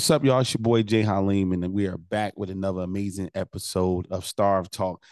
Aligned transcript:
What's 0.00 0.10
up, 0.10 0.24
y'all? 0.24 0.40
It's 0.40 0.54
your 0.54 0.62
boy 0.62 0.82
Jay 0.82 1.02
Halim, 1.02 1.52
and 1.52 1.74
we 1.74 1.86
are 1.86 1.98
back 1.98 2.32
with 2.34 2.48
another 2.48 2.80
amazing 2.80 3.30
episode 3.34 4.06
of 4.10 4.24
Starve 4.24 4.70
Talk. 4.70 5.02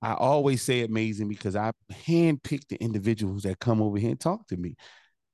I 0.00 0.14
always 0.14 0.62
say 0.62 0.84
amazing 0.84 1.26
because 1.26 1.56
I 1.56 1.72
handpick 2.06 2.68
the 2.68 2.76
individuals 2.76 3.42
that 3.42 3.58
come 3.58 3.82
over 3.82 3.98
here 3.98 4.10
and 4.10 4.20
talk 4.20 4.46
to 4.46 4.56
me. 4.56 4.76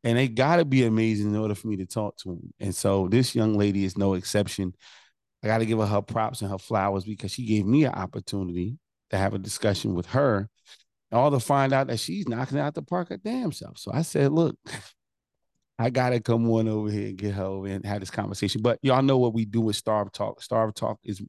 And 0.05 0.17
they 0.17 0.27
got 0.27 0.57
to 0.57 0.65
be 0.65 0.87
amazing 0.87 1.35
in 1.35 1.37
order 1.37 1.55
for 1.55 1.67
me 1.69 1.77
to 1.77 1.85
talk 1.85 2.17
to 2.21 2.31
them. 2.31 2.55
And 2.59 2.75
so 2.75 3.07
this 3.07 3.35
young 3.35 3.59
lady 3.59 3.85
is 3.85 3.99
no 3.99 4.15
exception. 4.15 4.73
I 5.43 5.49
got 5.49 5.59
to 5.59 5.67
give 5.67 5.81
her 5.81 5.87
her 5.87 6.01
props 6.01 6.41
and 6.41 6.51
her 6.51 6.57
flowers 6.57 7.05
because 7.05 7.31
she 7.31 7.45
gave 7.45 7.67
me 7.67 7.85
an 7.85 7.93
opportunity 7.93 8.79
to 9.11 9.19
have 9.19 9.35
a 9.35 9.39
discussion 9.39 9.95
with 9.95 10.07
her, 10.07 10.49
all 11.13 11.31
to 11.31 11.41
find 11.41 11.75
out 11.75 11.89
that 11.89 12.01
she's 12.01 12.27
knocking 12.27 12.59
out 12.59 12.73
the 12.73 12.81
park 12.81 13.11
her 13.11 13.19
damn 13.19 13.53
self. 13.53 13.77
So 13.77 13.91
I 13.93 14.01
said, 14.01 14.33
look, 14.33 14.57
I 15.79 15.91
gotta 15.91 16.21
come 16.21 16.51
on 16.51 16.69
over 16.69 16.91
here 16.91 17.09
and 17.09 17.19
get 17.19 17.35
her 17.35 17.67
and 17.67 17.85
have 17.85 18.01
this 18.01 18.11
conversation. 18.11 18.63
But 18.63 18.79
y'all 18.83 19.03
know 19.03 19.19
what 19.19 19.35
we 19.35 19.45
do 19.45 19.61
with 19.61 19.77
Starve 19.77 20.13
Talk. 20.13 20.43
Starve 20.43 20.75
Talk 20.75 21.01
is 21.05 21.23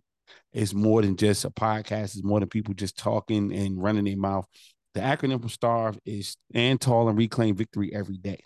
is 0.53 0.73
more 0.73 1.01
than 1.01 1.17
just 1.17 1.45
a 1.45 1.49
podcast. 1.49 2.15
It's 2.15 2.23
more 2.23 2.39
than 2.39 2.49
people 2.49 2.73
just 2.73 2.97
talking 2.97 3.53
and 3.53 3.81
running 3.81 4.05
their 4.05 4.17
mouth. 4.17 4.47
The 4.93 5.01
acronym 5.01 5.41
for 5.41 5.49
Starve 5.49 5.99
is 6.05 6.37
stand 6.51 6.81
tall 6.81 7.09
and 7.09 7.17
reclaim 7.17 7.55
victory 7.55 7.93
every 7.93 8.17
day. 8.17 8.39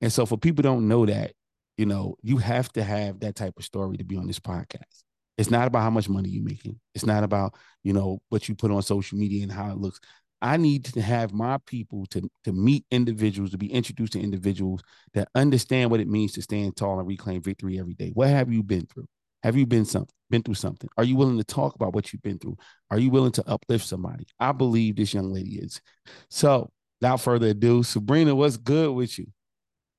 And 0.00 0.12
so 0.12 0.24
for 0.24 0.38
people 0.38 0.62
don't 0.62 0.88
know 0.88 1.04
that, 1.06 1.32
you 1.76 1.86
know, 1.86 2.16
you 2.22 2.38
have 2.38 2.72
to 2.72 2.82
have 2.82 3.20
that 3.20 3.34
type 3.34 3.54
of 3.58 3.64
story 3.64 3.96
to 3.98 4.04
be 4.04 4.16
on 4.16 4.26
this 4.26 4.40
podcast. 4.40 5.02
It's 5.36 5.50
not 5.50 5.68
about 5.68 5.82
how 5.82 5.90
much 5.90 6.08
money 6.08 6.30
you're 6.30 6.42
making. 6.42 6.80
It's 6.94 7.06
not 7.06 7.22
about, 7.22 7.54
you 7.84 7.92
know, 7.92 8.20
what 8.28 8.48
you 8.48 8.54
put 8.54 8.70
on 8.70 8.82
social 8.82 9.18
media 9.18 9.42
and 9.42 9.52
how 9.52 9.70
it 9.70 9.78
looks. 9.78 10.00
I 10.40 10.56
need 10.56 10.84
to 10.86 11.00
have 11.00 11.32
my 11.32 11.58
people 11.66 12.06
to, 12.10 12.28
to 12.44 12.52
meet 12.52 12.84
individuals, 12.90 13.50
to 13.50 13.58
be 13.58 13.72
introduced 13.72 14.12
to 14.12 14.20
individuals 14.20 14.82
that 15.14 15.28
understand 15.34 15.90
what 15.90 16.00
it 16.00 16.08
means 16.08 16.32
to 16.32 16.42
stand 16.42 16.76
tall 16.76 16.98
and 16.98 17.08
reclaim 17.08 17.42
victory 17.42 17.78
every 17.78 17.94
day. 17.94 18.10
What 18.14 18.28
have 18.28 18.52
you 18.52 18.62
been 18.62 18.86
through? 18.86 19.06
Have 19.42 19.56
you 19.56 19.66
been 19.66 19.84
some 19.84 20.06
been 20.30 20.42
through 20.42 20.54
something? 20.54 20.90
Are 20.96 21.04
you 21.04 21.16
willing 21.16 21.38
to 21.38 21.44
talk 21.44 21.74
about 21.74 21.94
what 21.94 22.12
you've 22.12 22.22
been 22.22 22.38
through? 22.38 22.56
Are 22.90 22.98
you 22.98 23.10
willing 23.10 23.32
to 23.32 23.48
uplift 23.48 23.86
somebody? 23.86 24.26
I 24.38 24.52
believe 24.52 24.96
this 24.96 25.14
young 25.14 25.32
lady 25.32 25.58
is. 25.58 25.80
So, 26.28 26.70
without 27.00 27.20
further 27.20 27.48
ado, 27.48 27.82
Sabrina, 27.82 28.34
what's 28.34 28.56
good 28.56 28.92
with 28.94 29.18
you? 29.18 29.26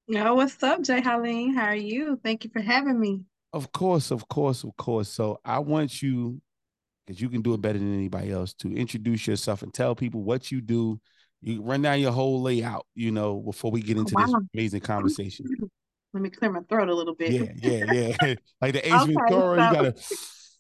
No, 0.08 0.36
what's 0.36 0.62
up, 0.62 0.82
Jay 0.82 1.02
Halim? 1.02 1.54
How 1.56 1.68
are 1.68 1.76
you? 1.76 2.20
Thank 2.24 2.44
you 2.44 2.50
for 2.52 2.62
having 2.62 3.00
me. 3.00 3.22
Of 3.54 3.72
course, 3.72 4.12
of 4.12 4.28
course, 4.28 4.64
of 4.64 4.76
course. 4.76 5.10
So 5.10 5.40
I 5.46 5.60
want 5.60 6.02
you 6.02 6.42
because 7.10 7.20
you 7.20 7.28
can 7.28 7.42
do 7.42 7.56
it 7.56 7.62
better 7.62 7.80
than 7.80 7.92
anybody 7.92 8.32
else 8.32 8.54
to 8.54 8.72
introduce 8.72 9.26
yourself 9.26 9.64
and 9.64 9.74
tell 9.74 9.96
people 9.96 10.22
what 10.22 10.52
you 10.52 10.62
do. 10.62 11.02
You 11.42 11.64
run 11.64 11.82
down 11.82 12.00
your 12.00 12.12
whole 12.12 12.40
layout, 12.40 12.86
you 12.94 13.10
know, 13.10 13.38
before 13.40 13.72
we 13.72 13.82
get 13.82 13.98
into 13.98 14.14
wow. 14.14 14.28
this 14.28 14.36
amazing 14.54 14.82
conversation. 14.82 15.48
Let 16.14 16.22
me 16.22 16.30
clear 16.30 16.52
my 16.52 16.60
throat 16.70 16.88
a 16.88 16.94
little 16.94 17.16
bit. 17.16 17.32
Yeah, 17.32 17.86
yeah, 17.92 18.16
yeah. 18.22 18.36
like 18.62 18.74
the 18.74 18.86
Ace 18.86 18.94
okay, 18.94 19.14
Ventura, 19.14 19.58
so... 19.58 19.66
you 19.66 19.74
gotta 19.74 19.96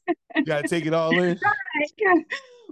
you 0.37 0.45
gotta 0.45 0.67
take 0.67 0.85
it 0.87 0.93
all 0.93 1.17
in. 1.17 1.39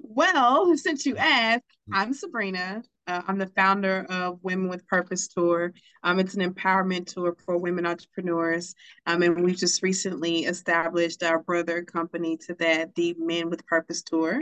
Well, 0.03 0.75
since 0.77 1.05
you 1.05 1.17
asked, 1.17 1.63
mm-hmm. 1.89 1.95
I'm 1.95 2.13
Sabrina. 2.13 2.83
Uh, 3.07 3.21
I'm 3.25 3.37
the 3.37 3.47
founder 3.47 4.05
of 4.09 4.43
Women 4.43 4.67
with 4.67 4.85
Purpose 4.85 5.29
Tour. 5.29 5.73
Um, 6.03 6.19
it's 6.19 6.35
an 6.35 6.53
empowerment 6.53 7.13
tour 7.13 7.37
for 7.45 7.57
women 7.57 7.85
entrepreneurs. 7.85 8.75
Um, 9.05 9.21
and 9.21 9.45
we 9.45 9.55
just 9.55 9.81
recently 9.81 10.39
established 10.39 11.23
our 11.23 11.39
brother 11.39 11.83
company 11.83 12.35
to 12.45 12.53
that, 12.55 12.93
the 12.95 13.15
Men 13.17 13.49
with 13.49 13.65
Purpose 13.65 14.03
Tour. 14.03 14.41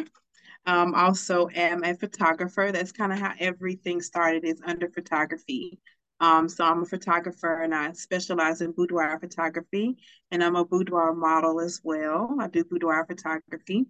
Um, 0.65 0.95
also 0.95 1.47
am 1.53 1.83
a 1.83 1.93
photographer. 1.93 2.71
That's 2.71 2.91
kind 2.91 3.13
of 3.13 3.19
how 3.19 3.33
everything 3.39 4.01
started 4.01 4.43
is 4.43 4.59
under 4.65 4.89
photography. 4.89 5.77
Um, 6.19 6.49
so 6.49 6.65
I'm 6.65 6.81
a 6.81 6.85
photographer 6.87 7.61
and 7.61 7.75
I 7.75 7.91
specialize 7.91 8.61
in 8.61 8.71
boudoir 8.71 9.19
photography 9.19 9.97
and 10.31 10.43
I'm 10.43 10.55
a 10.55 10.65
boudoir 10.65 11.13
model 11.13 11.59
as 11.59 11.81
well. 11.83 12.35
I 12.39 12.47
do 12.47 12.63
boudoir 12.63 13.05
photography. 13.05 13.85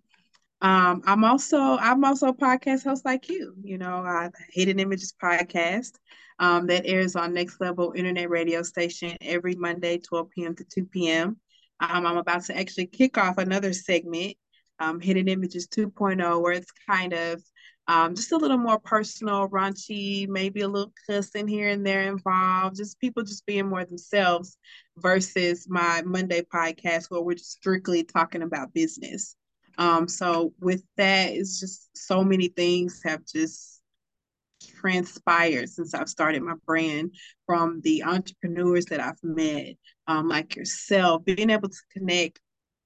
Um, 0.62 1.02
I'm 1.06 1.24
also 1.24 1.58
I'm 1.58 2.04
also 2.04 2.28
a 2.28 2.34
podcast 2.34 2.84
host 2.84 3.06
like 3.06 3.30
you. 3.30 3.54
You 3.64 3.78
know, 3.78 3.98
I 3.98 4.30
Hidden 4.50 4.80
Images 4.80 5.14
podcast 5.22 5.92
um, 6.40 6.68
that 6.68 6.86
airs 6.86 7.16
on 7.16 7.34
Next 7.34 7.60
Level 7.60 7.94
Internet 7.96 8.30
Radio 8.30 8.64
Station 8.64 9.16
every 9.22 9.56
Monday, 9.56 9.98
12 9.98 10.30
p.m. 10.32 10.56
to 10.56 10.64
2 10.64 10.86
p.m. 10.86 11.38
Um, 11.80 12.06
I'm 12.06 12.18
about 12.18 12.46
to 12.46 12.58
actually 12.58 12.88
kick 12.88 13.18
off 13.18 13.38
another 13.38 13.74
segment, 13.74 14.38
um, 14.80 15.00
Hidden 15.00 15.28
Images 15.28 15.68
2.0, 15.68 16.42
where 16.42 16.54
it's 16.54 16.72
kind 16.90 17.14
of 17.14 17.44
um, 17.88 18.16
just 18.16 18.32
a 18.32 18.38
little 18.38 18.58
more 18.58 18.80
personal, 18.80 19.48
raunchy, 19.50 20.28
maybe 20.28 20.62
a 20.62 20.68
little 20.68 20.94
cussing 21.08 21.48
here 21.48 21.70
and 21.70 21.86
there 21.86 22.04
involved, 22.04 22.78
just 22.78 23.00
people 23.00 23.24
just 23.24 23.46
being 23.46 23.68
more 23.68 23.86
themselves 23.86 24.58
versus 24.98 25.68
my 25.70 26.02
Monday 26.04 26.42
podcast 26.42 27.12
where 27.12 27.22
we're 27.22 27.36
just 27.36 27.52
strictly 27.52 28.04
talking 28.04 28.42
about 28.42 28.74
business. 28.74 29.36
Um, 29.78 30.08
so 30.08 30.54
with 30.60 30.84
that, 30.98 31.32
it's 31.32 31.60
just 31.60 31.90
so 31.96 32.24
many 32.24 32.50
things 32.50 33.02
have 33.04 33.26
just 33.26 33.82
transpired 34.80 35.70
since 35.70 35.94
I've 35.94 36.10
started 36.10 36.42
my 36.42 36.56
brand 36.66 37.16
from 37.46 37.82
the 37.82 38.04
entrepreneurs 38.04 38.86
that 38.86 39.00
I've 39.00 39.22
met, 39.24 39.76
um, 40.08 40.28
like 40.28 40.56
yourself, 40.56 41.26
being 41.26 41.50
able 41.50 41.70
to 41.70 41.82
connect 41.92 42.40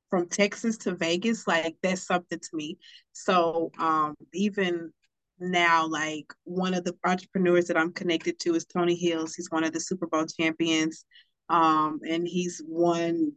from 0.09 0.27
Texas 0.27 0.77
to 0.79 0.95
Vegas, 0.95 1.47
like 1.47 1.75
that's 1.83 2.05
something 2.05 2.39
to 2.39 2.49
me. 2.53 2.77
So 3.13 3.71
um, 3.79 4.15
even 4.33 4.91
now, 5.39 5.87
like 5.87 6.33
one 6.43 6.73
of 6.73 6.83
the 6.83 6.95
entrepreneurs 7.05 7.65
that 7.65 7.77
I'm 7.77 7.93
connected 7.93 8.39
to 8.39 8.55
is 8.55 8.65
Tony 8.65 8.95
Hills. 8.95 9.35
He's 9.35 9.51
one 9.51 9.63
of 9.63 9.71
the 9.71 9.79
Super 9.79 10.07
Bowl 10.07 10.25
champions. 10.25 11.05
Um, 11.49 11.99
and 12.07 12.27
he's 12.27 12.61
won 12.65 13.33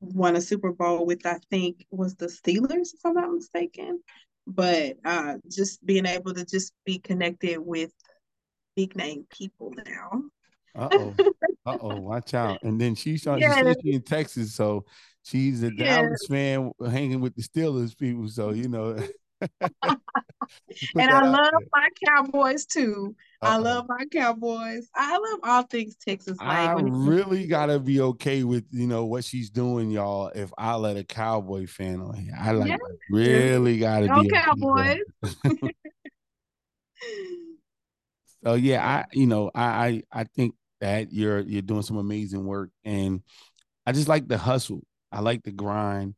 won 0.00 0.36
a 0.36 0.40
Super 0.40 0.72
Bowl 0.72 1.06
with 1.06 1.24
I 1.26 1.38
think 1.50 1.86
was 1.90 2.14
the 2.16 2.26
Steelers, 2.26 2.94
if 2.94 3.00
I'm 3.04 3.14
not 3.14 3.32
mistaken. 3.32 4.00
But 4.46 4.96
uh, 5.04 5.36
just 5.48 5.84
being 5.84 6.06
able 6.06 6.34
to 6.34 6.44
just 6.44 6.72
be 6.84 6.98
connected 6.98 7.58
with 7.58 7.92
big 8.74 8.96
name 8.96 9.26
people 9.30 9.72
now. 9.86 10.22
Uh 10.74 10.88
oh. 10.92 11.14
Uh 11.66 11.76
oh. 11.82 12.00
Watch 12.00 12.32
out. 12.32 12.58
And 12.62 12.80
then 12.80 12.94
she's 12.94 13.26
yeah. 13.26 13.74
she's 13.82 13.94
in 13.94 14.00
Texas, 14.00 14.54
so 14.54 14.86
she's 15.22 15.62
a 15.62 15.70
yeah. 15.74 16.00
Dallas 16.00 16.26
fan 16.26 16.72
hanging 16.80 17.20
with 17.20 17.34
the 17.34 17.42
Steelers 17.42 17.96
people. 17.96 18.28
So 18.28 18.50
you 18.50 18.68
know. 18.68 18.96
and 19.60 21.10
I 21.10 21.26
love 21.26 21.50
there. 21.52 21.68
my 21.72 21.88
Cowboys 22.06 22.66
too. 22.66 23.14
Uh-oh. 23.42 23.50
I 23.50 23.56
love 23.56 23.86
my 23.88 24.04
Cowboys. 24.12 24.88
I 24.94 25.16
love 25.16 25.40
all 25.42 25.62
things 25.62 25.96
Texas. 25.96 26.36
Like 26.38 26.48
I 26.48 26.74
really 26.80 27.46
gotta 27.46 27.78
be 27.78 28.00
okay 28.00 28.44
with 28.44 28.64
you 28.70 28.86
know 28.86 29.06
what 29.06 29.24
she's 29.24 29.50
doing, 29.50 29.90
y'all. 29.90 30.28
If 30.34 30.52
I 30.58 30.74
let 30.74 30.96
a 30.96 31.04
Cowboy 31.04 31.66
fan 31.66 32.00
on 32.00 32.14
here, 32.14 32.34
I 32.38 32.52
like 32.52 32.68
yeah. 32.68 32.76
really 33.10 33.78
gotta 33.78 34.08
Go 34.08 34.22
be 34.22 34.28
Cowboys. 34.28 34.98
so 38.44 38.54
yeah, 38.54 38.86
I 38.86 39.04
you 39.12 39.26
know 39.26 39.50
I, 39.54 39.64
I 39.64 40.02
I 40.12 40.24
think 40.24 40.54
that 40.80 41.12
you're 41.12 41.40
you're 41.40 41.62
doing 41.62 41.82
some 41.82 41.96
amazing 41.96 42.44
work, 42.44 42.70
and 42.84 43.22
I 43.86 43.92
just 43.92 44.08
like 44.08 44.28
the 44.28 44.38
hustle. 44.38 44.82
I 45.12 45.20
like 45.20 45.42
the 45.42 45.52
grind. 45.52 46.14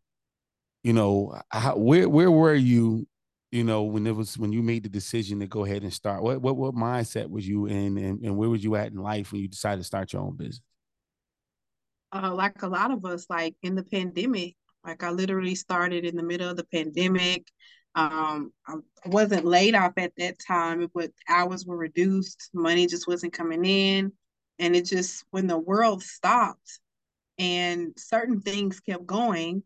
You 0.83 0.93
know, 0.93 1.41
where 1.77 2.09
where 2.09 2.31
were 2.31 2.55
you 2.55 3.07
you 3.53 3.65
know, 3.65 3.83
when 3.83 4.07
it 4.07 4.17
was 4.17 4.39
when 4.39 4.51
you 4.51 4.63
made 4.63 4.83
the 4.83 4.89
decision 4.89 5.39
to 5.41 5.47
go 5.47 5.65
ahead 5.65 5.83
and 5.83 5.93
start? 5.93 6.23
What 6.23 6.41
what 6.41 6.57
what 6.57 6.75
mindset 6.75 7.29
was 7.29 7.47
you 7.47 7.67
in, 7.67 7.99
and, 7.99 8.25
and 8.25 8.37
where 8.37 8.49
was 8.49 8.65
you 8.65 8.75
at 8.77 8.91
in 8.91 8.97
life 8.97 9.31
when 9.31 9.43
you 9.43 9.49
decided 9.49 9.79
to 9.79 9.85
start 9.85 10.13
your 10.13 10.23
own 10.23 10.37
business? 10.37 10.63
Uh, 12.11 12.35
like 12.35 12.63
a 12.63 12.69
lot 12.69 12.91
of 12.91 13.05
us, 13.05 13.27
like 13.29 13.55
in 13.63 13.75
the 13.75 13.85
pandemic, 13.85 14.57
like 14.85 15.03
I 15.03 15.11
literally 15.11 15.55
started 15.55 16.05
in 16.07 16.17
the 16.17 16.23
middle 16.23 16.49
of 16.49 16.57
the 16.57 16.65
pandemic. 16.65 17.47
Um, 17.95 18.53
I 18.67 18.77
wasn't 19.05 19.45
laid 19.45 19.75
off 19.75 19.93
at 19.99 20.13
that 20.17 20.39
time, 20.39 20.89
but 20.95 21.11
hours 21.29 21.67
were 21.67 21.77
reduced. 21.77 22.49
Money 22.55 22.87
just 22.87 23.07
wasn't 23.07 23.35
coming 23.35 23.67
in, 23.67 24.13
and 24.59 24.75
it 24.75 24.87
just 24.87 25.25
when 25.31 25.47
the 25.47 25.59
world 25.59 26.03
stopped 26.03 26.81
and 27.39 27.93
certain 27.99 28.41
things 28.41 28.81
kept 28.81 29.05
going 29.05 29.63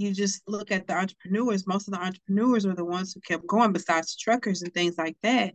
you 0.00 0.14
just 0.14 0.42
look 0.46 0.70
at 0.70 0.86
the 0.86 0.96
entrepreneurs, 0.96 1.66
most 1.66 1.88
of 1.88 1.94
the 1.94 2.00
entrepreneurs 2.00 2.66
are 2.66 2.74
the 2.74 2.84
ones 2.84 3.12
who 3.12 3.20
kept 3.20 3.46
going 3.46 3.72
besides 3.72 4.16
truckers 4.16 4.62
and 4.62 4.72
things 4.72 4.96
like 4.96 5.16
that. 5.22 5.54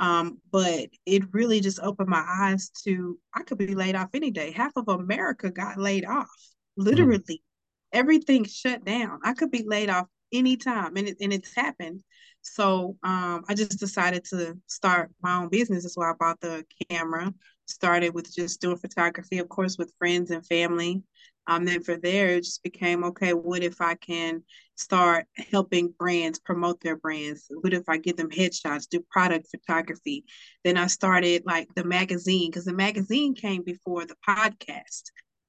Um, 0.00 0.38
but 0.50 0.88
it 1.06 1.22
really 1.32 1.60
just 1.60 1.78
opened 1.80 2.08
my 2.08 2.24
eyes 2.26 2.70
to 2.84 3.18
I 3.32 3.42
could 3.42 3.58
be 3.58 3.74
laid 3.74 3.94
off 3.94 4.10
any 4.12 4.30
day. 4.30 4.50
Half 4.50 4.72
of 4.76 4.88
America 4.88 5.50
got 5.50 5.78
laid 5.78 6.04
off, 6.04 6.26
mm-hmm. 6.26 6.82
literally. 6.82 7.18
Mm-hmm. 7.18 7.98
Everything 7.98 8.44
shut 8.44 8.84
down. 8.84 9.20
I 9.22 9.34
could 9.34 9.52
be 9.52 9.62
laid 9.64 9.88
off 9.88 10.08
anytime, 10.32 10.96
and 10.96 11.08
it, 11.08 11.16
and 11.20 11.32
it's 11.32 11.54
happened. 11.54 12.02
So 12.42 12.96
um, 13.04 13.44
I 13.48 13.54
just 13.54 13.78
decided 13.78 14.24
to 14.26 14.58
start 14.66 15.10
my 15.22 15.36
own 15.36 15.48
business. 15.48 15.84
That's 15.84 15.96
why 15.96 16.10
I 16.10 16.14
bought 16.18 16.40
the 16.40 16.64
camera. 16.90 17.32
Started 17.66 18.12
with 18.12 18.34
just 18.34 18.60
doing 18.60 18.76
photography, 18.76 19.38
of 19.38 19.48
course, 19.48 19.78
with 19.78 19.94
friends 19.98 20.30
and 20.30 20.44
family. 20.44 21.02
Um, 21.46 21.64
then 21.64 21.82
for 21.82 21.96
there, 21.96 22.30
it 22.30 22.44
just 22.44 22.62
became 22.62 23.04
okay. 23.04 23.34
What 23.34 23.62
if 23.62 23.80
I 23.80 23.94
can 23.96 24.42
start 24.76 25.26
helping 25.50 25.94
brands 25.98 26.38
promote 26.38 26.80
their 26.80 26.96
brands? 26.96 27.46
What 27.50 27.74
if 27.74 27.88
I 27.88 27.98
give 27.98 28.16
them 28.16 28.30
headshots, 28.30 28.88
do 28.88 29.04
product 29.10 29.48
photography? 29.50 30.24
Then 30.64 30.76
I 30.76 30.86
started 30.86 31.42
like 31.44 31.68
the 31.74 31.84
magazine 31.84 32.50
because 32.50 32.64
the 32.64 32.72
magazine 32.72 33.34
came 33.34 33.62
before 33.62 34.06
the 34.06 34.16
podcast. 34.26 35.02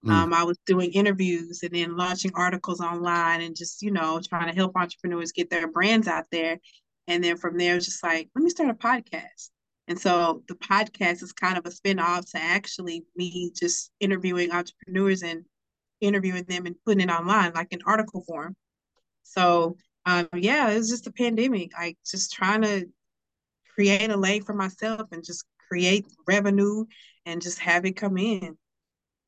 Mm. 0.06 0.12
Um, 0.12 0.34
I 0.34 0.44
was 0.44 0.58
doing 0.66 0.92
interviews 0.92 1.64
and 1.64 1.72
then 1.72 1.96
launching 1.96 2.32
articles 2.36 2.82
online 2.82 3.42
and 3.42 3.56
just, 3.56 3.82
you 3.82 3.92
know, 3.92 4.20
trying 4.28 4.50
to 4.50 4.56
help 4.56 4.76
entrepreneurs 4.76 5.32
get 5.32 5.50
their 5.50 5.68
brands 5.68 6.08
out 6.08 6.26
there. 6.32 6.60
And 7.08 7.24
then 7.24 7.38
from 7.38 7.58
there, 7.58 7.80
just 7.80 8.04
like, 8.04 8.30
let 8.36 8.44
me 8.44 8.50
start 8.50 8.70
a 8.70 8.74
podcast. 8.74 9.50
And 9.88 10.00
so 10.00 10.44
the 10.48 10.56
podcast 10.56 11.22
is 11.24 11.32
kind 11.32 11.58
of 11.58 11.66
a 11.66 11.72
spin-off 11.72 12.26
to 12.32 12.42
actually 12.42 13.06
me 13.16 13.52
just 13.56 13.92
interviewing 14.00 14.52
entrepreneurs 14.52 15.22
and 15.22 15.46
interviewing 16.06 16.46
them 16.46 16.66
and 16.66 16.76
putting 16.86 17.08
it 17.08 17.12
online, 17.12 17.52
like 17.54 17.72
in 17.72 17.80
article 17.86 18.24
form. 18.28 18.56
So 19.24 19.78
um, 20.06 20.28
yeah, 20.36 20.70
it 20.70 20.78
was 20.78 20.90
just 20.90 21.08
a 21.08 21.12
pandemic. 21.12 21.72
Like 21.78 21.98
just 22.10 22.32
trying 22.32 22.62
to 22.62 22.86
create 23.74 24.10
a 24.10 24.18
lane 24.18 24.44
for 24.44 24.54
myself 24.54 25.08
and 25.12 25.24
just 25.24 25.46
create 25.68 26.06
revenue 26.28 26.86
and 27.26 27.42
just 27.42 27.60
have 27.60 27.86
it 27.86 27.94
come 27.94 28.18
in. 28.18 28.58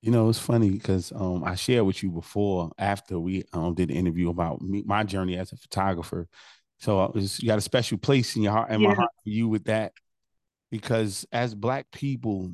You 0.01 0.11
know, 0.11 0.29
it's 0.29 0.39
funny 0.39 0.69
because 0.69 1.11
um, 1.13 1.43
I 1.43 1.55
shared 1.55 1.85
with 1.85 2.03
you 2.03 2.11
before 2.11 2.71
after 2.77 3.19
we 3.19 3.43
um, 3.51 3.73
did 3.73 3.89
the 3.89 3.95
interview 3.95 4.29
about 4.29 4.61
me, 4.61 4.83
my 4.85 5.03
journey 5.03 5.35
as 5.35 5.51
a 5.51 5.57
photographer. 5.57 6.27
So 6.79 6.99
uh, 6.99 7.11
was, 7.13 7.41
you 7.41 7.47
got 7.47 7.57
a 7.57 7.61
special 7.61 7.97
place 7.97 8.35
in 8.35 8.43
your 8.43 8.51
heart 8.51 8.69
and 8.69 8.81
yeah. 8.81 8.89
my 8.89 8.93
heart 8.93 9.09
for 9.23 9.29
you 9.29 9.47
with 9.47 9.65
that, 9.65 9.93
because 10.69 11.25
as 11.31 11.55
Black 11.55 11.89
people, 11.91 12.53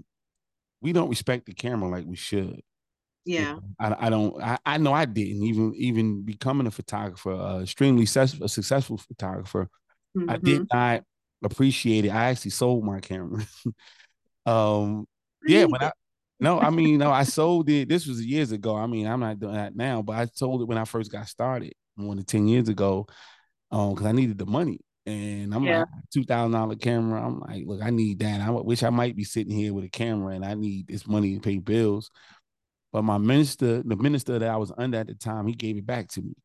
we 0.82 0.94
don't 0.94 1.10
respect 1.10 1.46
the 1.46 1.54
camera 1.54 1.90
like 1.90 2.06
we 2.06 2.16
should. 2.16 2.62
Yeah, 3.26 3.58
I, 3.80 4.08
I 4.08 4.10
don't. 4.10 4.42
I, 4.42 4.58
I 4.66 4.78
know 4.78 4.94
I 4.94 5.06
didn't 5.06 5.44
even 5.44 5.74
even 5.76 6.24
becoming 6.24 6.68
a 6.68 6.72
photographer, 6.72 7.34
uh, 7.34 7.62
extremely 7.62 8.06
successful, 8.06 8.48
successful 8.48 8.98
photographer. 8.98 9.70
Mm-hmm. 10.18 10.30
I 10.30 10.38
did 10.38 10.62
mm-hmm. 10.62 10.78
not 10.78 11.04
appreciate 11.44 12.06
it. 12.06 12.10
I 12.10 12.30
actually 12.30 12.52
sold 12.52 12.84
my 12.84 13.00
camera. 13.00 13.46
um, 14.46 15.06
yeah, 15.46 15.66
when 15.66 15.82
I 15.82 15.92
no, 16.40 16.60
I 16.60 16.72
mean, 16.72 16.98
no, 16.98 17.10
I 17.10 17.24
sold 17.24 17.70
it. 17.70 17.88
This 17.88 18.06
was 18.06 18.26
years 18.26 18.52
ago. 18.52 18.76
I 18.76 18.86
mean, 18.86 19.08
I'm 19.08 19.22
not 19.22 19.40
doing 19.40 19.54
that 19.54 19.78
now, 19.78 20.02
but 20.02 20.18
I 20.18 20.26
sold 20.26 20.62
it 20.62 20.66
when 20.66 20.78
I 20.78 20.84
first 20.84 21.10
got 21.10 21.28
started 21.28 21.74
more 21.96 22.16
than 22.16 22.26
10 22.26 22.48
years 22.50 22.68
ago. 22.68 23.08
Um, 23.72 23.92
because 23.92 24.06
I 24.06 24.12
needed 24.12 24.38
the 24.38 24.46
money. 24.46 24.80
And 25.06 25.54
I'm 25.54 25.64
yeah. 25.64 25.80
like 25.80 25.88
two 26.14 26.24
thousand 26.24 26.52
dollar 26.52 26.76
camera. 26.76 27.26
I'm 27.26 27.40
like, 27.40 27.64
look, 27.66 27.82
I 27.82 27.90
need 27.90 28.20
that. 28.20 28.42
I 28.42 28.50
wish 28.52 28.84
I 28.84 28.90
might 28.90 29.16
be 29.16 29.24
sitting 29.24 29.56
here 29.56 29.74
with 29.74 29.84
a 29.86 29.90
camera 29.90 30.36
and 30.36 30.46
I 30.46 30.54
need 30.54 30.88
this 30.88 31.08
money 31.08 31.34
to 31.34 31.42
pay 31.42 31.58
bills. 31.58 32.12
But 32.94 33.04
my 33.04 33.18
minister, 33.18 33.82
the 33.82 33.96
minister 33.96 34.38
that 34.38 34.50
I 34.50 34.56
was 34.56 34.72
under 34.78 35.00
at 35.00 35.08
the 35.08 35.16
time, 35.16 35.48
he 35.48 35.54
gave 35.54 35.78
it 35.78 35.86
back 35.86 36.08
to 36.10 36.22
me. 36.22 36.36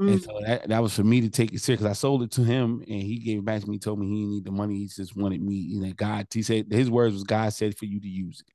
Mm. 0.00 0.12
And 0.12 0.22
so 0.22 0.40
that, 0.44 0.68
that 0.68 0.82
was 0.82 0.94
for 0.96 1.04
me 1.04 1.20
to 1.20 1.30
take 1.30 1.52
it 1.52 1.60
serious 1.60 1.80
because 1.80 1.90
I 1.90 1.92
sold 1.92 2.24
it 2.24 2.32
to 2.32 2.42
him 2.42 2.82
and 2.88 3.02
he 3.02 3.18
gave 3.18 3.38
it 3.38 3.44
back 3.44 3.62
to 3.62 3.70
me, 3.70 3.78
told 3.78 4.00
me 4.00 4.08
he 4.08 4.14
didn't 4.16 4.30
need 4.30 4.44
the 4.44 4.50
money. 4.50 4.78
He 4.78 4.88
just 4.88 5.16
wanted 5.16 5.40
me, 5.40 5.54
you 5.54 5.80
know, 5.80 5.92
God, 5.92 6.26
he 6.32 6.42
said 6.42 6.66
his 6.70 6.90
words 6.90 7.14
was 7.14 7.22
God 7.22 7.52
said 7.52 7.78
for 7.78 7.84
you 7.84 8.00
to 8.00 8.08
use 8.08 8.42
it. 8.46 8.52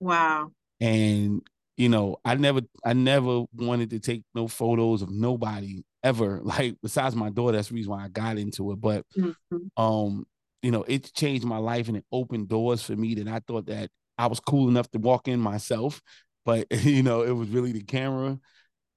Wow. 0.00 0.50
And 0.80 1.42
you 1.76 1.88
know, 1.88 2.16
I 2.24 2.34
never 2.34 2.62
I 2.84 2.94
never 2.94 3.44
wanted 3.54 3.90
to 3.90 4.00
take 4.00 4.22
no 4.34 4.48
photos 4.48 5.02
of 5.02 5.10
nobody 5.10 5.82
ever, 6.02 6.40
like 6.44 6.76
besides 6.82 7.14
my 7.14 7.30
daughter. 7.30 7.56
That's 7.56 7.68
the 7.68 7.74
reason 7.74 7.92
why 7.92 8.04
I 8.04 8.08
got 8.08 8.38
into 8.38 8.72
it. 8.72 8.80
But 8.80 9.06
mm-hmm. 9.16 9.82
um, 9.82 10.26
you 10.62 10.72
know, 10.72 10.82
it 10.88 11.12
changed 11.14 11.44
my 11.44 11.58
life 11.58 11.88
and 11.88 11.96
it 11.96 12.04
opened 12.10 12.48
doors 12.48 12.82
for 12.82 12.96
me 12.96 13.14
that 13.14 13.28
I 13.28 13.40
thought 13.46 13.66
that 13.66 13.90
I 14.18 14.26
was 14.26 14.40
cool 14.40 14.68
enough 14.68 14.90
to 14.90 14.98
walk 14.98 15.28
in 15.28 15.40
myself. 15.40 16.02
But 16.44 16.66
you 16.84 17.02
know, 17.02 17.22
it 17.22 17.32
was 17.32 17.48
really 17.48 17.72
the 17.72 17.82
camera. 17.82 18.38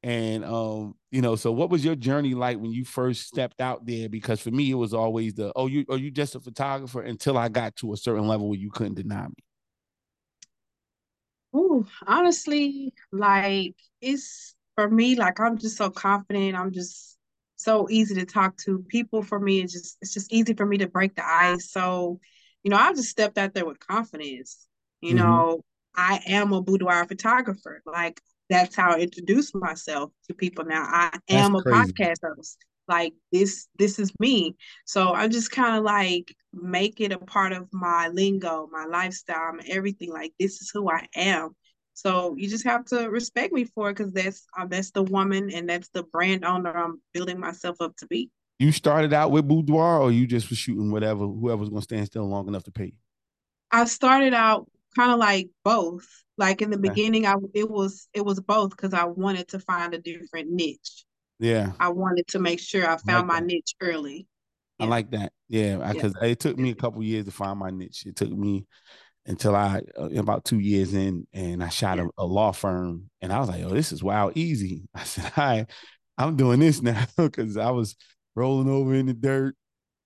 And 0.03 0.43
um, 0.43 0.95
you 1.11 1.21
know, 1.21 1.37
so 1.37 1.51
what 1.53 1.69
was 1.69 1.85
your 1.85 1.95
journey 1.95 2.33
like 2.33 2.59
when 2.59 2.71
you 2.71 2.83
first 2.83 3.25
stepped 3.25 3.61
out 3.61 3.85
there? 3.85 4.09
Because 4.09 4.41
for 4.41 4.51
me, 4.51 4.69
it 4.69 4.75
was 4.75 4.93
always 4.93 5.33
the 5.35 5.53
oh, 5.55 5.67
you 5.67 5.85
are 5.89 5.97
you 5.97 6.11
just 6.11 6.35
a 6.35 6.41
photographer 6.41 7.01
until 7.01 7.37
I 7.37 7.47
got 7.47 7.77
to 7.77 7.93
a 7.93 7.97
certain 7.97 8.27
level 8.27 8.49
where 8.49 8.59
you 8.59 8.69
couldn't 8.69 8.95
deny 8.95 9.27
me. 9.27 9.33
Ooh, 11.55 11.85
honestly, 12.05 12.93
like 13.13 13.75
it's 14.01 14.55
for 14.75 14.89
me, 14.89 15.15
like 15.15 15.39
I'm 15.39 15.57
just 15.57 15.77
so 15.77 15.89
confident. 15.89 16.55
I'm 16.55 16.73
just 16.73 17.17
so 17.55 17.87
easy 17.89 18.15
to 18.15 18.25
talk 18.25 18.57
to. 18.57 18.83
People 18.89 19.23
for 19.23 19.39
me, 19.39 19.61
it's 19.61 19.71
just 19.71 19.97
it's 20.01 20.13
just 20.13 20.33
easy 20.33 20.53
for 20.53 20.65
me 20.65 20.79
to 20.79 20.87
break 20.87 21.15
the 21.15 21.25
ice. 21.25 21.71
So, 21.71 22.19
you 22.63 22.71
know, 22.71 22.77
I 22.77 22.91
just 22.93 23.09
stepped 23.09 23.37
out 23.37 23.53
there 23.53 23.65
with 23.65 23.79
confidence. 23.79 24.67
You 24.99 25.15
mm-hmm. 25.15 25.17
know, 25.17 25.63
I 25.95 26.19
am 26.27 26.53
a 26.53 26.61
boudoir 26.61 27.05
photographer. 27.07 27.81
Like 27.85 28.21
that's 28.49 28.75
how 28.75 28.91
I 28.91 28.99
introduce 28.99 29.53
myself 29.53 30.11
to 30.27 30.33
people 30.33 30.65
now. 30.65 30.83
I 30.83 31.17
am 31.29 31.55
a 31.55 31.61
podcast 31.61 32.17
host. 32.23 32.57
Like 32.87 33.13
this 33.31 33.67
this 33.79 33.97
is 33.97 34.11
me. 34.19 34.55
So 34.85 35.13
i 35.13 35.27
just 35.27 35.51
kind 35.51 35.77
of 35.77 35.83
like 35.83 36.35
make 36.51 36.99
it 36.99 37.11
a 37.11 37.17
part 37.17 37.53
of 37.53 37.67
my 37.71 38.09
lingo 38.09 38.67
my 38.71 38.85
lifestyle 38.85 39.53
my 39.53 39.63
everything. 39.67 40.11
Like 40.11 40.33
this 40.39 40.61
is 40.61 40.69
who 40.73 40.89
i 40.89 41.07
am. 41.15 41.55
So 41.93 42.35
you 42.37 42.49
just 42.49 42.65
have 42.65 42.85
to 42.85 43.09
respect 43.09 43.53
me 43.53 43.65
for 43.65 43.89
it 43.89 43.97
because 43.97 44.11
that's 44.11 44.45
uh, 44.57 44.65
that's 44.65 44.91
the 44.91 45.03
woman 45.03 45.51
and 45.51 45.69
that's 45.69 45.89
the 45.89 46.03
brand 46.03 46.43
owner 46.43 46.75
i'm 46.75 46.99
building 47.13 47.39
myself 47.39 47.77
up 47.79 47.95
to 47.97 48.07
be. 48.07 48.29
You 48.59 48.71
started 48.71 49.13
out 49.13 49.31
with 49.31 49.47
boudoir 49.47 49.99
or 49.99 50.11
you 50.11 50.27
just 50.27 50.49
were 50.49 50.55
shooting 50.55 50.91
whatever 50.91 51.25
whoever's 51.25 51.69
going 51.69 51.81
to 51.81 51.83
stand 51.83 52.05
still 52.07 52.27
long 52.27 52.47
enough 52.47 52.63
to 52.63 52.71
pay 52.71 52.85
you? 52.85 52.93
I 53.71 53.85
started 53.85 54.33
out 54.33 54.69
kind 54.95 55.11
of 55.11 55.19
like 55.19 55.49
both 55.63 56.07
like 56.37 56.61
in 56.61 56.69
the 56.69 56.77
okay. 56.77 56.89
beginning 56.89 57.25
i 57.25 57.35
it 57.53 57.69
was 57.69 58.07
it 58.13 58.23
was 58.23 58.39
both 58.39 58.71
because 58.71 58.93
i 58.93 59.03
wanted 59.03 59.47
to 59.47 59.59
find 59.59 59.93
a 59.93 59.99
different 59.99 60.49
niche 60.49 61.05
yeah. 61.43 61.73
I 61.79 61.89
wanted 61.89 62.27
to 62.29 62.39
make 62.39 62.59
sure 62.59 62.89
I 62.89 62.95
found 62.97 63.09
I 63.09 63.17
like 63.17 63.27
my 63.27 63.39
niche 63.41 63.75
early. 63.81 64.27
I 64.79 64.85
like 64.85 65.11
that. 65.11 65.31
Yeah, 65.49 65.91
because 65.91 66.13
yeah. 66.21 66.29
it 66.29 66.39
took 66.39 66.57
me 66.57 66.71
a 66.71 66.75
couple 66.75 67.03
years 67.03 67.25
to 67.25 67.31
find 67.31 67.59
my 67.59 67.69
niche. 67.69 68.05
It 68.05 68.15
took 68.15 68.31
me 68.31 68.65
until 69.25 69.55
I 69.55 69.81
uh, 69.97 70.09
about 70.11 70.45
two 70.45 70.59
years 70.59 70.93
in, 70.93 71.27
and 71.33 71.63
I 71.63 71.69
shot 71.69 71.97
yeah. 71.97 72.07
a, 72.17 72.23
a, 72.23 72.25
law 72.25 72.51
firm, 72.51 73.09
and 73.21 73.31
I 73.31 73.39
was 73.39 73.49
like, 73.49 73.63
"Oh, 73.63 73.69
this 73.69 73.91
is 73.91 74.03
wild 74.03 74.33
easy." 74.35 74.83
I 74.95 75.03
said, 75.03 75.25
"Hi, 75.33 75.67
I'm 76.17 76.35
doing 76.35 76.59
this 76.59 76.81
now," 76.81 77.05
because 77.17 77.55
I 77.57 77.71
was 77.71 77.95
rolling 78.35 78.69
over 78.69 78.93
in 78.93 79.05
the 79.05 79.13
dirt, 79.13 79.55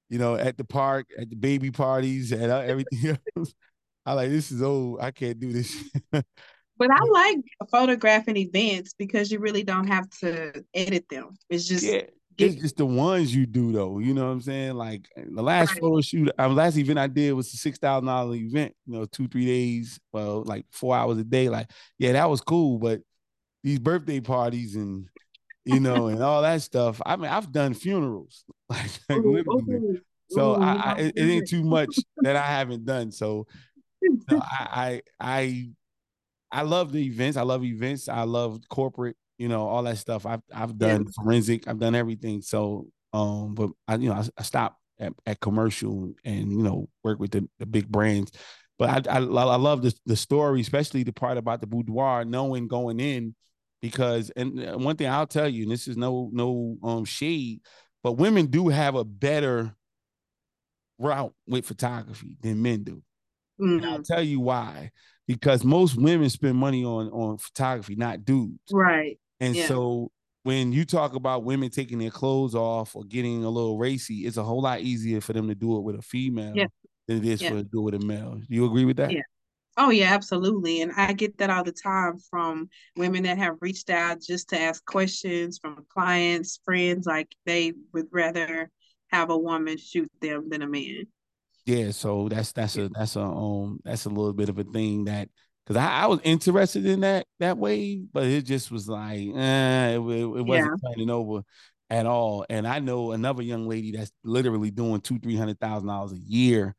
you 0.10 0.20
know, 0.20 0.36
at 0.36 0.58
the 0.58 0.66
park, 0.66 1.08
at 1.18 1.30
the 1.30 1.36
baby 1.36 1.72
parties, 1.72 2.32
and 2.32 2.52
uh, 2.52 2.60
everything 2.60 3.18
else. 3.38 3.54
I 4.08 4.14
like 4.14 4.30
this 4.30 4.54
is 4.54 4.62
old. 4.64 5.02
I 5.02 5.12
can't 5.12 5.40
do 5.40 5.52
this. 5.52 5.84
But 6.80 6.92
I 6.92 7.04
like 7.06 7.38
photographing 7.72 8.38
events 8.38 8.94
because 8.94 9.32
you 9.32 9.40
really 9.40 9.64
don't 9.64 9.88
have 9.88 10.08
to 10.22 10.64
edit 10.76 11.10
them. 11.10 11.36
It's 11.50 11.68
just 11.68 11.84
yeah. 11.84 12.04
It's 12.38 12.62
just 12.62 12.78
the 12.78 12.86
ones 12.86 13.34
you 13.34 13.48
do 13.48 13.72
though. 13.72 13.98
You 13.98 14.14
know 14.14 14.28
what 14.28 14.34
I'm 14.34 14.42
saying? 14.42 14.76
Like 14.76 15.10
the 15.16 15.42
last 15.42 15.72
right. 15.72 15.82
photo 15.82 16.02
shoot, 16.02 16.26
the 16.26 16.44
uh, 16.46 16.50
last 16.50 16.78
event 16.78 17.00
I 17.00 17.08
did 17.08 17.34
was 17.34 17.52
a 17.52 17.58
six 17.58 17.80
thousand 17.80 18.06
dollar 18.06 18.36
event. 18.36 18.76
You 18.86 18.94
know, 18.94 19.06
two 19.06 19.28
three 19.28 19.48
days, 19.48 20.00
well, 20.14 20.44
like 20.44 20.68
four 20.70 20.96
hours 20.96 21.18
a 21.18 21.24
day. 21.24 21.50
Like, 21.50 21.72
yeah, 21.98 22.12
that 22.12 22.30
was 22.30 22.42
cool. 22.42 22.78
But 22.78 23.02
these 23.64 23.80
birthday 23.80 24.20
parties 24.20 24.76
and 24.76 25.10
you 25.66 25.80
know 25.80 26.10
and 26.10 26.22
all 26.22 26.44
that 26.44 26.62
stuff. 26.62 27.02
I 27.04 27.16
mean, 27.16 27.32
I've 27.32 27.52
done 27.52 27.74
funerals, 27.74 28.46
like, 28.70 28.92
like 29.10 29.24
literally. 29.24 30.02
So 30.30 30.56
Ooh, 30.56 30.62
I, 30.62 30.76
I 30.76 31.00
it, 31.00 31.14
it, 31.16 31.30
ain't 31.30 31.48
too 31.48 31.64
much 31.64 31.98
that 32.18 32.36
I 32.36 32.46
haven't 32.46 32.86
done. 32.86 33.12
So 33.12 33.48
I, 34.30 34.38
I 34.40 35.02
I 35.20 35.70
I 36.52 36.62
love 36.62 36.92
the 36.92 37.06
events. 37.06 37.38
I 37.38 37.42
love 37.42 37.64
events. 37.64 38.08
I 38.10 38.24
love 38.24 38.62
corporate, 38.70 39.18
you 39.38 39.48
know, 39.48 39.68
all 39.68 39.84
that 39.84 39.98
stuff. 39.98 40.26
I've 40.26 40.42
I've 40.54 40.78
done 40.78 41.06
yeah. 41.06 41.24
forensic. 41.24 41.68
I've 41.68 41.80
done 41.80 41.96
everything. 41.96 42.42
So 42.42 42.88
um, 43.14 43.56
but 43.56 43.72
I 43.88 43.96
you 43.96 44.10
know 44.10 44.16
I, 44.16 44.28
I 44.38 44.44
stopped 44.44 44.78
at, 45.00 45.14
at 45.26 45.40
commercial 45.40 46.14
and 46.24 46.52
you 46.52 46.64
know 46.64 46.90
work 47.04 47.20
with 47.20 47.32
the, 47.32 47.48
the 47.60 47.66
big 47.66 47.88
brands. 47.88 48.32
But 48.80 49.08
I, 49.08 49.18
I 49.18 49.20
I 49.20 49.56
love 49.56 49.82
the 49.82 49.94
the 50.06 50.16
story, 50.16 50.62
especially 50.62 51.04
the 51.04 51.14
part 51.14 51.38
about 51.38 51.62
the 51.62 51.68
boudoir, 51.68 52.26
knowing 52.26 52.68
going 52.68 53.00
in, 53.00 53.36
because 53.82 54.32
and 54.36 54.64
uh, 54.64 54.78
one 54.78 54.96
thing 54.96 55.08
I'll 55.08 55.28
tell 55.28 55.50
you, 55.50 55.64
and 55.64 55.72
this 55.72 55.88
is 55.88 55.98
no 55.98 56.30
no 56.32 56.78
um 56.84 57.06
shade, 57.06 57.62
but 58.04 58.14
women 58.14 58.48
do 58.48 58.68
have 58.68 58.96
a 58.96 59.04
better 59.04 59.76
route 61.00 61.34
with 61.48 61.66
photography 61.66 62.38
than 62.42 62.62
men 62.62 62.84
do. 62.84 63.02
Mm-hmm. 63.60 63.86
I'll 63.86 64.04
tell 64.04 64.24
you 64.24 64.40
why 64.40 64.92
because 65.28 65.64
most 65.64 65.96
women 65.96 66.30
spend 66.30 66.56
money 66.56 66.84
on 66.84 67.10
on 67.10 67.38
photography, 67.38 67.96
not 67.96 68.26
dudes. 68.26 68.60
Right. 68.72 69.20
And 69.40 69.56
yeah. 69.56 69.68
so 69.68 70.12
when 70.44 70.72
you 70.72 70.86
talk 70.86 71.14
about 71.14 71.44
women 71.44 71.70
taking 71.70 72.00
their 72.00 72.10
clothes 72.10 72.56
off 72.56 72.96
or 72.96 73.04
getting 73.04 73.44
a 73.44 73.50
little 73.50 73.78
racy, 73.78 74.26
it's 74.26 74.38
a 74.38 74.44
whole 74.44 74.62
lot 74.62 74.80
easier 74.80 75.20
for 75.20 75.34
them 75.34 75.48
to 75.50 75.56
do 75.56 75.78
it 75.78 75.84
with 75.84 76.00
a 76.00 76.02
female 76.02 76.54
yeah. 76.56 76.68
than 77.08 77.18
it 77.18 77.26
is 77.26 77.42
yeah. 77.42 77.50
for 77.50 77.56
to 77.56 77.64
do 77.64 77.80
it 77.82 77.92
with 77.92 77.96
a 77.96 78.06
male. 78.06 78.36
Do 78.36 78.46
you 78.50 78.66
agree 78.66 78.86
with 78.86 78.98
that? 78.98 79.12
Yeah. 79.12 79.22
Oh 79.80 79.92
yeah, 79.92 80.14
absolutely. 80.14 80.82
And 80.82 80.92
I 80.96 81.14
get 81.14 81.38
that 81.38 81.52
all 81.52 81.64
the 81.64 81.72
time 81.72 82.18
from 82.32 82.70
women 82.96 83.24
that 83.24 83.38
have 83.38 83.58
reached 83.62 83.92
out 83.92 84.22
just 84.22 84.50
to 84.50 84.60
ask 84.60 84.84
questions 84.86 85.60
from 85.60 85.86
clients, 85.94 86.60
friends, 86.66 87.06
like 87.06 87.28
they 87.46 87.74
would 87.94 88.08
rather 88.12 88.72
have 89.12 89.30
a 89.30 89.38
woman 89.38 89.78
shoot 89.78 90.12
them 90.20 90.50
than 90.50 90.64
a 90.64 90.68
man 90.68 91.06
yeah, 91.68 91.92
so 91.92 92.30
that's 92.30 92.54
that's 92.54 92.78
a 92.78 92.88
that's 92.88 93.18
a 93.18 93.22
um 93.22 93.82
that's 93.84 94.06
a 94.06 94.10
little 94.10 94.32
bit 94.32 94.48
of 94.48 94.58
a 94.58 94.64
thing 94.64 95.04
that 95.04 95.28
because 95.66 95.76
I, 95.76 96.04
I, 96.04 96.06
was 96.06 96.22
interested 96.24 96.86
in 96.86 97.02
that 97.02 97.26
that 97.40 97.58
way, 97.58 97.98
but 97.98 98.24
it 98.24 98.44
just 98.44 98.72
was 98.72 98.88
like 98.88 99.20
eh, 99.36 99.90
it, 99.90 99.98
it, 99.98 100.00
wasn't 100.00 100.48
yeah. 100.50 100.90
turning 100.90 101.10
over 101.10 101.42
at 101.90 102.06
all. 102.06 102.46
And 102.50 102.66
I 102.66 102.80
know 102.80 103.12
another 103.12 103.44
young 103.44 103.68
lady 103.68 103.92
that's 103.92 104.14
literally 104.24 104.72
doing 104.72 105.02
two 105.02 105.20
three 105.20 105.36
hundred 105.36 105.60
thousand 105.60 105.90
dollars 105.90 106.14
a 106.14 106.18
year, 106.18 106.74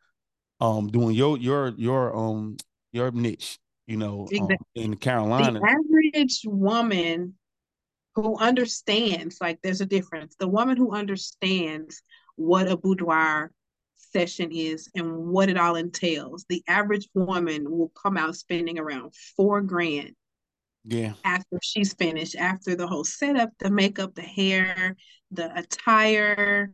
um, 0.59 0.89
doing 0.89 1.15
your 1.15 1.37
your 1.37 1.75
your 1.77 2.17
um 2.17 2.57
your 2.91 3.11
niche, 3.11 3.59
you 3.87 3.99
know, 3.99 4.27
um, 4.41 4.49
in 4.75 4.97
Carolina. 4.97 5.61
The 5.61 5.67
average 5.67 6.41
woman 6.47 7.35
who 8.15 8.39
understands, 8.39 9.37
like 9.39 9.59
there's 9.63 9.83
a 9.83 9.87
difference. 9.87 10.35
The 10.39 10.49
woman 10.49 10.79
who 10.79 10.93
understands 10.93 12.01
what 12.37 12.69
a 12.69 12.77
boudoir 12.79 13.53
session 14.13 14.51
is 14.53 14.89
and 14.95 15.17
what 15.17 15.49
it 15.49 15.57
all 15.59 15.77
entails, 15.77 16.45
the 16.49 16.63
average 16.69 17.09
woman 17.15 17.71
will 17.71 17.91
come 18.01 18.17
out 18.17 18.37
spending 18.37 18.79
around 18.79 19.15
four 19.37 19.61
grand 19.61 20.13
yeah. 20.85 21.13
after 21.25 21.59
she's 21.63 21.93
finished, 21.95 22.37
after 22.37 22.75
the 22.75 22.87
whole 22.87 23.05
setup, 23.05 23.51
the 23.59 23.71
makeup, 23.71 24.15
the 24.15 24.23
hair, 24.23 24.97
the 25.31 25.57
attire, 25.59 26.73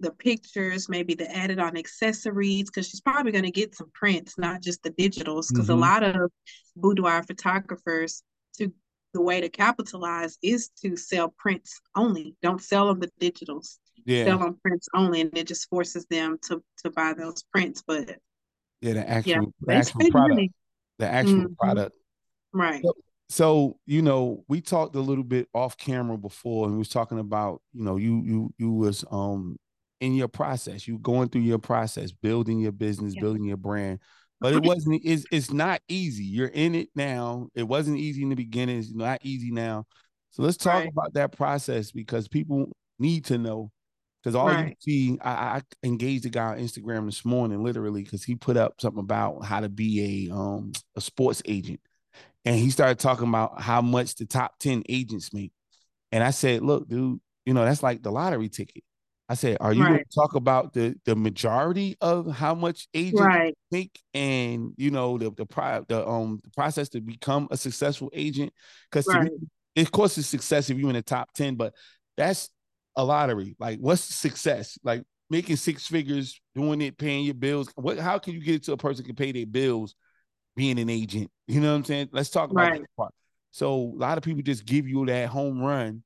the 0.00 0.12
pictures, 0.12 0.88
maybe 0.88 1.14
the 1.14 1.30
added 1.30 1.58
on 1.58 1.76
accessories, 1.76 2.64
because 2.64 2.88
she's 2.88 3.02
probably 3.02 3.32
going 3.32 3.44
to 3.44 3.50
get 3.50 3.74
some 3.74 3.90
prints, 3.92 4.38
not 4.38 4.62
just 4.62 4.82
the 4.82 4.90
digitals. 4.90 5.52
Because 5.52 5.68
Mhm. 5.68 5.74
a 5.74 5.76
lot 5.76 6.02
of 6.02 6.32
boudoir 6.76 7.22
photographers, 7.22 8.22
to 8.56 8.72
the 9.12 9.20
way 9.20 9.40
to 9.40 9.48
capitalize 9.48 10.38
is 10.42 10.70
to 10.82 10.96
sell 10.96 11.34
prints 11.36 11.80
only. 11.94 12.36
Don't 12.42 12.62
sell 12.62 12.86
them 12.88 13.00
the 13.00 13.10
digitals. 13.20 13.78
Yeah. 14.04 14.24
Sell 14.26 14.38
them 14.38 14.58
prints 14.62 14.88
only, 14.94 15.20
and 15.22 15.36
it 15.36 15.46
just 15.46 15.68
forces 15.68 16.06
them 16.06 16.38
to 16.42 16.62
to 16.84 16.90
buy 16.90 17.12
those 17.14 17.42
prints. 17.52 17.82
But 17.86 18.16
Yeah. 18.80 18.94
The 18.94 19.08
actual, 19.08 19.52
the 19.60 19.74
actual 19.74 20.10
product. 20.10 20.30
money. 20.30 20.52
The 20.98 21.06
actual 21.06 21.34
Mhm. 21.48 21.56
product. 21.56 21.96
Right. 22.52 22.82
Yep. 22.82 22.94
So, 23.28 23.78
you 23.86 24.02
know, 24.02 24.44
we 24.48 24.60
talked 24.60 24.96
a 24.96 25.00
little 25.00 25.22
bit 25.24 25.48
off 25.54 25.76
camera 25.76 26.18
before 26.18 26.64
and 26.64 26.74
we 26.74 26.78
was 26.78 26.88
talking 26.88 27.18
about, 27.18 27.62
you 27.72 27.84
know, 27.84 27.96
you 27.96 28.22
you 28.24 28.54
you 28.58 28.72
was 28.72 29.04
um 29.10 29.56
in 30.00 30.14
your 30.14 30.28
process, 30.28 30.88
you 30.88 30.98
going 30.98 31.28
through 31.28 31.42
your 31.42 31.58
process, 31.58 32.10
building 32.10 32.58
your 32.58 32.72
business, 32.72 33.14
Yeah. 33.14 33.20
building 33.22 33.44
your 33.44 33.56
brand. 33.58 34.00
But 34.40 34.54
it 34.54 34.62
wasn't 34.64 35.02
it's 35.04 35.26
it's 35.30 35.52
not 35.52 35.80
easy. 35.88 36.24
You're 36.24 36.48
in 36.48 36.74
it 36.74 36.88
now. 36.94 37.48
It 37.54 37.68
wasn't 37.68 37.98
easy 37.98 38.22
in 38.22 38.30
the 38.30 38.34
beginning, 38.36 38.78
it's 38.78 38.92
not 38.92 39.20
easy 39.22 39.50
now. 39.50 39.84
So 40.30 40.42
let's 40.42 40.56
talk 40.56 40.74
Right. 40.74 40.88
about 40.88 41.12
that 41.14 41.32
process 41.32 41.90
because 41.92 42.26
people 42.28 42.72
need 42.98 43.26
to 43.26 43.36
know. 43.38 43.70
Because 44.22 44.34
all 44.34 44.52
you 44.52 44.74
see, 44.80 45.18
I, 45.22 45.30
I 45.32 45.62
engaged 45.82 46.26
a 46.26 46.30
guy 46.30 46.44
on 46.52 46.58
Instagram 46.58 47.06
this 47.06 47.24
morning, 47.24 47.62
literally, 47.62 48.02
because 48.02 48.22
he 48.22 48.34
put 48.34 48.56
up 48.56 48.80
something 48.80 49.00
about 49.00 49.44
how 49.44 49.60
to 49.60 49.68
be 49.68 50.28
a 50.28 50.34
um 50.34 50.72
a 50.96 51.00
sports 51.00 51.42
agent 51.46 51.80
and 52.44 52.56
he 52.56 52.70
started 52.70 52.98
talking 52.98 53.28
about 53.28 53.60
how 53.60 53.82
much 53.82 54.14
the 54.16 54.26
top 54.26 54.58
10 54.58 54.82
agents 54.88 55.32
make. 55.32 55.52
And 56.12 56.24
I 56.24 56.30
said, 56.30 56.62
look, 56.62 56.88
dude, 56.88 57.20
you 57.44 57.54
know, 57.54 57.64
that's 57.64 57.82
like 57.82 58.02
the 58.02 58.10
lottery 58.10 58.48
ticket. 58.48 58.82
I 59.28 59.34
said, 59.34 59.58
are 59.60 59.72
you 59.72 59.86
going 59.86 60.00
to 60.00 60.14
talk 60.14 60.34
about 60.34 60.72
the 60.72 60.96
the 61.04 61.14
majority 61.14 61.96
of 62.00 62.26
how 62.30 62.54
much 62.54 62.88
agents 62.94 63.20
Right. 63.20 63.54
make 63.70 64.00
and 64.12 64.72
you 64.76 64.90
know 64.90 65.18
the 65.18 65.30
the 65.30 65.46
pri- 65.46 65.82
the 65.88 66.06
um 66.06 66.40
the 66.42 66.50
process 66.50 66.88
to 66.90 67.00
become 67.00 67.46
a 67.50 67.56
successful 67.56 68.10
agent? 68.12 68.52
Because 68.90 69.06
Right. 69.14 69.30
of 69.76 69.92
course 69.92 70.18
it's 70.18 70.26
success 70.26 70.68
if 70.68 70.78
you're 70.78 70.90
in 70.90 70.96
the 70.96 71.02
top 71.02 71.32
10, 71.34 71.54
but 71.54 71.74
that's 72.16 72.50
a 72.96 73.04
lottery. 73.04 73.56
Like 73.58 73.78
what's 73.78 74.02
success? 74.02 74.78
Like 74.82 75.02
making 75.28 75.56
six 75.56 75.86
figures, 75.86 76.40
doing 76.54 76.80
it, 76.82 76.98
paying 76.98 77.24
your 77.24 77.34
bills. 77.34 77.70
What 77.76 77.98
how 77.98 78.18
can 78.18 78.34
you 78.34 78.40
get 78.40 78.56
it 78.56 78.64
to 78.64 78.72
a 78.72 78.76
person 78.76 79.04
can 79.04 79.14
pay 79.14 79.32
their 79.32 79.46
bills 79.46 79.94
being 80.56 80.78
an 80.78 80.90
agent. 80.90 81.30
You 81.46 81.60
know 81.60 81.70
what 81.70 81.78
I'm 81.78 81.84
saying? 81.84 82.08
Let's 82.12 82.30
talk 82.30 82.50
about 82.50 82.70
Right. 82.70 82.80
that 82.80 82.96
part. 82.96 83.14
So 83.50 83.74
a 83.74 83.96
lot 83.96 84.18
of 84.18 84.24
people 84.24 84.42
just 84.42 84.64
give 84.64 84.86
you 84.86 85.06
that 85.06 85.28
home 85.28 85.60
run. 85.60 86.02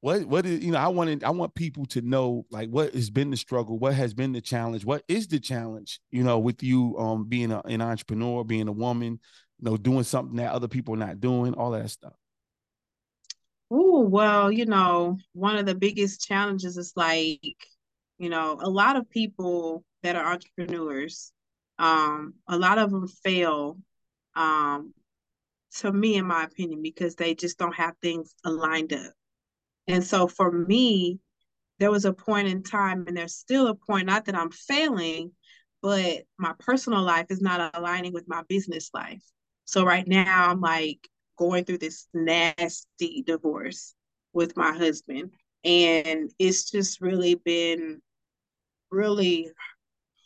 What 0.00 0.26
what 0.26 0.44
is 0.44 0.62
you 0.62 0.72
know? 0.72 0.78
I 0.78 0.88
wanted 0.88 1.24
I 1.24 1.30
want 1.30 1.54
people 1.54 1.86
to 1.86 2.02
know 2.02 2.44
like 2.50 2.68
what 2.68 2.92
has 2.92 3.08
been 3.08 3.30
the 3.30 3.38
struggle, 3.38 3.78
what 3.78 3.94
has 3.94 4.12
been 4.12 4.32
the 4.32 4.40
challenge, 4.42 4.84
what 4.84 5.02
is 5.08 5.28
the 5.28 5.40
challenge? 5.40 6.00
You 6.10 6.24
know, 6.24 6.38
with 6.38 6.62
you 6.62 6.94
um 6.98 7.24
being 7.24 7.50
a, 7.50 7.62
an 7.64 7.80
entrepreneur, 7.80 8.44
being 8.44 8.68
a 8.68 8.72
woman, 8.72 9.18
you 9.60 9.70
know, 9.70 9.76
doing 9.78 10.02
something 10.04 10.36
that 10.36 10.52
other 10.52 10.68
people 10.68 10.94
are 10.94 10.98
not 10.98 11.20
doing, 11.20 11.54
all 11.54 11.70
that 11.70 11.88
stuff. 11.88 12.12
Oh, 13.70 14.00
well, 14.00 14.52
you 14.52 14.66
know, 14.66 15.18
one 15.32 15.56
of 15.56 15.66
the 15.66 15.74
biggest 15.74 16.26
challenges 16.26 16.76
is 16.76 16.92
like, 16.96 17.56
you 18.18 18.28
know, 18.28 18.58
a 18.60 18.68
lot 18.70 18.96
of 18.96 19.10
people 19.10 19.84
that 20.02 20.16
are 20.16 20.32
entrepreneurs, 20.32 21.32
um, 21.78 22.34
a 22.48 22.56
lot 22.56 22.78
of 22.78 22.90
them 22.90 23.08
fail, 23.08 23.78
um, 24.36 24.92
to 25.76 25.92
me, 25.92 26.16
in 26.16 26.26
my 26.26 26.44
opinion, 26.44 26.82
because 26.82 27.16
they 27.16 27.34
just 27.34 27.58
don't 27.58 27.74
have 27.74 27.94
things 28.00 28.34
aligned 28.44 28.92
up. 28.92 29.12
And 29.88 30.04
so 30.04 30.28
for 30.28 30.50
me, 30.52 31.18
there 31.78 31.90
was 31.90 32.04
a 32.04 32.12
point 32.12 32.48
in 32.48 32.62
time, 32.62 33.06
and 33.08 33.16
there's 33.16 33.34
still 33.34 33.66
a 33.66 33.74
point, 33.74 34.06
not 34.06 34.26
that 34.26 34.36
I'm 34.36 34.50
failing, 34.50 35.32
but 35.82 36.22
my 36.38 36.54
personal 36.60 37.02
life 37.02 37.26
is 37.30 37.40
not 37.40 37.74
aligning 37.74 38.12
with 38.12 38.28
my 38.28 38.42
business 38.48 38.90
life. 38.94 39.22
So 39.64 39.84
right 39.84 40.06
now, 40.06 40.50
I'm 40.50 40.60
like 40.60 41.08
going 41.36 41.64
through 41.64 41.78
this 41.78 42.06
nasty 42.14 43.22
divorce 43.26 43.94
with 44.32 44.56
my 44.56 44.72
husband. 44.72 45.30
And 45.64 46.30
it's 46.38 46.70
just 46.70 47.00
really 47.00 47.36
been 47.36 48.02
really 48.90 49.50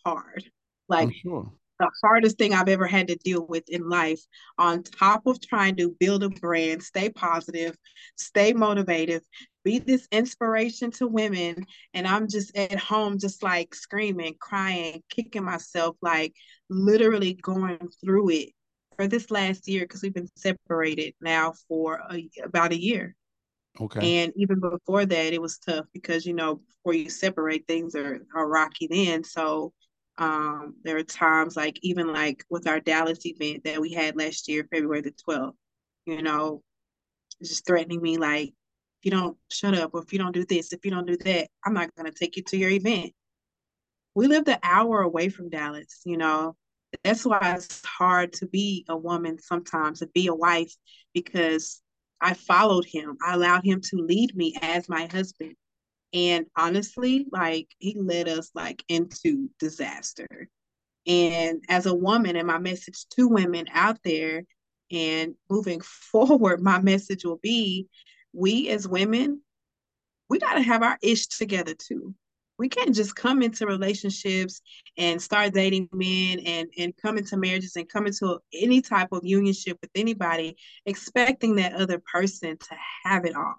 hard. 0.04 0.50
Like 0.88 1.10
sure. 1.22 1.52
the 1.78 1.90
hardest 2.02 2.38
thing 2.38 2.54
I've 2.54 2.68
ever 2.68 2.86
had 2.86 3.08
to 3.08 3.16
deal 3.16 3.46
with 3.46 3.68
in 3.68 3.88
life, 3.88 4.20
on 4.58 4.82
top 4.82 5.26
of 5.26 5.40
trying 5.40 5.76
to 5.76 5.94
build 6.00 6.22
a 6.22 6.30
brand, 6.30 6.82
stay 6.82 7.10
positive, 7.10 7.76
stay 8.16 8.52
motivated, 8.52 9.22
be 9.64 9.78
this 9.78 10.08
inspiration 10.10 10.90
to 10.92 11.06
women. 11.06 11.66
And 11.94 12.08
I'm 12.08 12.26
just 12.26 12.56
at 12.56 12.78
home, 12.78 13.18
just 13.18 13.42
like 13.42 13.74
screaming, 13.74 14.34
crying, 14.40 15.02
kicking 15.10 15.44
myself, 15.44 15.96
like 16.02 16.34
literally 16.70 17.34
going 17.34 17.88
through 18.02 18.30
it 18.30 18.48
for 18.98 19.06
this 19.06 19.30
last 19.30 19.68
year 19.68 19.82
because 19.82 20.02
we've 20.02 20.12
been 20.12 20.28
separated 20.36 21.14
now 21.20 21.54
for 21.68 22.00
a, 22.10 22.28
about 22.42 22.72
a 22.72 22.80
year. 22.80 23.14
Okay. 23.80 24.24
And 24.24 24.32
even 24.34 24.58
before 24.58 25.06
that, 25.06 25.32
it 25.32 25.40
was 25.40 25.58
tough 25.58 25.86
because 25.94 26.26
you 26.26 26.34
know 26.34 26.56
before 26.56 26.94
you 26.94 27.08
separate, 27.08 27.66
things 27.66 27.94
are 27.94 28.20
are 28.34 28.48
rocky 28.48 28.88
then. 28.90 29.22
So 29.22 29.72
um, 30.18 30.74
there 30.82 30.96
are 30.96 31.04
times 31.04 31.56
like 31.56 31.78
even 31.82 32.12
like 32.12 32.44
with 32.50 32.66
our 32.66 32.80
Dallas 32.80 33.24
event 33.24 33.62
that 33.64 33.80
we 33.80 33.92
had 33.92 34.16
last 34.16 34.48
year, 34.48 34.66
February 34.70 35.02
the 35.02 35.12
twelfth. 35.12 35.56
You 36.06 36.22
know, 36.22 36.62
just 37.40 37.66
threatening 37.66 38.02
me 38.02 38.18
like, 38.18 38.48
if 38.48 39.04
you 39.04 39.12
don't 39.12 39.36
shut 39.48 39.78
up, 39.78 39.92
or 39.94 40.02
if 40.02 40.12
you 40.12 40.18
don't 40.18 40.34
do 40.34 40.44
this, 40.44 40.72
if 40.72 40.84
you 40.84 40.90
don't 40.90 41.06
do 41.06 41.16
that, 41.18 41.48
I'm 41.64 41.74
not 41.74 41.94
gonna 41.94 42.10
take 42.10 42.36
you 42.36 42.42
to 42.48 42.56
your 42.56 42.70
event. 42.70 43.12
We 44.16 44.26
lived 44.26 44.48
an 44.48 44.58
hour 44.64 45.02
away 45.02 45.28
from 45.28 45.50
Dallas. 45.50 46.00
You 46.04 46.16
know, 46.16 46.56
that's 47.04 47.24
why 47.24 47.54
it's 47.56 47.84
hard 47.84 48.32
to 48.34 48.46
be 48.46 48.84
a 48.88 48.96
woman 48.96 49.38
sometimes, 49.38 50.00
to 50.00 50.06
be 50.08 50.26
a 50.28 50.34
wife, 50.34 50.74
because 51.14 51.82
I 52.20 52.34
followed 52.34 52.86
him. 52.86 53.16
I 53.24 53.34
allowed 53.34 53.64
him 53.64 53.80
to 53.80 53.96
lead 53.96 54.34
me 54.34 54.56
as 54.60 54.88
my 54.88 55.06
husband. 55.06 55.54
And 56.12 56.46
honestly, 56.56 57.26
like 57.30 57.68
he 57.78 57.96
led 57.98 58.28
us 58.28 58.50
like 58.54 58.82
into 58.88 59.50
disaster. 59.58 60.48
And 61.06 61.64
as 61.68 61.86
a 61.86 61.94
woman, 61.94 62.36
and 62.36 62.46
my 62.46 62.58
message 62.58 63.06
to 63.10 63.28
women 63.28 63.66
out 63.72 63.98
there 64.04 64.44
and 64.90 65.34
moving 65.50 65.80
forward, 66.12 66.62
my 66.62 66.80
message 66.80 67.24
will 67.24 67.38
be 67.42 67.88
we 68.32 68.68
as 68.68 68.86
women, 68.86 69.42
we 70.28 70.38
got 70.38 70.54
to 70.54 70.62
have 70.62 70.82
our 70.82 70.98
ish 71.02 71.26
together 71.26 71.74
too. 71.74 72.14
We 72.58 72.68
can't 72.68 72.94
just 72.94 73.14
come 73.14 73.42
into 73.42 73.66
relationships 73.66 74.60
and 74.96 75.22
start 75.22 75.54
dating 75.54 75.88
men 75.92 76.40
and, 76.40 76.68
and 76.76 76.96
come 76.96 77.16
into 77.16 77.36
marriages 77.36 77.76
and 77.76 77.88
come 77.88 78.06
into 78.06 78.40
any 78.52 78.80
type 78.80 79.08
of 79.12 79.22
unionship 79.22 79.76
with 79.80 79.90
anybody 79.94 80.56
expecting 80.84 81.56
that 81.56 81.74
other 81.74 82.02
person 82.12 82.56
to 82.58 82.76
have 83.04 83.24
it 83.24 83.36
all. 83.36 83.54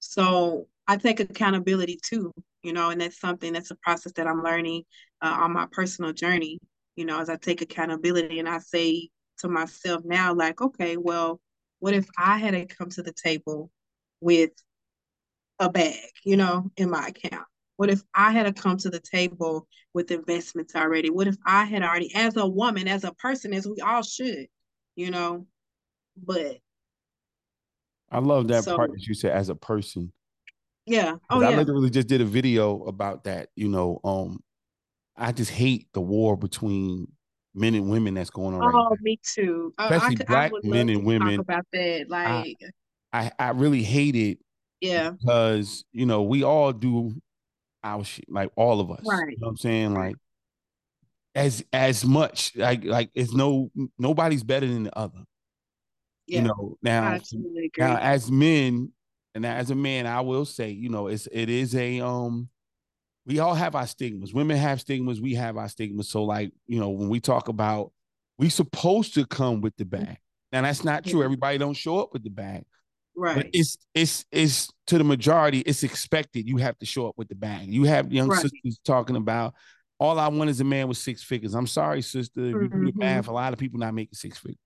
So 0.00 0.66
I 0.86 0.96
take 0.96 1.20
accountability 1.20 1.98
too, 2.02 2.32
you 2.62 2.72
know, 2.72 2.90
and 2.90 3.00
that's 3.00 3.20
something 3.20 3.52
that's 3.52 3.70
a 3.70 3.76
process 3.76 4.12
that 4.12 4.26
I'm 4.26 4.42
learning 4.42 4.84
uh, 5.22 5.38
on 5.40 5.52
my 5.52 5.66
personal 5.70 6.12
journey, 6.12 6.58
you 6.96 7.04
know, 7.04 7.20
as 7.20 7.30
I 7.30 7.36
take 7.36 7.62
accountability 7.62 8.38
and 8.38 8.48
I 8.48 8.58
say 8.58 9.08
to 9.38 9.48
myself 9.48 10.02
now, 10.04 10.34
like, 10.34 10.60
okay, 10.60 10.96
well, 10.96 11.40
what 11.78 11.94
if 11.94 12.06
I 12.18 12.38
had 12.38 12.52
to 12.52 12.66
come 12.66 12.90
to 12.90 13.02
the 13.02 13.12
table 13.12 13.70
with 14.20 14.50
a 15.58 15.70
bag, 15.70 15.96
you 16.24 16.36
know, 16.36 16.70
in 16.76 16.90
my 16.90 17.08
account? 17.08 17.46
What 17.80 17.88
if 17.88 18.02
I 18.14 18.32
had 18.32 18.42
to 18.42 18.52
come 18.52 18.76
to 18.76 18.90
the 18.90 19.00
table 19.00 19.66
with 19.94 20.10
investments 20.10 20.76
already? 20.76 21.08
What 21.08 21.26
if 21.26 21.36
I 21.46 21.64
had 21.64 21.82
already, 21.82 22.14
as 22.14 22.36
a 22.36 22.46
woman, 22.46 22.86
as 22.86 23.04
a 23.04 23.12
person, 23.14 23.54
as 23.54 23.66
we 23.66 23.80
all 23.80 24.02
should, 24.02 24.48
you 24.96 25.10
know? 25.10 25.46
But 26.22 26.58
I 28.10 28.18
love 28.18 28.48
that 28.48 28.64
So- 28.64 28.76
part 28.76 28.92
that 28.92 29.06
you 29.06 29.14
said 29.14 29.32
as 29.32 29.48
a 29.48 29.54
person. 29.54 30.12
Yeah. 30.84 31.16
oh 31.30 31.40
I 31.42 31.52
yeah, 31.52 31.56
literally 31.56 31.88
just 31.88 32.06
did 32.06 32.20
a 32.20 32.26
video 32.26 32.84
about 32.84 33.24
that. 33.24 33.48
You 33.56 33.70
know, 33.70 33.98
um, 34.04 34.40
I 35.16 35.32
just 35.32 35.50
hate 35.50 35.88
the 35.94 36.02
war 36.02 36.36
between 36.36 37.10
men 37.54 37.74
and 37.74 37.88
women 37.88 38.12
that's 38.12 38.28
going 38.28 38.52
on 38.56 38.60
right 38.60 38.74
oh, 38.74 38.88
now. 38.90 38.96
me 39.00 39.18
too. 39.24 39.72
I, 39.78 39.84
I, 39.84 39.96
Especially 39.96 40.16
I 40.20 40.24
black 40.26 40.52
would 40.52 40.64
men 40.66 40.90
and 40.90 41.02
women. 41.02 41.38
talk 41.38 41.44
about 41.46 41.66
that. 41.72 42.10
Like, 42.10 42.58
I 43.14 43.32
I 43.38 43.50
really 43.52 43.82
hate 43.82 44.16
it 44.16 44.38
yeah, 44.82 45.12
because 45.12 45.82
you 45.92 46.04
know 46.04 46.24
we 46.24 46.42
all 46.42 46.74
do 46.74 47.14
our 47.82 48.04
shit, 48.04 48.26
like 48.28 48.50
all 48.56 48.80
of 48.80 48.90
us. 48.90 49.02
Right. 49.04 49.30
You 49.30 49.36
know 49.38 49.46
what 49.46 49.50
I'm 49.50 49.56
saying? 49.56 49.94
Like 49.94 50.16
as 51.34 51.64
as 51.72 52.04
much 52.04 52.52
like 52.56 52.84
like 52.84 53.10
it's 53.14 53.32
no 53.32 53.70
nobody's 53.98 54.42
better 54.42 54.66
than 54.66 54.84
the 54.84 54.98
other. 54.98 55.24
Yeah. 56.26 56.42
You 56.42 56.48
know, 56.48 56.78
now 56.82 57.18
now 57.78 57.96
as 57.96 58.30
men 58.30 58.92
and 59.34 59.46
as 59.46 59.70
a 59.70 59.74
man, 59.74 60.06
I 60.06 60.20
will 60.20 60.44
say, 60.44 60.70
you 60.70 60.88
know, 60.88 61.06
it's 61.06 61.28
it 61.30 61.48
is 61.48 61.74
a 61.74 62.00
um 62.00 62.48
we 63.26 63.38
all 63.38 63.54
have 63.54 63.74
our 63.74 63.86
stigmas. 63.86 64.34
Women 64.34 64.56
have 64.56 64.80
stigmas, 64.80 65.20
we 65.20 65.34
have 65.34 65.56
our 65.56 65.68
stigmas. 65.68 66.08
So 66.08 66.24
like, 66.24 66.52
you 66.66 66.80
know, 66.80 66.90
when 66.90 67.08
we 67.08 67.20
talk 67.20 67.48
about 67.48 67.92
we 68.38 68.48
supposed 68.48 69.14
to 69.14 69.26
come 69.26 69.60
with 69.60 69.76
the 69.76 69.84
bag. 69.84 70.16
Now 70.52 70.62
that's 70.62 70.84
not 70.84 71.04
true. 71.04 71.22
Everybody 71.22 71.58
don't 71.58 71.74
show 71.74 72.00
up 72.00 72.12
with 72.12 72.24
the 72.24 72.30
bag. 72.30 72.64
Right. 73.16 73.36
But 73.36 73.46
it's 73.52 73.76
it's 73.94 74.24
it's 74.32 74.68
to 74.86 74.98
the 74.98 75.04
majority, 75.04 75.60
it's 75.60 75.82
expected 75.82 76.48
you 76.48 76.56
have 76.58 76.78
to 76.78 76.86
show 76.86 77.08
up 77.08 77.14
with 77.16 77.28
the 77.28 77.34
bag. 77.34 77.68
You 77.68 77.84
have 77.84 78.12
young 78.12 78.28
right. 78.28 78.40
sisters 78.40 78.80
talking 78.84 79.16
about 79.16 79.54
all 79.98 80.18
I 80.18 80.28
want 80.28 80.48
is 80.48 80.60
a 80.60 80.64
man 80.64 80.88
with 80.88 80.96
six 80.96 81.22
figures. 81.22 81.54
I'm 81.54 81.66
sorry, 81.66 82.02
sister. 82.02 82.40
Mm-hmm. 82.40 82.86
you 82.86 82.92
math, 82.94 83.28
a 83.28 83.32
lot 83.32 83.52
of 83.52 83.58
people 83.58 83.78
not 83.78 83.92
making 83.92 84.14
six 84.14 84.38
figures. 84.38 84.58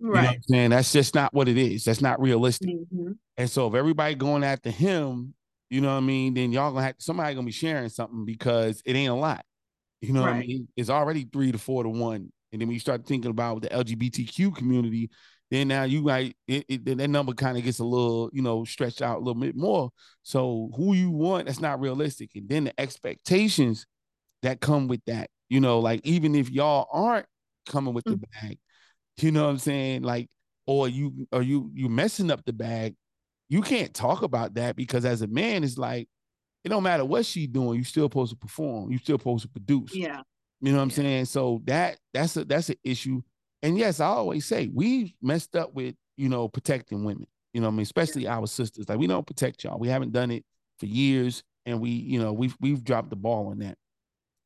Right. 0.00 0.08
You 0.08 0.22
know 0.22 0.28
what 0.28 0.34
I'm 0.34 0.42
saying? 0.42 0.70
That's 0.70 0.92
just 0.92 1.14
not 1.14 1.34
what 1.34 1.48
it 1.48 1.58
is. 1.58 1.84
That's 1.84 2.00
not 2.00 2.20
realistic. 2.20 2.70
Mm-hmm. 2.70 3.12
And 3.36 3.50
so 3.50 3.66
if 3.68 3.74
everybody 3.74 4.14
going 4.14 4.42
after 4.42 4.70
him, 4.70 5.34
you 5.68 5.82
know 5.82 5.88
what 5.88 5.98
I 5.98 6.00
mean, 6.00 6.34
then 6.34 6.50
y'all 6.50 6.72
gonna 6.72 6.86
have 6.86 6.96
somebody 6.98 7.34
gonna 7.34 7.44
be 7.44 7.52
sharing 7.52 7.90
something 7.90 8.24
because 8.24 8.82
it 8.86 8.96
ain't 8.96 9.12
a 9.12 9.14
lot. 9.14 9.44
You 10.00 10.14
know 10.14 10.24
right. 10.24 10.36
what 10.36 10.44
I 10.44 10.46
mean? 10.46 10.68
It's 10.76 10.90
already 10.90 11.28
three 11.30 11.52
to 11.52 11.58
four 11.58 11.82
to 11.82 11.90
one. 11.90 12.32
And 12.52 12.60
then 12.60 12.68
when 12.68 12.74
you 12.74 12.80
start 12.80 13.06
thinking 13.06 13.30
about 13.30 13.62
the 13.62 13.68
LGBTQ 13.68 14.56
community, 14.56 15.10
then 15.50 15.68
now 15.68 15.82
you 15.82 16.02
might 16.02 16.36
it, 16.46 16.64
it, 16.68 16.84
that 16.98 17.10
number 17.10 17.32
kind 17.32 17.58
of 17.58 17.64
gets 17.64 17.80
a 17.80 17.84
little, 17.84 18.30
you 18.32 18.42
know, 18.42 18.64
stretched 18.64 19.02
out 19.02 19.16
a 19.16 19.18
little 19.18 19.40
bit 19.40 19.56
more. 19.56 19.90
So 20.22 20.70
who 20.76 20.94
you 20.94 21.10
want, 21.10 21.46
that's 21.46 21.60
not 21.60 21.80
realistic. 21.80 22.30
And 22.36 22.48
then 22.48 22.64
the 22.64 22.80
expectations 22.80 23.86
that 24.42 24.60
come 24.60 24.88
with 24.88 25.04
that. 25.06 25.30
You 25.48 25.60
know, 25.60 25.80
like 25.80 26.00
even 26.04 26.34
if 26.34 26.50
y'all 26.50 26.88
aren't 26.92 27.26
coming 27.66 27.92
with 27.92 28.04
the 28.04 28.12
mm. 28.12 28.24
bag, 28.40 28.58
you 29.18 29.32
know 29.32 29.44
what 29.44 29.50
I'm 29.50 29.58
saying? 29.58 30.02
Like, 30.02 30.28
or 30.66 30.88
you 30.88 31.26
or 31.32 31.42
you 31.42 31.70
you 31.74 31.88
messing 31.88 32.30
up 32.30 32.44
the 32.44 32.52
bag, 32.52 32.94
you 33.48 33.60
can't 33.60 33.92
talk 33.92 34.22
about 34.22 34.54
that 34.54 34.76
because 34.76 35.04
as 35.04 35.22
a 35.22 35.26
man, 35.26 35.64
it's 35.64 35.76
like 35.76 36.08
it 36.62 36.68
don't 36.68 36.84
matter 36.84 37.04
what 37.04 37.26
she 37.26 37.46
doing, 37.46 37.78
you 37.78 37.84
still 37.84 38.04
supposed 38.04 38.30
to 38.30 38.36
perform, 38.36 38.92
you 38.92 38.98
still 38.98 39.18
supposed 39.18 39.42
to 39.42 39.48
produce. 39.48 39.94
Yeah. 39.94 40.20
You 40.60 40.72
know 40.72 40.78
what 40.78 40.84
I'm 40.84 40.90
saying? 40.90 41.24
So 41.24 41.62
that 41.64 41.98
that's 42.12 42.36
a 42.36 42.44
that's 42.44 42.68
an 42.68 42.76
issue. 42.84 43.22
And 43.62 43.76
yes, 43.76 44.00
I 44.00 44.06
always 44.06 44.46
say 44.46 44.70
we 44.72 45.14
messed 45.20 45.56
up 45.56 45.74
with, 45.74 45.94
you 46.16 46.28
know, 46.28 46.48
protecting 46.48 47.04
women. 47.04 47.26
You 47.52 47.60
know 47.60 47.68
I 47.68 47.70
mean? 47.70 47.80
Especially 47.80 48.26
our 48.26 48.46
sisters. 48.46 48.88
Like 48.88 48.98
we 48.98 49.06
don't 49.06 49.26
protect 49.26 49.64
y'all. 49.64 49.78
We 49.78 49.88
haven't 49.88 50.12
done 50.12 50.30
it 50.30 50.44
for 50.78 50.86
years. 50.86 51.42
And 51.66 51.80
we, 51.80 51.90
you 51.90 52.18
know, 52.20 52.32
we've 52.32 52.56
we've 52.60 52.82
dropped 52.82 53.10
the 53.10 53.16
ball 53.16 53.48
on 53.48 53.58
that. 53.58 53.76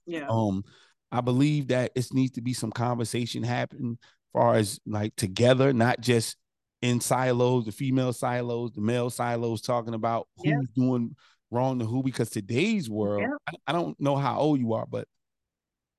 Yeah. 0.06 0.26
Um, 0.28 0.64
I 1.12 1.20
believe 1.20 1.68
that 1.68 1.92
it 1.94 2.06
needs 2.12 2.32
to 2.32 2.42
be 2.42 2.52
some 2.52 2.72
conversation 2.72 3.42
happen 3.42 3.98
far 4.32 4.56
as 4.56 4.80
like 4.84 5.14
together, 5.16 5.72
not 5.72 6.00
just 6.00 6.36
in 6.82 7.00
silos, 7.00 7.64
the 7.64 7.72
female 7.72 8.12
silos, 8.12 8.72
the 8.72 8.80
male 8.80 9.10
silos, 9.10 9.62
talking 9.62 9.94
about 9.94 10.28
who's 10.36 10.46
yeah. 10.46 10.58
doing 10.74 11.16
wrong 11.50 11.78
to 11.78 11.86
who. 11.86 12.02
Because 12.02 12.30
today's 12.30 12.90
world, 12.90 13.22
yeah. 13.22 13.36
I, 13.48 13.70
I, 13.70 13.72
don't 13.72 13.98
know 14.00 14.16
how 14.16 14.38
old 14.38 14.58
you 14.58 14.74
are, 14.74 14.86
but 14.86 15.06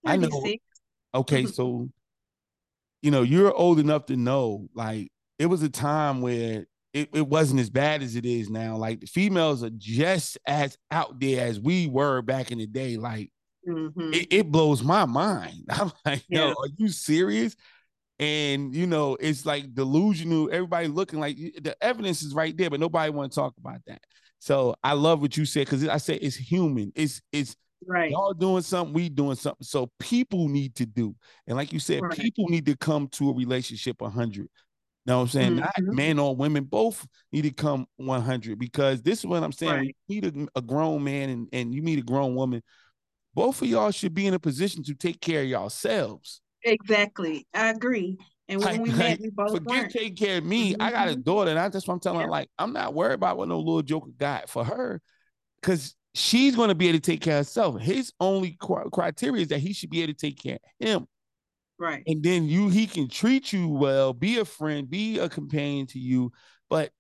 96. 0.04 0.36
I 0.36 0.48
know. 0.48 1.22
Okay, 1.22 1.46
so 1.46 1.90
you 3.06 3.12
know 3.12 3.22
you're 3.22 3.54
old 3.54 3.80
enough 3.80 4.08
to 4.08 4.18
know, 4.18 4.68
like 4.74 5.12
it 5.38 5.46
was 5.46 5.62
a 5.62 5.70
time 5.70 6.22
where 6.22 6.66
it, 6.94 7.10
it 7.14 7.28
wasn't 7.28 7.60
as 7.60 7.70
bad 7.70 8.02
as 8.02 8.16
it 8.16 8.26
is 8.26 8.50
now. 8.50 8.78
Like 8.78 9.02
the 9.02 9.08
females 9.08 9.64
are 9.64 9.70
just 9.70 10.38
as 10.48 10.78
out 10.90 11.20
there 11.20 11.46
as 11.46 11.60
we 11.60 11.88
were 11.88 12.22
back 12.22 12.52
in 12.52 12.58
the 12.58 12.68
day. 12.68 12.98
Like 12.98 13.30
Mm-hmm. 13.68 14.14
It, 14.14 14.28
it, 14.32 14.52
blows 14.52 14.84
my 14.84 15.06
mind. 15.06 15.66
I'm 15.70 15.92
like, 16.06 16.24
yeah. 16.30 16.48
yo, 16.48 16.50
are 16.52 16.70
you 16.78 16.88
serious? 16.90 17.56
And 18.20 18.74
you 18.76 18.88
know, 18.88 19.18
it's 19.20 19.46
like 19.46 19.74
delusional. 19.74 20.50
Everybody 20.52 20.88
looking 20.88 21.20
like 21.20 21.36
the 21.36 21.76
evidence 21.82 22.22
is 22.22 22.34
right 22.34 22.56
there, 22.56 22.70
but 22.70 22.80
nobody 22.80 23.10
want 23.10 23.32
to 23.32 23.36
talk 23.36 23.56
about 23.58 23.82
that. 23.88 24.02
So 24.40 24.76
I 24.84 24.94
love 24.94 25.22
what 25.22 25.36
you 25.36 25.46
said 25.46 25.66
because 25.66 25.88
I 25.88 25.98
said 25.98 26.20
it's 26.22 26.36
human. 26.36 26.92
It's 26.96 27.22
it's 27.32 27.56
right. 27.88 28.12
Y'all 28.12 28.34
doing 28.34 28.62
something, 28.62 28.94
we 28.94 29.10
doing 29.10 29.36
something. 29.36 29.64
So 29.64 29.92
people 30.00 30.48
need 30.48 30.76
to 30.76 30.86
do, 30.86 31.16
and 31.48 31.58
like 31.58 31.74
you 31.74 31.80
said, 31.80 32.02
right. 32.02 32.18
people 32.18 32.46
need 32.50 32.66
to 32.68 32.76
come 32.76 33.08
to 33.10 33.30
a 33.30 33.34
relationship 33.34 34.02
100. 34.02 34.48
Know 35.08 35.18
what 35.18 35.22
I'm 35.22 35.28
saying? 35.28 35.52
Mm-hmm. 35.58 35.86
Not 35.86 35.96
men 35.96 36.20
or 36.20 36.36
women, 36.36 36.64
both 36.64 37.06
need 37.32 37.44
to 37.44 37.52
come 37.52 37.86
100 37.98 38.58
because 38.58 39.04
this 39.04 39.20
is 39.20 39.26
what 39.28 39.44
I'm 39.44 39.52
saying. 39.52 39.72
Right. 39.72 39.96
You 40.08 40.22
meet 40.22 40.36
a, 40.36 40.48
a, 40.56 40.62
grown 40.64 41.04
man 41.04 41.30
and, 41.30 41.48
and 41.54 41.76
you 41.76 41.84
meet 41.84 42.00
a 42.00 42.02
grown 42.02 42.34
woman 42.34 42.64
both 43.36 43.62
of 43.62 43.68
y'all 43.68 43.92
should 43.92 44.14
be 44.14 44.26
in 44.26 44.34
a 44.34 44.40
position 44.40 44.82
to 44.84 44.96
take 44.96 45.20
care 45.20 45.42
of 45.42 45.48
yourselves. 45.48 46.42
Exactly. 46.64 47.46
I 47.54 47.68
agree. 47.68 48.18
And 48.48 48.64
when 48.64 48.78
like, 48.78 48.82
we 48.82 48.92
met, 48.92 49.20
we 49.20 49.30
both 49.30 49.52
forget 49.52 49.68
weren't. 49.68 49.92
take 49.92 50.16
care 50.16 50.38
of 50.38 50.46
me. 50.46 50.72
Mm-hmm. 50.72 50.82
I 50.82 50.92
got 50.92 51.08
a 51.10 51.12
mm-hmm. 51.12 51.22
daughter, 51.22 51.50
and 51.50 51.60
I 51.60 51.68
that's 51.68 51.88
what 51.88 51.96
I'm 51.96 52.00
telling 52.00 52.20
yeah. 52.20 52.26
her. 52.26 52.32
Like, 52.32 52.50
I'm 52.58 52.74
not 52.74 52.94
worried 52.94 53.16
about 53.16 53.38
what 53.38 53.50
no 53.50 53.60
little 53.60 53.82
joker 53.82 54.12
got 54.18 54.50
for 54.50 54.64
her, 54.64 55.02
because 55.62 55.96
she's 56.16 56.56
going 56.56 56.70
to 56.70 56.76
be 56.76 56.88
able 56.88 56.98
to 56.98 57.12
take 57.12 57.22
care 57.22 57.40
of 57.40 57.46
herself. 57.46 57.80
His 57.80 58.12
only 58.20 58.58
criteria 58.60 59.44
is 59.44 59.50
that 59.50 59.60
he 59.60 59.74
should 59.74 59.90
be 59.90 60.02
able 60.02 60.14
to 60.14 60.20
take 60.20 60.42
care 60.42 60.56
of 60.56 60.88
him. 60.88 61.08
Right. 61.78 62.04
And 62.08 62.24
then 62.24 62.48
you, 62.48 62.70
he 62.70 62.88
can 62.88 63.10
treat 63.10 63.52
you 63.52 63.68
well, 63.68 64.14
be 64.14 64.40
a 64.40 64.46
friend, 64.46 64.90
be 64.90 65.20
a 65.20 65.28
companion 65.28 65.88
to 65.88 66.00
you, 66.00 66.32
but 66.70 66.92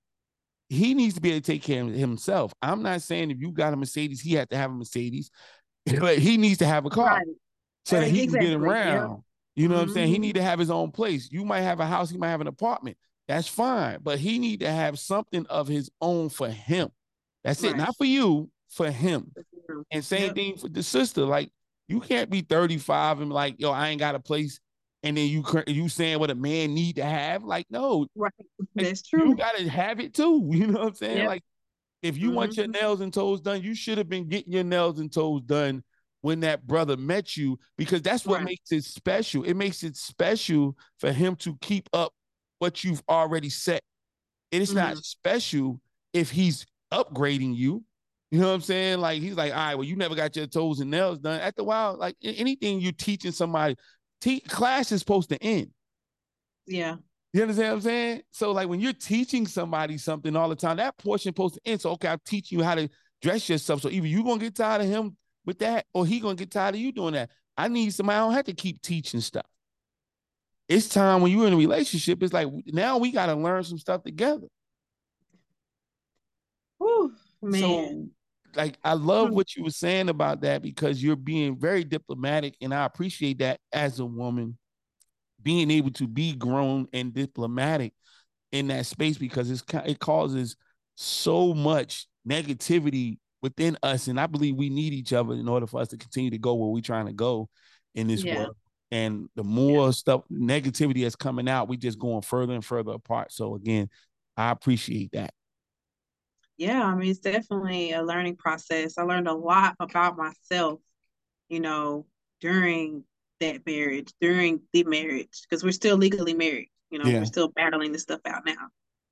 he 0.67 0.93
needs 0.93 1.15
to 1.15 1.21
be 1.21 1.31
able 1.31 1.41
to 1.41 1.51
take 1.51 1.63
care 1.63 1.81
of 1.81 1.93
himself. 1.93 2.53
I'm 2.61 2.83
not 2.83 3.01
saying 3.01 3.31
if 3.31 3.39
you 3.39 3.51
got 3.51 3.71
a 3.73 3.77
Mercedes, 3.77 4.19
he 4.19 4.33
had 4.33 4.49
to 4.49 4.57
have 4.57 4.69
a 4.69 4.73
Mercedes. 4.73 5.31
but 5.99 6.17
he 6.17 6.37
needs 6.37 6.57
to 6.57 6.65
have 6.65 6.85
a 6.85 6.89
car 6.89 7.17
right. 7.17 7.25
so 7.85 7.99
that 7.99 8.09
he 8.09 8.23
exactly. 8.23 8.49
can 8.49 8.59
get 8.59 8.67
around. 8.67 9.09
Yep. 9.11 9.19
You 9.55 9.67
know 9.69 9.75
mm-hmm. 9.75 9.81
what 9.81 9.87
I'm 9.87 9.93
saying? 9.93 10.07
He 10.07 10.15
mm-hmm. 10.15 10.21
need 10.23 10.35
to 10.35 10.43
have 10.43 10.59
his 10.59 10.71
own 10.71 10.91
place. 10.91 11.29
You 11.31 11.45
might 11.45 11.61
have 11.61 11.79
a 11.79 11.85
house, 11.85 12.09
he 12.09 12.17
might 12.17 12.31
have 12.31 12.41
an 12.41 12.47
apartment. 12.47 12.97
That's 13.29 13.47
fine, 13.47 13.99
but 14.03 14.19
he 14.19 14.39
need 14.39 14.59
to 14.59 14.69
have 14.69 14.99
something 14.99 15.45
of 15.47 15.67
his 15.67 15.89
own 16.01 16.29
for 16.29 16.49
him. 16.49 16.89
That's 17.43 17.63
right. 17.63 17.73
it, 17.73 17.77
not 17.77 17.95
for 17.97 18.05
you, 18.05 18.49
for 18.69 18.89
him. 18.89 19.31
And 19.91 20.03
same 20.03 20.27
yep. 20.27 20.35
thing 20.35 20.57
for 20.57 20.69
the 20.69 20.83
sister. 20.83 21.21
Like 21.21 21.51
you 21.87 21.99
can't 21.99 22.29
be 22.29 22.41
35 22.41 23.21
and 23.21 23.31
like, 23.31 23.55
yo, 23.59 23.71
I 23.71 23.89
ain't 23.89 23.99
got 23.99 24.15
a 24.15 24.19
place. 24.19 24.59
And 25.03 25.15
then 25.17 25.27
you 25.27 25.43
you 25.67 25.87
saying 25.87 26.19
what 26.19 26.31
a 26.31 26.35
man 26.35 26.73
need 26.73 26.95
to 26.95 27.05
have? 27.05 27.43
Like, 27.43 27.67
no, 27.69 28.07
right. 28.15 28.31
That's 28.73 29.03
true. 29.03 29.29
You 29.29 29.35
gotta 29.35 29.69
have 29.69 29.99
it 29.99 30.13
too. 30.13 30.49
You 30.51 30.67
know 30.67 30.79
what 30.79 30.87
I'm 30.89 30.95
saying? 30.95 31.17
Yep. 31.17 31.27
Like 31.27 31.43
if 32.01 32.17
you 32.17 32.27
mm-hmm. 32.27 32.35
want 32.35 32.57
your 32.57 32.65
mm-hmm. 32.65 32.83
nails 32.83 33.01
and 33.01 33.13
toes 33.13 33.41
done, 33.41 33.61
you 33.61 33.75
should 33.75 33.97
have 33.97 34.09
been 34.09 34.27
getting 34.27 34.53
your 34.53 34.63
nails 34.63 34.99
and 34.99 35.11
toes 35.11 35.41
done 35.41 35.83
when 36.21 36.39
that 36.39 36.65
brother 36.65 36.97
met 36.97 37.37
you 37.37 37.59
because 37.77 38.01
that's 38.01 38.25
what 38.25 38.37
right. 38.37 38.45
makes 38.45 38.71
it 38.71 38.83
special. 38.83 39.43
It 39.43 39.53
makes 39.53 39.83
it 39.83 39.95
special 39.95 40.75
for 40.99 41.11
him 41.11 41.35
to 41.37 41.55
keep 41.61 41.87
up 41.93 42.13
what 42.59 42.83
you've 42.83 43.03
already 43.07 43.49
set. 43.49 43.81
It 44.51 44.61
is 44.61 44.69
mm-hmm. 44.69 44.77
not 44.77 44.97
special 44.97 45.79
if 46.13 46.31
he's 46.31 46.65
upgrading 46.91 47.55
you. 47.55 47.83
You 48.31 48.39
know 48.39 48.47
what 48.47 48.55
I'm 48.55 48.61
saying? 48.61 48.99
Like 48.99 49.21
he's 49.21 49.35
like, 49.35 49.51
all 49.51 49.57
right, 49.57 49.75
well, 49.75 49.83
you 49.83 49.95
never 49.95 50.15
got 50.15 50.35
your 50.35 50.47
toes 50.47 50.79
and 50.79 50.91
nails 50.91 51.19
done. 51.19 51.39
After 51.39 51.61
a 51.61 51.65
while, 51.65 51.97
like 51.97 52.15
anything 52.23 52.79
you're 52.79 52.91
teaching 52.91 53.31
somebody, 53.31 53.75
te- 54.19 54.41
class 54.41 54.91
is 54.91 54.99
supposed 54.99 55.29
to 55.29 55.41
end. 55.41 55.69
Yeah. 56.65 56.95
You 57.33 57.41
understand 57.41 57.69
what 57.69 57.75
I'm 57.75 57.81
saying? 57.81 58.21
So, 58.31 58.51
like 58.51 58.67
when 58.67 58.79
you're 58.79 58.93
teaching 58.93 59.45
somebody 59.45 59.97
something 59.97 60.35
all 60.35 60.49
the 60.49 60.55
time, 60.55 60.77
that 60.77 60.97
portion 60.97 61.29
supposed 61.29 61.55
to 61.55 61.61
end. 61.65 61.81
So, 61.81 61.91
okay, 61.91 62.07
I'm 62.07 62.19
teaching 62.25 62.57
you 62.57 62.65
how 62.65 62.75
to 62.75 62.89
dress 63.21 63.47
yourself. 63.49 63.81
So 63.81 63.89
either 63.89 64.07
you 64.07 64.23
gonna 64.23 64.39
get 64.39 64.55
tired 64.55 64.81
of 64.81 64.87
him 64.87 65.17
with 65.45 65.59
that, 65.59 65.85
or 65.93 66.05
he 66.05 66.19
gonna 66.19 66.35
get 66.35 66.51
tired 66.51 66.75
of 66.75 66.81
you 66.81 66.91
doing 66.91 67.13
that. 67.13 67.29
I 67.57 67.67
need 67.67 67.93
somebody. 67.93 68.17
I 68.17 68.19
don't 68.19 68.33
have 68.33 68.45
to 68.45 68.53
keep 68.53 68.81
teaching 68.81 69.21
stuff. 69.21 69.45
It's 70.67 70.89
time 70.89 71.21
when 71.21 71.31
you're 71.31 71.47
in 71.47 71.53
a 71.53 71.57
relationship. 71.57 72.23
It's 72.23 72.33
like 72.33 72.47
now 72.67 72.97
we 72.97 73.11
got 73.11 73.27
to 73.27 73.35
learn 73.35 73.63
some 73.63 73.77
stuff 73.77 74.03
together. 74.03 74.47
Oh 76.79 77.11
man. 77.45 77.61
So, 77.61 78.07
like 78.55 78.77
I 78.83 78.93
love 78.93 79.29
hmm. 79.29 79.35
what 79.35 79.55
you 79.55 79.63
were 79.63 79.71
saying 79.71 80.09
about 80.09 80.41
that 80.41 80.61
because 80.61 81.03
you're 81.03 81.15
being 81.15 81.57
very 81.57 81.83
diplomatic, 81.83 82.55
and 82.61 82.73
I 82.73 82.85
appreciate 82.85 83.39
that 83.39 83.59
as 83.71 83.99
a 83.99 84.05
woman 84.05 84.57
being 85.45 85.69
able 85.71 85.91
to 85.91 86.07
be 86.07 86.33
grown 86.33 86.87
and 86.91 87.13
diplomatic 87.13 87.93
in 88.51 88.67
that 88.67 88.85
space 88.85 89.17
because 89.17 89.49
it's 89.49 89.63
it 89.85 89.99
causes 89.99 90.57
so 90.95 91.53
much 91.53 92.07
negativity 92.27 93.19
within 93.41 93.77
us 93.83 94.07
and 94.07 94.19
i 94.19 94.25
believe 94.25 94.55
we 94.55 94.69
need 94.69 94.93
each 94.93 95.13
other 95.13 95.33
in 95.33 95.47
order 95.47 95.67
for 95.67 95.79
us 95.79 95.89
to 95.89 95.97
continue 95.97 96.31
to 96.31 96.37
go 96.37 96.55
where 96.55 96.69
we're 96.69 96.81
trying 96.81 97.05
to 97.05 97.13
go 97.13 97.47
in 97.93 98.07
this 98.07 98.23
yeah. 98.23 98.39
world 98.39 98.55
and 98.91 99.29
the 99.35 99.43
more 99.43 99.85
yeah. 99.85 99.91
stuff 99.91 100.21
negativity 100.31 101.03
that's 101.03 101.15
coming 101.15 101.47
out 101.47 101.67
we're 101.67 101.75
just 101.75 101.99
going 101.99 102.21
further 102.21 102.53
and 102.53 102.65
further 102.65 102.93
apart 102.93 103.31
so 103.31 103.55
again 103.55 103.89
i 104.37 104.49
appreciate 104.49 105.11
that 105.11 105.31
yeah 106.57 106.83
i 106.83 106.95
mean 106.95 107.09
it's 107.09 107.19
definitely 107.19 107.91
a 107.91 108.03
learning 108.03 108.35
process 108.35 108.97
i 108.97 109.03
learned 109.03 109.27
a 109.27 109.33
lot 109.33 109.75
about 109.79 110.17
myself 110.17 110.79
you 111.49 111.59
know 111.59 112.05
during 112.41 113.03
that 113.39 113.65
marriage 113.65 114.11
during 114.21 114.61
the 114.73 114.83
marriage 114.83 115.41
because 115.43 115.63
we're 115.63 115.71
still 115.71 115.97
legally 115.97 116.33
married. 116.33 116.69
You 116.89 116.99
know, 116.99 117.09
yeah. 117.09 117.19
we're 117.19 117.25
still 117.25 117.49
battling 117.49 117.91
this 117.91 118.03
stuff 118.03 118.21
out 118.25 118.45
now. 118.45 118.69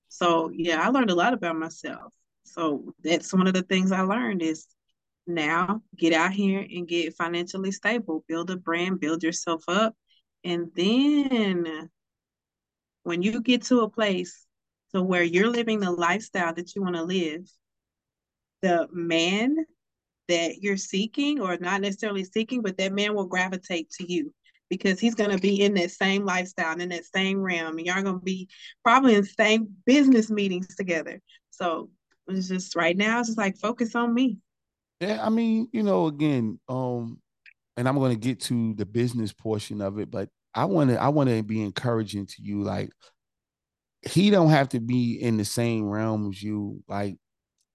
So 0.09 0.51
yeah, 0.53 0.81
I 0.81 0.89
learned 0.89 1.09
a 1.09 1.15
lot 1.15 1.33
about 1.33 1.57
myself. 1.57 2.13
So 2.45 2.93
that's 3.03 3.33
one 3.33 3.47
of 3.47 3.53
the 3.53 3.63
things 3.63 3.91
I 3.91 4.01
learned 4.01 4.41
is 4.41 4.67
now 5.25 5.81
get 5.97 6.13
out 6.13 6.31
here 6.31 6.59
and 6.59 6.87
get 6.87 7.15
financially 7.15 7.71
stable, 7.71 8.23
build 8.27 8.51
a 8.51 8.57
brand, 8.57 8.99
build 8.99 9.23
yourself 9.23 9.63
up. 9.67 9.95
And 10.43 10.69
then 10.75 11.89
when 13.03 13.21
you 13.21 13.41
get 13.41 13.63
to 13.63 13.81
a 13.81 13.89
place 13.89 14.45
to 14.93 15.01
where 15.01 15.23
you're 15.23 15.49
living 15.49 15.79
the 15.79 15.91
lifestyle 15.91 16.53
that 16.53 16.75
you 16.75 16.83
want 16.83 16.95
to 16.95 17.03
live, 17.03 17.49
the 18.61 18.87
man 18.91 19.65
that 20.27 20.61
you're 20.61 20.77
seeking 20.77 21.39
or 21.39 21.57
not 21.57 21.81
necessarily 21.81 22.23
seeking, 22.23 22.61
but 22.61 22.77
that 22.77 22.93
man 22.93 23.13
will 23.13 23.25
gravitate 23.25 23.89
to 23.89 24.11
you 24.11 24.33
because 24.69 24.99
he's 24.99 25.15
going 25.15 25.29
to 25.29 25.37
be 25.37 25.61
in 25.61 25.73
that 25.73 25.91
same 25.91 26.25
lifestyle 26.25 26.71
and 26.71 26.81
in 26.81 26.89
that 26.89 27.05
same 27.05 27.39
realm 27.39 27.77
and 27.77 27.85
y'all 27.85 28.01
going 28.01 28.19
to 28.19 28.23
be 28.23 28.47
probably 28.83 29.15
in 29.15 29.23
same 29.23 29.67
business 29.85 30.29
meetings 30.29 30.75
together. 30.75 31.21
So 31.51 31.89
it's 32.27 32.47
just 32.47 32.75
right 32.75 32.95
now 32.95 33.19
it's 33.19 33.29
just 33.29 33.37
like 33.37 33.57
focus 33.57 33.95
on 33.95 34.13
me. 34.13 34.37
Yeah 34.99 35.19
i 35.21 35.29
mean 35.29 35.67
you 35.73 35.83
know 35.83 36.07
again 36.07 36.59
um 36.69 37.19
and 37.75 37.89
i'm 37.89 37.97
going 37.97 38.13
to 38.13 38.19
get 38.19 38.39
to 38.39 38.73
the 38.75 38.85
business 38.85 39.33
portion 39.33 39.81
of 39.81 39.99
it 39.99 40.09
but 40.09 40.29
i 40.55 40.63
want 40.63 40.91
to 40.91 41.01
i 41.01 41.09
want 41.09 41.29
to 41.29 41.43
be 41.43 41.61
encouraging 41.61 42.25
to 42.25 42.35
you 42.39 42.61
like 42.61 42.89
he 44.05 44.29
don't 44.29 44.49
have 44.49 44.69
to 44.69 44.79
be 44.79 45.13
in 45.13 45.37
the 45.37 45.45
same 45.45 45.89
realm 45.89 46.29
as 46.29 46.41
you 46.41 46.83
like 46.87 47.17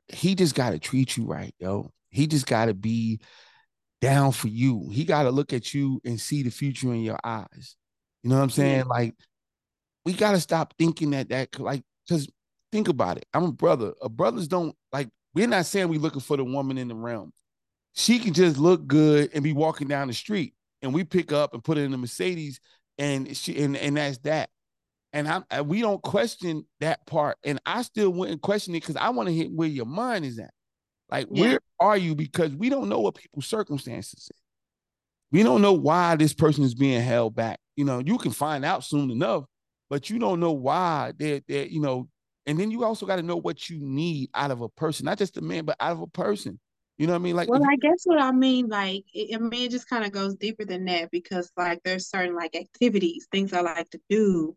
he 0.08 0.34
just 0.34 0.54
got 0.54 0.70
to 0.70 0.78
treat 0.78 1.16
you 1.16 1.24
right 1.26 1.54
yo 1.58 1.90
he 2.10 2.26
just 2.26 2.46
got 2.46 2.66
to 2.66 2.74
be 2.74 3.20
down 4.00 4.32
for 4.32 4.48
you. 4.48 4.88
He 4.92 5.04
got 5.04 5.24
to 5.24 5.30
look 5.30 5.52
at 5.52 5.74
you 5.74 6.00
and 6.04 6.20
see 6.20 6.42
the 6.42 6.50
future 6.50 6.92
in 6.92 7.02
your 7.02 7.18
eyes. 7.24 7.76
You 8.22 8.30
know 8.30 8.36
what 8.36 8.42
I'm 8.42 8.50
saying? 8.50 8.86
Like, 8.86 9.14
we 10.04 10.12
got 10.12 10.32
to 10.32 10.40
stop 10.40 10.74
thinking 10.78 11.10
that 11.10 11.28
that 11.30 11.58
like 11.58 11.82
because 12.06 12.28
think 12.72 12.88
about 12.88 13.18
it. 13.18 13.26
I'm 13.34 13.44
a 13.44 13.52
brother. 13.52 13.92
A 14.02 14.08
brothers 14.08 14.48
don't 14.48 14.74
like. 14.92 15.08
We're 15.34 15.46
not 15.46 15.66
saying 15.66 15.88
we 15.88 15.98
looking 15.98 16.20
for 16.20 16.36
the 16.36 16.44
woman 16.44 16.78
in 16.78 16.88
the 16.88 16.94
realm. 16.94 17.32
She 17.94 18.18
can 18.18 18.32
just 18.32 18.58
look 18.58 18.86
good 18.86 19.30
and 19.34 19.44
be 19.44 19.52
walking 19.52 19.88
down 19.88 20.08
the 20.08 20.14
street, 20.14 20.54
and 20.82 20.94
we 20.94 21.04
pick 21.04 21.32
up 21.32 21.52
and 21.52 21.62
put 21.62 21.78
it 21.78 21.82
in 21.82 21.90
the 21.90 21.98
Mercedes, 21.98 22.60
and 22.96 23.36
she 23.36 23.62
and 23.62 23.76
and 23.76 23.96
that's 23.96 24.18
that. 24.18 24.50
And 25.18 25.26
I'm 25.26 25.44
and 25.50 25.66
we 25.66 25.80
don't 25.80 26.00
question 26.00 26.64
that 26.78 27.04
part, 27.04 27.38
and 27.42 27.60
I 27.66 27.82
still 27.82 28.10
wouldn't 28.10 28.40
question 28.40 28.72
it 28.76 28.82
because 28.82 28.94
I 28.94 29.08
want 29.08 29.28
to 29.28 29.34
hit 29.34 29.50
where 29.50 29.66
your 29.66 29.84
mind 29.84 30.24
is 30.24 30.38
at. 30.38 30.52
Like, 31.10 31.26
yeah. 31.32 31.42
where 31.42 31.60
are 31.80 31.96
you? 31.96 32.14
Because 32.14 32.54
we 32.54 32.68
don't 32.68 32.88
know 32.88 33.00
what 33.00 33.16
people's 33.16 33.48
circumstances 33.48 34.30
is. 34.30 34.42
We 35.32 35.42
don't 35.42 35.60
know 35.60 35.72
why 35.72 36.14
this 36.14 36.34
person 36.34 36.62
is 36.62 36.76
being 36.76 37.02
held 37.02 37.34
back. 37.34 37.58
You 37.74 37.84
know, 37.84 37.98
you 37.98 38.16
can 38.16 38.30
find 38.30 38.64
out 38.64 38.84
soon 38.84 39.10
enough, 39.10 39.42
but 39.90 40.08
you 40.08 40.20
don't 40.20 40.38
know 40.38 40.52
why 40.52 41.14
they're, 41.16 41.40
they're 41.48 41.66
you 41.66 41.80
know, 41.80 42.08
and 42.46 42.56
then 42.56 42.70
you 42.70 42.84
also 42.84 43.04
got 43.04 43.16
to 43.16 43.22
know 43.22 43.38
what 43.38 43.68
you 43.68 43.80
need 43.80 44.30
out 44.34 44.52
of 44.52 44.60
a 44.60 44.68
person, 44.68 45.06
not 45.06 45.18
just 45.18 45.36
a 45.36 45.40
man, 45.40 45.64
but 45.64 45.78
out 45.80 45.90
of 45.90 46.00
a 46.00 46.06
person. 46.06 46.60
You 46.96 47.08
know 47.08 47.14
what 47.14 47.18
I 47.18 47.22
mean? 47.22 47.34
Like, 47.34 47.48
well, 47.48 47.64
I 47.68 47.74
guess 47.74 48.02
what 48.04 48.20
I 48.20 48.30
mean, 48.30 48.68
like, 48.68 49.02
it, 49.12 49.34
I 49.34 49.38
mean, 49.38 49.66
it 49.66 49.72
just 49.72 49.88
kind 49.88 50.04
of 50.04 50.12
goes 50.12 50.36
deeper 50.36 50.64
than 50.64 50.84
that 50.84 51.10
because, 51.10 51.50
like, 51.56 51.80
there's 51.84 52.08
certain 52.08 52.36
like 52.36 52.54
activities, 52.54 53.26
things 53.32 53.52
I 53.52 53.62
like 53.62 53.90
to 53.90 54.00
do. 54.08 54.56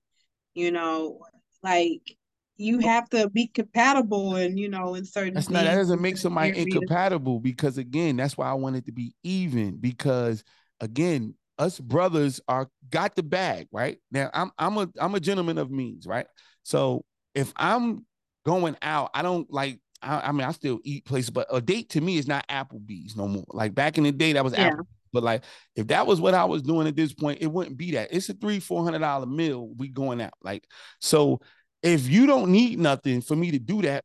You 0.53 0.71
know, 0.71 1.19
like 1.63 2.17
you 2.57 2.79
have 2.79 3.09
to 3.09 3.29
be 3.29 3.47
compatible 3.47 4.35
and 4.35 4.59
you 4.59 4.69
know 4.69 4.93
in 4.93 5.03
certain 5.03 5.33
that's 5.33 5.49
not 5.49 5.63
that 5.63 5.75
doesn't 5.75 6.01
make 6.01 6.15
somebody 6.15 6.55
incompatible 6.55 7.39
because 7.39 7.79
again 7.79 8.15
that's 8.17 8.37
why 8.37 8.47
i 8.47 8.53
want 8.53 8.75
it 8.75 8.85
to 8.85 8.91
be 8.91 9.15
even 9.23 9.77
because 9.77 10.43
again 10.79 11.33
us 11.61 11.79
brothers 11.79 12.41
are 12.47 12.67
got 12.89 13.15
the 13.15 13.23
bag 13.23 13.67
right? 13.71 13.97
Now 14.11 14.29
i'm 14.33 14.51
i'm 14.57 14.77
a 14.77 14.89
i'm 14.99 15.15
a 15.15 15.19
gentleman 15.19 15.57
of 15.57 15.71
means 15.71 16.07
right? 16.07 16.25
So 16.63 17.05
if 17.35 17.53
i'm 17.55 18.05
going 18.45 18.75
out 18.81 19.11
i 19.13 19.21
don't 19.21 19.51
like 19.51 19.79
I, 20.01 20.19
I 20.21 20.31
mean 20.31 20.41
i 20.41 20.51
still 20.51 20.79
eat 20.83 21.05
places 21.05 21.29
but 21.29 21.47
a 21.51 21.61
date 21.61 21.89
to 21.89 22.01
me 22.01 22.17
is 22.17 22.27
not 22.27 22.47
applebee's 22.47 23.15
no 23.15 23.27
more. 23.27 23.45
Like 23.49 23.75
back 23.75 23.97
in 23.97 24.03
the 24.03 24.11
day 24.11 24.33
that 24.33 24.43
was 24.43 24.53
yeah. 24.53 24.67
apple 24.67 24.87
but 25.13 25.23
like 25.23 25.43
if 25.75 25.87
that 25.87 26.05
was 26.07 26.21
what 26.21 26.33
i 26.33 26.45
was 26.45 26.61
doing 26.61 26.87
at 26.87 26.95
this 26.95 27.13
point 27.13 27.39
it 27.41 27.47
wouldn't 27.47 27.77
be 27.77 27.91
that 27.91 28.09
it's 28.11 28.29
a 28.29 28.33
three 28.33 28.59
four 28.59 28.83
hundred 28.83 28.99
dollar 28.99 29.25
meal 29.25 29.71
we 29.77 29.87
going 29.87 30.21
out 30.21 30.33
like 30.43 30.65
so 30.99 31.39
if 31.83 32.07
you 32.09 32.27
don't 32.27 32.51
need 32.51 32.79
nothing 32.79 33.21
for 33.21 33.35
me 33.35 33.51
to 33.51 33.59
do 33.59 33.81
that, 33.81 34.03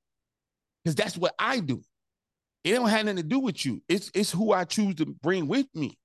because 0.82 0.94
that's 0.94 1.16
what 1.16 1.34
I 1.38 1.60
do. 1.60 1.82
It 2.64 2.72
don't 2.72 2.88
have 2.88 3.04
nothing 3.04 3.18
to 3.18 3.22
do 3.22 3.38
with 3.38 3.64
you. 3.64 3.82
It's 3.88 4.10
it's 4.14 4.32
who 4.32 4.52
I 4.52 4.64
choose 4.64 4.96
to 4.96 5.06
bring 5.06 5.46
with 5.46 5.66
me. 5.74 5.98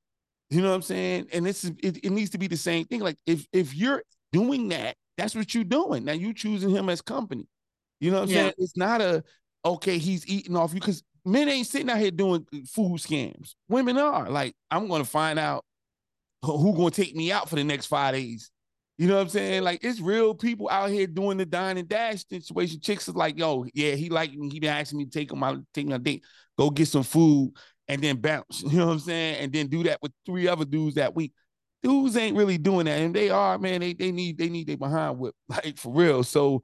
You 0.49 0.61
know 0.61 0.69
what 0.69 0.75
I'm 0.75 0.81
saying? 0.81 1.27
And 1.33 1.45
this 1.45 1.63
is 1.63 1.71
it, 1.81 2.03
it 2.03 2.11
needs 2.11 2.31
to 2.31 2.37
be 2.37 2.47
the 2.47 2.57
same 2.57 2.85
thing. 2.85 2.99
Like 2.99 3.17
if 3.25 3.47
if 3.53 3.73
you're 3.73 4.03
doing 4.31 4.69
that, 4.69 4.95
that's 5.17 5.33
what 5.33 5.55
you're 5.55 5.63
doing. 5.63 6.03
Now 6.03 6.13
you 6.13 6.33
choosing 6.33 6.69
him 6.69 6.89
as 6.89 7.01
company. 7.01 7.47
You 7.99 8.11
know 8.11 8.17
what 8.17 8.23
I'm 8.23 8.29
yeah. 8.29 8.41
saying? 8.41 8.53
It's 8.57 8.77
not 8.77 9.01
a 9.01 9.23
okay, 9.63 9.97
he's 9.97 10.27
eating 10.27 10.55
off 10.55 10.73
you 10.73 10.79
because 10.79 11.03
men 11.25 11.49
ain't 11.49 11.67
sitting 11.67 11.89
out 11.89 11.97
here 11.97 12.11
doing 12.11 12.45
uh, 12.53 12.59
food 12.67 12.99
scams. 12.99 13.55
Women 13.69 13.97
are 13.97 14.29
like, 14.29 14.55
I'm 14.69 14.87
gonna 14.87 15.05
find 15.05 15.39
out 15.39 15.65
who 16.43 16.73
gonna 16.75 16.91
take 16.91 17.15
me 17.15 17.31
out 17.31 17.49
for 17.49 17.55
the 17.55 17.63
next 17.63 17.87
five 17.87 18.13
days. 18.13 18.51
You 18.97 19.07
know 19.07 19.15
what 19.15 19.23
I'm 19.23 19.29
saying? 19.29 19.63
Like 19.63 19.83
it's 19.83 19.99
real 19.99 20.35
people 20.35 20.69
out 20.69 20.89
here 20.89 21.07
doing 21.07 21.37
the 21.37 21.45
dine 21.45 21.77
and 21.77 21.89
dash 21.89 22.25
situation. 22.27 22.79
Chicks 22.79 23.07
is 23.07 23.15
like, 23.15 23.37
yo, 23.37 23.65
yeah, 23.73 23.93
he 23.93 24.09
like 24.09 24.33
me. 24.33 24.49
He 24.49 24.59
been 24.59 24.69
asking 24.69 24.99
me 24.99 25.05
to 25.05 25.11
take 25.11 25.31
him 25.31 25.43
out, 25.43 25.57
take 25.73 25.87
him 25.87 25.93
on 25.93 26.03
date, 26.03 26.23
go 26.57 26.69
get 26.69 26.87
some 26.87 27.03
food, 27.03 27.53
and 27.87 28.01
then 28.01 28.17
bounce. 28.17 28.63
You 28.71 28.77
know 28.77 28.87
what 28.87 28.93
I'm 28.93 28.99
saying? 28.99 29.37
And 29.37 29.53
then 29.53 29.67
do 29.67 29.83
that 29.83 29.99
with 30.01 30.11
three 30.25 30.47
other 30.47 30.65
dudes 30.65 30.95
that 30.95 31.15
week. 31.15 31.33
Dudes 31.83 32.15
ain't 32.15 32.37
really 32.37 32.59
doing 32.59 32.85
that, 32.85 32.99
and 32.99 33.15
they 33.15 33.31
are, 33.31 33.57
man. 33.57 33.81
They 33.81 33.93
they 33.93 34.11
need 34.11 34.37
they 34.37 34.49
need 34.49 34.67
their 34.67 34.77
behind 34.77 35.17
whip, 35.17 35.33
like 35.49 35.77
for 35.77 35.91
real. 35.91 36.23
So 36.23 36.63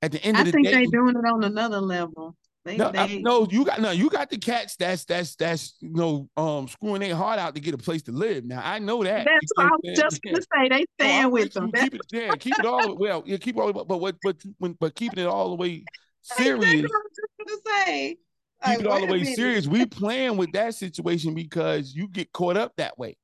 at 0.00 0.12
the 0.12 0.22
end 0.24 0.38
I 0.38 0.40
of 0.40 0.46
the 0.46 0.52
day, 0.52 0.58
I 0.58 0.72
think 0.72 0.92
they 0.92 0.96
doing 0.96 1.14
it 1.14 1.28
on 1.28 1.44
another 1.44 1.80
level. 1.80 2.36
They, 2.66 2.76
no, 2.76 2.90
they... 2.90 2.98
I, 2.98 3.18
no, 3.22 3.46
you 3.48 3.64
got 3.64 3.80
no, 3.80 3.92
you 3.92 4.10
got 4.10 4.28
the 4.28 4.38
cats 4.38 4.74
that's 4.74 5.04
that's 5.04 5.36
that's 5.36 5.76
you 5.78 5.92
know 5.92 6.28
um 6.36 6.66
screwing 6.66 7.00
their 7.00 7.14
heart 7.14 7.38
out 7.38 7.54
to 7.54 7.60
get 7.60 7.74
a 7.74 7.78
place 7.78 8.02
to 8.02 8.12
live. 8.12 8.44
Now 8.44 8.60
I 8.62 8.80
know 8.80 9.04
that. 9.04 9.24
That's 9.24 9.52
what 9.54 9.66
I 9.66 9.70
was 9.84 9.96
just 9.96 10.20
gonna 10.20 10.42
say. 10.42 10.68
They 10.68 10.84
stand 11.00 11.30
with 11.30 11.52
them. 11.52 11.70
Keep 11.70 11.94
it, 11.94 12.00
yeah, 12.10 12.32
keep 12.32 12.58
it 12.58 12.66
all 12.66 12.96
well, 12.96 13.22
yeah, 13.24 13.36
keep 13.36 13.56
it 13.56 13.60
all 13.60 13.72
but 13.72 14.00
what 14.00 14.16
but 14.20 14.36
when 14.58 14.72
but 14.80 14.96
keeping 14.96 15.20
it 15.20 15.28
all 15.28 15.50
the 15.50 15.54
way 15.54 15.84
serious. 16.22 16.64
I 16.64 16.76
was 16.82 17.10
just 17.14 17.64
gonna 17.64 17.84
say. 17.86 18.16
Keep 18.64 18.68
like, 18.68 18.80
it 18.80 18.86
all 18.88 19.00
the 19.00 19.12
way 19.12 19.22
serious. 19.22 19.68
We 19.68 19.86
playing 19.86 20.36
with 20.36 20.50
that 20.52 20.74
situation 20.74 21.34
because 21.34 21.94
you 21.94 22.08
get 22.08 22.32
caught 22.32 22.56
up 22.56 22.72
that 22.78 22.98
way. 22.98 23.16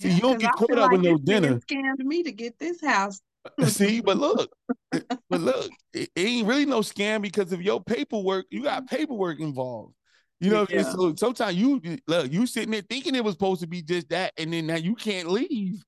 See, 0.00 0.10
you 0.10 0.20
don't 0.20 0.40
get 0.40 0.52
caught 0.54 0.72
up 0.72 0.90
like 0.90 0.92
with 0.92 1.02
no 1.02 1.16
dinner. 1.16 1.60
Scammed 1.60 1.98
me 1.98 2.24
to 2.24 2.32
get 2.32 2.58
this 2.58 2.84
house 2.84 3.20
See, 3.64 4.00
but 4.00 4.18
look, 4.18 4.50
but 4.90 5.40
look, 5.40 5.70
it, 5.94 6.10
ain't 6.16 6.46
really 6.46 6.66
no 6.66 6.80
scam 6.80 7.22
because 7.22 7.52
of 7.52 7.62
your 7.62 7.82
paperwork. 7.82 8.46
You 8.50 8.62
got 8.64 8.86
paperwork 8.86 9.40
involved. 9.40 9.94
You 10.40 10.50
know, 10.50 10.66
yeah. 10.70 10.82
so 10.82 11.14
sometimes 11.16 11.56
you 11.56 11.80
look, 12.06 12.32
you 12.32 12.46
sitting 12.46 12.70
there 12.70 12.82
thinking 12.82 13.14
it 13.14 13.24
was 13.24 13.34
supposed 13.34 13.60
to 13.60 13.66
be 13.66 13.82
just 13.82 14.08
that, 14.10 14.32
and 14.38 14.52
then 14.52 14.66
now 14.66 14.76
you 14.76 14.94
can't 14.94 15.30
leave. 15.30 15.82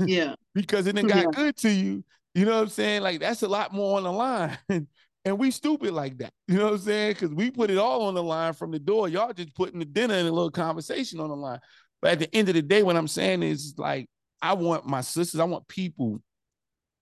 Yeah, 0.00 0.34
because 0.54 0.86
it 0.86 0.96
got 0.96 1.16
yeah. 1.16 1.24
good 1.32 1.56
to 1.58 1.70
you. 1.70 2.04
You 2.34 2.46
know 2.46 2.56
what 2.56 2.62
I'm 2.62 2.68
saying? 2.68 3.02
Like 3.02 3.20
that's 3.20 3.42
a 3.42 3.48
lot 3.48 3.72
more 3.72 3.98
on 3.98 4.04
the 4.04 4.12
line. 4.12 4.58
and 5.24 5.38
we 5.38 5.50
stupid 5.50 5.92
like 5.92 6.18
that. 6.18 6.32
You 6.48 6.58
know 6.58 6.64
what 6.64 6.72
I'm 6.74 6.78
saying? 6.78 7.12
Because 7.12 7.30
we 7.30 7.50
put 7.50 7.70
it 7.70 7.78
all 7.78 8.02
on 8.02 8.14
the 8.14 8.22
line 8.22 8.54
from 8.54 8.72
the 8.72 8.78
door. 8.78 9.08
Y'all 9.08 9.32
just 9.32 9.54
putting 9.54 9.78
the 9.78 9.84
dinner 9.84 10.14
and 10.14 10.26
a 10.26 10.32
little 10.32 10.50
conversation 10.50 11.20
on 11.20 11.28
the 11.28 11.36
line. 11.36 11.60
But 12.00 12.12
at 12.12 12.18
the 12.18 12.34
end 12.34 12.48
of 12.48 12.54
the 12.54 12.62
day, 12.62 12.82
what 12.82 12.96
I'm 12.96 13.08
saying 13.08 13.42
is 13.42 13.74
like, 13.76 14.08
I 14.40 14.54
want 14.54 14.86
my 14.86 15.02
sisters, 15.02 15.40
I 15.40 15.44
want 15.44 15.68
people 15.68 16.20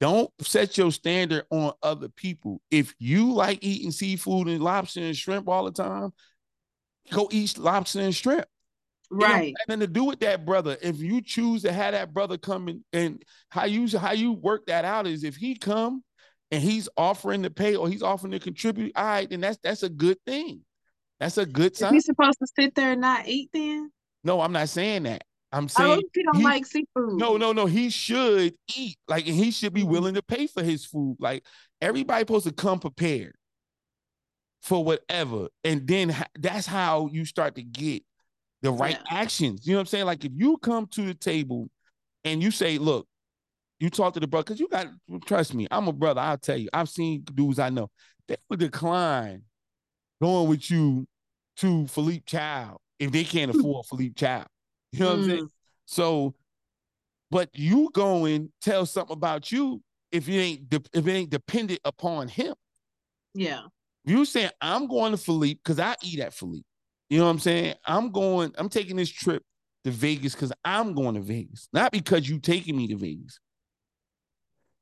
don't 0.01 0.31
set 0.41 0.79
your 0.79 0.91
standard 0.91 1.45
on 1.51 1.73
other 1.83 2.09
people. 2.09 2.61
If 2.71 2.95
you 2.99 3.33
like 3.33 3.59
eating 3.63 3.91
seafood 3.91 4.49
and 4.49 4.63
lobster 4.63 5.01
and 5.01 5.17
shrimp 5.17 5.49
all 5.49 5.65
the 5.65 5.73
time, 5.73 6.13
go 7.13 7.29
eat 7.31 7.59
lobster 7.59 8.01
and 8.01 8.15
shrimp. 8.15 8.47
Right. 9.13 9.55
nothing 9.67 9.81
to 9.81 9.87
do 9.89 10.05
with 10.05 10.21
that 10.21 10.47
brother. 10.47 10.77
If 10.81 10.99
you 11.01 11.21
choose 11.21 11.63
to 11.63 11.73
have 11.73 11.93
that 11.93 12.15
brother 12.15 12.39
come 12.39 12.69
in, 12.69 12.85
and 12.93 13.25
how 13.49 13.65
you 13.65 13.89
how 13.99 14.13
you 14.13 14.33
work 14.33 14.67
that 14.67 14.85
out 14.85 15.07
is 15.07 15.25
if 15.25 15.37
he 15.37 15.57
come 15.57 16.05
and 16.53 16.63
he's 16.63 16.89
offering 16.97 17.43
to 17.43 17.51
pay 17.51 17.75
or 17.75 17.89
he's 17.89 18.05
offering 18.05 18.31
to 18.33 18.39
contribute, 18.39 18.93
all 18.95 19.05
right, 19.05 19.29
then 19.29 19.41
that's 19.41 19.59
that's 19.63 19.83
a 19.83 19.89
good 19.89 20.19
thing. 20.27 20.61
That's 21.19 21.39
a 21.39 21.45
good 21.45 21.77
sign. 21.77 21.93
He's 21.93 22.07
supposed 22.07 22.39
to 22.39 22.47
sit 22.59 22.75
there 22.75 22.93
and 22.93 23.01
not 23.01 23.29
eat 23.29 23.51
then? 23.53 23.91
No, 24.25 24.41
I'm 24.41 24.53
not 24.53 24.69
saying 24.69 25.03
that. 25.03 25.25
I'm 25.53 25.69
saying 25.69 25.91
oh, 25.91 26.09
he 26.15 26.23
don't 26.23 26.37
he, 26.37 26.45
like 26.45 26.65
seafood. 26.65 27.19
No, 27.19 27.37
no, 27.37 27.53
no. 27.53 27.67
He 27.67 27.91
should 27.91 28.55
eat. 28.77 28.97
Like, 29.09 29.27
and 29.27 29.35
he 29.35 29.51
should 29.51 29.73
be 29.73 29.83
mm-hmm. 29.83 29.91
willing 29.91 30.15
to 30.15 30.23
pay 30.23 30.47
for 30.47 30.63
his 30.63 30.85
food. 30.85 31.17
Like, 31.19 31.45
everybody 31.81 32.21
supposed 32.21 32.47
to 32.47 32.53
come 32.53 32.79
prepared 32.79 33.35
for 34.63 34.85
whatever. 34.85 35.49
And 35.65 35.87
then 35.87 36.15
that's 36.39 36.67
how 36.67 37.09
you 37.13 37.25
start 37.25 37.57
to 37.57 37.63
get 37.63 38.05
the 38.63 38.71
right 38.71 38.99
yeah. 39.11 39.19
actions. 39.19 39.67
You 39.67 39.73
know 39.73 39.79
what 39.79 39.83
I'm 39.83 39.87
saying? 39.87 40.07
Like, 40.07 40.25
if 40.25 40.33
you 40.37 40.57
come 40.59 40.87
to 40.89 41.03
the 41.03 41.15
table 41.15 41.69
and 42.25 42.43
you 42.43 42.51
say, 42.51 42.79
look, 42.79 43.07
you 43.81 43.91
talk 43.91 44.15
to 44.15 44.21
the 44.21 44.27
brother, 44.27 44.45
because 44.45 44.61
you 44.61 44.69
got 44.69 44.89
trust 45.25 45.55
me, 45.55 45.67
I'm 45.71 45.89
a 45.89 45.93
brother. 45.93 46.21
I'll 46.21 46.37
tell 46.39 46.57
you, 46.57 46.69
I've 46.73 46.91
seen 46.91 47.25
dudes 47.35 47.59
I 47.59 47.71
know. 47.71 47.91
They 48.29 48.37
would 48.49 48.61
decline 48.61 49.43
going 50.21 50.49
with 50.49 50.71
you 50.71 51.07
to 51.57 51.87
Philippe 51.89 52.25
Chow 52.27 52.77
if 52.99 53.11
they 53.11 53.25
can't 53.25 53.51
afford 53.55 53.87
Philippe 53.87 54.15
Chow. 54.15 54.45
You 54.93 55.01
know 55.01 55.07
what 55.07 55.17
mm. 55.17 55.23
I'm 55.23 55.29
saying? 55.29 55.45
Mm. 55.45 55.51
So, 55.87 56.35
but 57.31 57.51
you 57.55 57.91
go 57.93 58.25
and 58.25 58.51
tell 58.61 58.87
something 58.87 59.17
about 59.17 59.53
you 59.53 59.83
if 60.13 60.29
it 60.29 60.33
ain't 60.33 60.71
de- 60.71 60.83
if 60.93 61.07
it 61.07 61.13
ain't 61.13 61.31
dependent 61.31 61.81
upon 61.85 62.29
him. 62.29 62.55
Yeah. 63.35 63.63
You 64.05 64.25
saying 64.25 64.51
I'm 64.61 64.87
going 64.87 65.13
to 65.13 65.19
Philippe 65.19 65.61
because 65.63 65.79
I 65.79 65.95
eat 66.03 66.21
at 66.21 66.35
Philippe. 66.35 66.65
You 67.09 67.19
know 67.19 67.25
what 67.25 67.31
I'm 67.31 67.39
saying? 67.39 67.75
I'm 67.85 68.11
going, 68.13 68.55
I'm 68.57 68.69
taking 68.69 68.97
this 68.97 69.11
trip 69.11 69.43
to 69.85 69.91
Vegas 69.91 70.35
because 70.35 70.53
I'm 70.65 70.95
going 70.95 71.15
to 71.15 71.21
Vegas, 71.21 71.69
not 71.73 71.93
because 71.93 72.29
you 72.29 72.39
taking 72.39 72.77
me 72.77 72.89
to 72.89 72.97
Vegas. 72.97 73.41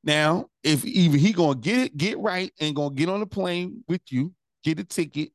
Now, 0.03 0.47
if 0.63 0.85
even 0.85 1.19
he 1.19 1.33
gonna 1.33 1.59
get 1.59 1.77
it, 1.77 1.97
get 1.97 2.19
right, 2.19 2.53
and 2.59 2.75
gonna 2.75 2.95
get 2.95 3.09
on 3.09 3.19
the 3.19 3.25
plane 3.25 3.83
with 3.87 4.01
you, 4.09 4.33
get 4.63 4.79
a 4.79 4.83
ticket, 4.83 5.31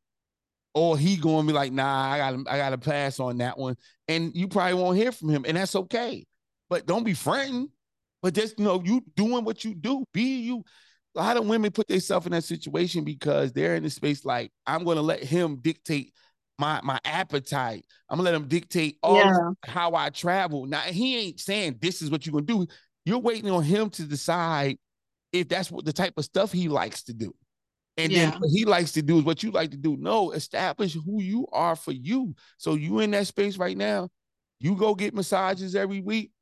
or 0.74 0.98
he 0.98 1.16
gonna 1.16 1.46
be 1.46 1.52
like, 1.52 1.72
nah, 1.72 2.10
I 2.12 2.18
gotta, 2.18 2.44
I 2.48 2.56
gotta 2.58 2.78
pass 2.78 3.20
on 3.20 3.38
that 3.38 3.56
one, 3.58 3.76
and 4.08 4.34
you 4.34 4.48
probably 4.48 4.74
won't 4.74 4.96
hear 4.98 5.12
from 5.12 5.28
him, 5.30 5.44
and 5.46 5.56
that's 5.56 5.76
okay. 5.76 6.26
But 6.68 6.86
don't 6.86 7.04
be 7.04 7.14
frightened. 7.14 7.68
But 8.22 8.34
just 8.34 8.58
you 8.58 8.64
know, 8.64 8.82
you 8.84 9.02
doing 9.16 9.44
what 9.44 9.64
you 9.64 9.74
do, 9.74 10.04
be 10.12 10.40
you. 10.40 10.64
A 11.16 11.20
lot 11.20 11.36
of 11.36 11.46
women 11.46 11.70
put 11.70 11.86
themselves 11.86 12.26
in 12.26 12.32
that 12.32 12.42
situation 12.42 13.04
because 13.04 13.52
they're 13.52 13.76
in 13.76 13.84
the 13.84 13.90
space 13.90 14.24
like, 14.24 14.50
I'm 14.66 14.84
gonna 14.84 15.02
let 15.02 15.22
him 15.22 15.56
dictate 15.56 16.12
my 16.58 16.80
my 16.82 16.98
appetite. 17.04 17.84
I'm 18.08 18.16
gonna 18.18 18.30
let 18.30 18.34
him 18.34 18.48
dictate 18.48 18.98
all 19.02 19.18
Yeah. 19.18 19.50
how 19.64 19.94
I 19.94 20.10
travel. 20.10 20.66
Now 20.66 20.80
he 20.80 21.18
ain't 21.18 21.40
saying 21.40 21.78
this 21.80 22.02
is 22.02 22.10
what 22.10 22.26
you're 22.26 22.32
gonna 22.32 22.46
do. 22.46 22.66
You're 23.04 23.18
waiting 23.18 23.50
on 23.50 23.62
him 23.62 23.90
to 23.90 24.04
decide 24.04 24.78
if 25.32 25.48
that's 25.48 25.70
what 25.70 25.84
the 25.84 25.92
type 25.92 26.14
of 26.16 26.24
stuff 26.24 26.50
he 26.52 26.68
likes 26.68 27.02
to 27.04 27.12
do. 27.12 27.34
And 27.96 28.12
Yeah. 28.12 28.30
then 28.30 28.40
what 28.40 28.50
he 28.50 28.64
likes 28.64 28.92
to 28.92 29.02
do 29.02 29.18
is 29.18 29.24
what 29.24 29.42
you 29.42 29.50
like 29.50 29.70
to 29.70 29.76
do. 29.76 29.96
No, 29.96 30.32
establish 30.32 30.94
who 30.94 31.22
you 31.22 31.46
are 31.52 31.76
for 31.76 31.92
you. 31.92 32.34
So 32.58 32.74
you 32.74 33.00
in 33.00 33.12
that 33.12 33.26
space 33.26 33.56
right 33.56 33.76
now, 33.76 34.08
you 34.58 34.74
go 34.74 34.94
get 34.94 35.14
massages 35.14 35.76
every 35.76 36.00
week, 36.00 36.32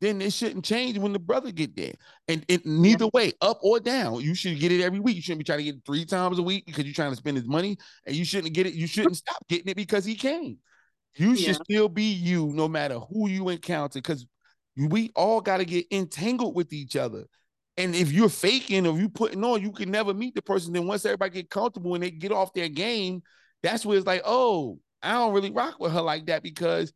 then 0.00 0.20
it 0.22 0.32
shouldn't 0.32 0.64
change 0.64 0.98
when 0.98 1.12
the 1.12 1.18
brother 1.18 1.52
get 1.52 1.76
there. 1.76 1.92
And 2.26 2.44
it 2.48 2.64
neither 2.64 3.08
way, 3.08 3.32
up 3.40 3.58
or 3.62 3.80
down, 3.80 4.20
you 4.20 4.34
should 4.34 4.58
get 4.58 4.72
it 4.72 4.82
every 4.82 4.98
week. 5.00 5.16
You 5.16 5.22
shouldn't 5.22 5.40
be 5.40 5.44
trying 5.44 5.58
to 5.58 5.64
get 5.64 5.74
it 5.76 5.82
three 5.86 6.04
times 6.04 6.38
a 6.38 6.42
week 6.42 6.66
because 6.66 6.84
you're 6.84 6.94
trying 6.94 7.10
to 7.12 7.16
spend 7.16 7.36
his 7.36 7.46
money, 7.46 7.76
and 8.06 8.16
you 8.16 8.24
shouldn't 8.24 8.54
get 8.54 8.66
it. 8.66 8.74
You 8.74 8.86
shouldn't 8.86 9.16
stop 9.16 9.46
getting 9.48 9.68
it 9.68 9.76
because 9.76 10.04
he 10.04 10.14
came. 10.14 10.58
You 11.16 11.36
should 11.36 11.48
Yeah. 11.48 11.62
still 11.64 11.88
be 11.88 12.12
you, 12.12 12.46
no 12.54 12.66
matter 12.68 12.98
who 12.98 13.28
you 13.28 13.48
encounter, 13.50 13.98
because 13.98 14.26
we 14.76 15.10
all 15.14 15.40
got 15.40 15.58
to 15.58 15.64
get 15.64 15.86
entangled 15.90 16.54
with 16.54 16.72
each 16.72 16.96
other. 16.96 17.26
And 17.80 17.94
if 17.94 18.12
you're 18.12 18.28
faking 18.28 18.86
or 18.86 18.98
you 18.98 19.08
putting 19.08 19.42
on, 19.42 19.62
you 19.62 19.72
can 19.72 19.90
never 19.90 20.12
meet 20.12 20.34
the 20.34 20.42
person. 20.42 20.72
Then 20.72 20.86
once 20.86 21.04
everybody 21.04 21.30
get 21.32 21.50
comfortable 21.50 21.94
and 21.94 22.02
they 22.02 22.10
get 22.10 22.30
off 22.30 22.52
their 22.52 22.68
game, 22.68 23.22
that's 23.62 23.86
where 23.86 23.96
it's 23.96 24.06
like, 24.06 24.22
oh, 24.24 24.78
I 25.02 25.12
don't 25.12 25.32
really 25.32 25.50
rock 25.50 25.80
with 25.80 25.92
her 25.92 26.02
like 26.02 26.26
that 26.26 26.42
because 26.42 26.92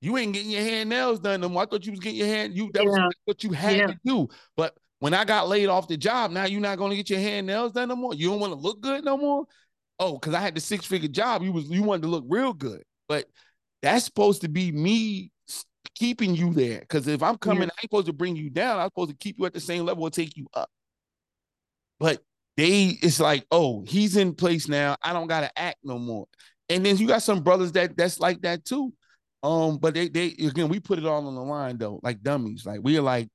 you 0.00 0.16
ain't 0.16 0.32
getting 0.32 0.50
your 0.50 0.62
hand 0.62 0.90
nails 0.90 1.18
done 1.18 1.40
no 1.40 1.48
more. 1.48 1.62
I 1.62 1.66
thought 1.66 1.84
you 1.84 1.92
was 1.92 2.00
getting 2.00 2.18
your 2.18 2.28
hand 2.28 2.56
You 2.56 2.70
that 2.74 2.84
was 2.84 3.12
what 3.24 3.42
you 3.42 3.50
had 3.50 3.76
Yeah. 3.78 3.86
to 3.88 3.98
do. 4.04 4.28
But 4.56 4.76
when 5.00 5.12
I 5.12 5.24
got 5.24 5.48
laid 5.48 5.68
off 5.68 5.88
the 5.88 5.96
job, 5.96 6.30
now 6.30 6.44
you're 6.44 6.60
not 6.60 6.78
gonna 6.78 6.94
get 6.94 7.10
your 7.10 7.18
hand 7.18 7.48
nails 7.48 7.72
done 7.72 7.88
no 7.88 7.96
more. 7.96 8.14
You 8.14 8.30
don't 8.30 8.38
want 8.40 8.52
to 8.52 8.58
look 8.58 8.80
good 8.80 9.04
no 9.04 9.16
more. 9.16 9.46
Oh, 9.98 10.14
because 10.14 10.34
I 10.34 10.40
had 10.40 10.54
the 10.54 10.60
six 10.60 10.86
figure 10.86 11.08
job. 11.08 11.42
You 11.42 11.50
was 11.52 11.68
you 11.68 11.82
wanted 11.82 12.02
to 12.02 12.08
look 12.08 12.24
real 12.28 12.52
good. 12.52 12.84
But 13.08 13.26
that's 13.82 14.04
supposed 14.04 14.42
to 14.42 14.48
be 14.48 14.70
me 14.70 15.31
keeping 16.02 16.34
you 16.34 16.52
there. 16.52 16.80
Because 16.80 17.06
if 17.06 17.22
I'm 17.22 17.36
coming, 17.36 17.62
I 17.62 17.78
ain't 17.78 17.82
supposed 17.82 18.08
to 18.08 18.12
bring 18.12 18.34
you 18.34 18.50
down. 18.50 18.80
I'm 18.80 18.86
supposed 18.86 19.10
to 19.10 19.16
keep 19.16 19.38
you 19.38 19.46
at 19.46 19.54
the 19.54 19.60
same 19.60 19.84
level 19.84 20.02
or 20.02 20.10
take 20.10 20.36
you 20.36 20.48
up. 20.52 20.68
But 22.00 22.20
they, 22.56 22.98
it's 23.00 23.20
like, 23.20 23.46
oh, 23.52 23.84
he's 23.86 24.16
in 24.16 24.34
place 24.34 24.66
now. 24.66 24.96
I 25.00 25.12
don't 25.12 25.28
gotta 25.28 25.56
act 25.56 25.78
no 25.84 26.00
more. 26.00 26.26
And 26.68 26.84
then 26.84 26.96
you 26.96 27.06
got 27.06 27.22
some 27.22 27.40
brothers 27.44 27.70
that 27.72 27.96
that's 27.96 28.18
like 28.18 28.42
that 28.42 28.64
too. 28.64 28.92
Um, 29.44 29.78
but 29.78 29.94
they 29.94 30.08
they 30.08 30.26
again 30.26 30.68
we 30.68 30.80
put 30.80 30.98
it 30.98 31.06
all 31.06 31.24
on 31.24 31.36
the 31.36 31.40
line 31.40 31.78
though, 31.78 32.00
like 32.02 32.20
dummies. 32.20 32.66
Like 32.66 32.80
we're 32.82 33.00
like 33.00 33.28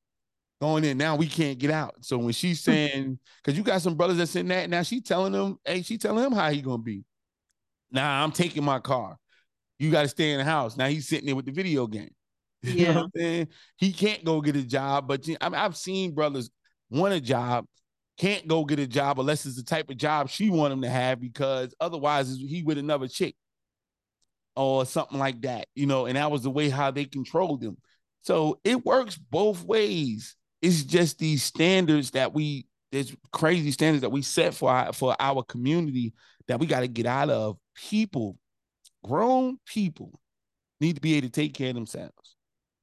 going 0.60 0.84
in 0.84 0.98
now, 0.98 1.16
we 1.16 1.28
can't 1.28 1.58
get 1.58 1.72
out. 1.72 1.96
So 2.02 2.18
when 2.18 2.34
she's 2.34 2.60
saying, 2.60 3.18
because 3.42 3.58
you 3.58 3.64
got 3.64 3.82
some 3.82 3.96
brothers 3.96 4.18
that's 4.18 4.36
in 4.36 4.50
that 4.50 4.70
now, 4.70 4.84
she 4.84 5.00
telling 5.00 5.32
them, 5.32 5.58
hey, 5.64 5.84
she 5.84 5.98
telling 5.98 6.26
him 6.26 6.34
how 6.34 6.52
he 6.52 6.62
gonna 6.62 6.84
be. 6.84 7.06
Now 7.92 8.26
I'm 8.26 8.34
taking 8.34 8.66
my 8.66 8.80
car. 8.80 9.18
You 9.80 9.90
got 9.90 10.02
to 10.02 10.08
stay 10.10 10.32
in 10.32 10.40
the 10.40 10.44
house. 10.44 10.76
Now 10.76 10.88
he's 10.88 11.08
sitting 11.08 11.28
there 11.28 11.36
with 11.36 11.46
the 11.46 11.52
video 11.52 11.88
game. 11.88 12.10
You 12.64 12.88
know 12.88 12.92
Yeah. 12.92 12.94
what 12.96 13.04
I'm 13.06 13.12
saying? 13.16 13.48
He 13.78 13.94
can't 13.94 14.24
go 14.26 14.42
get 14.42 14.56
a 14.56 14.64
job, 14.64 15.08
but 15.08 15.28
I 15.42 15.50
mean, 15.50 15.60
I've 15.60 15.78
seen 15.78 16.14
brothers 16.14 16.50
want 16.90 17.14
a 17.14 17.22
job, 17.22 17.66
can't 18.18 18.48
go 18.48 18.66
get 18.66 18.80
a 18.80 18.88
job 18.88 19.20
unless 19.20 19.46
it's 19.46 19.58
the 19.58 19.64
type 19.64 19.90
of 19.90 19.98
job 19.98 20.30
she 20.30 20.50
want 20.50 20.74
him 20.74 20.82
to 20.82 20.90
have 20.90 21.20
because 21.20 21.74
otherwise 21.80 22.36
he 22.38 22.64
with 22.64 22.78
another 22.78 23.08
chick 23.08 23.36
or 24.56 24.86
something 24.86 25.20
like 25.20 25.42
that, 25.42 25.68
you 25.76 25.86
know. 25.86 26.06
And 26.06 26.16
that 26.18 26.32
was 26.32 26.44
the 26.44 26.50
way 26.50 26.70
how 26.70 26.92
they 26.92 27.06
controlled 27.06 27.64
him. 27.64 27.78
So 28.22 28.60
it 28.64 28.86
works 28.86 29.18
both 29.18 29.64
ways. 29.64 30.36
It's 30.62 30.84
just 30.84 31.20
these 31.20 31.44
standards 31.44 32.12
that 32.12 32.34
we 32.34 32.68
there's 32.92 33.16
crazy 33.32 33.72
standards 33.72 34.02
that 34.02 34.10
we 34.10 34.22
set 34.22 34.54
for 34.54 34.72
our 34.72 34.94
for 34.94 35.16
our 35.20 35.44
community 35.44 36.14
that 36.48 36.60
we 36.60 36.66
got 36.68 36.80
to 36.82 36.88
get 36.88 37.06
out 37.06 37.30
of. 37.30 37.58
People, 37.76 38.38
grown 39.06 39.60
people, 39.66 40.20
need 40.82 40.96
to 40.96 41.02
be 41.02 41.16
able 41.16 41.28
to 41.28 41.34
take 41.34 41.56
care 41.56 41.70
of 41.70 41.76
themselves. 41.76 42.37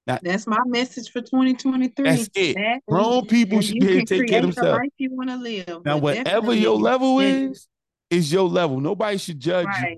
That's 0.07 0.47
my 0.47 0.61
message 0.67 1.11
for 1.11 1.21
2023. 1.21 2.05
That's 2.05 2.29
it. 2.35 2.55
That- 2.55 2.81
Grown 2.89 3.27
people 3.27 3.61
should 3.61 3.81
be 3.81 3.97
able 3.97 4.07
to 4.07 4.19
take 4.19 4.29
care 4.29 4.45
of 4.45 4.55
create 4.55 4.57
the 4.57 4.73
life 4.73 4.91
you 4.99 5.15
want 5.15 5.31
to 5.31 5.37
live. 5.37 5.85
Now, 5.85 5.99
whatever 5.99 6.53
your 6.55 6.77
level 6.77 7.21
is, 7.21 7.67
is, 8.11 8.33
your 8.33 8.49
level. 8.49 8.81
Nobody 8.81 9.19
should 9.19 9.41
judge 9.41 9.67
right. 9.67 9.97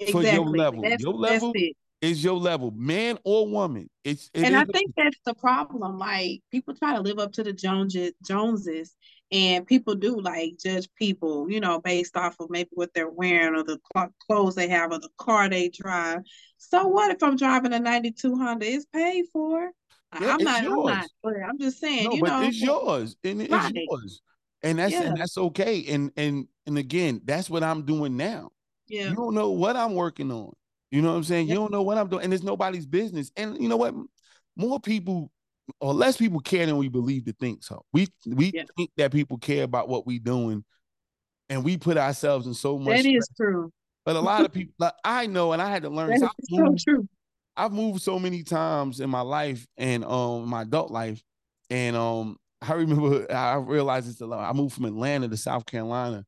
you 0.00 0.12
for 0.12 0.22
your 0.22 0.46
level. 0.46 0.82
That's, 0.82 1.02
Your 1.02 1.14
level 1.14 1.52
is 2.00 2.22
your 2.22 2.38
level, 2.38 2.70
man 2.70 3.18
or 3.24 3.48
woman. 3.48 3.90
It's 4.04 4.30
it 4.32 4.44
and 4.44 4.56
I 4.56 4.64
think 4.64 4.94
that's 4.96 5.18
the 5.26 5.34
problem. 5.34 5.98
Like 5.98 6.42
people 6.50 6.74
try 6.74 6.94
to 6.94 7.00
live 7.00 7.18
up 7.18 7.32
to 7.32 7.42
the 7.42 7.52
Joneses, 7.52 8.12
Joneses, 8.24 8.94
and 9.30 9.66
people 9.66 9.94
do 9.94 10.20
like 10.20 10.58
judge 10.62 10.88
people, 10.96 11.50
you 11.50 11.60
know, 11.60 11.80
based 11.80 12.16
off 12.16 12.36
of 12.40 12.50
maybe 12.50 12.70
what 12.72 12.94
they're 12.94 13.10
wearing 13.10 13.54
or 13.54 13.64
the 13.64 13.78
clothes 14.26 14.54
they 14.54 14.68
have 14.68 14.92
or 14.92 14.98
the 14.98 15.10
car 15.18 15.48
they 15.48 15.68
drive. 15.68 16.20
So 16.58 16.88
what 16.88 17.10
if 17.10 17.22
I'm 17.22 17.36
driving 17.36 17.72
a 17.72 17.78
'92 17.78 18.36
Honda? 18.36 18.66
It's 18.66 18.84
paid 18.86 19.26
for. 19.32 19.70
Yeah, 20.20 20.34
I'm 20.34 20.42
not. 20.42 20.64
I'm 20.64 20.82
not. 20.84 21.06
I'm 21.48 21.58
just 21.58 21.78
saying. 21.78 22.04
no, 22.04 22.14
you 22.14 22.20
but 22.20 22.28
know, 22.40 22.46
it's 22.46 22.60
yours, 22.60 23.16
and 23.24 23.42
it's 23.42 23.50
Right. 23.50 23.86
yours, 23.88 24.20
and 24.62 24.78
that's 24.78 24.92
Yeah. 24.92 25.04
and 25.04 25.16
that's 25.16 25.38
okay. 25.38 25.84
And 25.86 26.10
and 26.16 26.48
and 26.66 26.76
again, 26.78 27.20
that's 27.24 27.48
what 27.48 27.62
I'm 27.62 27.84
doing 27.84 28.16
now. 28.16 28.50
Yeah. 28.88 29.10
You 29.10 29.16
don't 29.16 29.34
know 29.34 29.50
what 29.50 29.76
I'm 29.76 29.94
working 29.94 30.32
on. 30.32 30.52
You 30.90 31.02
know 31.02 31.10
what 31.10 31.18
I'm 31.18 31.24
saying? 31.24 31.48
You 31.48 31.54
don't 31.54 31.70
know 31.70 31.82
what 31.82 31.98
I'm 31.98 32.08
doing, 32.08 32.24
and 32.24 32.34
it's 32.34 32.42
nobody's 32.42 32.86
business. 32.86 33.30
And 33.36 33.60
you 33.62 33.68
know 33.68 33.76
what? 33.76 33.94
More 34.56 34.80
people 34.80 35.30
or 35.80 35.92
less 35.92 36.16
people 36.16 36.40
care 36.40 36.64
than 36.66 36.78
we 36.78 36.88
believe 36.88 37.26
to 37.26 37.32
think 37.34 37.62
so. 37.62 37.84
We 37.92 38.08
we 38.26 38.50
Yeah. 38.54 38.64
think 38.76 38.90
that 38.96 39.12
people 39.12 39.38
care 39.38 39.62
about 39.64 39.88
what 39.88 40.06
we're 40.06 40.18
doing, 40.18 40.64
and 41.50 41.62
we 41.62 41.76
put 41.76 41.98
ourselves 41.98 42.46
in 42.46 42.54
so 42.54 42.78
much. 42.78 43.02
That 43.02 43.06
is 43.06 43.28
true. 43.36 43.70
But 44.04 44.16
a 44.16 44.20
lot 44.20 44.44
of 44.44 44.52
people, 44.52 44.72
like, 44.78 44.94
I 45.04 45.26
know, 45.26 45.52
and 45.52 45.60
I 45.60 45.70
had 45.70 45.82
to 45.82 45.90
learn. 45.90 46.08
That 46.08 46.20
this. 46.20 46.22
is 46.22 46.28
I've 46.28 46.56
so 46.56 46.62
moved- 46.64 46.84
true. 46.86 47.08
I've 47.56 47.72
moved 47.72 48.02
so 48.02 48.18
many 48.20 48.44
times 48.44 49.00
in 49.00 49.10
my 49.10 49.20
life 49.20 49.66
and 49.76 50.04
um 50.04 50.48
my 50.48 50.62
adult 50.62 50.90
life, 50.90 51.20
and 51.70 51.96
um 51.96 52.36
I 52.62 52.72
remember 52.74 53.30
I 53.34 53.56
realized 53.56 54.08
this 54.08 54.20
a 54.20 54.26
lot. 54.26 54.48
I 54.48 54.52
moved 54.52 54.74
from 54.74 54.84
Atlanta 54.86 55.28
to 55.28 55.36
South 55.36 55.66
Carolina, 55.66 56.24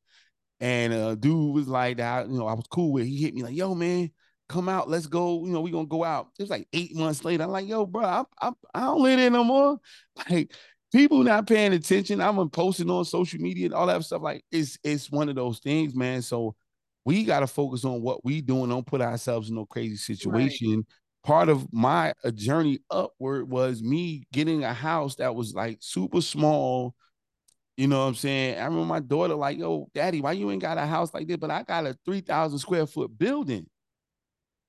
and 0.59 0.93
uh 0.93 1.15
dude 1.15 1.53
was 1.55 1.67
like 1.67 1.97
that. 1.97 2.27
You 2.29 2.37
know, 2.37 2.47
I 2.47 2.53
was 2.53 2.65
cool 2.69 2.91
with. 2.91 3.05
He 3.07 3.17
hit 3.17 3.33
me 3.33 3.43
like, 3.43 3.55
"Yo, 3.55 3.73
man, 3.73 4.11
come 4.49 4.67
out, 4.69 4.89
let's 4.89 5.07
go. 5.07 5.45
You 5.45 5.51
know, 5.53 5.61
we 5.61 5.71
gonna 5.71 5.85
go 5.87 6.03
out." 6.03 6.27
It 6.37 6.43
was 6.43 6.49
like 6.49 6.67
eight 6.73 6.95
months 6.95 7.23
later. 7.23 7.43
I'm 7.43 7.49
like, 7.51 7.67
"Yo, 7.67 7.85
bro, 7.85 8.03
I 8.03 8.23
I, 8.41 8.51
I 8.75 8.81
don't 8.81 9.01
live 9.01 9.17
there 9.17 9.29
no 9.31 9.43
more." 9.43 9.79
Like 10.29 10.51
people 10.91 11.23
not 11.23 11.47
paying 11.47 11.71
attention. 11.71 12.19
I'm 12.19 12.49
posting 12.49 12.89
on 12.89 13.05
social 13.05 13.39
media 13.39 13.67
and 13.67 13.73
all 13.73 13.87
that 13.87 14.03
stuff. 14.03 14.21
Like 14.21 14.43
it's 14.51 14.77
it's 14.83 15.09
one 15.09 15.29
of 15.29 15.35
those 15.35 15.59
things, 15.59 15.95
man. 15.95 16.21
So 16.21 16.55
we 17.05 17.23
got 17.23 17.39
to 17.41 17.47
focus 17.47 17.83
on 17.85 18.01
what 18.01 18.23
we 18.23 18.41
doing. 18.41 18.69
Don't 18.69 18.85
put 18.85 19.01
ourselves 19.01 19.49
in 19.49 19.55
no 19.55 19.65
crazy 19.65 19.95
situation. 19.97 20.85
Part 21.23 21.49
of 21.49 21.71
my 21.71 22.13
uh, 22.23 22.31
journey 22.31 22.79
upward 22.89 23.49
was 23.49 23.81
me 23.83 24.23
getting 24.31 24.63
a 24.63 24.73
house 24.73 25.15
that 25.15 25.35
was 25.35 25.53
like 25.53 25.77
super 25.81 26.21
small. 26.21 26.95
You 27.77 27.87
know 27.87 27.99
what 28.01 28.07
I'm 28.09 28.15
saying? 28.15 28.59
I 28.59 28.65
remember 28.65 28.85
my 28.85 28.99
daughter 28.99 29.33
like, 29.35 29.57
"Yo, 29.57 29.87
daddy, 29.93 30.21
why 30.21 30.33
you 30.33 30.51
ain't 30.51 30.61
got 30.61 30.77
a 30.77 30.85
house 30.85 31.13
like 31.13 31.27
this?" 31.27 31.37
But 31.37 31.51
I 31.51 31.63
got 31.63 31.85
a 31.85 31.97
3,000 32.05 32.59
square 32.59 32.85
foot 32.85 33.17
building 33.17 33.67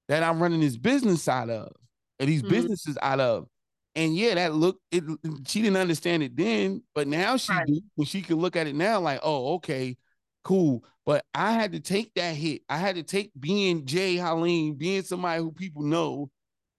that 0.09 0.23
I'm 0.23 0.43
running 0.43 0.61
this 0.61 0.77
business 0.77 1.29
out 1.29 1.51
of, 1.51 1.73
and 2.19 2.29
these 2.29 2.43
Mhm. 2.43 2.49
businesses 2.49 2.99
out 3.03 3.21
of. 3.21 3.49
And 3.95 4.17
yeah, 4.17 4.35
that 4.35 4.55
look, 4.55 4.79
it 4.91 5.05
she 5.47 5.61
didn't 5.63 5.77
understand 5.77 6.23
it 6.23 6.37
then, 6.37 6.83
but 6.95 7.07
now 7.07 7.37
she 7.37 7.53
Right. 7.53 7.67
do 7.67 7.81
when 7.95 8.07
she 8.07 8.23
can 8.23 8.37
look 8.37 8.57
at 8.57 8.67
it 8.67 8.75
now, 8.75 9.01
like, 9.01 9.21
oh, 9.23 9.55
okay, 9.55 9.97
cool. 10.45 10.85
But 11.05 11.25
I 11.35 11.53
had 11.53 11.73
to 11.73 11.81
take 11.81 12.15
that 12.15 12.37
hit. 12.37 12.63
I 12.69 12.77
had 12.79 12.95
to 12.97 13.03
take 13.03 13.33
being 13.39 13.85
Jay 13.87 14.17
Halim, 14.17 14.75
being 14.75 15.03
somebody 15.03 15.43
who 15.43 15.51
people 15.51 15.83
know, 15.83 16.31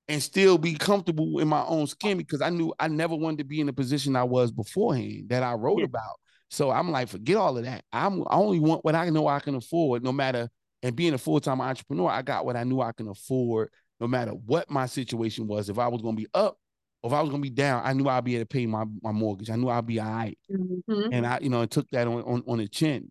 and 0.07 0.21
still 0.21 0.57
be 0.57 0.75
comfortable 0.75 1.39
in 1.39 1.47
my 1.47 1.63
own 1.65 1.87
skin 1.87 2.17
because 2.17 2.41
I 2.41 2.49
knew 2.49 2.73
I 2.79 2.87
never 2.87 3.15
wanted 3.15 3.39
to 3.39 3.43
be 3.45 3.59
in 3.59 3.67
the 3.67 3.73
position 3.73 4.15
I 4.15 4.23
was 4.23 4.51
beforehand 4.51 5.29
that 5.29 5.43
I 5.43 5.53
wrote 5.53 5.79
Yeah. 5.79 5.85
about. 5.85 6.19
So 6.49 6.71
I'm 6.71 6.91
like, 6.91 7.07
forget 7.07 7.37
all 7.37 7.57
of 7.57 7.63
that. 7.65 7.83
I'm 7.91 8.21
I 8.23 8.35
only 8.35 8.59
want 8.59 8.85
what 8.85 8.95
I 8.95 9.09
know 9.09 9.27
I 9.27 9.39
can 9.39 9.55
afford, 9.55 10.03
no 10.03 10.11
matter. 10.11 10.49
And 10.83 10.95
being 10.95 11.13
a 11.13 11.17
full 11.17 11.39
time 11.39 11.61
entrepreneur, 11.61 12.09
I 12.09 12.21
got 12.21 12.45
what 12.45 12.55
I 12.55 12.63
knew 12.63 12.81
I 12.81 12.91
can 12.91 13.07
afford, 13.07 13.69
no 13.99 14.07
matter 14.07 14.31
what 14.31 14.69
my 14.69 14.85
situation 14.85 15.47
was. 15.47 15.69
If 15.69 15.79
I 15.79 15.87
was 15.87 16.01
going 16.01 16.15
to 16.15 16.21
be 16.21 16.27
up, 16.33 16.57
or 17.01 17.09
if 17.09 17.13
I 17.13 17.21
was 17.21 17.29
going 17.29 17.41
to 17.41 17.49
be 17.49 17.55
down, 17.55 17.81
I 17.85 17.93
knew 17.93 18.07
I'd 18.07 18.23
be 18.23 18.35
able 18.35 18.43
to 18.43 18.47
pay 18.47 18.65
my, 18.65 18.83
my 19.01 19.11
mortgage. 19.11 19.49
I 19.49 19.55
knew 19.55 19.69
I'd 19.69 19.87
be 19.87 19.99
all 19.99 20.07
right 20.09 20.37
Mhm. 20.51 21.09
and 21.11 21.25
I, 21.25 21.39
you 21.41 21.49
know, 21.49 21.65
took 21.65 21.89
that 21.91 22.07
on 22.07 22.21
on, 22.23 22.43
on 22.47 22.57
the 22.59 22.67
chin. 22.67 23.09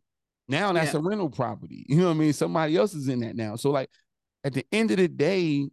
Now 0.48 0.72
that's 0.72 0.92
Yeah. 0.92 1.00
a 1.00 1.02
rental 1.02 1.30
property. 1.30 1.84
You 1.88 1.96
know 1.96 2.06
what 2.06 2.14
I 2.16 2.18
mean? 2.18 2.32
Somebody 2.32 2.76
else 2.76 2.94
is 2.94 3.08
in 3.08 3.20
that 3.20 3.36
now. 3.36 3.56
So 3.56 3.70
like 3.70 3.90
at 4.44 4.52
the 4.52 4.64
end 4.72 4.90
of 4.90 4.96
the 4.98 5.08
day, 5.08 5.68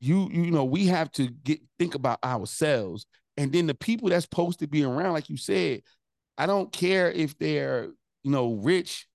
you 0.00 0.28
you 0.30 0.50
know 0.50 0.64
we 0.64 0.86
have 0.86 1.10
to 1.12 1.28
get 1.28 1.60
think 1.78 1.94
about 1.94 2.22
ourselves, 2.24 3.06
and 3.36 3.52
then 3.52 3.66
the 3.66 3.74
people 3.74 4.08
that's 4.08 4.24
supposed 4.24 4.58
to 4.60 4.66
be 4.66 4.84
around, 4.84 5.12
like 5.12 5.30
you 5.30 5.36
said, 5.36 5.82
I 6.36 6.46
don't 6.46 6.72
care 6.72 7.10
if 7.10 7.38
they're 7.38 7.90
you 8.22 8.30
know 8.30 8.54
rich, 8.54 9.06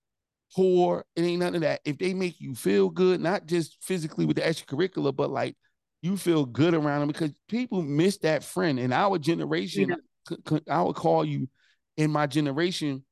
poor, 0.54 1.04
it 1.16 1.22
ain't 1.22 1.40
none 1.40 1.54
of 1.54 1.60
that. 1.62 1.80
If 1.84 1.98
they 1.98 2.14
make 2.14 2.40
you 2.40 2.54
feel 2.54 2.88
good, 2.88 3.20
not 3.20 3.46
just 3.46 3.76
physically 3.82 4.24
with 4.26 4.36
the 4.36 4.42
extracurricular, 4.42 5.14
but 5.14 5.30
like 5.30 5.56
you 6.02 6.16
feel 6.16 6.46
good 6.46 6.74
around 6.74 7.00
them 7.00 7.08
because 7.08 7.32
people 7.48 7.82
miss 7.82 8.18
that 8.18 8.42
friend. 8.42 8.78
In 8.80 8.92
our 8.92 9.18
generation, 9.18 9.94
yeah. 10.30 10.58
I 10.68 10.82
would 10.82 10.96
call 10.96 11.24
you 11.24 11.48
in 11.96 12.10
my 12.10 12.26
generation 12.26 13.04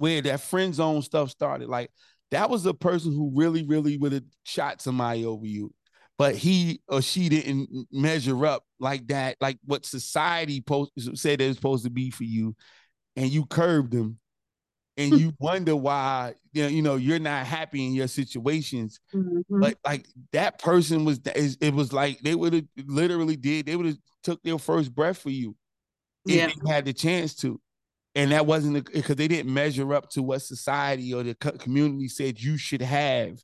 where 0.00 0.22
that 0.22 0.40
friend 0.40 0.74
zone 0.74 1.02
stuff 1.02 1.28
started. 1.28 1.68
Like 1.68 1.90
that 2.30 2.48
was 2.48 2.64
a 2.64 2.72
person 2.72 3.12
who 3.12 3.30
really, 3.34 3.66
really 3.66 3.98
would 3.98 4.12
have 4.12 4.24
shot 4.44 4.80
somebody 4.80 5.26
over 5.26 5.44
you, 5.44 5.74
but 6.16 6.34
he 6.34 6.80
or 6.88 7.02
she 7.02 7.28
didn't 7.28 7.86
measure 7.92 8.46
up 8.46 8.64
like 8.78 9.06
that, 9.08 9.36
like 9.42 9.58
what 9.66 9.84
society 9.84 10.62
post 10.62 10.92
said 11.16 11.42
it 11.42 11.48
was 11.48 11.56
supposed 11.56 11.84
to 11.84 11.90
be 11.90 12.10
for 12.10 12.24
you, 12.24 12.56
and 13.14 13.28
you 13.28 13.44
curbed 13.44 13.92
them 13.92 14.18
and 14.96 15.20
you 15.20 15.34
wonder 15.38 15.76
why 15.76 16.32
you 16.54 16.62
know, 16.62 16.68
you 16.68 16.82
know 16.82 16.96
you're 16.96 17.18
not 17.18 17.46
happy 17.46 17.86
in 17.86 17.92
your 17.92 18.08
situations 18.08 18.98
mm-hmm. 19.14 19.60
but 19.60 19.76
like 19.84 20.08
that 20.32 20.58
person 20.58 21.04
was 21.04 21.20
it 21.24 21.72
was 21.72 21.92
like 21.92 22.18
they 22.20 22.34
would 22.34 22.52
have 22.52 22.64
literally 22.86 23.36
did 23.36 23.66
they 23.66 23.76
would 23.76 23.86
have 23.86 23.98
took 24.24 24.42
their 24.42 24.58
first 24.58 24.92
breath 24.92 25.18
for 25.18 25.30
you 25.30 25.54
yeah. 26.24 26.46
if 26.46 26.54
they 26.56 26.72
had 26.72 26.84
the 26.84 26.92
chance 26.92 27.36
to 27.36 27.60
and 28.14 28.32
that 28.32 28.46
wasn't 28.46 28.92
because 28.92 29.16
they 29.16 29.28
didn't 29.28 29.52
measure 29.52 29.94
up 29.94 30.10
to 30.10 30.22
what 30.22 30.42
society 30.42 31.14
or 31.14 31.22
the 31.22 31.34
community 31.34 32.08
said 32.08 32.40
you 32.40 32.56
should 32.56 32.82
have 32.82 33.38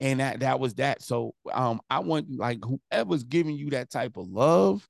and 0.00 0.20
that 0.20 0.40
that 0.40 0.60
was 0.60 0.74
that 0.74 1.02
so 1.02 1.34
um 1.52 1.80
i 1.88 1.98
want 1.98 2.26
like 2.36 2.58
whoever's 2.64 3.24
giving 3.24 3.56
you 3.56 3.70
that 3.70 3.90
type 3.90 4.16
of 4.16 4.28
love 4.28 4.86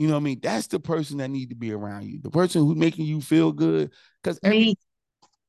you 0.00 0.06
know 0.06 0.14
what 0.14 0.20
I 0.20 0.24
mean? 0.24 0.40
That's 0.42 0.66
the 0.66 0.80
person 0.80 1.18
that 1.18 1.28
need 1.28 1.50
to 1.50 1.54
be 1.54 1.72
around 1.72 2.06
you. 2.06 2.20
The 2.22 2.30
person 2.30 2.64
who's 2.64 2.78
making 2.78 3.04
you 3.04 3.20
feel 3.20 3.52
good. 3.52 3.90
Because 4.22 4.40
you 4.42 4.74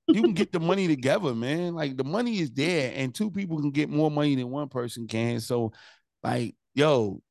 can 0.07 0.33
get 0.33 0.51
the 0.51 0.59
money 0.59 0.89
together, 0.89 1.33
man. 1.33 1.73
Like 1.73 1.95
the 1.95 2.03
money 2.03 2.39
is 2.39 2.51
there, 2.51 2.91
and 2.93 3.15
two 3.15 3.31
people 3.31 3.61
can 3.61 3.71
get 3.71 3.89
more 3.89 4.11
money 4.11 4.35
than 4.35 4.51
one 4.51 4.67
person 4.67 5.07
can. 5.07 5.39
So, 5.39 5.71
like, 6.21 6.53
yo, 6.75 7.21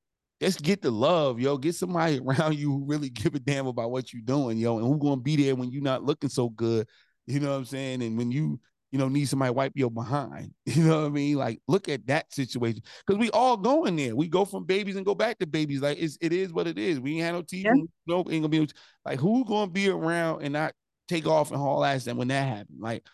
let's 0.41 0.61
get 0.61 0.83
the 0.83 0.91
love, 0.91 1.41
yo. 1.41 1.57
Get 1.59 1.75
somebody 1.75 2.19
around 2.27 2.57
you 2.57 2.71
who 2.71 2.85
really 2.85 3.11
give 3.11 3.35
a 3.35 3.39
damn 3.39 3.67
about 3.67 3.91
what 3.91 4.13
you're 4.13 4.23
doing, 4.23 4.59
yo, 4.59 4.79
and 4.79 4.87
who's 4.87 5.01
gonna 5.01 5.21
be 5.21 5.37
there 5.37 5.55
when 5.55 5.71
you're 5.71 5.83
not 5.83 6.05
looking 6.05 6.31
so 6.31 6.49
good. 6.49 6.87
You 7.27 7.41
know 7.41 7.51
what 7.51 7.59
I'm 7.59 7.65
saying? 7.65 8.03
And 8.03 8.19
when 8.19 8.31
you, 8.33 8.59
you 8.91 8.99
know, 8.99 9.09
need 9.09 9.27
somebody 9.27 9.53
wipe 9.53 9.73
your 9.77 9.91
behind. 9.91 10.53
You 10.67 10.85
know 10.85 11.01
what 11.01 11.07
I 11.07 11.11
mean? 11.11 11.37
Like, 11.37 11.61
look 11.69 11.89
at 11.89 12.07
that 12.07 12.33
situation. 12.33 12.83
Because 13.07 13.21
we 13.21 13.31
all 13.31 13.57
go 13.57 13.85
in 13.85 13.97
there. 13.97 14.17
We 14.17 14.29
go 14.29 14.45
from 14.45 14.65
babies 14.65 14.97
and 14.97 15.05
go 15.07 15.15
back 15.15 15.39
to 15.39 15.47
babies. 15.47 15.81
Like, 15.81 15.99
it's 15.99 16.17
it 16.21 16.33
is 16.33 16.53
what 16.53 16.67
it 16.67 16.79
is. 16.79 17.01
We 17.01 17.15
ain't 17.15 17.23
had 17.23 17.33
no 17.33 17.43
teeth. 17.43 17.67
Yeah. 17.67 17.73
No, 18.07 18.19
ain't 18.19 18.27
gonna 18.27 18.49
be 18.49 18.69
like 19.05 19.21
who's 19.21 19.47
gonna 19.47 19.71
be 19.71 19.89
around 19.89 20.43
and 20.43 20.53
not 20.53 20.73
take 21.09 21.27
off 21.27 21.51
and 21.51 21.61
haul 21.61 21.85
ass 21.85 22.07
and 22.07 22.19
when 22.19 22.29
that 22.29 22.49
happened. 22.49 22.79
Like, 22.81 23.05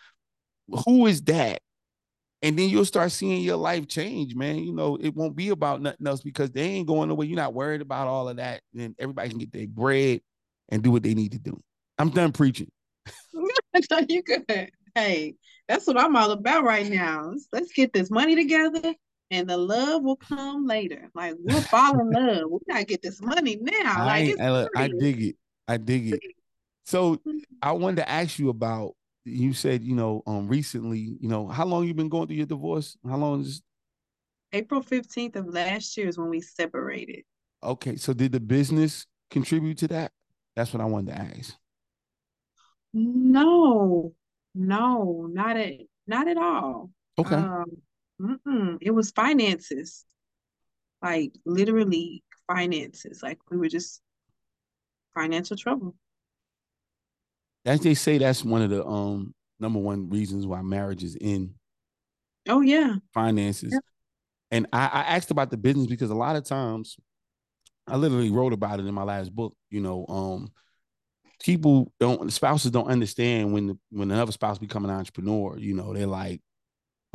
who 0.85 1.07
is 1.07 1.23
that? 1.23 1.61
And 2.42 2.59
then 2.59 2.68
you'll 2.68 2.85
start 2.85 3.12
seeing 3.12 3.42
your 3.42 3.57
life 3.57 3.88
change, 3.88 4.35
man. 4.35 4.59
You 4.59 4.72
know, 4.72 4.96
it 5.01 5.14
won't 5.14 5.35
be 5.35 5.49
about 5.49 5.81
nothing 5.81 6.07
else 6.07 6.20
because 6.20 6.51
they 6.51 6.62
ain't 6.62 6.87
going 6.87 7.11
away. 7.11 7.27
You're 7.27 7.37
not 7.37 7.55
worried 7.55 7.81
about 7.81 8.09
all 8.09 8.29
of 8.29 8.37
that. 8.37 8.61
And 8.79 8.94
everybody 8.99 9.31
can 9.31 9.38
get 9.38 9.53
their 9.53 9.66
bread 9.66 10.20
and 10.68 10.83
do 10.83 10.90
what 10.90 11.03
they 11.03 11.14
need 11.14 11.33
to 11.33 11.38
do. 11.38 11.61
I'm 11.99 12.11
done 12.11 12.33
preaching. 12.33 12.70
you 14.09 14.22
good. 14.22 14.70
Hey, 14.94 15.35
that's 15.68 15.87
what 15.87 15.99
I'm 15.99 16.14
all 16.14 16.31
about 16.31 16.64
right 16.64 16.88
now. 16.88 17.33
Let's, 17.53 17.72
get 17.72 17.92
this 17.92 18.11
money 18.11 18.37
together 18.37 18.94
and 19.31 19.49
the 19.49 19.57
love 19.57 20.03
will 20.03 20.16
come 20.16 20.66
later. 20.66 21.11
Like 21.14 21.35
we'll 21.38 21.61
fall 21.62 21.99
in 22.01 22.11
love. 22.12 22.51
We 22.51 22.59
gotta 22.68 22.85
get 22.85 23.03
this 23.03 23.20
money 23.20 23.59
now. 23.61 24.03
I, 24.03 24.05
like 24.05 24.40
I, 24.40 24.85
I 24.85 24.88
dig 24.88 25.22
it. 25.22 25.37
I 25.68 25.77
dig 25.79 26.12
it. 26.12 26.20
So 26.85 27.16
mm-hmm. 27.16 27.38
I 27.61 27.72
wanted 27.72 27.96
to 27.96 28.09
ask 28.09 28.38
you 28.38 28.49
about 28.49 28.94
you 29.27 29.53
said, 29.53 29.85
you 29.85 29.95
know, 29.95 30.23
um 30.27 30.49
recently, 30.49 31.17
you 31.21 31.29
know, 31.29 31.49
how 31.49 31.67
long 31.67 31.87
you 31.87 31.95
been 31.95 32.09
going 32.09 32.27
through 32.29 32.37
your 32.37 32.47
divorce? 32.47 32.97
How 33.07 33.17
long 33.17 33.41
is 33.41 33.62
April 34.53 34.83
15th 34.83 35.37
of 35.37 35.53
last 35.53 35.97
year 35.97 36.09
is 36.09 36.19
when 36.19 36.31
we 36.31 36.41
separated. 36.41 37.25
Okay. 37.62 37.97
So 37.97 38.12
did 38.12 38.33
the 38.33 38.41
business 38.41 39.07
contribute 39.31 39.79
to 39.79 39.89
that? 39.89 40.12
That's 40.55 40.73
what 40.73 40.81
I 40.81 40.87
wanted 40.87 41.15
to 41.15 41.21
ask. 41.21 41.55
No, 42.95 44.15
no, 44.55 45.29
not 45.31 45.57
at 45.57 45.75
not 46.07 46.29
at 46.29 46.39
all. 46.39 46.91
Okay. 47.19 47.35
Um, 47.35 48.79
it 48.81 48.93
was 48.93 49.11
finances, 49.11 50.07
like 51.03 51.33
literally 51.45 52.25
finances. 52.47 53.21
Like 53.23 53.39
we 53.51 53.59
were 53.59 53.69
just 53.69 54.01
financial 55.15 55.57
trouble 55.57 55.95
as 57.66 57.81
they 57.81 57.94
say 57.94 58.18
that's 58.18 58.44
one 58.44 58.62
of 58.62 58.70
the 58.70 58.85
um 58.85 59.35
number 59.61 59.79
one 59.79 60.09
reasons 60.09 60.46
why 60.46 60.62
marriage 60.62 61.02
is 61.02 61.16
in 61.16 61.55
oh 62.48 62.61
yeah. 62.61 62.96
finances. 63.12 63.72
Yeah. 63.72 63.79
and 64.50 64.66
I, 64.72 64.87
I 64.87 65.00
asked 65.16 65.31
about 65.31 65.50
the 65.50 65.57
business 65.57 65.87
because 65.87 66.11
a 66.11 66.14
lot 66.14 66.37
of 66.37 66.44
times 66.44 66.96
i 67.87 67.96
literally 67.96 68.31
wrote 68.31 68.52
about 68.52 68.81
it 68.81 68.87
in 68.87 68.94
my 68.94 69.02
last 69.02 69.35
book 69.35 69.55
you 69.70 69.81
know 69.81 70.07
um 70.09 70.52
people 71.40 71.92
don't 72.00 72.33
spouses 72.33 72.70
don't 72.70 72.88
understand 72.88 73.52
when 73.52 73.66
the, 73.68 73.79
when 73.90 74.11
another 74.11 74.33
spouse 74.33 74.59
become 74.59 74.85
an 74.85 74.90
entrepreneur 74.90 75.59
you 75.59 75.74
know 75.74 75.92
they're 75.92 76.07
like 76.07 76.40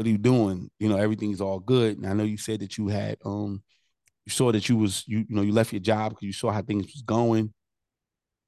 what 0.01 0.07
are 0.07 0.09
you 0.09 0.17
doing? 0.17 0.71
You 0.79 0.89
know 0.89 0.97
everything's 0.97 1.41
all 1.41 1.59
good. 1.59 1.97
And 1.97 2.07
i 2.07 2.13
know 2.13 2.23
you 2.23 2.37
said 2.37 2.61
that 2.61 2.75
you 2.75 2.87
had 2.87 3.17
um 3.23 3.61
you 4.25 4.31
saw 4.31 4.51
that 4.51 4.67
you 4.67 4.77
was 4.77 5.03
you, 5.07 5.19
you 5.19 5.35
know 5.35 5.43
you 5.43 5.51
left 5.51 5.73
your 5.73 5.79
job 5.79 6.09
because 6.09 6.25
you 6.25 6.33
saw 6.33 6.51
how 6.51 6.63
things 6.63 6.87
was 6.87 7.03
going 7.03 7.53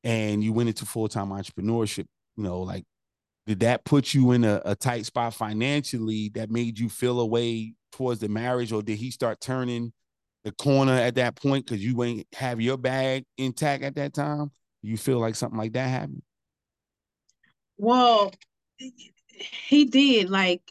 and 0.04 0.44
you 0.44 0.54
went 0.54 0.70
into 0.70 0.86
full-time 0.86 1.30
entrepreneurship 1.30 2.06
you 2.36 2.44
know 2.44 2.62
like 2.62 2.84
did 3.46 3.60
that 3.60 3.84
put 3.84 4.14
you 4.14 4.32
in 4.32 4.44
a, 4.44 4.62
a, 4.64 4.76
tight 4.76 5.06
spot 5.06 5.34
financially 5.34 6.30
that 6.34 6.50
made 6.50 6.80
you 6.80 6.88
feel 6.88 7.20
a 7.20 7.26
way 7.26 7.74
towards 7.92 8.22
the 8.22 8.30
marriage 8.30 8.72
or 8.72 8.82
did 8.82 8.98
he 8.98 9.12
start 9.12 9.42
turning 9.42 9.92
the 10.44 10.52
corner 10.54 10.94
at 10.94 11.16
that 11.16 11.36
point 11.36 11.66
because 11.66 11.84
you 11.84 12.04
ain't 12.04 12.28
have 12.34 12.60
your 12.62 12.78
bag 12.78 13.24
intact 13.38 13.84
at 13.84 13.96
that 13.96 14.14
time? 14.14 14.52
You 14.82 14.98
feel 14.98 15.20
like 15.20 15.36
something 15.36 15.58
like 15.58 15.74
that 15.74 15.88
happened? 15.88 16.22
Well 17.78 18.32
he 19.38 19.86
did 19.86 20.30
like 20.30 20.62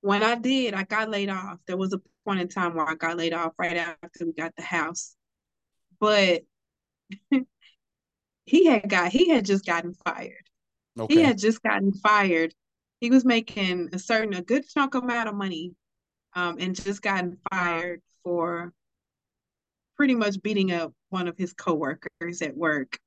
when 0.00 0.22
i 0.22 0.34
did 0.34 0.74
i 0.74 0.84
got 0.84 1.10
laid 1.10 1.30
off. 1.30 1.58
There 1.66 1.76
was 1.76 1.92
a 1.92 2.00
point 2.24 2.40
in 2.40 2.48
time 2.48 2.74
where 2.74 2.88
i 2.88 2.94
got 2.94 3.16
laid 3.16 3.32
off 3.32 3.52
right 3.58 3.76
after 3.76 4.26
we 4.26 4.32
got 4.32 4.54
the 4.56 4.62
house. 4.62 5.16
But 6.00 6.42
he 8.44 8.66
had 8.66 8.88
got 8.88 9.12
he 9.12 9.28
had 9.28 9.44
just 9.44 9.64
gotten 9.64 9.94
fired. 9.94 10.48
Okay. 10.98 11.14
He 11.14 11.20
had 11.22 11.38
just 11.38 11.62
gotten 11.62 11.92
fired. 11.92 12.54
He 13.00 13.10
was 13.10 13.24
making 13.24 13.90
a 13.92 13.98
certain 13.98 14.34
a 14.34 14.42
good 14.42 14.68
chunk 14.68 14.94
amount 14.94 15.28
of 15.28 15.34
money, 15.34 15.74
um, 16.34 16.56
and 16.58 16.74
just 16.74 17.02
gotten 17.02 17.38
fired 17.50 18.02
for 18.24 18.72
pretty 19.96 20.14
much 20.14 20.42
beating 20.42 20.72
up 20.72 20.92
one 21.10 21.28
of 21.28 21.36
his 21.36 21.52
coworkers 21.52 22.42
at 22.42 22.56
work. 22.56 22.98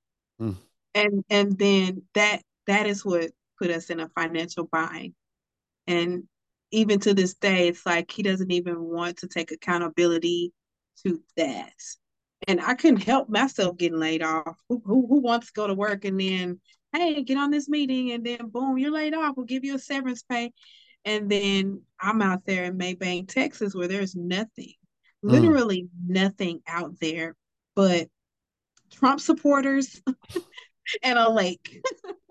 Mm. 0.41 0.55
And 0.95 1.23
and 1.29 1.57
then 1.57 2.03
that 2.13 2.41
that 2.67 2.87
is 2.87 3.03
what 3.03 3.31
put 3.59 3.71
us 3.71 3.89
in 3.89 3.99
a 3.99 4.09
financial 4.09 4.65
bind. 4.65 5.13
And 5.87 6.23
even 6.71 6.99
to 7.01 7.13
this 7.13 7.35
day, 7.35 7.67
it's 7.67 7.85
like 7.85 8.09
he 8.09 8.23
doesn't 8.23 8.51
even 8.51 8.81
want 8.81 9.17
to 9.17 9.27
take 9.27 9.51
accountability 9.51 10.53
to 11.05 11.21
that 11.37 11.73
and 12.47 12.61
I 12.61 12.73
couldn't 12.75 13.03
help 13.03 13.29
myself 13.29 13.77
getting 13.77 13.99
laid 13.99 14.23
off. 14.23 14.57
Who, 14.69 14.81
who, 14.85 15.07
who 15.07 15.19
wants 15.21 15.47
to 15.47 15.53
go 15.53 15.67
to 15.67 15.73
work 15.73 16.05
and 16.05 16.19
then, 16.19 16.59
hey, 16.93 17.23
get 17.23 17.37
on 17.37 17.51
this 17.51 17.69
meeting 17.69 18.11
and 18.11 18.25
then 18.25 18.49
boom, 18.49 18.77
you're 18.77 18.91
laid 18.91 19.13
off. 19.13 19.35
We'll 19.37 19.45
give 19.45 19.63
you 19.63 19.75
a 19.75 19.79
severance 19.79 20.23
pay. 20.23 20.51
And 21.05 21.29
then 21.29 21.81
I'm 21.99 22.21
out 22.21 22.45
there 22.45 22.63
in 22.65 22.77
Mabank, 22.77 23.27
Texas, 23.27 23.75
where 23.75 23.87
there's 23.87 24.15
nothing, 24.15 24.73
mm. 25.23 25.31
literally 25.31 25.87
nothing 26.07 26.61
out 26.67 26.99
there 26.99 27.35
but 27.75 28.07
Trump 28.91 29.19
supporters 29.19 30.01
and 31.03 31.17
a 31.17 31.29
lake. 31.29 31.81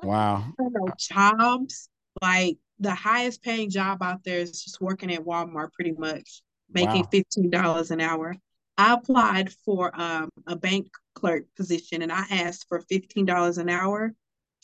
Wow. 0.03 0.53
jobs. 0.99 1.89
Like 2.21 2.59
the 2.79 2.95
highest 2.95 3.43
paying 3.43 3.71
job 3.71 4.03
out 4.03 4.25
there 4.25 4.39
is 4.39 4.63
just 4.63 4.81
working 4.81 5.13
at 5.13 5.25
Walmart, 5.25 5.73
pretty 5.73 5.93
much 5.93 6.43
making 6.71 7.03
wow. 7.03 7.09
$15 7.13 7.91
an 7.91 8.01
hour. 8.01 8.37
I 8.83 8.95
applied 8.95 9.53
for 9.65 9.93
um, 9.95 10.29
a 10.49 10.57
bank 10.57 10.89
clerk 11.15 11.45
position 11.57 12.03
and 12.03 12.11
I 12.11 12.25
asked 12.31 12.67
for 12.69 12.81
$15 12.81 13.59
an 13.59 13.69
hour. 13.69 14.13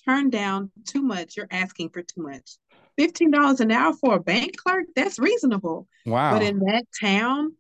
Turned 0.05 0.33
down 0.33 0.73
too 0.87 1.03
much. 1.03 1.37
You're 1.37 1.47
asking 1.53 1.91
for 1.91 2.03
too 2.03 2.23
much. 2.23 2.57
$15 2.99 3.61
an 3.61 3.71
hour 3.71 3.93
for 3.93 4.17
a 4.17 4.21
bank 4.21 4.57
clerk? 4.57 4.87
That's 4.97 5.21
reasonable. 5.21 5.87
Wow. 6.05 6.33
But 6.33 6.43
in 6.43 6.59
that 6.61 6.85
town, 7.01 7.55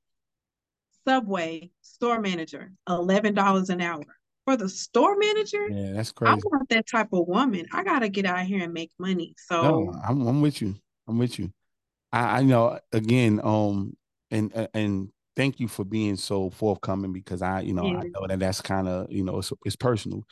Subway 1.06 1.70
store 1.82 2.20
manager, 2.20 2.72
$11 2.88 3.70
an 3.70 3.80
hour. 3.80 4.04
For 4.44 4.56
the 4.56 4.68
store 4.68 5.16
manager, 5.16 5.68
yeah, 5.68 5.92
that's 5.92 6.10
crazy. 6.10 6.32
I 6.32 6.36
want 6.36 6.70
that 6.70 6.88
type 6.88 7.12
of 7.12 7.28
woman. 7.28 7.66
I 7.70 7.84
gotta 7.84 8.08
get 8.08 8.24
out 8.24 8.46
here 8.46 8.64
and 8.64 8.72
make 8.72 8.90
money. 8.98 9.34
So 9.36 9.62
no, 9.62 10.00
I'm, 10.08 10.26
I'm 10.26 10.40
with 10.40 10.62
you. 10.62 10.74
I'm 11.06 11.18
with 11.18 11.38
you. 11.38 11.52
I, 12.12 12.38
I 12.38 12.42
know 12.42 12.78
again, 12.92 13.42
um, 13.44 13.94
and 14.30 14.50
uh, 14.56 14.68
and 14.72 15.10
thank 15.38 15.60
you 15.60 15.68
for 15.68 15.84
being 15.84 16.16
so 16.16 16.50
forthcoming 16.50 17.12
because 17.12 17.42
I, 17.42 17.60
you 17.60 17.72
know, 17.72 17.86
yeah. 17.86 18.00
I 18.00 18.02
know 18.08 18.26
that 18.26 18.40
that's 18.40 18.60
kind 18.60 18.88
of, 18.88 19.06
you 19.08 19.22
know, 19.22 19.38
it's, 19.38 19.52
it's 19.64 19.76
personal. 19.76 20.24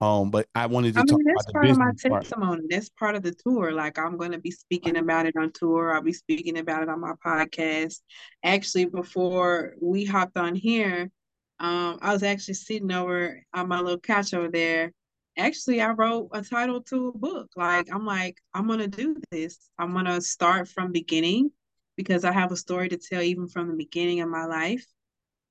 Um, 0.00 0.30
but 0.30 0.46
I 0.54 0.66
wanted 0.66 0.94
to 0.94 1.00
I 1.00 1.04
talk 1.04 1.18
mean, 1.18 1.34
that's 1.34 1.50
part 1.50 1.68
of 1.68 1.76
my 1.76 1.90
testimony. 1.90 2.60
Part. 2.60 2.70
That's 2.70 2.88
part 2.90 3.14
of 3.16 3.24
the 3.24 3.34
tour. 3.34 3.72
Like 3.72 3.98
I'm 3.98 4.16
going 4.16 4.30
to 4.30 4.38
be 4.38 4.52
speaking 4.52 4.96
about 4.96 5.26
it 5.26 5.34
on 5.36 5.50
tour. 5.50 5.92
I'll 5.92 6.02
be 6.02 6.12
speaking 6.12 6.58
about 6.58 6.84
it 6.84 6.88
on 6.88 7.00
my 7.00 7.14
podcast. 7.24 7.96
Actually, 8.44 8.84
before 8.84 9.74
we 9.82 10.04
hopped 10.04 10.36
on 10.36 10.54
here, 10.54 11.10
um, 11.58 11.98
I 12.00 12.12
was 12.12 12.22
actually 12.22 12.54
sitting 12.54 12.92
over 12.92 13.42
on 13.52 13.66
my 13.66 13.80
little 13.80 13.98
couch 13.98 14.34
over 14.34 14.48
there. 14.48 14.92
Actually, 15.36 15.80
I 15.80 15.90
wrote 15.90 16.28
a 16.32 16.42
title 16.42 16.80
to 16.82 17.08
a 17.08 17.18
book. 17.18 17.48
Like 17.56 17.88
I'm 17.92 18.06
like, 18.06 18.38
I'm 18.52 18.68
gonna 18.68 18.86
do 18.86 19.16
this. 19.32 19.58
I'm 19.80 19.92
gonna 19.94 20.20
start 20.20 20.68
from 20.68 20.92
beginning 20.92 21.50
because 21.96 22.24
I 22.24 22.32
have 22.32 22.52
a 22.52 22.56
story 22.56 22.88
to 22.88 22.96
tell 22.96 23.22
even 23.22 23.48
from 23.48 23.68
the 23.68 23.74
beginning 23.74 24.20
of 24.20 24.28
my 24.28 24.44
life 24.44 24.86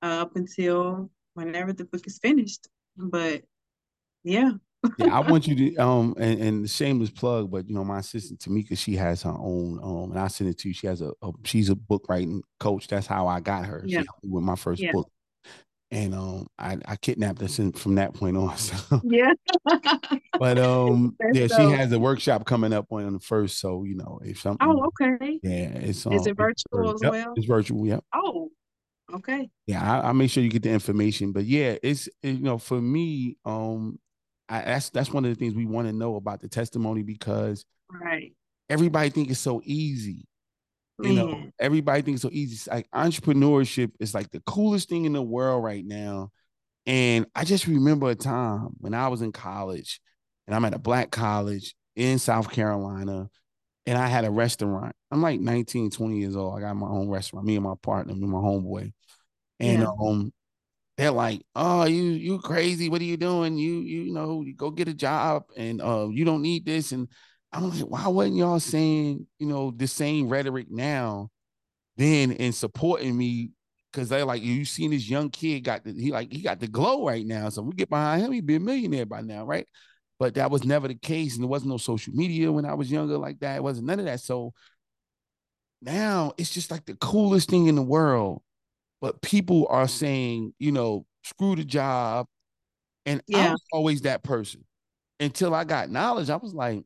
uh, 0.01 0.21
up 0.21 0.35
until 0.35 1.09
whenever 1.33 1.73
the 1.73 1.85
book 1.85 2.05
is 2.05 2.19
finished. 2.19 2.67
But 2.97 3.43
yeah. 4.23 4.51
yeah, 4.97 5.15
I 5.15 5.19
want 5.19 5.47
you 5.47 5.55
to 5.55 5.75
um 5.83 6.15
and, 6.19 6.41
and 6.41 6.69
shameless 6.69 7.09
plug, 7.09 7.49
but 7.49 7.67
you 7.67 7.75
know, 7.75 7.83
my 7.83 7.99
assistant 7.99 8.39
Tamika, 8.39 8.77
she 8.77 8.95
has 8.95 9.23
her 9.23 9.35
own 9.37 9.79
um 9.81 10.11
and 10.11 10.19
I 10.19 10.27
sent 10.27 10.49
it 10.49 10.57
to 10.59 10.67
you. 10.69 10.73
She 10.73 10.87
has 10.87 11.01
a, 11.01 11.11
a 11.21 11.31
she's 11.43 11.69
a 11.69 11.75
book 11.75 12.05
writing 12.09 12.43
coach. 12.59 12.87
That's 12.87 13.07
how 13.07 13.27
I 13.27 13.39
got 13.39 13.65
her. 13.65 13.83
Yeah. 13.85 14.03
with 14.23 14.43
my 14.43 14.55
first 14.55 14.81
yeah. 14.81 14.91
book. 14.91 15.09
And 15.93 16.15
um 16.15 16.47
I, 16.57 16.77
I 16.85 16.95
kidnapped 16.95 17.41
her 17.41 17.47
since 17.47 17.79
from 17.79 17.95
that 17.95 18.13
point 18.13 18.35
on. 18.37 18.55
So 18.57 19.01
yeah. 19.03 19.33
but 20.39 20.57
um 20.57 21.15
yeah, 21.33 21.47
so... 21.47 21.57
she 21.57 21.75
has 21.75 21.91
a 21.91 21.99
workshop 21.99 22.45
coming 22.45 22.73
up 22.73 22.87
on 22.91 23.13
the 23.13 23.19
first. 23.19 23.59
So 23.59 23.83
you 23.83 23.95
know, 23.95 24.19
if 24.23 24.41
something 24.41 24.67
Oh, 24.67 24.87
okay. 24.87 25.39
Yeah, 25.43 25.69
it's 25.69 26.05
um, 26.05 26.13
is 26.13 26.25
it 26.27 26.35
virtual 26.35 26.91
it's, 26.91 27.03
as 27.03 27.11
well? 27.11 27.33
It's 27.35 27.45
virtual, 27.45 27.87
yeah. 27.87 27.99
Oh, 28.13 28.49
okay. 29.13 29.49
Yeah, 29.67 30.01
I, 30.01 30.07
will 30.07 30.15
make 30.15 30.31
sure 30.31 30.43
you 30.43 30.49
get 30.49 30.63
the 30.63 30.71
information. 30.71 31.31
But 31.31 31.45
yeah, 31.45 31.77
it's 31.83 32.09
you 32.21 32.39
know, 32.39 32.57
for 32.57 32.81
me, 32.81 33.37
um, 33.45 33.99
I, 34.49 34.61
that's 34.61 34.89
that's 34.89 35.11
one 35.11 35.25
of 35.25 35.31
the 35.31 35.35
things 35.35 35.53
we 35.53 35.65
want 35.65 35.87
to 35.87 35.93
know 35.93 36.15
about 36.15 36.41
the 36.41 36.49
testimony 36.49 37.03
because 37.03 37.65
right 37.89 38.33
everybody 38.69 39.09
think 39.09 39.29
it's 39.29 39.39
so 39.39 39.61
easy. 39.63 40.25
You 41.03 41.13
know, 41.13 41.51
everybody 41.59 42.01
thinks 42.01 42.21
so 42.21 42.29
easy. 42.31 42.55
It's 42.55 42.67
like 42.67 42.89
entrepreneurship 42.91 43.91
is 43.99 44.13
like 44.13 44.29
the 44.31 44.41
coolest 44.41 44.89
thing 44.89 45.05
in 45.05 45.13
the 45.13 45.21
world 45.21 45.63
right 45.63 45.85
now. 45.85 46.31
And 46.85 47.25
I 47.35 47.45
just 47.45 47.67
remember 47.67 48.09
a 48.09 48.15
time 48.15 48.69
when 48.79 48.93
I 48.93 49.07
was 49.07 49.21
in 49.21 49.31
college 49.31 50.01
and 50.47 50.55
I'm 50.55 50.65
at 50.65 50.73
a 50.73 50.79
black 50.79 51.11
college 51.11 51.75
in 51.95 52.19
South 52.19 52.51
Carolina 52.51 53.29
and 53.85 53.97
I 53.97 54.07
had 54.07 54.25
a 54.25 54.31
restaurant. 54.31 54.95
I'm 55.11 55.21
like 55.21 55.39
19, 55.39 55.91
20 55.91 56.17
years 56.17 56.35
old. 56.35 56.57
I 56.57 56.61
got 56.61 56.75
my 56.75 56.87
own 56.87 57.09
restaurant, 57.09 57.45
me 57.45 57.55
and 57.55 57.63
my 57.63 57.75
partner, 57.81 58.13
me 58.13 58.23
and 58.23 58.31
my 58.31 58.39
homeboy. 58.39 58.91
And 59.59 59.81
yeah. 59.81 59.87
um, 60.01 60.33
they're 60.97 61.11
like, 61.11 61.41
"Oh, 61.55 61.85
you 61.85 62.03
you 62.03 62.39
crazy? 62.39 62.89
What 62.89 63.01
are 63.01 63.05
you 63.05 63.17
doing? 63.17 63.57
You 63.57 63.79
you 63.79 64.13
know, 64.13 64.41
you 64.41 64.55
go 64.55 64.71
get 64.71 64.87
a 64.87 64.93
job, 64.93 65.43
and 65.57 65.81
uh, 65.81 66.07
you 66.11 66.25
don't 66.25 66.41
need 66.41 66.65
this." 66.65 66.91
And 66.91 67.07
I'm 67.53 67.69
like, 67.69 67.81
"Why 67.81 68.07
wasn't 68.07 68.37
y'all 68.37 68.59
saying 68.59 69.27
you 69.39 69.47
know 69.47 69.71
the 69.71 69.87
same 69.87 70.29
rhetoric 70.29 70.67
now, 70.69 71.29
then 71.97 72.31
in 72.31 72.53
supporting 72.53 73.17
me?" 73.17 73.51
Because 73.91 74.09
they're 74.09 74.25
like, 74.25 74.41
"You 74.43 74.65
seen 74.65 74.91
this 74.91 75.09
young 75.09 75.29
kid 75.29 75.61
got 75.61 75.83
the 75.83 75.93
he 75.93 76.11
like 76.11 76.31
he 76.31 76.41
got 76.41 76.59
the 76.59 76.67
glow 76.67 77.05
right 77.05 77.25
now, 77.25 77.49
so 77.49 77.61
we 77.61 77.73
get 77.73 77.89
behind 77.89 78.23
him, 78.23 78.31
he'd 78.31 78.45
be 78.45 78.55
a 78.55 78.59
millionaire 78.59 79.05
by 79.05 79.21
now, 79.21 79.45
right?" 79.45 79.67
But 80.19 80.35
that 80.35 80.51
was 80.51 80.63
never 80.63 80.87
the 80.87 80.95
case, 80.95 81.35
and 81.35 81.43
there 81.43 81.49
wasn't 81.49 81.71
no 81.71 81.77
social 81.77 82.13
media 82.13 82.51
when 82.51 82.65
I 82.65 82.73
was 82.75 82.91
younger 82.91 83.17
like 83.17 83.39
that. 83.39 83.57
It 83.57 83.63
wasn't 83.63 83.87
none 83.87 83.99
of 83.99 84.05
that. 84.05 84.21
So 84.21 84.53
now 85.81 86.33
it's 86.37 86.51
just 86.51 86.71
like 86.71 86.85
the 86.85 86.95
coolest 86.95 87.49
thing 87.49 87.67
in 87.67 87.75
the 87.75 87.81
world 87.81 88.41
but 89.03 89.21
people 89.21 89.67
are 89.69 89.85
saying, 89.85 90.53
you 90.59 90.71
know, 90.71 91.05
screw 91.25 91.57
the 91.57 91.65
job. 91.65 92.25
And 93.05 93.21
yeah. 93.27 93.47
I 93.47 93.51
was 93.51 93.61
always 93.73 94.03
that 94.03 94.23
person 94.23 94.63
until 95.19 95.53
I 95.53 95.65
got 95.65 95.89
knowledge. 95.89 96.29
I 96.29 96.37
was 96.37 96.53
like, 96.53 96.85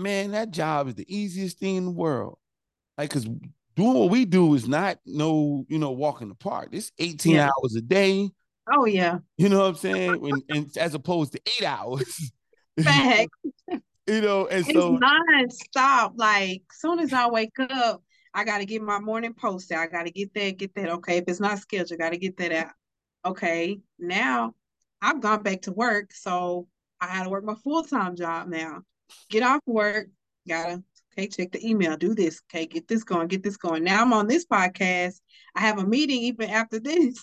man, 0.00 0.32
that 0.32 0.50
job 0.50 0.88
is 0.88 0.94
the 0.94 1.14
easiest 1.14 1.58
thing 1.58 1.76
in 1.76 1.84
the 1.84 1.90
world. 1.90 2.38
Like, 2.98 3.10
cause 3.10 3.24
doing 3.76 3.94
what 3.94 4.10
we 4.10 4.24
do 4.24 4.54
is 4.54 4.68
not 4.68 4.98
no, 5.06 5.64
you 5.68 5.78
know, 5.78 5.90
walk 5.92 6.22
in 6.22 6.28
the 6.28 6.34
park. 6.34 6.68
It's 6.72 6.92
18 6.98 7.34
yeah. 7.34 7.46
hours 7.46 7.74
a 7.76 7.80
day. 7.80 8.30
Oh 8.72 8.84
yeah. 8.84 9.18
You 9.36 9.48
know 9.48 9.60
what 9.60 9.68
I'm 9.68 9.74
saying? 9.76 10.20
When, 10.20 10.42
and 10.48 10.70
as 10.76 10.94
opposed 10.94 11.32
to 11.32 11.40
eight 11.46 11.66
hours. 11.66 12.32
Fact. 12.82 13.30
you 14.06 14.20
know, 14.20 14.46
and 14.46 14.60
it's 14.60 14.72
so 14.72 14.96
non-stop. 14.96 16.14
Like 16.16 16.62
soon 16.72 16.98
as 16.98 17.12
I 17.12 17.28
wake 17.28 17.58
up, 17.58 18.02
I 18.34 18.44
got 18.44 18.58
to 18.58 18.64
get 18.64 18.82
my 18.82 19.00
morning 19.00 19.34
post 19.34 19.72
out. 19.72 19.80
I 19.80 19.86
got 19.86 20.06
to 20.06 20.12
get 20.12 20.32
that, 20.34 20.56
get 20.56 20.74
that. 20.74 20.90
Okay, 20.90 21.18
if 21.18 21.24
it's 21.26 21.40
not 21.40 21.58
scheduled, 21.58 22.00
I 22.00 22.04
got 22.04 22.12
to 22.12 22.18
get 22.18 22.36
that 22.38 22.52
out. 22.52 22.72
Okay, 23.24 23.80
now 23.98 24.54
I've 25.02 25.20
gone 25.20 25.42
back 25.42 25.62
to 25.62 25.72
work, 25.72 26.12
so 26.12 26.68
I 27.00 27.06
had 27.06 27.24
to 27.24 27.30
work 27.30 27.44
my 27.44 27.54
full 27.54 27.82
time 27.82 28.16
job 28.16 28.48
now. 28.48 28.82
Get 29.28 29.42
off 29.42 29.60
work, 29.66 30.08
gotta 30.48 30.82
okay, 31.12 31.26
check 31.26 31.52
the 31.52 31.66
email, 31.66 31.96
do 31.96 32.14
this, 32.14 32.40
okay, 32.48 32.66
get 32.66 32.88
this 32.88 33.04
going, 33.04 33.28
get 33.28 33.42
this 33.42 33.56
going. 33.56 33.84
Now 33.84 34.02
I'm 34.02 34.12
on 34.12 34.26
this 34.26 34.46
podcast. 34.46 35.20
I 35.54 35.60
have 35.60 35.78
a 35.78 35.86
meeting 35.86 36.22
even 36.22 36.50
after 36.50 36.78
this. 36.78 37.22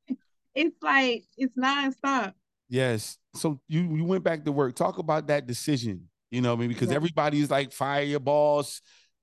it's 0.54 0.76
like 0.82 1.24
it's 1.36 1.56
nonstop. 1.56 2.32
Yes. 2.68 3.18
So 3.34 3.60
you 3.68 3.82
you 3.96 4.04
went 4.04 4.24
back 4.24 4.44
to 4.44 4.52
work. 4.52 4.74
Talk 4.74 4.98
about 4.98 5.28
that 5.28 5.46
decision. 5.46 6.08
You 6.30 6.40
know, 6.40 6.52
I 6.52 6.56
mean, 6.56 6.68
because 6.68 6.90
yeah. 6.90 6.96
everybody's 6.96 7.50
like 7.50 7.72
fire 7.72 8.02
your 8.02 8.20
boss, 8.20 8.82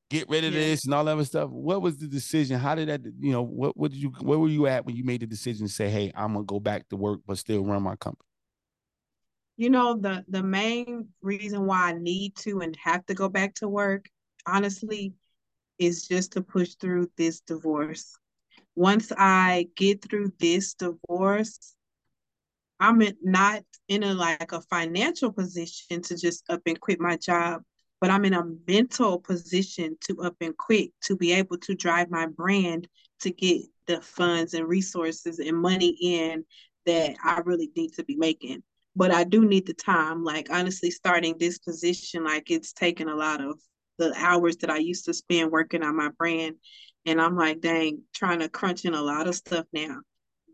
get 0.09 0.29
rid 0.29 0.45
of 0.45 0.53
yeah. 0.53 0.59
this 0.59 0.85
and 0.85 0.93
all 0.93 1.03
that 1.03 1.11
other 1.11 1.25
stuff. 1.25 1.49
What 1.49 1.81
was 1.81 1.97
the 1.97 2.07
decision? 2.07 2.59
How 2.59 2.75
did 2.75 2.87
that, 2.87 3.01
you 3.19 3.31
know, 3.31 3.41
what, 3.41 3.75
what 3.75 3.91
did 3.91 3.99
you, 3.99 4.09
where 4.21 4.39
were 4.39 4.47
you 4.47 4.67
at 4.67 4.85
when 4.85 4.95
you 4.95 5.03
made 5.03 5.21
the 5.21 5.27
decision 5.27 5.67
to 5.67 5.73
say, 5.73 5.89
hey, 5.89 6.11
I'm 6.15 6.33
gonna 6.33 6.45
go 6.45 6.59
back 6.59 6.87
to 6.89 6.95
work, 6.95 7.19
but 7.27 7.37
still 7.37 7.63
run 7.65 7.83
my 7.83 7.95
company? 7.97 8.27
You 9.57 9.69
know, 9.69 9.95
the 9.95 10.25
the 10.27 10.43
main 10.43 11.09
reason 11.21 11.65
why 11.65 11.89
I 11.89 11.93
need 11.93 12.35
to 12.37 12.61
and 12.61 12.75
have 12.83 13.05
to 13.07 13.13
go 13.13 13.29
back 13.29 13.53
to 13.55 13.67
work, 13.67 14.07
honestly, 14.45 15.13
is 15.77 16.07
just 16.07 16.33
to 16.33 16.41
push 16.41 16.75
through 16.75 17.11
this 17.17 17.41
divorce. 17.41 18.15
Once 18.75 19.11
I 19.15 19.67
get 19.75 20.01
through 20.01 20.33
this 20.39 20.73
divorce, 20.73 21.75
I'm 22.79 23.01
not 23.21 23.63
in 23.87 24.03
a 24.03 24.13
like 24.13 24.51
a 24.51 24.61
financial 24.61 25.31
position 25.31 26.01
to 26.03 26.17
just 26.17 26.43
up 26.49 26.61
and 26.65 26.79
quit 26.79 26.99
my 26.99 27.17
job 27.17 27.63
but 28.03 28.11
I'm 28.11 28.25
in 28.25 28.33
a 28.33 28.43
mental 28.67 29.17
position 29.17 29.95
to 30.01 30.23
up 30.23 30.35
and 30.41 30.57
quit 30.57 30.89
to 31.03 31.15
be 31.15 31.31
able 31.31 31.57
to 31.59 31.73
drive 31.73 32.11
my 32.11 32.25
brand 32.25 32.85
to 33.21 33.31
get 33.31 33.61
the 33.87 34.01
funds 34.01 34.53
and 34.53 34.67
resources 34.67 35.39
and 35.39 35.55
money 35.57 35.97
in 36.01 36.43
that 36.85 37.15
I 37.23 37.39
really 37.45 37.71
need 37.77 37.93
to 37.93 38.03
be 38.03 38.17
making. 38.17 38.61
But 38.95 39.11
I 39.11 39.23
do 39.23 39.45
need 39.45 39.65
the 39.65 39.73
time. 39.73 40.23
Like 40.23 40.49
honestly, 40.51 40.91
starting 40.91 41.35
this 41.37 41.57
position, 41.59 42.23
like 42.23 42.51
it's 42.51 42.73
taken 42.73 43.07
a 43.09 43.15
lot 43.15 43.41
of 43.41 43.59
the 43.97 44.13
hours 44.17 44.57
that 44.57 44.69
I 44.69 44.77
used 44.77 45.05
to 45.05 45.13
spend 45.13 45.51
working 45.51 45.83
on 45.83 45.95
my 45.95 46.09
brand. 46.17 46.55
And 47.05 47.21
I'm 47.21 47.35
like, 47.35 47.59
dang, 47.61 48.03
trying 48.13 48.39
to 48.39 48.49
crunch 48.49 48.85
in 48.85 48.93
a 48.93 49.01
lot 49.01 49.27
of 49.27 49.35
stuff 49.35 49.65
now. 49.73 50.01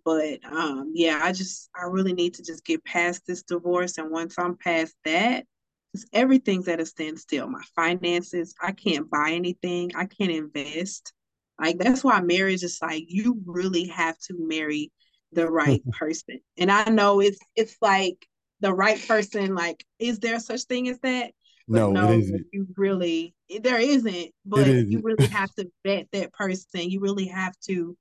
But 0.06 0.40
um, 0.46 0.92
yeah, 0.96 1.20
I 1.22 1.32
just 1.32 1.70
I 1.76 1.86
really 1.86 2.14
need 2.14 2.36
to 2.36 2.44
just 2.44 2.66
get 2.66 2.84
past 2.86 3.24
this 3.28 3.44
divorce. 3.44 3.98
And 3.98 4.10
once 4.10 4.40
I'm 4.40 4.58
past 4.58 4.96
that, 5.06 5.46
because 5.92 6.08
everything's 6.14 6.68
at 6.68 6.80
a 6.80 6.86
standstill. 6.86 7.48
My 7.48 7.62
finances, 7.76 8.54
I 8.62 8.72
can't 8.72 9.10
buy 9.10 9.32
anything, 9.32 9.92
I 9.96 10.06
can't 10.06 10.32
invest. 10.32 11.14
Like 11.60 11.78
that's 11.78 12.04
why 12.04 12.22
marriage 12.22 12.64
is 12.64 12.80
like 12.82 13.04
you 13.08 13.42
really 13.46 13.88
have 13.88 14.18
to 14.20 14.36
marry 14.38 14.92
the 15.32 15.50
right 15.50 15.84
person. 15.92 16.40
And 16.58 16.72
I 16.72 16.86
know 16.90 17.20
it's 17.20 17.40
it's 17.56 17.76
like 17.82 18.28
the 18.62 18.74
right 18.74 19.00
person. 19.08 19.56
Like, 19.56 19.86
is 20.00 20.20
there 20.20 20.40
such 20.40 20.64
thing 20.64 20.90
as 20.90 21.00
that? 21.00 21.32
But 21.68 21.92
no, 21.92 21.92
no 21.92 22.12
you 22.12 22.68
really 22.76 23.36
there 23.62 23.80
isn't. 23.80 24.32
But 24.46 24.68
isn't. 24.68 24.92
you 24.92 25.02
really 25.04 25.28
have 25.32 25.54
to 25.56 25.70
vet 25.86 26.08
that 26.14 26.34
person. 26.34 26.90
You 26.90 27.00
really 27.00 27.28
have 27.28 27.58
to 27.68 27.96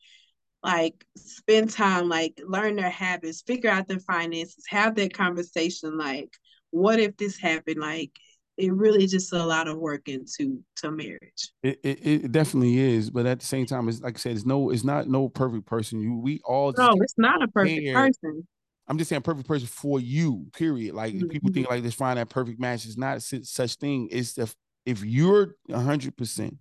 like 0.62 1.04
spend 1.16 1.70
time, 1.70 2.08
like 2.08 2.40
learn 2.44 2.76
their 2.76 2.90
habits, 2.90 3.42
figure 3.42 3.70
out 3.70 3.88
their 3.88 4.00
finances, 4.00 4.64
have 4.68 4.94
that 4.96 5.14
conversation. 5.14 5.96
Like, 5.96 6.30
what 6.70 6.98
if 6.98 7.16
this 7.16 7.38
happened? 7.38 7.80
Like 7.80 8.12
it 8.58 8.72
really 8.72 9.06
just 9.06 9.32
a 9.32 9.44
lot 9.44 9.68
of 9.68 9.78
work 9.78 10.08
into 10.08 10.62
to 10.76 10.90
marriage. 10.90 11.52
It, 11.62 11.78
it, 11.84 12.06
it 12.06 12.32
definitely 12.32 12.78
is, 12.78 13.08
but 13.08 13.24
at 13.24 13.38
the 13.38 13.46
same 13.46 13.66
time, 13.66 13.88
it's 13.88 14.00
like 14.00 14.16
I 14.16 14.18
said, 14.18 14.32
it's 14.36 14.44
no, 14.44 14.70
it's 14.70 14.84
not 14.84 15.08
no 15.08 15.28
perfect 15.28 15.64
person. 15.64 16.00
You 16.00 16.18
we 16.18 16.40
all 16.44 16.74
no, 16.76 16.90
it's 17.00 17.14
not 17.16 17.42
a 17.42 17.48
perfect 17.48 17.84
care. 17.84 17.94
person. 17.94 18.46
I'm 18.88 18.98
just 18.98 19.10
saying 19.10 19.22
perfect 19.22 19.46
person 19.46 19.68
for 19.68 20.00
you. 20.00 20.46
Period. 20.52 20.94
Like 20.94 21.14
mm-hmm. 21.14 21.28
people 21.28 21.52
think 21.52 21.70
like 21.70 21.82
this 21.82 21.94
find 21.94 22.18
that 22.18 22.28
perfect 22.28 22.58
match 22.58 22.84
is 22.84 22.98
not 22.98 23.22
such 23.22 23.74
thing. 23.76 24.08
It's 24.10 24.36
if 24.36 24.54
if 24.84 25.04
you're 25.04 25.54
hundred 25.72 26.16
percent 26.16 26.56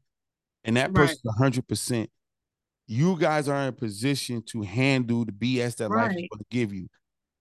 and 0.64 0.78
that 0.78 0.94
person's 0.94 1.22
hundred 1.38 1.68
percent, 1.68 2.12
you 2.86 3.18
guys 3.18 3.50
are 3.50 3.62
in 3.64 3.70
a 3.70 3.74
position 3.74 4.44
to 4.48 4.62
handle 4.62 5.26
the 5.26 5.32
BS 5.32 5.78
that 5.78 5.90
right. 5.90 6.10
life 6.10 6.18
is 6.18 6.28
going 6.32 6.40
to 6.40 6.46
give 6.52 6.74
you. 6.74 6.88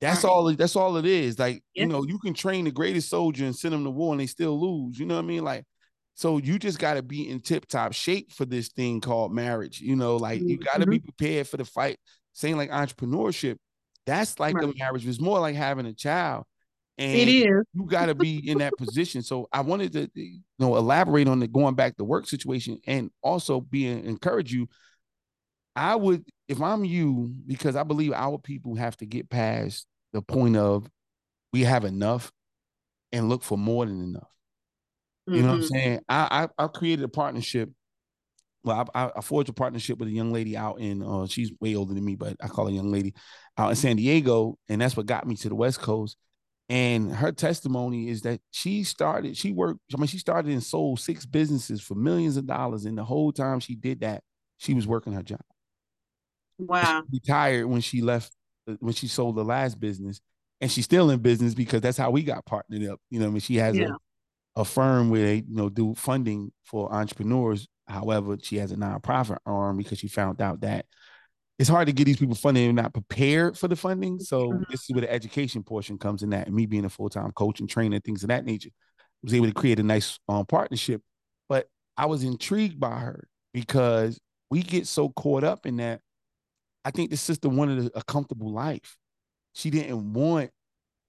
That's 0.00 0.24
right. 0.24 0.30
all. 0.30 0.52
That's 0.54 0.76
all 0.76 0.96
it 0.96 1.06
is. 1.06 1.38
Like 1.38 1.62
you 1.74 1.86
know, 1.86 2.04
you 2.04 2.18
can 2.18 2.34
train 2.34 2.64
the 2.64 2.70
greatest 2.70 3.08
soldier 3.08 3.44
and 3.44 3.56
send 3.56 3.74
them 3.74 3.84
to 3.84 3.90
war, 3.90 4.12
and 4.12 4.20
they 4.20 4.26
still 4.26 4.60
lose. 4.60 4.98
You 4.98 5.06
know 5.06 5.14
what 5.16 5.24
I 5.24 5.26
mean? 5.26 5.44
Like 5.44 5.64
So 6.16 6.38
you 6.38 6.58
just 6.58 6.78
got 6.78 6.94
to 6.94 7.02
be 7.02 7.28
in 7.28 7.40
tip 7.40 7.66
top 7.66 7.92
shape 7.92 8.32
for 8.32 8.46
this 8.46 8.68
thing 8.68 9.02
called 9.02 9.34
marriage. 9.34 9.80
You 9.82 9.96
know, 9.96 10.16
like 10.16 10.40
you 10.40 10.56
got 10.56 10.76
to 10.76 10.80
mm-hmm. 10.80 10.90
be 10.90 10.98
prepared 10.98 11.46
for 11.46 11.58
the 11.58 11.64
fight. 11.66 11.98
Saying 12.32 12.56
like 12.56 12.70
entrepreneurship, 12.70 13.56
that's 14.06 14.40
like 14.40 14.56
right. 14.56 14.64
a 14.64 14.72
marriage. 14.78 15.06
It's 15.06 15.20
more 15.20 15.38
like 15.40 15.54
having 15.54 15.84
a 15.84 15.92
child. 15.92 16.44
And 16.96 17.14
it 17.14 17.28
is. 17.28 17.64
You 17.74 17.84
got 17.86 18.06
to 18.06 18.14
be 18.14 18.48
in 18.48 18.58
that 18.58 18.72
position. 18.78 19.20
So 19.20 19.46
I 19.52 19.60
wanted 19.60 19.92
to, 19.92 20.08
you 20.14 20.40
know, 20.58 20.76
elaborate 20.76 21.28
on 21.28 21.38
the 21.38 21.48
going 21.48 21.74
back 21.74 21.98
to 21.98 22.04
work 22.04 22.26
situation 22.26 22.78
and 22.86 23.10
also 23.22 23.60
be 23.60 23.86
encourage 23.86 24.50
you. 24.50 24.68
I 25.74 25.96
would, 25.96 26.24
if 26.48 26.60
I'm 26.60 26.84
you, 26.84 27.34
because 27.46 27.76
I 27.76 27.82
believe 27.82 28.12
our 28.12 28.38
people 28.38 28.76
have 28.76 28.96
to 28.98 29.06
get 29.06 29.30
past 29.30 29.86
the 30.12 30.22
point 30.22 30.56
of 30.56 30.88
we 31.52 31.62
have 31.62 31.84
enough 31.84 32.30
and 33.12 33.28
look 33.28 33.42
for 33.42 33.58
more 33.58 33.86
than 33.86 34.02
enough. 34.02 34.28
You 35.26 35.34
mm-hmm. 35.34 35.42
know 35.42 35.48
what 35.48 35.54
I'm 35.54 35.60
mm-hmm. 35.60 35.74
saying? 35.74 36.00
I, 36.08 36.48
I 36.58 36.64
I 36.64 36.66
created 36.68 37.04
a 37.04 37.08
partnership. 37.08 37.70
Well, 38.62 38.88
I, 38.94 39.10
I 39.16 39.20
forged 39.20 39.48
a 39.48 39.52
partnership 39.52 39.98
with 39.98 40.08
a 40.08 40.12
young 40.12 40.32
lady 40.32 40.56
out 40.56 40.80
in. 40.80 41.02
Uh, 41.02 41.26
she's 41.26 41.52
way 41.60 41.76
older 41.76 41.94
than 41.94 42.04
me, 42.04 42.16
but 42.16 42.36
I 42.40 42.48
call 42.48 42.66
her 42.66 42.72
young 42.72 42.90
lady 42.90 43.14
out 43.56 43.70
in 43.70 43.76
San 43.76 43.96
Diego, 43.96 44.58
and 44.68 44.80
that's 44.80 44.96
what 44.96 45.06
got 45.06 45.26
me 45.26 45.36
to 45.36 45.48
the 45.48 45.54
West 45.54 45.80
Coast. 45.80 46.16
And 46.68 47.12
her 47.14 47.30
testimony 47.30 48.08
is 48.08 48.22
that 48.22 48.40
she 48.50 48.82
started, 48.82 49.36
she 49.36 49.52
worked, 49.52 49.78
I 49.94 49.98
mean, 49.98 50.08
she 50.08 50.18
started 50.18 50.50
and 50.50 50.62
sold 50.62 50.98
six 50.98 51.24
businesses 51.24 51.80
for 51.80 51.94
millions 51.94 52.36
of 52.36 52.46
dollars. 52.46 52.86
And 52.86 52.98
the 52.98 53.04
whole 53.04 53.30
time 53.30 53.60
she 53.60 53.76
did 53.76 54.00
that, 54.00 54.24
she 54.58 54.74
was 54.74 54.84
working 54.84 55.12
her 55.12 55.22
job. 55.22 55.42
Wow. 56.58 57.02
She 57.10 57.18
retired 57.18 57.66
when 57.66 57.80
she 57.80 58.02
left, 58.02 58.32
when 58.80 58.94
she 58.94 59.08
sold 59.08 59.36
the 59.36 59.44
last 59.44 59.78
business. 59.80 60.20
And 60.60 60.70
she's 60.70 60.86
still 60.86 61.10
in 61.10 61.20
business 61.20 61.52
because 61.52 61.82
that's 61.82 61.98
how 61.98 62.10
we 62.10 62.22
got 62.22 62.46
partnered 62.46 62.86
up. 62.88 62.98
You 63.10 63.20
know, 63.20 63.26
I 63.26 63.30
mean, 63.30 63.40
she 63.40 63.56
has 63.56 63.76
yeah. 63.76 63.90
a, 64.56 64.62
a 64.62 64.64
firm 64.64 65.10
where 65.10 65.22
they, 65.22 65.34
you 65.36 65.44
know, 65.54 65.68
do 65.68 65.94
funding 65.94 66.50
for 66.64 66.90
entrepreneurs. 66.92 67.68
However, 67.86 68.38
she 68.40 68.56
has 68.56 68.72
a 68.72 68.76
nonprofit 68.76 69.36
arm 69.44 69.76
because 69.76 69.98
she 69.98 70.08
found 70.08 70.40
out 70.40 70.62
that 70.62 70.86
it's 71.58 71.68
hard 71.68 71.86
to 71.86 71.92
get 71.92 72.04
these 72.04 72.18
people 72.18 72.34
funding 72.34 72.66
and 72.66 72.76
not 72.76 72.92
prepared 72.92 73.56
for 73.56 73.68
the 73.68 73.76
funding. 73.76 74.18
So 74.18 74.50
mm-hmm. 74.50 74.62
this 74.70 74.82
is 74.82 74.90
where 74.90 75.02
the 75.02 75.12
education 75.12 75.62
portion 75.62 75.98
comes 75.98 76.22
in 76.22 76.30
that, 76.30 76.46
and 76.46 76.54
me 76.54 76.66
being 76.66 76.84
a 76.84 76.90
full 76.90 77.08
time 77.08 77.32
coach 77.32 77.60
and 77.60 77.68
trainer, 77.68 77.98
things 78.00 78.22
of 78.22 78.28
that 78.28 78.44
nature, 78.44 78.70
was 79.22 79.32
able 79.32 79.46
to 79.46 79.54
create 79.54 79.78
a 79.78 79.82
nice 79.82 80.18
um, 80.28 80.44
partnership. 80.46 81.02
But 81.48 81.68
I 81.96 82.06
was 82.06 82.24
intrigued 82.24 82.78
by 82.78 82.98
her 82.98 83.28
because 83.54 84.20
we 84.50 84.62
get 84.62 84.86
so 84.86 85.08
caught 85.10 85.44
up 85.44 85.66
in 85.66 85.76
that. 85.78 86.00
I 86.86 86.92
think 86.92 87.10
the 87.10 87.16
sister 87.16 87.48
wanted 87.48 87.86
a, 87.86 87.98
a 87.98 88.02
comfortable 88.04 88.52
life. 88.52 88.96
She 89.54 89.70
didn't 89.70 90.12
want 90.12 90.50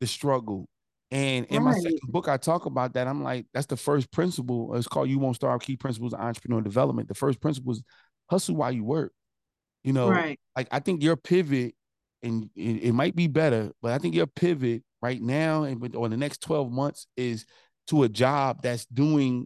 the 0.02 0.08
struggle. 0.08 0.68
And 1.12 1.46
in 1.46 1.64
right. 1.64 1.76
my 1.76 1.80
second 1.80 2.00
book, 2.10 2.28
I 2.28 2.38
talk 2.38 2.66
about 2.66 2.94
that. 2.94 3.08
I'm 3.08 3.24
like, 3.24 3.46
that's 3.54 3.68
the 3.68 3.78
first 3.78 4.12
principle. 4.12 4.74
It's 4.74 4.88
called 4.88 5.08
You 5.08 5.20
Won't 5.20 5.36
Starve 5.36 5.62
Key 5.62 5.78
Principles 5.78 6.14
of 6.14 6.20
Entrepreneur 6.20 6.62
Development. 6.62 7.08
The 7.08 7.14
first 7.14 7.40
principle 7.40 7.74
is 7.74 7.84
hustle 8.28 8.56
while 8.56 8.72
you 8.72 8.84
work. 8.84 9.14
You 9.84 9.94
know, 9.94 10.10
right. 10.10 10.40
like 10.56 10.68
I 10.72 10.80
think 10.80 11.04
your 11.04 11.16
pivot, 11.16 11.76
and 12.24 12.50
it, 12.56 12.88
it, 12.88 12.94
might 12.94 13.16
be 13.16 13.28
better, 13.28 13.72
but 13.82 13.94
I 13.94 14.00
think 14.00 14.16
your 14.16 14.26
pivot 14.26 14.84
right 15.04 15.22
now 15.22 15.64
and 15.64 15.96
or 15.96 16.10
the 16.10 16.18
next 16.18 16.42
12 16.42 16.72
months 16.72 17.06
is 17.16 17.46
to 17.90 18.02
a 18.02 18.10
job 18.10 18.64
that's 18.64 18.86
doing 18.88 19.46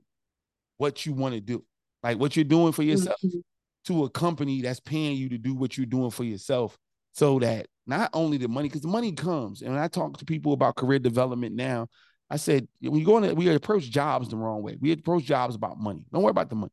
what 0.77 1.05
you 1.05 1.11
want 1.11 1.35
to 1.35 1.41
do. 1.41 1.65
Like 2.01 2.17
what 2.17 2.37
you're 2.37 2.45
doing 2.45 2.71
for 2.71 2.83
yourself 2.83 3.17
mm-hmm. 3.23 3.39
To 3.85 4.03
a 4.03 4.09
company 4.09 4.61
that's 4.61 4.79
paying 4.79 5.17
you 5.17 5.29
to 5.29 5.37
do 5.37 5.55
what 5.55 5.77
you're 5.77 5.85
doing 5.85 6.11
for 6.11 6.23
yourself. 6.23 6.77
So 7.13 7.39
that 7.39 7.67
not 7.87 8.09
only 8.13 8.37
the 8.37 8.47
money, 8.47 8.69
because 8.69 8.81
the 8.81 8.87
money 8.87 9.11
comes. 9.11 9.61
And 9.61 9.73
when 9.73 9.81
I 9.81 9.87
talk 9.87 10.17
to 10.17 10.25
people 10.25 10.53
about 10.53 10.75
career 10.75 10.99
development 10.99 11.55
now, 11.55 11.87
I 12.29 12.37
said, 12.37 12.67
when 12.79 12.95
you 12.95 13.05
go 13.05 13.17
in, 13.17 13.35
we 13.35 13.53
approach 13.53 13.89
jobs 13.89 14.29
the 14.29 14.37
wrong 14.37 14.63
way. 14.63 14.77
We 14.79 14.93
approach 14.93 15.23
jobs 15.25 15.55
about 15.55 15.79
money. 15.79 16.05
Don't 16.13 16.23
worry 16.23 16.31
about 16.31 16.49
the 16.49 16.55
money. 16.55 16.71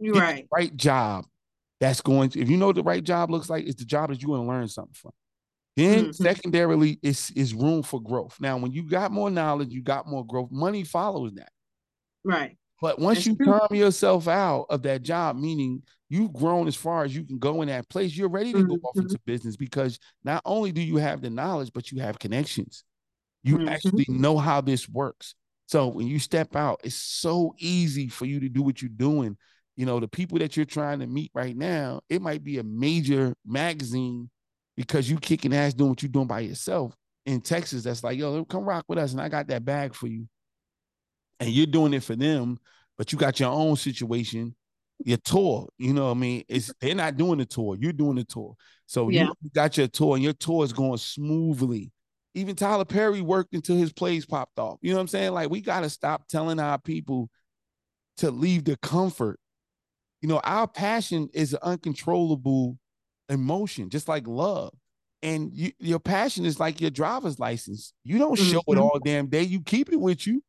You're 0.00 0.14
right. 0.14 0.46
right 0.50 0.74
job 0.74 1.26
that's 1.80 2.00
going 2.00 2.30
to, 2.30 2.40
if 2.40 2.48
you 2.48 2.56
know 2.56 2.68
what 2.68 2.76
the 2.76 2.82
right 2.82 3.04
job 3.04 3.30
looks 3.30 3.50
like, 3.50 3.66
it's 3.66 3.78
the 3.78 3.84
job 3.84 4.08
that 4.08 4.22
you're 4.22 4.34
going 4.34 4.46
to 4.46 4.48
learn 4.48 4.68
something 4.68 4.94
from. 4.94 5.12
Then 5.76 6.04
mm-hmm. 6.04 6.10
secondarily, 6.12 6.98
it's 7.02 7.30
is 7.32 7.52
room 7.52 7.82
for 7.82 8.00
growth. 8.00 8.36
Now, 8.40 8.56
when 8.56 8.72
you 8.72 8.88
got 8.88 9.10
more 9.10 9.28
knowledge, 9.28 9.70
you 9.72 9.82
got 9.82 10.06
more 10.06 10.24
growth. 10.24 10.50
Money 10.52 10.84
follows 10.84 11.34
that. 11.34 11.50
Right. 12.24 12.56
But 12.80 12.98
once 12.98 13.26
you 13.26 13.36
calm 13.36 13.68
yourself 13.70 14.28
out 14.28 14.66
of 14.68 14.82
that 14.82 15.02
job, 15.02 15.36
meaning 15.36 15.82
you've 16.08 16.32
grown 16.32 16.66
as 16.66 16.76
far 16.76 17.04
as 17.04 17.14
you 17.14 17.24
can 17.24 17.38
go 17.38 17.62
in 17.62 17.68
that 17.68 17.88
place, 17.88 18.16
you're 18.16 18.28
ready 18.28 18.52
to 18.52 18.64
go 18.64 18.74
off 18.74 18.96
into 18.96 19.14
mm-hmm. 19.14 19.30
business 19.30 19.56
because 19.56 19.98
not 20.22 20.42
only 20.44 20.72
do 20.72 20.82
you 20.82 20.96
have 20.96 21.22
the 21.22 21.30
knowledge, 21.30 21.70
but 21.72 21.90
you 21.90 22.00
have 22.00 22.18
connections. 22.18 22.84
You 23.42 23.58
mm-hmm. 23.58 23.68
actually 23.68 24.06
know 24.08 24.38
how 24.38 24.60
this 24.60 24.88
works. 24.88 25.34
So 25.66 25.88
when 25.88 26.06
you 26.06 26.18
step 26.18 26.56
out, 26.56 26.80
it's 26.84 26.96
so 26.96 27.54
easy 27.58 28.08
for 28.08 28.26
you 28.26 28.40
to 28.40 28.48
do 28.48 28.62
what 28.62 28.82
you're 28.82 28.90
doing 28.90 29.36
you 29.76 29.86
know, 29.86 29.98
the 29.98 30.08
people 30.08 30.38
that 30.38 30.56
you're 30.56 30.66
trying 30.66 31.00
to 31.00 31.06
meet 31.06 31.30
right 31.34 31.56
now, 31.56 32.00
it 32.08 32.22
might 32.22 32.44
be 32.44 32.58
a 32.58 32.62
major 32.62 33.34
magazine 33.44 34.30
because 34.76 35.10
you 35.10 35.18
kicking 35.18 35.54
ass 35.54 35.74
doing 35.74 35.90
what 35.90 36.02
you're 36.02 36.10
doing 36.10 36.26
by 36.26 36.40
yourself 36.40 36.94
in 37.26 37.40
Texas. 37.40 37.82
That's 37.82 38.04
like, 38.04 38.18
yo, 38.18 38.44
come 38.44 38.64
rock 38.64 38.84
with 38.88 38.98
us, 38.98 39.12
and 39.12 39.20
I 39.20 39.28
got 39.28 39.48
that 39.48 39.64
bag 39.64 39.94
for 39.94 40.06
you. 40.06 40.28
And 41.44 41.52
you're 41.52 41.66
doing 41.66 41.94
it 41.94 42.02
for 42.02 42.16
them, 42.16 42.58
but 42.96 43.12
you 43.12 43.18
got 43.18 43.40
your 43.40 43.50
own 43.50 43.76
situation, 43.76 44.54
your 45.04 45.18
tour. 45.18 45.68
You 45.78 45.92
know 45.92 46.06
what 46.06 46.12
I 46.12 46.14
mean? 46.14 46.44
It's 46.48 46.72
they're 46.80 46.94
not 46.94 47.16
doing 47.16 47.38
the 47.38 47.46
tour, 47.46 47.76
you're 47.78 47.92
doing 47.92 48.16
the 48.16 48.24
tour. 48.24 48.54
So 48.86 49.08
yeah. 49.08 49.28
you 49.42 49.50
got 49.54 49.76
your 49.76 49.88
tour, 49.88 50.14
and 50.14 50.24
your 50.24 50.32
tour 50.32 50.64
is 50.64 50.72
going 50.72 50.98
smoothly. 50.98 51.92
Even 52.34 52.56
Tyler 52.56 52.84
Perry 52.84 53.20
worked 53.20 53.54
until 53.54 53.76
his 53.76 53.92
plays 53.92 54.26
popped 54.26 54.58
off. 54.58 54.78
You 54.82 54.90
know 54.90 54.96
what 54.96 55.02
I'm 55.02 55.08
saying? 55.08 55.32
Like 55.32 55.50
we 55.50 55.60
gotta 55.60 55.88
stop 55.88 56.26
telling 56.28 56.58
our 56.58 56.78
people 56.78 57.30
to 58.18 58.30
leave 58.30 58.64
the 58.64 58.76
comfort 58.76 59.38
you 60.24 60.28
know, 60.28 60.40
our 60.42 60.66
passion 60.66 61.28
is 61.34 61.52
an 61.52 61.58
uncontrollable 61.60 62.78
emotion, 63.28 63.90
just 63.90 64.08
like 64.08 64.26
love. 64.26 64.72
And 65.22 65.50
you, 65.52 65.72
your 65.78 65.98
passion 65.98 66.46
is 66.46 66.58
like 66.58 66.80
your 66.80 66.88
driver's 66.88 67.38
license. 67.38 67.92
You 68.04 68.16
don't 68.16 68.38
show 68.38 68.60
mm-hmm. 68.60 68.72
it 68.72 68.80
all 68.80 68.98
damn 69.04 69.26
day. 69.26 69.42
You 69.42 69.60
keep 69.60 69.92
it 69.92 70.00
with 70.00 70.26
you, 70.26 70.42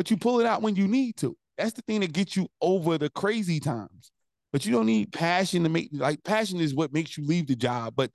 but 0.00 0.10
you 0.10 0.16
pull 0.16 0.40
it 0.40 0.46
out 0.46 0.62
when 0.62 0.76
you 0.76 0.88
need 0.88 1.14
to. 1.18 1.36
That's 1.58 1.74
the 1.74 1.82
thing 1.82 2.00
that 2.00 2.14
gets 2.14 2.34
you 2.34 2.48
over 2.62 2.96
the 2.96 3.10
crazy 3.10 3.60
times. 3.60 4.12
But 4.50 4.64
you 4.64 4.72
don't 4.72 4.86
need 4.86 5.12
passion 5.12 5.62
to 5.64 5.68
make 5.68 5.90
like 5.92 6.24
passion 6.24 6.58
is 6.58 6.74
what 6.74 6.90
makes 6.90 7.18
you 7.18 7.26
leave 7.26 7.48
the 7.48 7.54
job. 7.54 7.92
But 7.94 8.10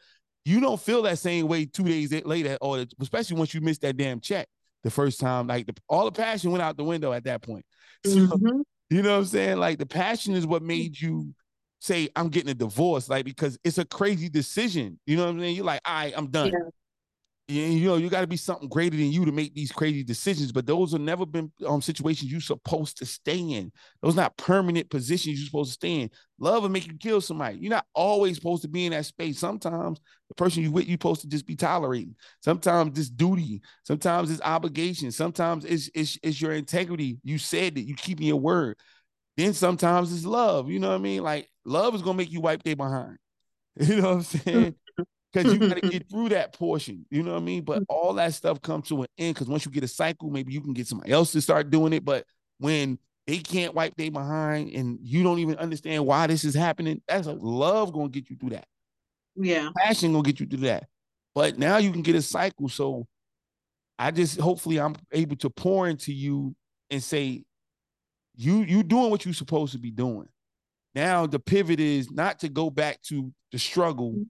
you 0.46 0.60
don't 0.60 0.82
feel 0.82 1.04
that 1.04 1.20
same 1.20 1.48
way 1.48 1.66
two 1.68 1.84
days 1.84 2.12
later, 2.26 2.58
or 2.60 2.84
especially 3.00 3.38
once 3.38 3.54
you 3.54 3.62
miss 3.62 3.78
that 3.78 3.98
damn 3.98 4.20
check 4.20 4.48
the 4.84 4.90
first 4.90 5.20
time. 5.20 5.46
Like 5.46 5.68
the, 5.68 5.76
all 5.88 6.06
the 6.06 6.12
passion 6.12 6.50
went 6.50 6.64
out 6.64 6.76
the 6.76 6.84
window 6.84 7.14
at 7.14 7.26
that 7.26 7.44
point. 7.44 7.64
So, 8.04 8.18
mm-hmm. 8.18 8.62
You 8.90 9.04
know 9.04 9.12
what 9.12 9.18
I'm 9.18 9.26
saying? 9.26 9.58
Like 9.58 9.78
the 9.78 9.86
passion 9.86 10.34
is 10.34 10.48
what 10.48 10.64
mm. 10.64 10.68
made 10.68 11.00
you 11.00 11.36
say, 11.82 12.10
I'm 12.16 12.30
getting 12.30 12.50
a 12.50 12.56
divorce, 12.56 13.10
like 13.10 13.26
because 13.26 13.60
it's 13.64 13.78
a 13.78 13.86
crazy 13.86 14.28
decision. 14.28 15.00
You 15.06 15.18
know 15.18 15.26
what 15.26 15.36
I'm 15.36 15.40
saying? 15.40 15.56
You're 15.56 15.66
like, 15.66 15.82
all 15.86 15.94
right, 15.94 16.14
I'm 16.18 16.32
done. 16.32 16.48
Yeah. 16.48 16.70
You 17.48 17.86
know, 17.86 17.98
you 17.98 18.10
got 18.10 18.22
to 18.22 18.28
be 18.28 18.38
something 18.38 18.68
greater 18.68 18.98
than 18.98 19.12
you 19.12 19.24
to 19.24 19.32
make 19.32 19.54
these 19.54 19.72
crazy 19.72 20.04
decisions. 20.04 20.52
But 20.52 20.66
those 20.66 20.94
have 20.94 21.02
never 21.02 21.28
been 21.28 21.52
um 21.68 21.80
situations 21.80 22.32
you're 22.32 22.42
supposed 22.42 22.98
to 22.98 23.06
stay 23.06 23.38
in. 23.38 23.72
Those 24.02 24.16
not 24.16 24.36
permanent 24.36 24.90
positions 24.90 25.38
you're 25.38 25.46
supposed 25.46 25.70
to 25.70 25.74
stay 25.76 26.02
in. 26.02 26.10
Love 26.40 26.64
will 26.64 26.70
make 26.70 26.88
you 26.88 26.98
kill 26.98 27.22
somebody. 27.22 27.60
You're 27.60 27.70
not 27.70 27.86
always 27.94 28.38
supposed 28.38 28.64
to 28.64 28.68
be 28.68 28.88
in 28.88 28.94
that 28.94 29.06
space. 29.06 29.38
Sometimes 29.38 30.00
the 30.28 30.34
person 30.34 30.64
you 30.64 30.72
with, 30.72 30.88
you're 30.88 30.96
supposed 30.96 31.22
to 31.22 31.28
just 31.28 31.46
be 31.46 31.56
tolerating. 31.56 32.16
Sometimes 32.42 32.98
it's 32.98 33.12
duty. 33.12 33.62
Sometimes 33.84 34.32
it's 34.32 34.42
obligation. 34.42 35.12
Sometimes 35.12 35.66
it's, 35.66 35.88
it's, 35.94 36.18
it's 36.24 36.42
your 36.42 36.54
integrity. 36.54 37.20
You 37.24 37.38
said 37.38 37.76
that 37.76 37.82
you 37.82 37.94
keeping 37.94 38.26
your 38.26 38.40
word. 38.40 38.76
Then 39.38 39.54
sometimes 39.54 40.14
it's 40.14 40.26
love. 40.26 40.70
You 40.70 40.80
know 40.80 40.90
what 40.90 40.96
I 40.96 41.00
mean? 41.00 41.24
Like 41.24 41.50
love 41.66 41.96
is 41.96 42.02
gonna 42.02 42.18
make 42.18 42.32
you 42.32 42.42
wipe 42.42 42.64
their 42.64 42.76
behind. 42.76 43.18
You 43.80 43.98
know 43.98 44.10
what 44.10 44.16
I'm 44.16 44.24
saying? 44.24 44.76
Because 45.36 45.54
you 45.54 45.60
got 45.60 45.82
to 45.82 45.90
get 45.90 46.10
through 46.10 46.30
that 46.30 46.54
portion. 46.54 47.06
You 47.10 47.24
know 47.24 47.34
what 47.34 47.42
I 47.42 47.44
mean? 47.44 47.64
But 47.64 47.84
all 47.90 48.14
that 48.14 48.34
stuff 48.34 48.62
comes 48.62 48.88
to 48.90 49.02
an 49.02 49.08
end 49.18 49.36
because 49.36 49.48
once 49.48 49.66
you 49.66 49.72
get 49.72 49.84
a 49.84 49.88
cycle, 49.88 50.30
maybe 50.30 50.54
you 50.54 50.62
can 50.62 50.74
get 50.74 50.88
somebody 50.88 51.12
else 51.12 51.32
to 51.34 51.42
start 51.42 51.70
doing 51.70 51.94
it. 51.94 52.06
But 52.06 52.26
when 52.60 52.98
they 53.28 53.40
can't 53.40 53.74
wipe 53.74 53.96
their 53.96 54.12
behind 54.12 54.72
and 54.72 55.00
you 55.02 55.24
don't 55.24 55.40
even 55.40 55.58
understand 55.58 56.06
why 56.06 56.28
this 56.28 56.44
is 56.44 56.56
happening, 56.56 57.02
that's 57.08 57.28
like 57.28 57.38
love 57.40 57.92
gonna 57.92 58.10
get 58.10 58.30
you 58.30 58.36
through 58.38 58.52
that. 58.52 58.66
Yeah. 59.36 59.70
Passion 59.78 60.14
gonna 60.14 60.24
get 60.24 60.40
you 60.40 60.46
through 60.46 60.68
that. 60.68 60.86
But 61.34 61.58
now 61.58 61.78
you 61.78 61.92
can 61.92 62.02
get 62.02 62.16
a 62.16 62.22
cycle. 62.22 62.70
So 62.70 63.06
I 64.00 64.12
just 64.12 64.40
hopefully 64.40 64.80
I'm 64.80 64.96
able 65.12 65.36
to 65.38 65.50
pour 65.50 65.88
into 65.88 66.14
you 66.14 66.56
and 66.90 67.04
say, 67.04 67.44
you 68.38 68.62
you 68.62 68.84
doing 68.84 69.10
what 69.10 69.26
you're 69.26 69.34
supposed 69.34 69.74
to 69.74 69.80
be 69.80 69.92
doing. 69.92 70.28
Now 70.94 71.26
the 71.26 71.40
pivot 71.40 71.80
is 71.80 72.10
not 72.10 72.40
to 72.40 72.50
go 72.50 72.70
back 72.70 73.02
to 73.04 73.34
the 73.52 73.60
struggle 73.60 74.12
mm-hmm 74.12 74.24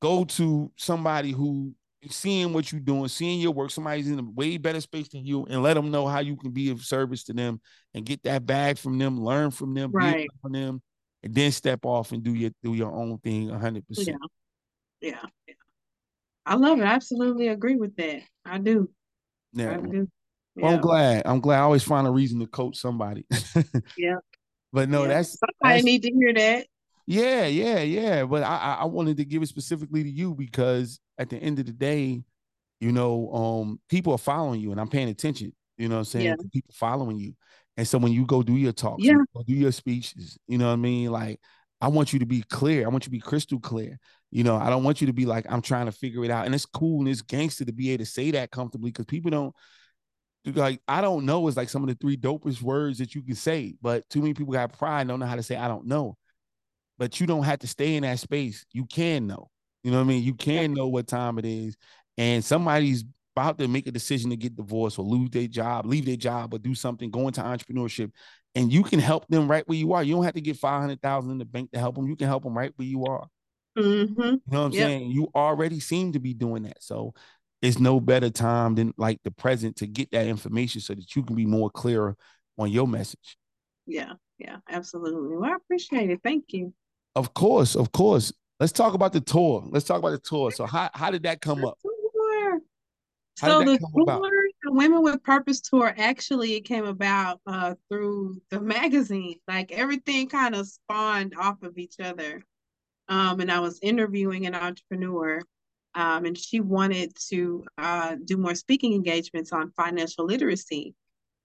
go 0.00 0.24
to 0.24 0.70
somebody 0.76 1.32
who 1.32 1.74
seeing 2.08 2.52
what 2.52 2.72
you're 2.72 2.80
doing, 2.80 3.08
seeing 3.08 3.40
your 3.40 3.52
work, 3.52 3.70
somebody's 3.70 4.08
in 4.08 4.18
a 4.18 4.22
way 4.22 4.56
better 4.56 4.80
space 4.80 5.08
than 5.08 5.24
you, 5.24 5.44
and 5.46 5.62
let 5.62 5.74
them 5.74 5.90
know 5.90 6.06
how 6.06 6.20
you 6.20 6.36
can 6.36 6.50
be 6.50 6.70
of 6.70 6.82
service 6.82 7.24
to 7.24 7.32
them 7.32 7.60
and 7.94 8.06
get 8.06 8.22
that 8.22 8.46
bag 8.46 8.78
from 8.78 8.98
them, 8.98 9.22
learn 9.22 9.50
from 9.50 9.74
them, 9.74 9.90
right. 9.92 10.28
from 10.40 10.52
them, 10.52 10.82
and 11.22 11.34
then 11.34 11.52
step 11.52 11.84
off 11.84 12.12
and 12.12 12.22
do 12.22 12.32
your 12.32 12.50
do 12.62 12.74
your 12.74 12.92
own 12.92 13.18
thing 13.18 13.50
100 13.50 13.86
percent 13.86 14.16
yeah 15.00 15.14
yeah 15.46 15.54
i 16.46 16.54
love 16.54 16.78
it 16.78 16.84
i 16.84 16.92
absolutely 16.92 17.48
agree 17.48 17.76
with 17.76 17.94
that 17.96 18.22
i 18.44 18.58
do 18.58 18.88
yeah 19.52 19.74
I 19.74 19.76
do. 19.76 20.08
Well, 20.56 20.74
I'm 20.74 20.80
glad. 20.80 21.22
I'm 21.26 21.40
glad. 21.40 21.60
I 21.60 21.62
always 21.62 21.84
find 21.84 22.06
a 22.06 22.10
reason 22.10 22.40
to 22.40 22.46
coach 22.46 22.76
somebody. 22.76 23.24
yeah. 23.96 24.16
But 24.72 24.88
no, 24.88 25.02
yeah. 25.02 25.08
that's 25.08 25.38
I 25.62 25.80
need 25.80 26.02
to 26.02 26.10
hear 26.12 26.34
that. 26.34 26.66
Yeah, 27.10 27.46
yeah, 27.46 27.80
yeah. 27.80 28.24
But 28.24 28.44
I, 28.44 28.78
I 28.82 28.84
wanted 28.84 29.16
to 29.16 29.24
give 29.24 29.42
it 29.42 29.48
specifically 29.48 30.04
to 30.04 30.08
you 30.08 30.32
because 30.32 31.00
at 31.18 31.28
the 31.28 31.38
end 31.38 31.58
of 31.58 31.66
the 31.66 31.72
day, 31.72 32.22
you 32.78 32.92
know, 32.92 33.32
um, 33.32 33.80
people 33.88 34.12
are 34.12 34.18
following 34.18 34.60
you 34.60 34.70
and 34.70 34.80
I'm 34.80 34.88
paying 34.88 35.08
attention. 35.08 35.52
You 35.76 35.88
know 35.88 35.96
what 35.96 36.00
I'm 36.00 36.04
saying? 36.04 36.26
Yeah. 36.26 36.34
People 36.52 36.72
following 36.72 37.18
you. 37.18 37.34
And 37.76 37.88
so 37.88 37.98
when 37.98 38.12
you 38.12 38.24
go 38.26 38.44
do 38.44 38.54
your 38.54 38.70
talks, 38.70 39.02
yeah. 39.02 39.14
you 39.14 39.44
do 39.44 39.54
your 39.54 39.72
speeches, 39.72 40.38
you 40.46 40.56
know 40.56 40.68
what 40.68 40.74
I 40.74 40.76
mean? 40.76 41.10
Like, 41.10 41.40
I 41.80 41.88
want 41.88 42.12
you 42.12 42.20
to 42.20 42.26
be 42.26 42.42
clear. 42.42 42.84
I 42.84 42.88
want 42.90 43.04
you 43.04 43.08
to 43.08 43.10
be 43.10 43.18
crystal 43.18 43.58
clear. 43.58 43.98
You 44.30 44.44
know, 44.44 44.54
I 44.54 44.70
don't 44.70 44.84
want 44.84 45.00
you 45.00 45.08
to 45.08 45.12
be 45.12 45.26
like, 45.26 45.46
I'm 45.50 45.62
trying 45.62 45.86
to 45.86 45.92
figure 45.92 46.24
it 46.24 46.30
out. 46.30 46.46
And 46.46 46.54
it's 46.54 46.66
cool 46.66 47.00
and 47.00 47.08
it's 47.08 47.22
gangster 47.22 47.64
to 47.64 47.72
be 47.72 47.90
able 47.90 48.04
to 48.04 48.10
say 48.10 48.30
that 48.30 48.52
comfortably 48.52 48.90
because 48.90 49.06
people 49.06 49.32
don't 49.32 49.52
like 50.44 50.80
I 50.86 51.00
don't 51.00 51.26
know 51.26 51.48
is 51.48 51.56
like 51.56 51.70
some 51.70 51.82
of 51.82 51.88
the 51.88 51.96
three 51.96 52.16
dopest 52.16 52.62
words 52.62 52.98
that 52.98 53.16
you 53.16 53.22
can 53.22 53.34
say, 53.34 53.74
but 53.82 54.08
too 54.08 54.20
many 54.20 54.32
people 54.32 54.52
got 54.52 54.78
pride 54.78 55.00
and 55.00 55.08
don't 55.08 55.18
know 55.18 55.26
how 55.26 55.34
to 55.34 55.42
say 55.42 55.56
I 55.56 55.66
don't 55.66 55.86
know. 55.86 56.16
But 57.00 57.18
you 57.18 57.26
don't 57.26 57.44
have 57.44 57.58
to 57.60 57.66
stay 57.66 57.96
in 57.96 58.02
that 58.02 58.20
space. 58.20 58.64
You 58.72 58.84
can 58.84 59.26
know. 59.26 59.50
You 59.82 59.90
know 59.90 59.96
what 59.96 60.04
I 60.04 60.08
mean? 60.08 60.22
You 60.22 60.34
can 60.34 60.74
know 60.74 60.86
what 60.86 61.08
time 61.08 61.38
it 61.38 61.46
is. 61.46 61.76
And 62.18 62.44
somebody's 62.44 63.04
about 63.34 63.56
to 63.58 63.66
make 63.68 63.86
a 63.86 63.90
decision 63.90 64.28
to 64.28 64.36
get 64.36 64.54
divorced 64.54 64.98
or 64.98 65.04
lose 65.06 65.30
their 65.30 65.46
job, 65.46 65.86
leave 65.86 66.04
their 66.04 66.16
job, 66.16 66.52
or 66.52 66.58
do 66.58 66.74
something, 66.74 67.10
go 67.10 67.26
into 67.26 67.40
entrepreneurship. 67.40 68.12
And 68.54 68.70
you 68.70 68.82
can 68.82 69.00
help 69.00 69.26
them 69.28 69.50
right 69.50 69.66
where 69.66 69.78
you 69.78 69.94
are. 69.94 70.02
You 70.02 70.14
don't 70.14 70.24
have 70.24 70.34
to 70.34 70.42
get 70.42 70.58
500,000 70.58 71.30
in 71.30 71.38
the 71.38 71.44
bank 71.46 71.70
to 71.72 71.78
help 71.78 71.94
them. 71.94 72.06
You 72.06 72.16
can 72.16 72.26
help 72.26 72.42
them 72.42 72.56
right 72.56 72.72
where 72.76 72.86
you 72.86 73.04
are. 73.06 73.26
Mm-hmm. 73.78 74.20
You 74.20 74.30
know 74.30 74.40
what 74.48 74.58
I'm 74.58 74.72
yep. 74.72 74.88
saying? 74.88 75.10
You 75.10 75.28
already 75.34 75.80
seem 75.80 76.12
to 76.12 76.20
be 76.20 76.34
doing 76.34 76.64
that. 76.64 76.82
So 76.82 77.14
it's 77.62 77.78
no 77.78 77.98
better 78.00 78.28
time 78.28 78.74
than 78.74 78.92
like 78.98 79.20
the 79.24 79.30
present 79.30 79.76
to 79.76 79.86
get 79.86 80.10
that 80.10 80.26
information 80.26 80.82
so 80.82 80.94
that 80.94 81.16
you 81.16 81.22
can 81.22 81.36
be 81.36 81.46
more 81.46 81.70
clear 81.70 82.14
on 82.58 82.70
your 82.70 82.86
message. 82.86 83.38
Yeah, 83.86 84.12
yeah, 84.38 84.56
absolutely. 84.68 85.36
Well, 85.36 85.50
I 85.50 85.56
appreciate 85.56 86.10
it. 86.10 86.20
Thank 86.22 86.46
you. 86.48 86.74
Of 87.16 87.34
course, 87.34 87.74
of 87.76 87.92
course. 87.92 88.32
Let's 88.58 88.72
talk 88.72 88.94
about 88.94 89.12
the 89.12 89.20
tour. 89.20 89.64
Let's 89.70 89.86
talk 89.86 89.98
about 89.98 90.10
the 90.10 90.18
tour. 90.18 90.50
So 90.50 90.66
how 90.66 90.90
how 90.94 91.10
did 91.10 91.22
that 91.24 91.40
come 91.40 91.64
up? 91.64 91.78
so 93.36 93.60
the 93.60 93.78
tour, 93.78 94.20
the 94.62 94.72
Women 94.72 95.02
with 95.02 95.22
Purpose 95.22 95.60
tour, 95.60 95.94
actually 95.96 96.54
it 96.56 96.66
came 96.66 96.84
about 96.84 97.40
uh, 97.46 97.74
through 97.88 98.40
the 98.50 98.60
magazine. 98.60 99.36
Like 99.48 99.72
everything 99.72 100.28
kind 100.28 100.54
of 100.54 100.66
spawned 100.68 101.34
off 101.38 101.62
of 101.62 101.78
each 101.78 102.00
other. 102.00 102.44
Um, 103.08 103.40
and 103.40 103.50
I 103.50 103.60
was 103.60 103.78
interviewing 103.82 104.46
an 104.46 104.54
entrepreneur 104.54 105.40
um, 105.94 106.24
and 106.24 106.38
she 106.38 106.60
wanted 106.60 107.12
to 107.28 107.64
uh, 107.78 108.16
do 108.24 108.36
more 108.36 108.54
speaking 108.54 108.94
engagements 108.94 109.52
on 109.52 109.72
financial 109.72 110.24
literacy. 110.24 110.94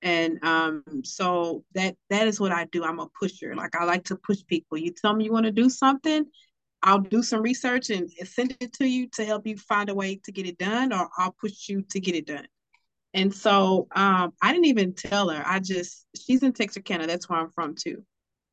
And 0.01 0.43
um, 0.43 0.83
so 1.03 1.63
that 1.73 1.95
that 2.09 2.27
is 2.27 2.39
what 2.39 2.51
I 2.51 2.65
do. 2.65 2.83
I'm 2.83 2.99
a 2.99 3.07
pusher. 3.19 3.55
Like 3.55 3.75
I 3.75 3.85
like 3.85 4.03
to 4.05 4.15
push 4.15 4.39
people. 4.45 4.77
You 4.77 4.91
tell 4.91 5.15
me 5.15 5.25
you 5.25 5.31
want 5.31 5.45
to 5.45 5.51
do 5.51 5.69
something, 5.69 6.25
I'll 6.83 6.99
do 6.99 7.23
some 7.23 7.41
research 7.41 7.89
and 7.89 8.09
send 8.23 8.55
it 8.59 8.73
to 8.73 8.85
you 8.85 9.07
to 9.13 9.25
help 9.25 9.47
you 9.47 9.57
find 9.57 9.89
a 9.89 9.95
way 9.95 10.19
to 10.23 10.31
get 10.31 10.45
it 10.45 10.57
done, 10.57 10.93
or 10.93 11.09
I'll 11.17 11.35
push 11.39 11.67
you 11.67 11.81
to 11.89 11.99
get 11.99 12.15
it 12.15 12.27
done. 12.27 12.47
And 13.15 13.33
so 13.33 13.87
um, 13.95 14.33
I 14.41 14.51
didn't 14.51 14.65
even 14.65 14.93
tell 14.93 15.29
her. 15.29 15.41
I 15.45 15.59
just 15.59 16.05
she's 16.15 16.43
in 16.43 16.53
Texarkana. 16.53 17.07
That's 17.07 17.27
where 17.27 17.39
I'm 17.39 17.49
from 17.49 17.75
too. 17.75 18.03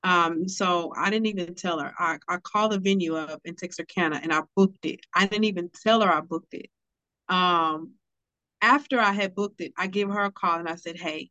Um, 0.04 0.48
so 0.48 0.92
I 0.96 1.10
didn't 1.10 1.26
even 1.26 1.54
tell 1.54 1.78
her. 1.78 1.92
I, 1.98 2.18
I 2.28 2.38
called 2.38 2.72
the 2.72 2.78
venue 2.78 3.16
up 3.16 3.40
in 3.44 3.54
Texarkana 3.54 4.20
and 4.22 4.32
I 4.32 4.42
booked 4.56 4.84
it. 4.84 5.00
I 5.14 5.26
didn't 5.26 5.44
even 5.44 5.70
tell 5.82 6.00
her 6.00 6.10
I 6.10 6.20
booked 6.20 6.54
it. 6.54 6.70
Um, 7.28 7.92
after 8.62 9.00
I 9.00 9.12
had 9.12 9.34
booked 9.34 9.60
it, 9.60 9.72
I 9.76 9.88
give 9.88 10.08
her 10.08 10.24
a 10.24 10.32
call 10.32 10.58
and 10.58 10.68
I 10.68 10.76
said, 10.76 10.96
Hey, 10.96 11.30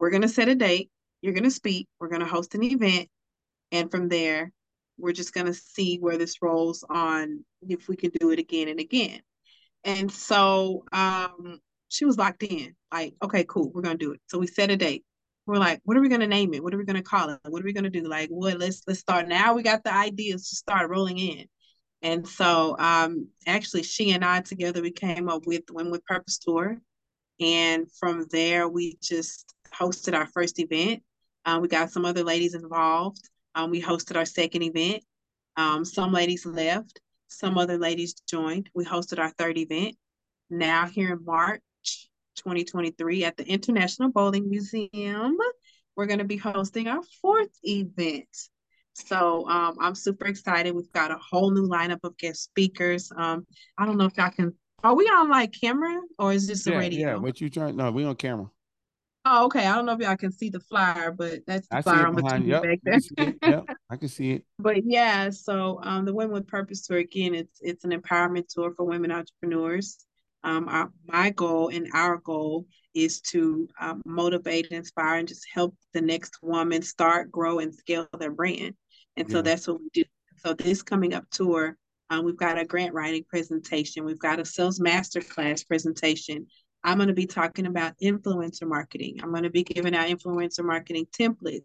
we're 0.00 0.10
gonna 0.10 0.28
set 0.28 0.48
a 0.48 0.54
date, 0.54 0.90
you're 1.20 1.34
gonna 1.34 1.50
speak, 1.50 1.88
we're 2.00 2.08
gonna 2.08 2.26
host 2.26 2.54
an 2.54 2.62
event, 2.62 3.08
and 3.72 3.90
from 3.90 4.08
there, 4.08 4.52
we're 4.98 5.12
just 5.12 5.34
gonna 5.34 5.54
see 5.54 5.98
where 5.98 6.18
this 6.18 6.40
rolls 6.42 6.84
on 6.88 7.44
if 7.68 7.88
we 7.88 7.96
can 7.96 8.10
do 8.20 8.30
it 8.30 8.38
again 8.38 8.68
and 8.68 8.80
again. 8.80 9.20
And 9.84 10.10
so 10.10 10.84
um 10.92 11.60
she 11.88 12.04
was 12.04 12.18
locked 12.18 12.42
in, 12.42 12.74
like, 12.92 13.14
okay, 13.22 13.44
cool, 13.44 13.70
we're 13.72 13.82
gonna 13.82 13.96
do 13.98 14.12
it. 14.12 14.20
So 14.28 14.38
we 14.38 14.46
set 14.46 14.70
a 14.70 14.76
date 14.76 15.04
we're 15.48 15.56
like, 15.56 15.80
what 15.84 15.96
are 15.96 16.00
we 16.02 16.10
gonna 16.10 16.26
name 16.26 16.52
it? 16.52 16.62
What 16.62 16.74
are 16.74 16.76
we 16.78 16.84
gonna 16.84 17.02
call 17.02 17.30
it? 17.30 17.40
What 17.48 17.62
are 17.62 17.64
we 17.64 17.72
gonna 17.72 17.88
do? 17.88 18.02
Like, 18.02 18.28
what? 18.28 18.58
Let's 18.58 18.82
let's 18.86 19.00
start 19.00 19.28
now. 19.28 19.54
We 19.54 19.62
got 19.62 19.82
the 19.82 19.94
ideas 19.94 20.50
to 20.50 20.56
start 20.56 20.90
rolling 20.90 21.18
in, 21.18 21.46
and 22.02 22.26
so 22.26 22.76
um, 22.78 23.28
actually, 23.46 23.82
she 23.82 24.12
and 24.12 24.24
I 24.24 24.40
together 24.40 24.82
we 24.82 24.90
came 24.90 25.28
up 25.28 25.46
with 25.46 25.64
Women 25.70 25.92
with 25.92 26.04
Purpose 26.04 26.38
tour, 26.38 26.78
and 27.40 27.86
from 27.98 28.26
there 28.30 28.68
we 28.68 28.96
just 29.02 29.54
hosted 29.72 30.14
our 30.14 30.26
first 30.26 30.58
event. 30.58 31.02
Um, 31.44 31.62
we 31.62 31.68
got 31.68 31.90
some 31.90 32.04
other 32.04 32.22
ladies 32.22 32.54
involved. 32.54 33.28
Um, 33.54 33.70
we 33.70 33.82
hosted 33.82 34.16
our 34.16 34.24
second 34.24 34.62
event. 34.62 35.02
Um, 35.56 35.84
some 35.84 36.12
ladies 36.12 36.46
left. 36.46 37.00
Some 37.28 37.58
other 37.58 37.78
ladies 37.78 38.14
joined. 38.28 38.70
We 38.74 38.84
hosted 38.84 39.18
our 39.18 39.30
third 39.30 39.58
event. 39.58 39.96
Now 40.50 40.86
here 40.86 41.12
in 41.12 41.24
March, 41.24 41.60
2023 42.36 43.24
at 43.24 43.36
the 43.36 43.46
International 43.46 44.10
Bowling 44.10 44.48
Museum. 44.48 45.36
We're 45.96 46.06
going 46.06 46.20
to 46.20 46.24
be 46.24 46.36
hosting 46.36 46.86
our 46.86 47.02
fourth 47.20 47.50
event. 47.64 48.28
So 49.06 49.48
um, 49.48 49.76
I'm 49.80 49.94
super 49.94 50.26
excited. 50.26 50.74
We've 50.74 50.92
got 50.92 51.10
a 51.10 51.18
whole 51.18 51.50
new 51.50 51.66
lineup 51.68 52.00
of 52.04 52.16
guest 52.18 52.44
speakers. 52.44 53.10
Um, 53.16 53.46
I 53.76 53.86
don't 53.86 53.96
know 53.96 54.06
if 54.06 54.16
y'all 54.16 54.30
can. 54.30 54.54
Are 54.84 54.94
we 54.94 55.04
on 55.06 55.28
like 55.28 55.52
camera 55.58 56.00
or 56.18 56.32
is 56.32 56.46
this 56.46 56.66
yeah, 56.66 56.74
a 56.74 56.78
radio? 56.78 57.08
Yeah, 57.08 57.16
what 57.16 57.40
you 57.40 57.50
trying? 57.50 57.76
No, 57.76 57.90
we 57.90 58.04
on 58.04 58.16
camera. 58.16 58.50
Oh, 59.24 59.44
okay. 59.46 59.66
I 59.66 59.74
don't 59.74 59.84
know 59.84 59.92
if 59.92 60.00
y'all 60.00 60.16
can 60.16 60.32
see 60.32 60.48
the 60.48 60.60
flyer, 60.60 61.10
but 61.10 61.40
that's 61.46 61.68
the 61.68 61.76
I 61.76 61.82
flyer 61.82 62.06
on 62.06 62.14
the 62.14 62.42
yep. 62.44 62.62
back 62.62 62.78
there. 62.82 63.34
yep, 63.42 63.66
I 63.90 63.96
can 63.96 64.08
see 64.08 64.32
it. 64.32 64.44
But 64.58 64.84
yeah, 64.84 65.30
so 65.30 65.80
um, 65.82 66.04
the 66.04 66.14
Women 66.14 66.32
with 66.32 66.46
Purpose 66.46 66.86
tour 66.86 66.98
again, 66.98 67.34
it's 67.34 67.58
it's 67.60 67.84
an 67.84 67.90
empowerment 67.90 68.48
tour 68.48 68.72
for 68.74 68.84
women 68.84 69.10
entrepreneurs. 69.10 69.98
Um, 70.44 70.68
our, 70.68 70.90
my 71.06 71.30
goal 71.30 71.68
and 71.68 71.88
our 71.92 72.18
goal 72.18 72.66
is 72.94 73.20
to 73.32 73.68
um, 73.80 74.02
motivate, 74.06 74.68
inspire, 74.68 75.18
and 75.18 75.28
just 75.28 75.46
help 75.52 75.76
the 75.92 76.00
next 76.00 76.38
woman 76.42 76.80
start, 76.82 77.30
grow, 77.30 77.58
and 77.58 77.74
scale 77.74 78.08
their 78.18 78.30
brand. 78.30 78.74
And 79.18 79.30
so 79.30 79.42
that's 79.42 79.66
what 79.66 79.80
we 79.80 79.88
do. 79.92 80.04
So 80.36 80.54
this 80.54 80.82
coming 80.82 81.12
up 81.12 81.28
tour, 81.30 81.76
um, 82.10 82.24
we've 82.24 82.36
got 82.36 82.58
a 82.58 82.64
grant 82.64 82.94
writing 82.94 83.24
presentation. 83.28 84.04
We've 84.04 84.18
got 84.18 84.38
a 84.38 84.44
sales 84.44 84.78
masterclass 84.78 85.66
presentation. 85.66 86.46
I'm 86.84 86.98
going 86.98 87.08
to 87.08 87.14
be 87.14 87.26
talking 87.26 87.66
about 87.66 87.94
influencer 88.02 88.66
marketing. 88.66 89.18
I'm 89.20 89.30
going 89.30 89.42
to 89.42 89.50
be 89.50 89.64
giving 89.64 89.94
out 89.94 90.08
influencer 90.08 90.64
marketing 90.64 91.06
templates. 91.18 91.62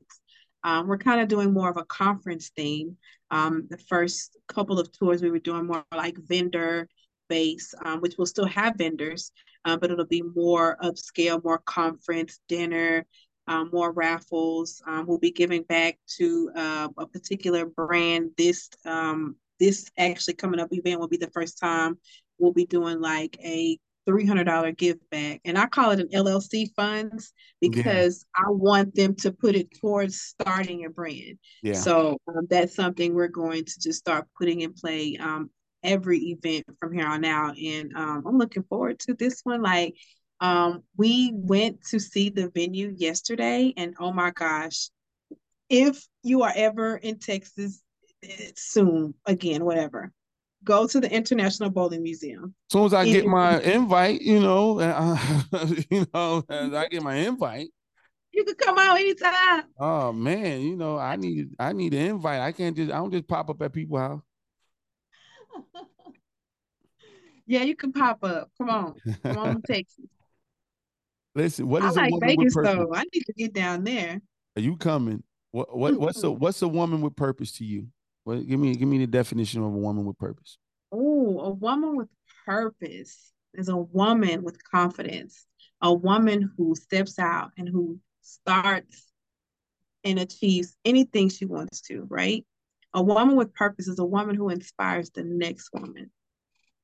Um, 0.63 0.87
we're 0.87 0.97
kind 0.97 1.21
of 1.21 1.27
doing 1.27 1.53
more 1.53 1.69
of 1.69 1.77
a 1.77 1.85
conference 1.85 2.51
theme. 2.55 2.97
Um, 3.29 3.67
the 3.69 3.77
first 3.77 4.37
couple 4.47 4.79
of 4.79 4.91
tours, 4.91 5.21
we 5.21 5.29
were 5.29 5.39
doing 5.39 5.67
more 5.67 5.85
like 5.95 6.17
vendor 6.17 6.87
base, 7.29 7.73
um, 7.85 7.99
which 7.99 8.17
will 8.17 8.25
still 8.25 8.45
have 8.45 8.75
vendors, 8.77 9.31
uh, 9.65 9.77
but 9.77 9.91
it'll 9.91 10.05
be 10.05 10.23
more 10.35 10.77
upscale, 10.81 11.43
more 11.43 11.59
conference, 11.59 12.39
dinner, 12.47 13.05
um, 13.47 13.69
more 13.73 13.91
raffles. 13.91 14.81
Um, 14.87 15.05
we'll 15.07 15.17
be 15.17 15.31
giving 15.31 15.63
back 15.63 15.97
to 16.17 16.51
uh, 16.55 16.87
a 16.97 17.07
particular 17.07 17.65
brand. 17.65 18.31
This 18.37 18.69
um, 18.85 19.35
this 19.59 19.89
actually 19.97 20.33
coming 20.33 20.59
up 20.59 20.69
event 20.71 20.99
will 20.99 21.07
be 21.07 21.17
the 21.17 21.31
first 21.31 21.59
time 21.59 21.97
we'll 22.39 22.53
be 22.53 22.65
doing 22.65 22.99
like 22.99 23.37
a 23.43 23.77
$300 24.07 24.77
give 24.77 24.97
back. 25.09 25.39
And 25.45 25.57
I 25.57 25.65
call 25.65 25.91
it 25.91 25.99
an 25.99 26.09
LLC 26.09 26.73
funds 26.75 27.31
because 27.61 28.25
yeah. 28.37 28.45
I 28.45 28.51
want 28.51 28.93
them 28.95 29.15
to 29.17 29.31
put 29.31 29.55
it 29.55 29.69
towards 29.79 30.19
starting 30.19 30.85
a 30.85 30.89
brand. 30.89 31.39
Yeah. 31.61 31.73
So 31.73 32.17
um, 32.27 32.47
that's 32.49 32.75
something 32.75 33.13
we're 33.13 33.27
going 33.27 33.63
to 33.63 33.79
just 33.79 33.99
start 33.99 34.27
putting 34.37 34.61
in 34.61 34.73
play 34.73 35.17
um, 35.19 35.49
every 35.83 36.19
event 36.19 36.65
from 36.79 36.93
here 36.93 37.07
on 37.07 37.23
out. 37.23 37.57
And 37.57 37.93
um, 37.95 38.23
I'm 38.27 38.37
looking 38.37 38.63
forward 38.63 38.99
to 38.99 39.13
this 39.13 39.41
one. 39.43 39.61
Like, 39.61 39.95
um, 40.43 40.83
we 40.97 41.31
went 41.33 41.81
to 41.85 41.99
see 41.99 42.29
the 42.29 42.49
venue 42.49 42.93
yesterday, 42.97 43.73
and 43.77 43.95
oh 43.97 44.11
my 44.11 44.31
gosh, 44.31 44.89
if 45.69 46.05
you 46.21 46.43
are 46.43 46.51
ever 46.53 46.97
in 46.97 47.17
Texas 47.17 47.81
eh, 48.23 48.51
soon, 48.53 49.13
again, 49.25 49.63
whatever, 49.63 50.11
go 50.61 50.85
to 50.85 50.99
the 50.99 51.09
International 51.09 51.69
Bowling 51.69 52.03
Museum. 52.03 52.53
As 52.69 52.73
soon 52.73 52.85
as 52.87 52.93
I 52.93 53.05
get 53.05 53.25
my 53.25 53.61
invite, 53.61 54.21
you 54.21 54.41
know, 54.41 54.79
uh, 54.81 55.17
you 55.89 56.05
know, 56.13 56.43
as 56.49 56.73
I 56.73 56.89
get 56.89 57.01
my 57.01 57.15
invite. 57.15 57.69
You 58.33 58.43
can 58.43 58.55
come 58.55 58.77
out 58.77 58.97
anytime. 58.97 59.63
Oh 59.79 60.11
man, 60.11 60.59
you 60.59 60.75
know, 60.75 60.97
I 60.97 61.15
need 61.15 61.51
I 61.57 61.71
need 61.71 61.93
an 61.93 62.01
invite. 62.01 62.41
I 62.41 62.51
can't 62.51 62.75
just 62.75 62.91
I 62.91 62.97
don't 62.97 63.13
just 63.13 63.29
pop 63.29 63.49
up 63.49 63.61
at 63.61 63.71
people's 63.71 64.01
house. 64.01 64.21
yeah, 67.47 67.63
you 67.63 67.77
can 67.77 67.93
pop 67.93 68.25
up. 68.25 68.49
Come 68.57 68.69
on. 68.69 68.95
Come 69.23 69.37
on 69.37 69.61
Texas. 69.67 70.03
Listen, 71.35 71.67
what 71.67 71.83
is 71.83 71.97
I 71.97 72.07
like 72.07 72.13
Vegas 72.21 72.53
though. 72.55 72.91
I 72.93 73.03
need 73.13 73.23
to 73.25 73.33
get 73.33 73.53
down 73.53 73.83
there. 73.83 74.21
Are 74.55 74.61
you 74.61 74.77
coming? 74.77 75.23
What 75.51 75.75
what 75.75 75.99
what's 75.99 76.23
a 76.23 76.31
what's 76.31 76.61
a 76.61 76.67
woman 76.67 77.01
with 77.01 77.15
purpose 77.15 77.51
to 77.53 77.65
you? 77.65 77.87
What 78.23 78.47
give 78.47 78.59
me 78.59 78.75
give 78.75 78.87
me 78.87 78.99
the 78.99 79.07
definition 79.07 79.61
of 79.61 79.67
a 79.67 79.77
woman 79.77 80.05
with 80.05 80.17
purpose. 80.17 80.57
Oh, 80.91 81.39
a 81.39 81.49
woman 81.49 81.95
with 81.95 82.09
purpose 82.45 83.31
is 83.53 83.69
a 83.69 83.77
woman 83.77 84.43
with 84.43 84.63
confidence, 84.63 85.45
a 85.81 85.93
woman 85.93 86.51
who 86.57 86.75
steps 86.75 87.17
out 87.19 87.51
and 87.57 87.67
who 87.67 87.99
starts 88.21 89.11
and 90.03 90.19
achieves 90.19 90.75
anything 90.85 91.29
she 91.29 91.45
wants 91.45 91.81
to, 91.81 92.05
right? 92.09 92.45
A 92.93 93.01
woman 93.01 93.35
with 93.35 93.53
purpose 93.53 93.87
is 93.87 93.99
a 93.99 94.05
woman 94.05 94.35
who 94.35 94.49
inspires 94.49 95.09
the 95.09 95.23
next 95.23 95.69
woman. 95.73 96.11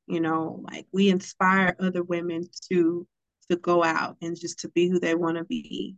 You 0.07 0.21
know, 0.21 0.63
like 0.71 0.87
we 0.91 1.09
inspire 1.09 1.75
other 1.79 2.01
women 2.01 2.49
to 2.71 3.07
to 3.49 3.57
go 3.57 3.83
out 3.83 4.17
and 4.21 4.39
just 4.39 4.59
to 4.59 4.69
be 4.69 4.87
who 4.87 4.99
they 4.99 5.15
want 5.15 5.37
to 5.37 5.43
be, 5.43 5.95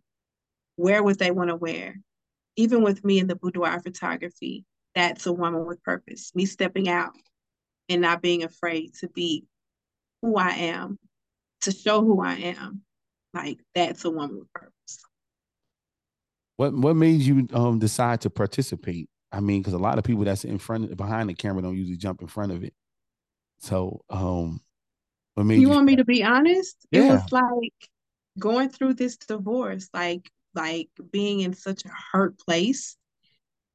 wear 0.78 1.04
what 1.04 1.20
they 1.20 1.32
want 1.32 1.50
to 1.50 1.56
wear. 1.56 1.96
Even 2.56 2.84
with 2.84 3.04
me 3.04 3.20
in 3.20 3.28
the 3.28 3.36
boudoir 3.36 3.80
photography, 3.80 4.66
that's 4.96 5.26
a 5.26 5.34
woman 5.34 5.66
with 5.66 5.84
purpose. 5.84 6.32
Me 6.36 6.46
stepping 6.46 6.90
out 6.90 7.12
and 7.90 8.02
not 8.02 8.22
being 8.22 8.44
afraid 8.44 8.94
to 8.96 9.08
be 9.10 9.46
who 10.22 10.36
I 10.36 10.50
am, 10.50 11.00
to 11.62 11.72
show 11.72 12.02
who 12.02 12.22
I 12.22 12.36
am. 12.36 12.82
Like 13.34 13.60
that's 13.74 14.04
a 14.06 14.10
woman 14.10 14.40
with 14.40 14.54
purpose. 14.54 14.72
What 16.58 16.74
what 16.74 16.96
made 16.96 17.22
you 17.22 17.48
um 17.54 17.80
decide 17.80 18.22
to 18.22 18.30
participate? 18.30 19.10
I 19.32 19.40
mean, 19.40 19.62
because 19.62 19.74
a 19.74 19.80
lot 19.80 19.98
of 19.98 20.04
people 20.04 20.26
that's 20.26 20.44
in 20.44 20.58
front 20.58 20.92
of 20.92 20.98
behind 20.98 21.30
the 21.30 21.34
camera 21.34 21.62
don't 21.62 21.78
usually 21.78 21.98
jump 21.98 22.22
in 22.22 22.28
front 22.28 22.52
of 22.52 22.64
it. 22.64 22.74
So 23.60 24.04
um 24.10 24.62
what 25.36 25.46
made 25.46 25.56
you, 25.56 25.62
you 25.62 25.70
want 25.70 25.86
me 25.86 25.96
to 25.96 26.06
be 26.06 26.24
honest? 26.24 26.76
Yeah. 26.92 27.02
It 27.02 27.12
was 27.12 27.32
like 27.32 27.90
going 28.40 28.70
through 28.70 28.96
this 28.96 29.18
divorce, 29.18 29.90
like 29.94 30.30
like 30.54 30.90
being 31.12 31.42
in 31.42 31.54
such 31.54 31.86
a 31.86 31.92
hurt 32.12 32.38
place. 32.40 32.98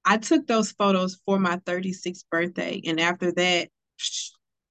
I 0.05 0.19
took 0.19 0.47
those 0.47 0.73
photos 0.73 1.21
for 1.27 1.39
my 1.39 1.57
36th 1.59 2.25
birthday. 2.31 2.81
And 2.87 3.01
after 3.01 3.33
that, 3.33 3.69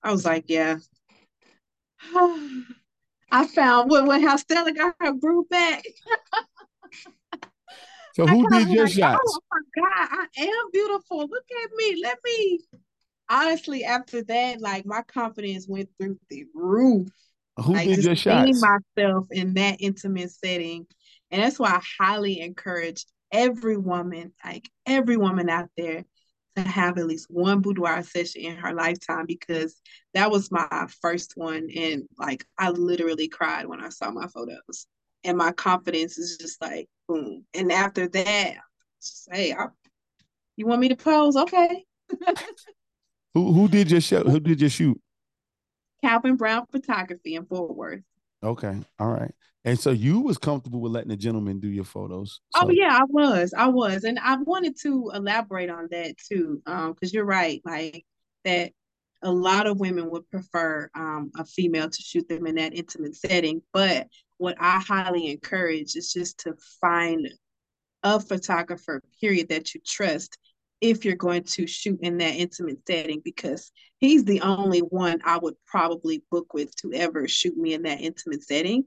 I 0.02 0.12
was 0.12 0.24
like, 0.24 0.46
yeah. 0.48 0.78
I 3.32 3.48
found 3.48 3.92
when, 3.92 4.06
when 4.06 4.24
how 4.24 4.38
Stella 4.38 4.72
got 4.72 4.96
her 5.02 5.12
groove 5.14 5.50
back. 5.50 5.84
so 8.14 8.26
who 8.26 8.48
did 8.50 8.70
your 8.70 8.86
like, 8.86 8.94
oh, 8.94 9.00
shots? 9.00 9.20
Oh 9.26 9.40
my 9.52 9.60
God, 9.84 10.08
I 10.38 10.42
am 10.42 10.72
beautiful. 10.72 11.20
Look 11.20 11.46
at 11.64 11.72
me. 11.76 12.02
Let 12.02 12.18
me 12.24 12.60
honestly, 13.30 13.84
after 13.84 14.24
that, 14.24 14.62
like 14.62 14.86
my 14.86 15.02
confidence 15.04 15.68
went 15.68 15.90
through 16.00 16.20
the 16.30 16.46
roof. 16.54 17.08
Who 17.58 17.74
like, 17.74 17.88
did 17.88 18.04
your 18.04 18.16
shots? 18.16 18.62
myself 18.62 19.28
in 19.32 19.54
that 19.54 19.78
intimate 19.80 20.32
setting. 20.32 20.88
And 21.32 21.42
that's 21.42 21.60
why 21.60 21.70
I 21.70 21.82
highly 22.04 22.42
encourage 22.42 23.06
every 23.32 23.78
woman, 23.78 24.34
like 24.44 24.70
every 24.86 25.18
woman 25.18 25.50
out 25.50 25.70
there, 25.78 26.06
to 26.56 26.62
have 26.62 26.98
at 26.98 27.08
least 27.08 27.28
one 27.30 27.60
boudoir 27.62 28.02
session 28.04 28.42
in 28.42 28.56
her 28.58 28.74
lifetime 28.74 29.26
because 29.26 29.82
that 30.14 30.32
was 30.32 30.52
my 30.52 30.88
first 31.02 31.34
one. 31.36 31.70
And 31.76 32.04
like 32.18 32.46
I 32.58 32.70
literally 32.70 33.28
cried 33.28 33.68
when 33.68 33.82
I 33.82 33.90
saw 33.90 34.12
my 34.12 34.28
photos. 34.28 34.88
And 35.24 35.38
my 35.38 35.52
confidence 35.52 36.18
is 36.18 36.38
just 36.38 36.62
like 36.62 36.88
boom. 37.08 37.46
And 37.54 37.72
after 37.72 38.08
that, 38.08 38.54
just, 39.02 39.28
hey, 39.32 39.54
I, 39.54 39.68
you 40.56 40.68
want 40.68 40.82
me 40.82 40.90
to 40.90 40.96
pose? 40.96 41.36
Okay. 41.36 41.84
who 43.36 43.52
who 43.52 43.68
did 43.68 43.92
your 43.92 44.02
show? 44.02 44.24
Who 44.24 44.40
did 44.40 44.62
your 44.62 44.70
shoot? 44.72 45.00
Calvin 46.04 46.38
Brown 46.38 46.66
Photography 46.72 47.36
in 47.36 47.46
Fort 47.46 47.76
Worth. 47.76 48.02
Okay. 48.42 48.80
All 48.98 49.10
right. 49.12 49.32
And 49.66 49.80
so 49.80 49.92
you 49.92 50.22
was 50.22 50.38
comfortable 50.38 50.80
with 50.80 50.92
letting 50.92 51.10
the 51.10 51.18
gentleman 51.18 51.60
do 51.60 51.68
your 51.68 51.84
photos. 51.84 52.40
So. 52.56 52.62
Oh 52.64 52.70
yeah, 52.70 52.98
I 52.98 53.04
was. 53.10 53.54
I 53.56 53.68
was. 53.68 54.04
And 54.04 54.20
I 54.20 54.38
wanted 54.38 54.80
to 54.82 55.12
elaborate 55.14 55.70
on 55.70 55.88
that 55.92 56.16
too. 56.18 56.62
Um, 56.66 56.94
because 56.94 57.14
you're 57.14 57.26
right, 57.26 57.62
like 57.66 58.06
that 58.46 58.72
a 59.22 59.32
lot 59.32 59.68
of 59.68 59.80
women 59.80 60.10
would 60.12 60.30
prefer 60.30 60.90
um 60.96 61.32
a 61.38 61.44
female 61.44 61.90
to 61.90 62.02
shoot 62.02 62.30
them 62.30 62.48
in 62.48 62.56
that 62.56 62.74
intimate 62.74 63.16
setting. 63.16 63.62
But 63.74 64.08
what 64.38 64.56
I 64.60 64.80
highly 64.80 65.30
encourage 65.30 65.96
is 65.96 66.14
just 66.14 66.40
to 66.40 66.56
find 66.80 67.28
a 68.04 68.20
photographer, 68.20 69.02
period, 69.20 69.50
that 69.50 69.74
you 69.74 69.82
trust 69.86 70.38
if 70.82 71.06
you're 71.06 71.16
going 71.16 71.44
to 71.44 71.68
shoot 71.68 72.00
in 72.02 72.18
that 72.18 72.36
intimate 72.36 72.80
setting 72.88 73.22
because 73.24 73.72
he's 73.98 74.24
the 74.26 74.42
only 74.42 74.80
one 74.80 75.20
I 75.26 75.38
would 75.38 75.56
probably 75.66 76.24
book 76.30 76.54
with 76.54 76.76
to 76.78 76.94
ever 76.94 77.28
shoot 77.28 77.58
me 77.58 77.74
in 77.74 77.84
that 77.84 78.02
intimate 78.02 78.44
setting. 78.44 78.86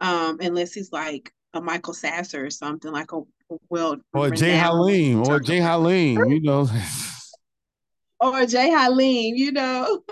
Um, 0.00 0.38
unless 0.40 0.72
he's 0.72 0.92
like 0.92 1.32
a 1.52 1.60
Michael 1.60 1.94
Sasser 1.94 2.46
or 2.46 2.50
something 2.50 2.90
like 2.90 3.12
a, 3.12 3.18
a 3.18 3.56
well 3.68 3.96
or 4.12 4.30
Jay 4.30 4.52
Halim 4.52 5.22
or 5.28 5.40
Jay 5.40 5.58
Halim, 5.58 6.24
you 6.30 6.40
know. 6.40 6.68
or 8.20 8.46
Jay 8.46 8.70
Halim, 8.70 9.34
you 9.34 9.52
know. 9.52 10.02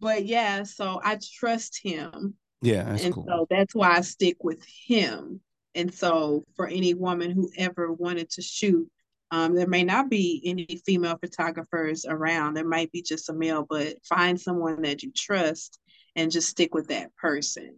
but 0.00 0.26
yeah, 0.26 0.62
so 0.62 1.00
I 1.02 1.18
trust 1.38 1.80
him. 1.82 2.34
Yeah, 2.62 2.96
and 3.00 3.14
cool. 3.14 3.24
so 3.26 3.46
that's 3.48 3.74
why 3.74 3.96
I 3.96 4.00
stick 4.02 4.44
with 4.44 4.64
him. 4.86 5.40
And 5.74 5.92
so 5.94 6.44
for 6.56 6.66
any 6.66 6.94
woman 6.94 7.30
who 7.30 7.50
ever 7.56 7.92
wanted 7.92 8.30
to 8.30 8.42
shoot 8.42 8.88
um, 9.30 9.54
there 9.54 9.68
may 9.68 9.84
not 9.84 10.10
be 10.10 10.42
any 10.44 10.80
female 10.84 11.16
photographers 11.20 12.04
around. 12.08 12.54
There 12.54 12.66
might 12.66 12.90
be 12.90 13.02
just 13.02 13.28
a 13.28 13.32
male, 13.32 13.64
but 13.68 13.96
find 14.04 14.40
someone 14.40 14.82
that 14.82 15.02
you 15.02 15.12
trust 15.16 15.78
and 16.16 16.32
just 16.32 16.48
stick 16.48 16.74
with 16.74 16.88
that 16.88 17.14
person. 17.16 17.76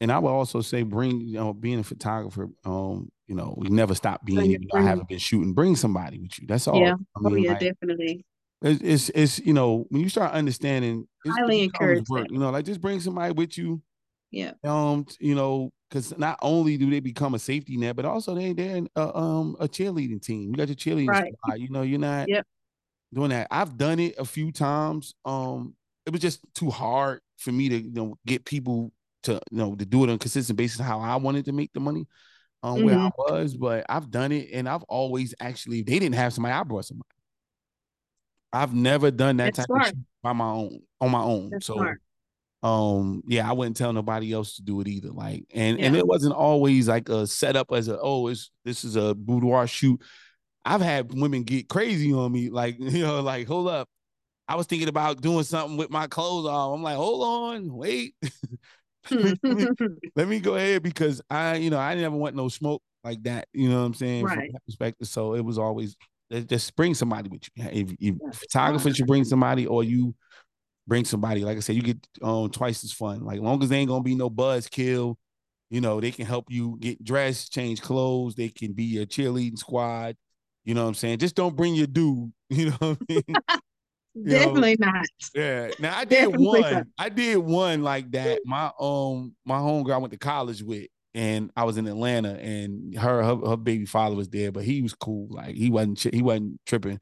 And 0.00 0.10
I 0.10 0.18
would 0.18 0.30
also 0.30 0.60
say, 0.60 0.82
bring 0.82 1.20
you 1.20 1.34
know, 1.34 1.54
being 1.54 1.78
a 1.78 1.84
photographer. 1.84 2.48
Um, 2.64 3.10
you 3.26 3.34
know, 3.36 3.54
we 3.56 3.68
never 3.68 3.94
stop 3.94 4.24
being. 4.26 4.50
You 4.50 4.58
know, 4.58 4.66
I 4.74 4.82
haven't 4.82 5.08
been 5.08 5.18
shooting. 5.18 5.54
Bring 5.54 5.76
somebody 5.76 6.18
with 6.18 6.38
you. 6.40 6.46
That's 6.46 6.66
all. 6.66 6.80
Yeah. 6.80 6.94
I 6.94 7.20
oh, 7.24 7.30
mean, 7.30 7.32
oh 7.32 7.36
yeah, 7.36 7.50
like, 7.50 7.60
definitely. 7.60 8.24
It's, 8.62 8.82
it's, 8.82 9.08
it's 9.10 9.46
you 9.46 9.52
know 9.54 9.86
when 9.88 10.02
you 10.02 10.08
start 10.08 10.32
understanding. 10.32 11.06
It's, 11.24 11.36
Highly 11.38 11.62
encourage 11.62 12.08
work. 12.08 12.26
You 12.30 12.38
know, 12.38 12.50
like 12.50 12.64
just 12.64 12.80
bring 12.80 13.00
somebody 13.00 13.32
with 13.32 13.56
you. 13.56 13.80
Yeah. 14.32 14.52
Um, 14.64 15.06
you 15.20 15.34
know, 15.34 15.70
because 15.92 16.16
not 16.16 16.38
only 16.40 16.78
do 16.78 16.88
they 16.88 17.00
become 17.00 17.34
a 17.34 17.38
safety 17.38 17.76
net, 17.76 17.96
but 17.96 18.06
also 18.06 18.34
they 18.34 18.54
they're 18.54 18.82
uh, 18.96 19.10
um 19.14 19.56
a 19.60 19.68
cheerleading 19.68 20.22
team. 20.22 20.50
You 20.50 20.56
got 20.56 20.68
your 20.68 20.76
cheerleading 20.76 21.08
right. 21.08 21.34
squad. 21.38 21.58
You 21.58 21.68
know, 21.68 21.82
you're 21.82 21.98
not 21.98 22.28
yep. 22.28 22.46
doing 23.12 23.28
that. 23.28 23.48
I've 23.50 23.76
done 23.76 23.98
it 23.98 24.14
a 24.18 24.24
few 24.24 24.52
times. 24.52 25.14
Um, 25.26 25.74
it 26.06 26.10
was 26.10 26.22
just 26.22 26.40
too 26.54 26.70
hard 26.70 27.20
for 27.36 27.52
me 27.52 27.68
to 27.68 27.76
you 27.78 27.92
know 27.92 28.16
get 28.26 28.46
people 28.46 28.90
to 29.24 29.34
you 29.50 29.58
know 29.58 29.74
to 29.74 29.84
do 29.84 30.04
it 30.04 30.08
on 30.08 30.14
a 30.14 30.18
consistent 30.18 30.56
basis 30.56 30.80
how 30.80 30.98
I 30.98 31.16
wanted 31.16 31.44
to 31.44 31.52
make 31.52 31.72
the 31.74 31.80
money. 31.80 32.06
Um, 32.62 32.76
mm-hmm. 32.76 32.86
where 32.86 32.94
I 32.94 33.08
mm-hmm. 33.08 33.34
was, 33.34 33.56
but 33.56 33.84
I've 33.88 34.10
done 34.10 34.32
it, 34.32 34.50
and 34.52 34.68
I've 34.68 34.84
always 34.84 35.34
actually 35.40 35.82
they 35.82 35.98
didn't 35.98 36.14
have 36.14 36.32
somebody, 36.32 36.54
I 36.54 36.62
brought 36.62 36.86
somebody. 36.86 37.08
I've 38.52 38.74
never 38.74 39.10
done 39.10 39.38
that 39.38 39.54
That's 39.54 39.58
type 39.58 39.66
smart. 39.66 39.82
of 39.82 39.88
shit 39.88 39.96
by 40.22 40.32
my 40.32 40.48
own 40.48 40.80
on 41.00 41.10
my 41.10 41.22
own. 41.22 41.50
That's 41.50 41.66
so 41.66 41.74
smart 41.74 42.00
um 42.62 43.22
yeah 43.26 43.48
i 43.48 43.52
wouldn't 43.52 43.76
tell 43.76 43.92
nobody 43.92 44.32
else 44.32 44.54
to 44.54 44.62
do 44.62 44.80
it 44.80 44.86
either 44.86 45.10
like 45.10 45.44
and 45.52 45.78
yeah. 45.78 45.86
and 45.86 45.96
it 45.96 46.06
wasn't 46.06 46.32
always 46.32 46.86
like 46.88 47.08
a 47.08 47.26
setup 47.26 47.72
as 47.72 47.88
a 47.88 47.98
oh 48.00 48.28
it's 48.28 48.50
this 48.64 48.84
is 48.84 48.96
a 48.96 49.14
boudoir 49.14 49.66
shoot. 49.66 50.00
I've 50.64 50.80
had 50.80 51.12
women 51.12 51.42
get 51.42 51.68
crazy 51.68 52.12
on 52.12 52.30
me 52.30 52.50
like 52.50 52.76
you 52.78 53.02
know 53.02 53.20
like 53.20 53.48
hold 53.48 53.68
up. 53.68 53.88
I 54.48 54.54
was 54.54 54.66
thinking 54.66 54.88
about 54.88 55.20
doing 55.20 55.44
something 55.44 55.76
with 55.76 55.90
my 55.90 56.06
clothes 56.06 56.46
on 56.46 56.74
i'm 56.74 56.82
like 56.82 56.96
hold 56.96 57.24
on 57.24 57.72
wait. 57.72 58.14
Let, 59.10 59.42
me, 59.42 59.66
let, 60.16 60.28
me, 60.28 60.38
go 60.38 60.54
ahead 60.54 60.84
because 60.84 61.20
i 61.28 61.56
you 61.56 61.70
know 61.70 61.78
i 61.78 61.92
never 61.96 62.14
want 62.14 62.36
no 62.36 62.46
smoke 62.48 62.80
like 63.02 63.20
that 63.24 63.48
you 63.52 63.68
know 63.68 63.80
what 63.80 63.86
i'm 63.86 63.94
saying 63.94 64.24
right. 64.24 64.36
from 64.36 64.46
that 64.52 64.64
perspective 64.64 65.08
so 65.08 65.34
it 65.34 65.44
was 65.44 65.58
always 65.58 65.96
just 66.40 66.74
bring 66.76 66.94
somebody 66.94 67.28
with 67.28 67.42
you. 67.54 67.64
If, 67.64 67.94
if 67.98 68.38
photographer 68.38 68.92
should 68.92 69.06
bring 69.06 69.24
somebody 69.24 69.66
or 69.66 69.84
you 69.84 70.14
bring 70.86 71.04
somebody. 71.04 71.44
Like 71.44 71.56
I 71.56 71.60
said, 71.60 71.76
you 71.76 71.82
get 71.82 72.06
um 72.22 72.50
twice 72.50 72.84
as 72.84 72.92
fun. 72.92 73.24
Like 73.24 73.40
long 73.40 73.62
as 73.62 73.68
they 73.68 73.78
ain't 73.78 73.88
gonna 73.88 74.02
be 74.02 74.14
no 74.14 74.30
buzz 74.30 74.68
kill, 74.68 75.18
you 75.70 75.80
know, 75.80 76.00
they 76.00 76.10
can 76.10 76.26
help 76.26 76.46
you 76.50 76.76
get 76.80 77.02
dressed, 77.02 77.52
change 77.52 77.80
clothes. 77.80 78.34
They 78.34 78.48
can 78.48 78.72
be 78.72 78.84
your 78.84 79.06
cheerleading 79.06 79.58
squad. 79.58 80.16
You 80.64 80.74
know 80.74 80.82
what 80.82 80.88
I'm 80.88 80.94
saying? 80.94 81.18
Just 81.18 81.34
don't 81.34 81.56
bring 81.56 81.74
your 81.74 81.86
dude. 81.86 82.32
You 82.52 82.66
know 82.66 82.76
what 82.80 82.98
I 83.08 83.14
mean? 83.26 83.36
Definitely 84.28 84.76
know? 84.78 84.90
not. 84.92 85.06
Yeah. 85.34 85.70
Now 85.78 85.96
I 85.96 86.04
did 86.04 86.16
Definitely 86.16 86.46
one. 86.46 86.72
Not. 86.74 86.86
I 86.98 87.08
did 87.08 87.38
one 87.38 87.82
like 87.82 88.10
that. 88.10 88.40
My 88.44 88.70
um 88.78 89.34
my 89.46 89.56
homegirl 89.56 89.94
I 89.94 89.96
went 89.96 90.12
to 90.12 90.18
college 90.18 90.62
with, 90.62 90.88
and 91.14 91.50
I 91.56 91.64
was 91.64 91.78
in 91.78 91.86
Atlanta, 91.86 92.34
and 92.34 92.94
her 92.98 93.22
her, 93.22 93.36
her 93.36 93.56
baby 93.56 93.86
father 93.86 94.14
was 94.14 94.28
there, 94.28 94.52
but 94.52 94.64
he 94.64 94.82
was 94.82 94.92
cool. 94.92 95.28
Like 95.30 95.54
he 95.54 95.70
wasn't 95.70 95.98
he 96.14 96.20
wasn't 96.20 96.60
tripping. 96.66 97.00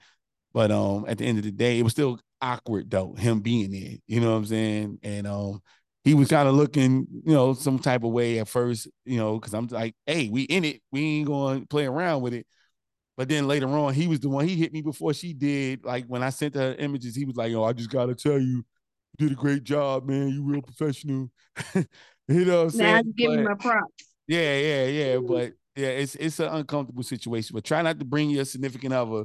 But 0.53 0.71
um, 0.71 1.05
at 1.09 1.19
the 1.19 1.25
end 1.25 1.39
of 1.39 1.45
the 1.45 1.51
day, 1.51 1.81
it 1.81 1.83
was 1.83 1.93
still 1.93 2.21
awkward 2.41 2.91
though, 2.91 3.15
him 3.15 3.41
being 3.41 3.71
there. 3.71 3.97
You 4.07 4.21
know 4.21 4.31
what 4.31 4.39
I'm 4.39 4.47
saying? 4.47 4.99
And 5.03 5.27
um, 5.27 5.63
he 6.05 6.15
was 6.15 6.29
kind 6.29 6.49
of 6.49 6.55
looking, 6.55 7.07
you 7.25 7.35
know, 7.35 7.53
some 7.53 7.79
type 7.79 8.05
of 8.05 8.11
way 8.11 8.39
at 8.39 8.49
first, 8.49 8.89
you 9.05 9.19
know, 9.19 9.39
because 9.39 9.55
I'm 9.55 9.67
like, 9.67 9.95
hey, 10.07 10.29
we 10.29 10.43
in 10.43 10.65
it, 10.65 10.83
we 10.91 11.01
ain't 11.01 11.27
going 11.27 11.61
to 11.61 11.67
play 11.67 11.87
around 11.87 12.23
with 12.23 12.35
it. 12.35 12.47
But 13.17 13.29
then 13.29 13.47
later 13.47 13.69
on, 13.69 13.93
he 13.93 14.07
was 14.07 14.21
the 14.21 14.31
one 14.31 14.49
he 14.49 14.57
hit 14.57 14.73
me 14.73 14.81
before 14.81 15.13
she 15.13 15.35
did. 15.35 15.85
Like 15.85 16.07
when 16.07 16.23
I 16.23 16.31
sent 16.31 16.55
her 16.55 16.75
images, 16.79 17.15
he 17.15 17.27
was 17.27 17.37
like, 17.37 17.53
"Oh, 17.53 17.65
I 17.65 17.75
just 17.75 17.91
gotta 17.91 18.15
tell 18.15 18.39
you, 18.39 18.65
you 19.19 19.29
did 19.29 19.33
a 19.33 19.35
great 19.35 19.63
job, 19.63 20.09
man. 20.09 20.29
You 20.29 20.43
real 20.43 20.63
professional." 20.63 21.31
you 21.75 21.85
know 22.47 22.57
what 22.57 22.63
I'm 22.63 22.71
saying? 22.71 22.95
Now 22.95 23.03
give 23.15 23.31
me 23.33 23.43
my 23.43 23.55
props. 23.55 24.05
Yeah, 24.27 24.59
yeah, 24.59 24.87
yeah. 24.87 25.17
But 25.19 25.53
yeah, 25.77 25.89
it's 25.89 26.15
it's 26.15 26.41
an 26.41 26.49
uncomfortable 26.49 27.03
situation. 27.03 27.53
But 27.53 27.65
try 27.65 27.83
not 27.83 27.99
to 27.99 28.07
bring 28.07 28.31
your 28.31 28.47
significant 28.47 28.95
other 28.95 29.25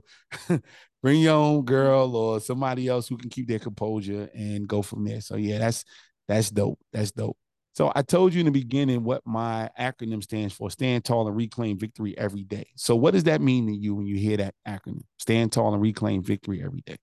bring 1.06 1.22
your 1.22 1.36
own 1.36 1.64
girl 1.64 2.16
or 2.16 2.39
somebody 2.39 2.88
else 2.88 3.08
who 3.08 3.16
can 3.16 3.30
keep 3.30 3.47
their 3.47 3.60
composure 3.60 4.28
and 4.34 4.68
go 4.68 4.82
from 4.82 5.06
there. 5.06 5.22
So 5.22 5.36
yeah, 5.36 5.60
that's 5.60 5.86
that's 6.28 6.49
dope. 6.49 6.80
That's 6.91 7.12
dope. 7.12 7.38
So 7.74 7.91
I 7.95 8.01
told 8.01 8.34
you 8.34 8.39
in 8.39 8.47
the 8.47 8.51
beginning 8.51 9.03
what 9.03 9.22
my 9.24 9.70
acronym 9.80 10.24
stands 10.24 10.56
for: 10.56 10.72
Stand 10.72 11.06
Tall 11.06 11.28
and 11.28 11.38
Reclaim 11.38 11.78
Victory 11.78 12.18
Every 12.18 12.41
Day. 12.41 12.66
So 12.76 12.95
what 12.95 13.14
does 13.14 13.26
that 13.26 13.39
mean 13.39 13.68
to 13.68 13.72
you 13.72 13.93
when 13.93 14.08
you 14.08 14.18
hear 14.18 14.38
that 14.38 14.56
acronym? 14.68 15.03
Stand 15.20 15.51
tall 15.51 15.76
and 15.76 15.82
reclaim 15.84 16.24
victory 16.24 16.64
every 16.64 16.82
day. 16.82 16.97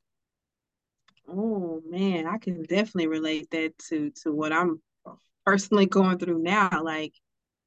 Oh 1.28 1.80
man, 1.88 2.26
I 2.26 2.38
can 2.38 2.64
definitely 2.64 3.06
relate 3.06 3.50
that 3.52 3.78
to 3.90 4.10
to 4.22 4.32
what 4.32 4.52
I'm 4.52 4.82
personally 5.46 5.86
going 5.86 6.18
through 6.18 6.42
now. 6.42 6.82
Like, 6.82 7.14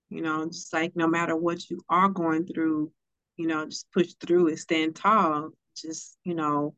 you 0.10 0.22
know, 0.22 0.46
just 0.48 0.74
like 0.74 0.98
no 0.98 1.08
matter 1.08 1.38
what 1.38 1.70
you 1.70 1.80
are 1.88 2.10
going 2.10 2.46
through, 2.46 2.92
you 3.38 3.48
know, 3.48 3.66
just 3.68 3.90
push 3.94 4.16
through 4.20 4.50
and 4.50 4.60
stand 4.60 4.98
tall. 4.98 5.52
Just, 5.76 6.18
you 6.24 6.36
know, 6.36 6.76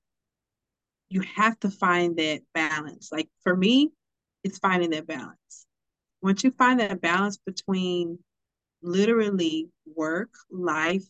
you 1.09 1.21
have 1.35 1.59
to 1.59 1.69
find 1.69 2.17
that 2.17 2.41
balance. 2.53 3.09
Like 3.11 3.29
for 3.43 3.55
me, 3.55 3.91
it's 4.43 4.59
finding 4.59 4.91
that 4.91 5.07
balance 5.07 5.37
once 6.21 6.43
you 6.43 6.51
find 6.51 6.79
that 6.79 7.01
balance 7.01 7.37
between 7.37 8.19
literally 8.81 9.69
work, 9.95 10.29
life, 10.51 11.05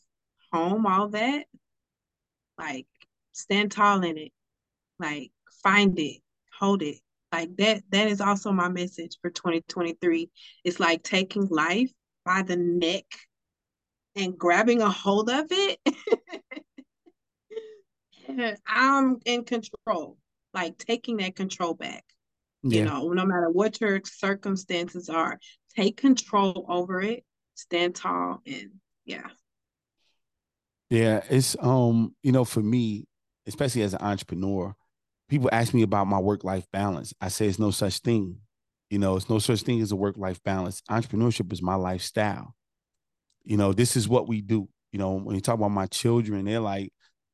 home, 0.52 0.86
all 0.86 1.10
that, 1.10 1.46
like 2.58 2.88
stand 3.32 3.72
tall 3.72 4.04
in 4.04 4.18
it. 4.18 4.32
Like 5.00 5.32
find 5.64 5.98
it, 6.00 6.22
hold 6.58 6.82
it. 6.82 7.00
Like 7.32 7.56
that 7.58 7.84
that 7.90 8.08
is 8.08 8.22
also 8.22 8.52
my 8.52 8.70
message 8.70 9.18
for 9.22 9.30
2023. 9.30 10.30
It's 10.64 10.80
like 10.80 11.04
taking 11.04 11.48
life 11.48 11.92
by 12.26 12.42
the 12.42 12.56
neck 12.56 13.06
and 14.16 14.38
grabbing 14.38 14.82
a 14.82 14.90
hold 14.90 15.30
of 15.30 15.48
it. 15.52 15.80
I'm 18.67 19.17
in 19.25 19.43
control. 19.43 20.17
Like 20.53 20.78
taking 20.78 21.17
that 21.17 21.36
control 21.36 21.73
back. 21.73 22.03
Yeah. 22.63 22.80
You 22.80 22.86
know, 22.86 23.09
no 23.09 23.25
matter 23.25 23.49
what 23.51 23.80
your 23.80 24.01
circumstances 24.05 25.09
are, 25.09 25.39
take 25.75 25.97
control 25.97 26.65
over 26.67 27.01
it, 27.01 27.23
stand 27.53 27.95
tall, 27.95 28.41
and 28.45 28.71
yeah. 29.05 29.28
Yeah, 30.89 31.21
it's 31.30 31.55
um, 31.61 32.15
you 32.23 32.32
know, 32.32 32.45
for 32.45 32.61
me, 32.61 33.05
especially 33.45 33.84
as 33.84 33.93
an 33.93 34.01
entrepreneur, 34.01 34.73
people 35.30 35.49
ask 35.51 35.73
me 35.73 35.84
about 35.84 36.07
my 36.07 36.19
work-life 36.19 36.65
balance. 36.71 37.13
I 37.21 37.28
say 37.28 37.47
it's 37.47 37.59
no 37.59 37.71
such 37.71 37.99
thing. 37.99 38.38
You 38.89 38.99
know, 38.99 39.17
it's 39.17 39.30
no 39.30 39.39
such 39.39 39.61
thing 39.61 39.82
as 39.82 39.91
a 39.91 39.97
work-life 39.97 40.41
balance. 40.43 40.82
Entrepreneurship 40.89 41.51
is 41.51 41.61
my 41.61 41.75
lifestyle. 41.75 42.55
You 43.43 43.57
know, 43.57 43.73
this 43.73 43.95
is 43.95 44.07
what 44.07 44.28
we 44.28 44.41
do. 44.41 44.69
You 44.91 44.99
know, 44.99 45.19
when 45.19 45.36
you 45.36 45.41
talk 45.41 45.55
about 45.55 45.71
my 45.71 45.88
children, 45.88 46.45
they're 46.45 46.61
like, 46.61 46.91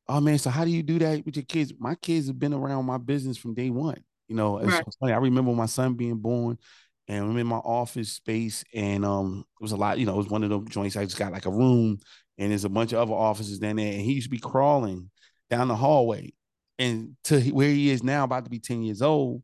oh 0.08 0.20
man, 0.20 0.38
so 0.38 0.50
how 0.50 0.64
do 0.64 0.70
you 0.70 0.82
do 0.82 0.98
that 0.98 1.24
with 1.24 1.36
your 1.36 1.44
kids? 1.44 1.72
My 1.78 1.94
kids 1.94 2.26
have 2.26 2.38
been 2.38 2.54
around 2.54 2.84
my 2.84 2.98
business 2.98 3.36
from 3.36 3.54
day 3.54 3.70
one. 3.70 4.02
You 4.28 4.36
know, 4.36 4.58
it's 4.58 4.72
right. 4.72 4.84
funny. 5.00 5.12
I 5.12 5.18
remember 5.18 5.52
my 5.52 5.66
son 5.66 5.94
being 5.94 6.16
born, 6.16 6.58
and 7.08 7.24
I'm 7.24 7.36
in 7.36 7.46
my 7.46 7.56
office 7.56 8.12
space, 8.12 8.64
and 8.74 9.04
um, 9.04 9.44
it 9.60 9.62
was 9.62 9.72
a 9.72 9.76
lot. 9.76 9.98
You 9.98 10.06
know, 10.06 10.14
it 10.14 10.18
was 10.18 10.28
one 10.28 10.42
of 10.42 10.50
those 10.50 10.66
joints. 10.68 10.96
I 10.96 11.04
just 11.04 11.18
got 11.18 11.32
like 11.32 11.46
a 11.46 11.50
room, 11.50 11.98
and 12.38 12.50
there's 12.50 12.64
a 12.64 12.70
bunch 12.70 12.92
of 12.92 13.00
other 13.00 13.12
offices 13.12 13.58
down 13.58 13.76
there, 13.76 13.92
and 13.92 14.00
he 14.00 14.14
used 14.14 14.26
to 14.26 14.30
be 14.30 14.38
crawling 14.38 15.10
down 15.50 15.68
the 15.68 15.76
hallway, 15.76 16.32
and 16.78 17.16
to 17.24 17.40
where 17.50 17.68
he 17.68 17.90
is 17.90 18.02
now, 18.02 18.24
about 18.24 18.44
to 18.44 18.50
be 18.50 18.60
ten 18.60 18.82
years 18.82 19.02
old. 19.02 19.42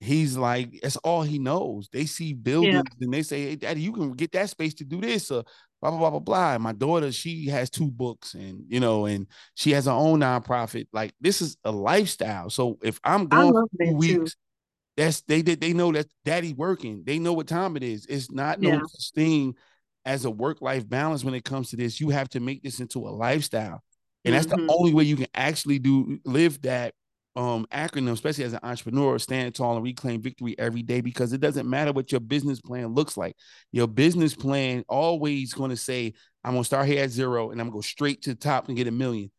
He's 0.00 0.36
like, 0.36 0.80
that's 0.82 0.96
all 0.98 1.22
he 1.22 1.38
knows. 1.38 1.88
They 1.90 2.04
see 2.04 2.34
buildings 2.34 2.74
yeah. 2.74 3.04
and 3.04 3.14
they 3.14 3.22
say, 3.22 3.42
Hey, 3.44 3.56
Daddy, 3.56 3.80
you 3.80 3.92
can 3.92 4.12
get 4.12 4.32
that 4.32 4.50
space 4.50 4.74
to 4.74 4.84
do 4.84 5.00
this. 5.00 5.30
Or 5.30 5.44
blah 5.84 5.90
blah 5.90 5.98
blah 5.98 6.10
blah 6.10 6.20
blah. 6.20 6.54
And 6.54 6.62
my 6.62 6.72
daughter, 6.72 7.12
she 7.12 7.46
has 7.46 7.70
two 7.70 7.90
books, 7.90 8.34
and 8.34 8.64
you 8.68 8.80
know, 8.80 9.06
and 9.06 9.26
she 9.54 9.72
has 9.72 9.84
her 9.84 9.92
own 9.92 10.20
nonprofit. 10.20 10.86
Like 10.92 11.12
this 11.20 11.42
is 11.42 11.56
a 11.64 11.70
lifestyle. 11.70 12.50
So 12.50 12.78
if 12.82 12.98
I'm 13.04 13.26
going 13.26 13.66
two 13.80 13.94
weeks, 13.94 14.32
too. 14.32 14.38
that's 14.96 15.20
they 15.22 15.42
did 15.42 15.60
they 15.60 15.72
know 15.72 15.92
that 15.92 16.06
daddy 16.24 16.54
working. 16.54 17.02
They 17.04 17.18
know 17.18 17.32
what 17.32 17.46
time 17.46 17.76
it 17.76 17.82
is. 17.82 18.06
It's 18.06 18.30
not 18.30 18.62
yeah. 18.62 18.76
no 18.76 18.86
such 18.86 19.12
thing 19.14 19.54
as 20.06 20.24
a 20.24 20.30
work 20.30 20.60
life 20.62 20.88
balance 20.88 21.24
when 21.24 21.34
it 21.34 21.44
comes 21.44 21.70
to 21.70 21.76
this. 21.76 22.00
You 22.00 22.10
have 22.10 22.28
to 22.30 22.40
make 22.40 22.62
this 22.62 22.80
into 22.80 23.00
a 23.00 23.10
lifestyle, 23.10 23.82
and 24.24 24.34
that's 24.34 24.46
mm-hmm. 24.46 24.66
the 24.66 24.72
only 24.72 24.94
way 24.94 25.04
you 25.04 25.16
can 25.16 25.28
actually 25.34 25.78
do 25.78 26.18
live 26.24 26.62
that 26.62 26.94
um 27.36 27.66
acronym, 27.72 28.12
especially 28.12 28.44
as 28.44 28.52
an 28.52 28.60
entrepreneur, 28.62 29.18
stand 29.18 29.54
tall 29.54 29.74
and 29.76 29.84
reclaim 29.84 30.22
victory 30.22 30.54
every 30.58 30.82
day 30.82 31.00
because 31.00 31.32
it 31.32 31.40
doesn't 31.40 31.68
matter 31.68 31.92
what 31.92 32.12
your 32.12 32.20
business 32.20 32.60
plan 32.60 32.88
looks 32.94 33.16
like. 33.16 33.36
Your 33.72 33.88
business 33.88 34.34
plan 34.34 34.84
always 34.88 35.52
going 35.52 35.70
to 35.70 35.76
say, 35.76 36.14
I'm 36.44 36.52
gonna 36.52 36.64
start 36.64 36.86
here 36.86 37.02
at 37.02 37.10
zero 37.10 37.50
and 37.50 37.60
I'm 37.60 37.68
gonna 37.68 37.78
go 37.78 37.80
straight 37.80 38.22
to 38.22 38.30
the 38.30 38.36
top 38.36 38.68
and 38.68 38.76
get 38.76 38.86
a 38.86 38.92
million. 38.92 39.30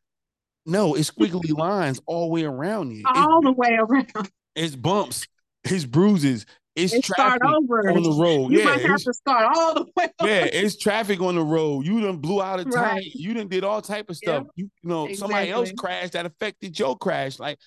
No, 0.65 0.95
it's 0.95 1.11
squiggly 1.17 1.57
lines 1.57 2.01
all 2.05 2.27
the 2.27 2.33
way 2.33 2.43
around 2.43 2.91
it. 2.91 3.05
All 3.15 3.39
it's, 3.39 3.45
the 3.45 3.51
way 3.53 3.77
around. 3.79 4.29
It's 4.55 4.75
bumps, 4.75 5.27
it's 5.63 5.85
bruises, 5.85 6.45
it's 6.75 6.93
and 6.93 7.03
traffic 7.03 7.43
on 7.43 7.65
the 8.03 8.17
road. 8.19 8.51
You 8.51 8.59
yeah, 8.59 8.65
might 8.65 8.81
have 8.81 9.01
to 9.01 9.13
start 9.13 9.55
all 9.55 9.73
the 9.75 9.85
way. 9.95 10.07
Over. 10.19 10.29
Yeah, 10.29 10.45
it's 10.45 10.77
traffic 10.77 11.21
on 11.21 11.35
the 11.35 11.43
road. 11.43 11.85
You 11.85 12.01
done 12.01 12.17
blew 12.17 12.41
out 12.41 12.59
a 12.59 12.65
tire. 12.65 12.95
Right. 12.95 13.05
You 13.13 13.33
done 13.33 13.47
did 13.47 13.63
all 13.63 13.81
type 13.81 14.09
of 14.09 14.17
stuff. 14.17 14.43
Yep. 14.43 14.51
You, 14.55 14.71
you, 14.83 14.89
know, 14.89 15.05
exactly. 15.05 15.15
somebody 15.15 15.51
else 15.51 15.71
crashed 15.77 16.13
that 16.13 16.25
affected 16.25 16.77
your 16.77 16.97
crash. 16.97 17.39
Like, 17.39 17.59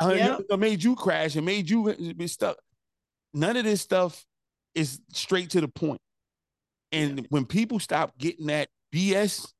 uh, 0.00 0.38
made 0.58 0.82
you 0.82 0.96
crash 0.96 1.36
and 1.36 1.46
made 1.46 1.70
you 1.70 1.94
be 2.14 2.26
stuck. 2.26 2.56
None 3.32 3.56
of 3.56 3.64
this 3.64 3.80
stuff 3.80 4.24
is 4.74 5.00
straight 5.12 5.50
to 5.50 5.60
the 5.60 5.68
point. 5.68 6.00
And 6.90 7.26
when 7.30 7.44
people 7.44 7.78
stop 7.78 8.18
getting 8.18 8.46
that 8.46 8.68
BS, 8.92 9.52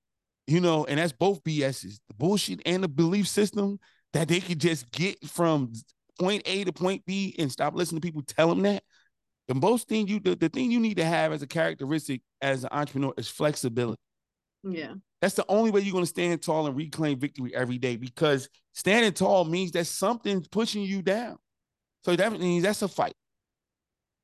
you 0.46 0.60
know, 0.60 0.84
and 0.84 0.98
that's 0.98 1.12
both 1.12 1.44
BSs, 1.44 2.00
the 2.08 2.14
bullshit 2.14 2.60
and 2.66 2.82
the 2.82 2.88
belief 2.88 3.28
system 3.28 3.78
that 4.12 4.28
they 4.28 4.40
could 4.40 4.60
just 4.60 4.90
get 4.90 5.22
from 5.28 5.72
point 6.18 6.42
A 6.46 6.64
to 6.64 6.72
point 6.72 7.04
B 7.06 7.34
and 7.38 7.52
stop 7.52 7.74
listening 7.74 8.00
to 8.00 8.06
people 8.06 8.22
tell 8.22 8.48
them 8.48 8.62
that 8.62 8.82
the 9.48 9.54
most 9.54 9.88
thing 9.88 10.08
you 10.08 10.20
the, 10.20 10.34
the 10.34 10.48
thing 10.48 10.70
you 10.70 10.80
need 10.80 10.96
to 10.96 11.04
have 11.04 11.32
as 11.32 11.42
a 11.42 11.46
characteristic 11.46 12.22
as 12.42 12.64
an 12.64 12.70
entrepreneur 12.72 13.12
is 13.16 13.28
flexibility. 13.28 14.00
Yeah. 14.62 14.94
That's 15.20 15.34
the 15.34 15.44
only 15.48 15.70
way 15.70 15.80
you're 15.80 15.92
going 15.92 16.04
to 16.04 16.08
stand 16.08 16.42
tall 16.42 16.66
and 16.66 16.76
reclaim 16.76 17.18
victory 17.18 17.54
every 17.54 17.78
day 17.78 17.96
because 17.96 18.48
standing 18.74 19.12
tall 19.12 19.44
means 19.44 19.72
that 19.72 19.86
something's 19.86 20.48
pushing 20.48 20.82
you 20.82 21.02
down. 21.02 21.36
So 22.04 22.14
that 22.16 22.32
means 22.38 22.64
that's 22.64 22.82
a 22.82 22.88
fight. 22.88 23.14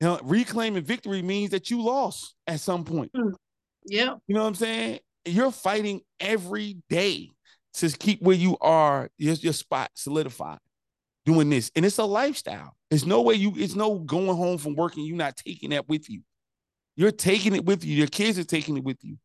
You 0.01 0.09
know, 0.09 0.21
reclaiming 0.25 0.83
victory 0.83 1.23
means 1.23 1.51
that 1.51 1.71
you 1.71 1.83
lost 1.83 2.35
at 2.47 2.61
some 2.61 2.85
point. 2.85 3.13
Mm. 3.13 3.35
Yeah. 3.87 4.15
You 4.27 4.35
know 4.35 4.43
what 4.43 4.49
I'm 4.49 4.55
saying? 4.55 4.99
You're 5.25 5.53
fighting 5.53 6.01
every 6.19 6.79
day 6.89 7.31
to 7.75 7.89
keep 7.89 8.21
where 8.21 8.37
you 8.37 8.57
are, 8.61 9.09
your, 9.17 9.35
your 9.35 9.53
spot 9.53 9.91
solidified 9.95 10.59
doing 11.25 11.51
this. 11.51 11.71
And 11.75 11.85
it's 11.85 11.99
a 11.99 12.05
lifestyle. 12.05 12.75
There's 12.93 13.07
no 13.07 13.23
way 13.23 13.37
you, 13.37 13.55
it's 13.57 13.75
no 13.75 13.99
going 14.01 14.37
home 14.37 14.59
from 14.59 14.75
work 14.75 14.97
and 14.97 15.07
you 15.07 15.15
not 15.15 15.35
taking 15.35 15.71
that 15.71 15.89
with 15.89 16.11
you. 16.11 16.21
You're 16.95 17.11
taking 17.11 17.55
it 17.57 17.65
with 17.65 17.87
you. 17.87 17.97
Your 17.97 18.07
kids 18.07 18.39
are 18.39 18.45
taking 18.45 18.77
it 18.77 18.85
with 18.85 18.99
you. 19.03 19.17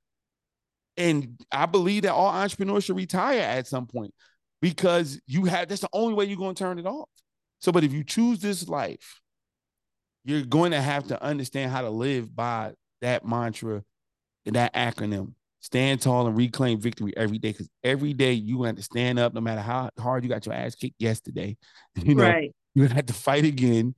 And 0.96 1.38
I 1.52 1.66
believe 1.66 2.04
that 2.04 2.14
all 2.14 2.30
entrepreneurs 2.30 2.86
should 2.86 2.96
retire 2.96 3.42
at 3.42 3.68
some 3.68 3.86
point 3.86 4.14
because 4.62 5.20
you 5.28 5.44
have 5.44 5.68
that's 5.68 5.82
the 5.82 5.90
only 5.92 6.14
way 6.14 6.24
you're 6.24 6.38
going 6.38 6.56
to 6.56 6.64
turn 6.64 6.80
it 6.80 6.86
off. 6.86 7.10
So, 7.60 7.74
but 7.74 7.84
if 7.84 7.92
you 7.92 8.06
choose 8.06 8.40
this 8.40 8.70
life, 8.70 9.20
you're 10.24 10.46
going 10.46 10.72
to 10.72 10.82
have 10.82 11.06
to 11.08 11.22
understand 11.22 11.70
how 11.70 11.82
to 11.82 11.90
live 11.90 12.34
by 12.34 12.72
that 13.02 13.28
mantra 13.28 13.84
and 14.46 14.56
that 14.56 14.74
acronym 14.76 15.34
stand 15.60 16.02
tall 16.02 16.26
and 16.26 16.38
reclaim 16.38 16.80
victory 16.80 17.12
every 17.18 17.38
day 17.38 17.52
because 17.52 17.68
every 17.84 18.14
day 18.14 18.32
you 18.32 18.64
have 18.64 18.78
to 18.78 18.82
stand 18.82 19.20
up 19.20 19.34
no 19.34 19.42
matter 19.42 19.60
how 19.60 19.90
hard 20.00 20.24
you 20.24 20.30
got 20.30 20.46
your 20.46 20.56
ass 20.56 20.76
kicked 20.76 20.96
yesterday 21.00 21.58
you 21.96 22.16
know 22.16 22.24
right. 22.24 22.54
You 22.78 22.88
have 22.88 23.06
to 23.06 23.14
fight 23.14 23.46
again 23.46 23.96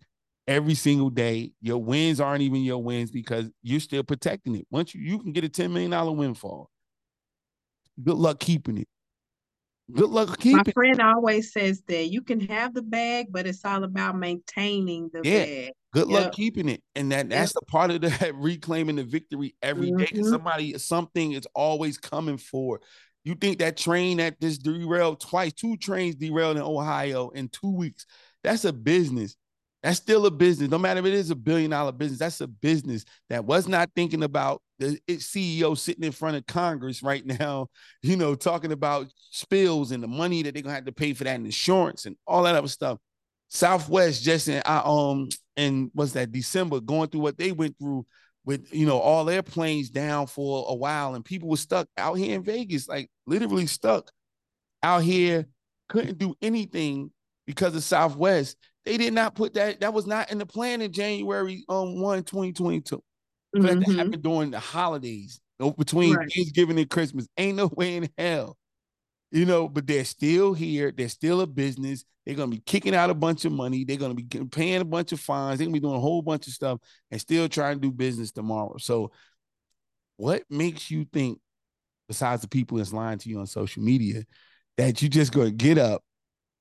every 0.47 0.73
single 0.73 1.09
day 1.09 1.51
your 1.61 1.77
wins 1.77 2.19
aren't 2.19 2.41
even 2.41 2.61
your 2.61 2.82
wins 2.82 3.11
because 3.11 3.49
you're 3.61 3.80
still 3.80 4.03
protecting 4.03 4.55
it 4.55 4.65
once 4.71 4.95
you, 4.95 5.01
you 5.01 5.19
can 5.19 5.32
get 5.32 5.43
a 5.43 5.49
$10 5.49 5.71
million 5.71 6.17
windfall 6.17 6.69
good 8.03 8.17
luck 8.17 8.39
keeping 8.39 8.77
it 8.77 8.88
good 9.91 10.09
luck 10.09 10.39
keeping 10.39 10.61
it. 10.61 10.67
my 10.67 10.71
friend 10.73 11.01
always 11.01 11.51
says 11.51 11.84
that 11.88 12.07
you 12.07 12.21
can 12.21 12.39
have 12.39 12.73
the 12.73 12.82
bag 12.82 13.27
but 13.30 13.45
it's 13.45 13.63
all 13.65 13.84
about 13.84 14.17
maintaining 14.17 15.09
the 15.13 15.21
yeah. 15.23 15.45
bag 15.45 15.71
Good 15.91 16.07
yep. 16.09 16.25
luck 16.25 16.34
keeping 16.34 16.69
it. 16.69 16.84
And 16.95 17.11
that 17.11 17.30
that's 17.30 17.49
yep. 17.49 17.61
the 17.61 17.65
part 17.65 17.91
of 17.91 18.01
that 18.01 18.32
reclaiming 18.36 18.97
the 18.97 19.03
victory 19.03 19.55
every 19.61 19.91
day. 19.91 20.05
mm-hmm. 20.05 20.30
Somebody, 20.30 20.77
something 20.77 21.32
is 21.32 21.47
always 21.55 21.97
coming 21.97 22.38
forward. 22.38 22.82
You 23.23 23.36
think 23.36 23.59
that 23.59 23.77
train 23.77 24.17
that 24.17 24.39
just 24.39 24.63
derailed 24.63 25.19
twice, 25.19 25.53
two 25.53 25.77
trains 25.77 26.15
derailed 26.15 26.57
in 26.57 26.63
Ohio 26.63 27.30
in 27.30 27.49
two 27.49 27.71
weeks. 27.71 28.05
That's 28.43 28.65
a 28.65 28.73
business. 28.73 29.35
That's 29.83 29.97
still 29.97 30.25
a 30.25 30.31
business. 30.31 30.69
No 30.69 30.77
matter 30.77 30.99
if 30.99 31.05
it 31.05 31.13
is 31.13 31.31
a 31.31 31.35
billion 31.35 31.71
dollar 31.71 31.91
business, 31.93 32.19
that's 32.19 32.41
a 32.41 32.47
business 32.47 33.05
that 33.29 33.45
was 33.45 33.67
not 33.67 33.89
thinking 33.95 34.23
about 34.23 34.61
the 34.77 34.99
CEO 35.07 35.77
sitting 35.77 36.03
in 36.03 36.11
front 36.11 36.35
of 36.35 36.45
Congress 36.47 37.01
right 37.01 37.25
now, 37.25 37.67
you 38.01 38.17
know, 38.17 38.35
talking 38.35 38.71
about 38.71 39.07
spills 39.31 39.91
and 39.91 40.03
the 40.03 40.07
money 40.07 40.43
that 40.43 40.53
they're 40.53 40.63
gonna 40.63 40.75
have 40.75 40.85
to 40.85 40.91
pay 40.91 41.13
for 41.13 41.23
that 41.23 41.35
and 41.35 41.45
insurance 41.45 42.05
and 42.05 42.17
all 42.27 42.43
that 42.43 42.55
other 42.55 42.67
stuff. 42.67 42.97
Southwest 43.49 44.23
just 44.23 44.47
in 44.47 44.61
I 44.65 44.81
um 44.85 45.29
and 45.57 45.91
was 45.95 46.13
that 46.13 46.31
December 46.31 46.79
going 46.79 47.09
through 47.09 47.21
what 47.21 47.37
they 47.37 47.51
went 47.51 47.77
through 47.79 48.05
with 48.45 48.73
you 48.73 48.85
know 48.85 48.99
all 48.99 49.25
their 49.25 49.41
planes 49.41 49.89
down 49.89 50.27
for 50.27 50.65
a 50.69 50.75
while 50.75 51.15
and 51.15 51.25
people 51.25 51.49
were 51.49 51.57
stuck 51.57 51.87
out 51.97 52.13
here 52.15 52.35
in 52.35 52.43
Vegas 52.43 52.87
like 52.87 53.09
literally 53.25 53.65
stuck 53.65 54.11
out 54.83 55.03
here 55.03 55.47
couldn't 55.87 56.19
do 56.19 56.35
anything 56.41 57.11
because 57.50 57.76
of 57.76 57.84
Southwest 57.84 58.56
they 58.86 58.95
did 58.95 59.12
not 59.12 59.34
put 59.36 59.56
that 59.56 59.80
that 59.82 59.91
was 59.93 60.06
not 60.06 60.32
in 60.32 60.38
the 60.38 60.45
plan 60.45 60.82
in 60.84 60.91
January 60.93 61.66
um 61.68 62.00
1 62.00 62.24
2022 62.24 63.04
For 63.56 63.62
that 63.64 63.80
to 63.80 63.86
Mhm. 63.86 63.97
happen 63.97 64.22
during 64.22 64.52
the 64.52 64.60
holidays, 64.60 65.41
no, 65.60 65.72
between 65.72 66.16
Right. 66.16 66.32
Thanksgiving 66.34 66.78
and 66.78 66.88
Christmas, 66.89 67.28
ain't 67.38 67.58
no 67.58 67.68
way 67.76 67.97
in 67.97 68.10
hell. 68.18 68.56
You 69.32 69.45
know, 69.45 69.68
but 69.68 69.86
they're 69.88 70.06
still 70.06 70.54
here. 70.54 70.91
They're 70.91 71.10
still 71.10 71.41
a 71.41 71.47
business. 71.47 72.06
They're 72.26 72.36
gonna 72.36 72.52
be 72.52 72.62
kicking 72.66 72.93
out 72.95 73.10
a 73.10 73.14
bunch 73.16 73.45
of 73.45 73.52
money. 73.52 73.84
They're 73.84 73.97
gonna 73.97 74.14
be 74.14 74.24
paying 74.52 74.82
a 74.82 74.86
bunch 74.86 75.12
of 75.12 75.20
fines. 75.20 75.58
They're 75.58 75.66
gonna 75.66 75.74
be 75.74 75.80
doing 75.80 75.95
a 75.95 76.00
whole 76.00 76.22
bunch 76.22 76.45
of 76.47 76.54
stuff 76.54 76.80
and 77.12 77.20
still 77.20 77.50
trying 77.50 77.76
to 77.78 77.82
do 77.82 77.91
business 77.91 78.32
tomorrow. 78.32 78.78
So, 78.78 79.12
what 80.18 80.43
makes 80.50 80.89
you 80.91 81.06
think, 81.12 81.39
besides 82.08 82.41
the 82.43 82.47
people 82.47 82.78
that's 82.78 82.93
lying 82.93 83.18
to 83.20 83.30
you 83.30 83.39
on 83.39 83.47
social 83.47 83.84
media, 83.84 84.24
that 84.78 85.02
you 85.02 85.10
just 85.10 85.32
gonna 85.34 85.52
get 85.52 85.78
up, 85.78 86.04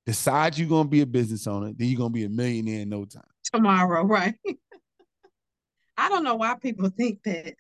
decide 0.09 0.57
you're 0.57 0.67
gonna 0.69 0.89
be 0.89 1.03
a 1.03 1.07
business 1.07 1.47
owner, 1.47 1.71
then 1.77 1.87
you're 1.87 1.99
gonna 1.99 2.09
be 2.09 2.25
a 2.25 2.29
millionaire 2.31 2.81
in 2.81 2.89
no 2.89 3.05
time? 3.05 3.23
Tomorrow, 3.53 4.05
right? 4.05 4.35
I 5.99 6.09
don't 6.09 6.25
know 6.25 6.37
why 6.37 6.55
people 6.55 6.89
think 6.89 7.23
that. 7.25 7.55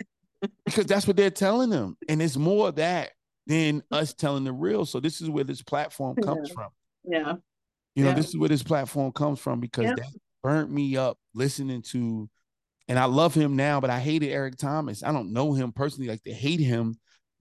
because 0.64 0.86
that's 0.86 1.06
what 1.06 1.16
they're 1.16 1.30
telling 1.30 1.68
them. 1.68 1.96
And 2.08 2.22
it's 2.22 2.36
more 2.38 2.68
of 2.68 2.76
that 2.76 3.10
than 3.46 3.82
us 3.90 4.14
telling 4.14 4.44
the 4.44 4.52
real. 4.52 4.86
So 4.86 4.98
this 4.98 5.20
is 5.20 5.28
where 5.28 5.44
this 5.44 5.60
platform 5.62 6.16
comes 6.16 6.48
Yeah. 6.48 6.54
from. 6.54 6.68
Yeah. 7.04 7.32
You 7.94 8.04
know, 8.04 8.10
Yeah. 8.10 8.16
this 8.16 8.28
is 8.28 8.36
where 8.38 8.48
this 8.48 8.62
platform 8.62 9.12
comes 9.12 9.40
from 9.40 9.60
because 9.60 9.84
Yep. 9.84 9.96
that 9.96 10.06
burnt 10.42 10.70
me 10.70 10.96
up 10.96 11.18
listening 11.34 11.82
to, 11.82 12.30
and 12.86 12.98
I 12.98 13.04
love 13.06 13.34
him 13.34 13.56
now, 13.56 13.78
but 13.80 13.90
I 13.90 13.98
hated 14.00 14.30
Eric 14.30 14.56
Thomas. 14.56 15.02
I 15.02 15.12
don't 15.12 15.32
know 15.34 15.52
him 15.52 15.72
personally, 15.72 16.08
like 16.08 16.22
to 16.22 16.32
hate 16.32 16.60
him, 16.60 16.96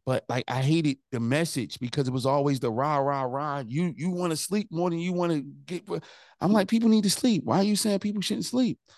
but 0.07 0.23
like 0.29 0.45
I 0.47 0.61
hated 0.61 0.99
the 1.11 1.19
message 1.19 1.79
because 1.79 2.07
it 2.07 2.13
was 2.13 2.25
always 2.25 2.61
the 2.61 2.71
rah, 2.71 2.95
rah, 2.95 3.23
rah. 3.23 3.63
You 3.67 3.93
you 3.95 4.09
want 4.09 4.31
to 4.31 4.37
sleep 4.37 4.69
more 4.71 4.89
than 4.89 4.99
you 4.99 5.11
want 5.11 5.33
to 5.33 5.41
get. 5.65 5.83
I'm 6.39 6.53
like, 6.53 6.69
people 6.69 6.87
need 6.87 7.03
to 7.03 7.09
sleep. 7.09 7.43
Why 7.43 7.57
are 7.57 7.63
you 7.63 7.75
saying 7.75 7.99
people 7.99 8.21
shouldn't 8.21 8.45
sleep? 8.45 8.79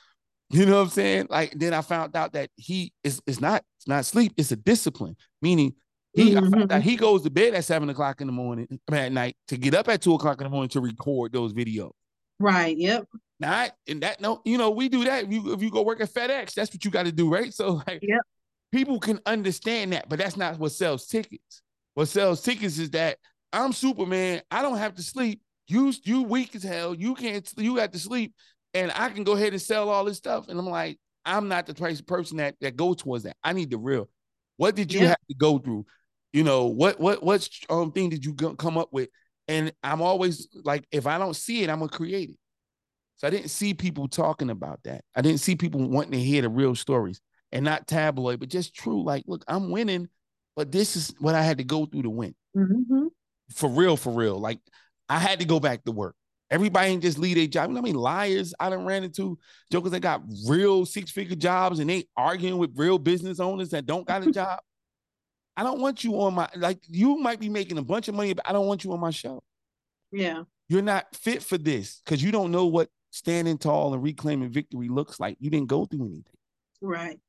You 0.51 0.66
know 0.66 0.78
what 0.78 0.82
I'm 0.86 0.89
saying? 0.89 1.28
Like 1.30 1.53
then 1.55 1.76
I 1.76 1.82
found 1.82 2.16
out 2.16 2.34
that 2.34 2.49
he 2.55 2.91
is 3.03 3.22
it's 3.28 3.39
not 3.39 3.64
it's 3.78 3.88
not 3.88 4.03
sleep, 4.05 4.34
it's 4.36 4.51
a 4.51 4.55
discipline. 4.55 5.16
Meaning 5.43 5.76
he 6.14 6.36
I 6.36 6.41
found 6.41 6.72
out 6.72 6.82
Mhm. 6.82 6.84
he 6.84 6.95
goes 6.95 7.22
to 7.22 7.30
bed 7.30 7.53
at 7.53 7.66
seven 7.66 7.88
o'clock 7.89 8.20
in 8.20 8.26
the 8.26 8.34
morning 8.34 8.68
I 8.72 8.91
mean, 8.91 9.01
at 9.01 9.12
night 9.12 9.38
to 9.49 9.57
get 9.57 9.76
up 9.76 9.88
at 9.89 10.01
two 10.01 10.16
o'clock 10.16 10.41
in 10.41 10.45
the 10.45 10.49
morning 10.49 10.70
to 10.70 10.82
record 10.82 11.34
those 11.34 11.53
videos. 11.53 11.91
Right. 12.39 12.76
Yep. 12.76 13.05
Not 13.39 13.76
and 13.88 14.01
that 14.01 14.22
no, 14.22 14.41
you 14.43 14.57
know, 14.57 14.72
we 14.72 14.89
do 14.89 15.03
that. 15.03 15.26
If 15.26 15.32
you 15.32 15.53
if 15.53 15.62
you 15.62 15.70
go 15.70 15.84
work 15.84 16.01
at 16.01 16.10
FedEx, 16.10 16.55
that's 16.55 16.74
what 16.74 16.84
you 16.84 16.89
got 16.89 17.05
to 17.05 17.12
do, 17.12 17.30
right? 17.32 17.53
So 17.53 17.74
like 17.88 17.99
Yep. 18.01 18.22
People 18.72 18.99
can 18.99 19.20
understand 19.26 19.93
that, 19.93 20.09
but 20.09 20.20
that's 20.20 20.38
not 20.38 20.59
what 20.59 20.72
sells 20.72 21.07
tickets. 21.07 21.61
What 21.93 22.07
sells 22.07 22.41
tickets 22.41 22.78
is 22.78 22.91
that 22.91 23.17
I'm 23.51 23.74
Superman. 23.74 24.41
I 24.51 24.61
don't 24.61 24.78
have 24.78 24.95
to 24.95 25.03
sleep. 25.03 25.41
You 25.67 25.93
you 26.03 26.24
weak 26.24 26.55
as 26.55 26.63
hell. 26.63 26.93
You 26.95 27.15
can't. 27.15 27.51
You 27.57 27.76
got 27.76 27.93
to 27.93 27.99
sleep, 27.99 28.34
and 28.74 28.91
I 28.95 29.09
can 29.09 29.24
go 29.24 29.34
ahead 29.34 29.53
and 29.53 29.61
sell 29.61 29.89
all 29.89 30.05
this 30.05 30.17
stuff. 30.17 30.47
And 30.47 30.59
I'm 30.59 30.67
like, 30.70 30.99
I'm 31.26 31.47
not 31.47 31.65
the 31.67 31.74
type 31.74 31.93
of 31.99 32.07
person 32.07 32.38
that 32.38 32.55
that 32.61 32.76
goes 32.76 32.97
towards 32.97 33.24
that. 33.24 33.36
I 33.43 33.53
need 33.53 33.70
the 33.70 33.78
real. 33.78 34.09
What 34.57 34.76
did 34.76 34.93
you 34.93 35.01
Yeah. 35.01 35.09
have 35.09 35.28
to 35.30 35.36
go 35.36 35.57
through? 35.59 35.86
You 36.34 36.43
know 36.43 36.65
what 36.65 36.99
what 36.99 37.24
what 37.24 37.47
um 37.70 37.91
thing 37.91 38.09
did 38.09 38.26
you 38.26 38.34
come 38.34 38.78
up 38.78 38.89
with? 38.91 39.09
And 39.47 39.74
I'm 39.84 40.01
always 40.01 40.47
like, 40.63 40.86
if 40.91 41.07
I 41.07 41.17
don't 41.17 41.36
see 41.36 41.63
it, 41.63 41.70
I'm 41.70 41.80
gonna 41.80 41.89
create 41.89 42.30
it. 42.30 42.38
So 43.17 43.28
I 43.28 43.32
didn't 43.32 43.49
see 43.49 43.74
people 43.74 44.07
talking 44.07 44.49
about 44.49 44.80
that. 44.84 45.03
I 45.15 45.22
didn't 45.22 45.41
see 45.41 45.55
people 45.55 45.88
wanting 45.88 46.11
to 46.13 46.20
hear 46.20 46.41
the 46.41 46.49
real 46.49 46.76
stories 46.76 47.20
and 47.52 47.66
not 47.66 47.88
tabloid, 47.88 48.39
but 48.39 48.50
just 48.50 48.76
true. 48.76 49.04
Like, 49.04 49.24
look, 49.28 49.43
I'm 49.47 49.72
winning, 49.72 50.08
but 50.56 50.72
this 50.72 50.95
is 50.95 51.14
what 51.20 51.36
I 51.36 51.41
had 51.41 51.58
to 51.60 51.64
go 51.64 51.86
through 51.86 52.04
to 52.04 52.10
win. 52.10 52.36
hmm 52.54 53.08
For 53.54 53.70
real, 53.70 53.97
for 53.97 54.14
real. 54.14 54.39
Like, 54.39 54.60
I 55.08 55.20
had 55.20 55.39
to 55.39 55.45
go 55.45 55.60
back 55.60 55.84
to 55.86 55.91
work. 55.91 56.16
Everybody 56.52 56.89
ain't 56.89 57.04
just 57.04 57.20
leave 57.20 57.36
their 57.36 57.45
job. 57.47 57.70
You 57.70 57.76
know 57.76 57.80
how 57.80 57.84
many 57.84 57.93
liars 57.93 58.54
I 58.60 58.70
done 58.70 58.86
ran 58.86 59.04
into? 59.04 59.38
Jokers 59.72 59.91
that 59.91 60.00
got 60.00 60.24
real 60.47 60.86
six 60.86 61.12
figure 61.12 61.36
jobs 61.36 61.80
and 61.80 61.89
they 61.89 62.06
arguing 62.18 62.58
with 62.58 62.72
real 62.76 62.97
business 62.97 63.39
owners 63.39 63.70
that 63.70 63.86
don't 63.86 64.08
got 64.08 64.26
a 64.26 64.32
job. 64.32 64.60
I 65.56 65.64
don't 65.64 65.80
want 65.80 66.04
you 66.04 66.20
on 66.22 66.34
my 66.34 66.47
like 66.56 66.80
you 66.88 67.18
might 67.18 67.39
be 67.39 67.50
making 67.50 67.78
a 67.78 67.84
bunch 67.84 68.08
of 68.08 68.16
money, 68.16 68.34
but 68.34 68.47
I 68.47 68.54
don't 68.54 68.66
want 68.66 68.84
you 68.84 68.93
on 68.93 69.00
my 69.00 69.12
show. 69.12 69.43
Yeah. 70.12 70.43
You're 70.70 70.82
not 70.82 71.14
fit 71.16 71.43
for 71.43 71.58
this 71.58 72.02
because 72.04 72.24
you 72.24 72.32
don't 72.32 72.52
know 72.52 72.66
what 72.66 72.89
standing 73.12 73.58
tall 73.58 73.93
and 73.93 74.02
reclaiming 74.02 74.52
victory 74.52 74.88
looks 74.88 75.20
like. 75.20 75.38
You 75.39 75.50
didn't 75.50 75.68
go 75.68 75.86
through 75.86 76.06
anything. 76.06 76.24
Right. 76.82 77.20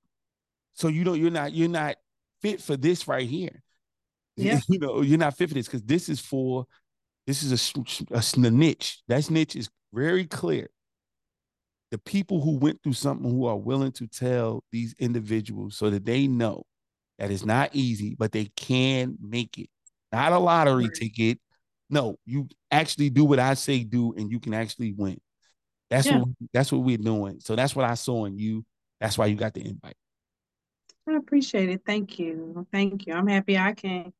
So 0.74 0.88
you 0.88 1.04
don't 1.04 1.18
you're 1.20 1.30
not 1.30 1.52
you're 1.52 1.68
not 1.68 1.96
fit 2.42 2.60
for 2.60 2.76
this 2.76 3.08
right 3.08 3.28
here. 3.28 3.62
Yeah. 4.36 4.60
You 4.68 4.78
know, 4.78 5.02
you're 5.02 5.18
not 5.18 5.36
fit 5.36 5.48
for 5.48 5.54
this 5.54 5.66
because 5.66 5.82
this 5.82 6.08
is 6.08 6.18
for 6.18 6.64
this 7.26 7.42
is 7.42 7.52
a 7.52 8.16
a 8.16 8.50
niche. 8.50 9.02
That 9.06 9.28
niche 9.30 9.54
is 9.54 9.68
very 9.92 10.24
clear. 10.24 10.70
The 11.90 11.98
people 11.98 12.40
who 12.40 12.56
went 12.56 12.82
through 12.82 12.94
something 12.94 13.28
who 13.30 13.44
are 13.46 13.56
willing 13.56 13.92
to 13.92 14.06
tell 14.06 14.64
these 14.72 14.94
individuals 14.98 15.76
so 15.76 15.90
that 15.90 16.06
they 16.06 16.26
know 16.26 16.62
that 17.18 17.30
it's 17.30 17.44
not 17.44 17.70
easy, 17.74 18.14
but 18.18 18.32
they 18.32 18.46
can 18.56 19.18
make 19.20 19.58
it. 19.58 19.68
Not 20.12 20.32
a 20.32 20.38
lottery 20.38 20.88
ticket. 20.88 21.38
No, 21.90 22.16
you 22.24 22.48
actually 22.70 23.10
do 23.10 23.24
what 23.24 23.40
I 23.40 23.54
say 23.54 23.84
do, 23.84 24.14
and 24.14 24.30
you 24.30 24.40
can 24.40 24.54
actually 24.54 24.92
win. 24.92 25.20
That's 25.90 26.06
Yeah. 26.06 26.20
what 26.20 26.28
that's 26.52 26.72
what 26.72 26.82
we're 26.82 26.96
doing. 26.96 27.40
So 27.40 27.56
that's 27.56 27.76
what 27.76 27.84
I 27.84 27.94
saw 27.94 28.24
in 28.24 28.38
you. 28.38 28.64
That's 29.00 29.18
why 29.18 29.26
you 29.26 29.34
got 29.36 29.52
the 29.54 29.66
invite. 29.66 29.96
I 31.08 31.16
appreciate 31.16 31.68
it. 31.70 31.82
Thank 31.84 32.18
you. 32.18 32.66
Thank 32.72 33.06
you. 33.06 33.14
I'm 33.14 33.26
happy 33.26 33.58
I 33.58 33.72
can 33.72 34.12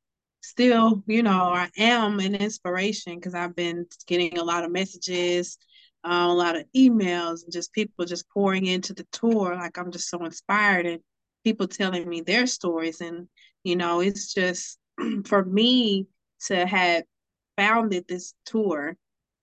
still, 0.42 1.02
you 1.06 1.22
know, 1.22 1.52
I 1.52 1.68
am 1.76 2.18
an 2.20 2.34
inspiration 2.34 3.16
because 3.16 3.34
I've 3.34 3.54
been 3.54 3.86
getting 4.06 4.38
a 4.38 4.44
lot 4.44 4.64
of 4.64 4.72
messages, 4.72 5.58
uh, 6.04 6.26
a 6.28 6.32
lot 6.32 6.56
of 6.56 6.64
emails, 6.76 7.44
and 7.44 7.52
just 7.52 7.72
people 7.72 8.04
just 8.04 8.28
pouring 8.30 8.66
into 8.66 8.94
the 8.94 9.06
tour. 9.12 9.54
Like 9.54 9.78
I'm 9.78 9.92
just 9.92 10.08
so 10.08 10.24
inspired 10.24 10.86
and 10.86 11.00
people 11.44 11.68
telling 11.68 12.08
me 12.08 12.22
their 12.22 12.46
stories. 12.46 13.00
And, 13.00 13.28
you 13.62 13.76
know, 13.76 14.00
it's 14.00 14.32
just 14.32 14.78
for 15.26 15.44
me 15.44 16.06
to 16.46 16.66
have 16.66 17.04
founded 17.56 18.06
this 18.08 18.34
tour 18.46 18.96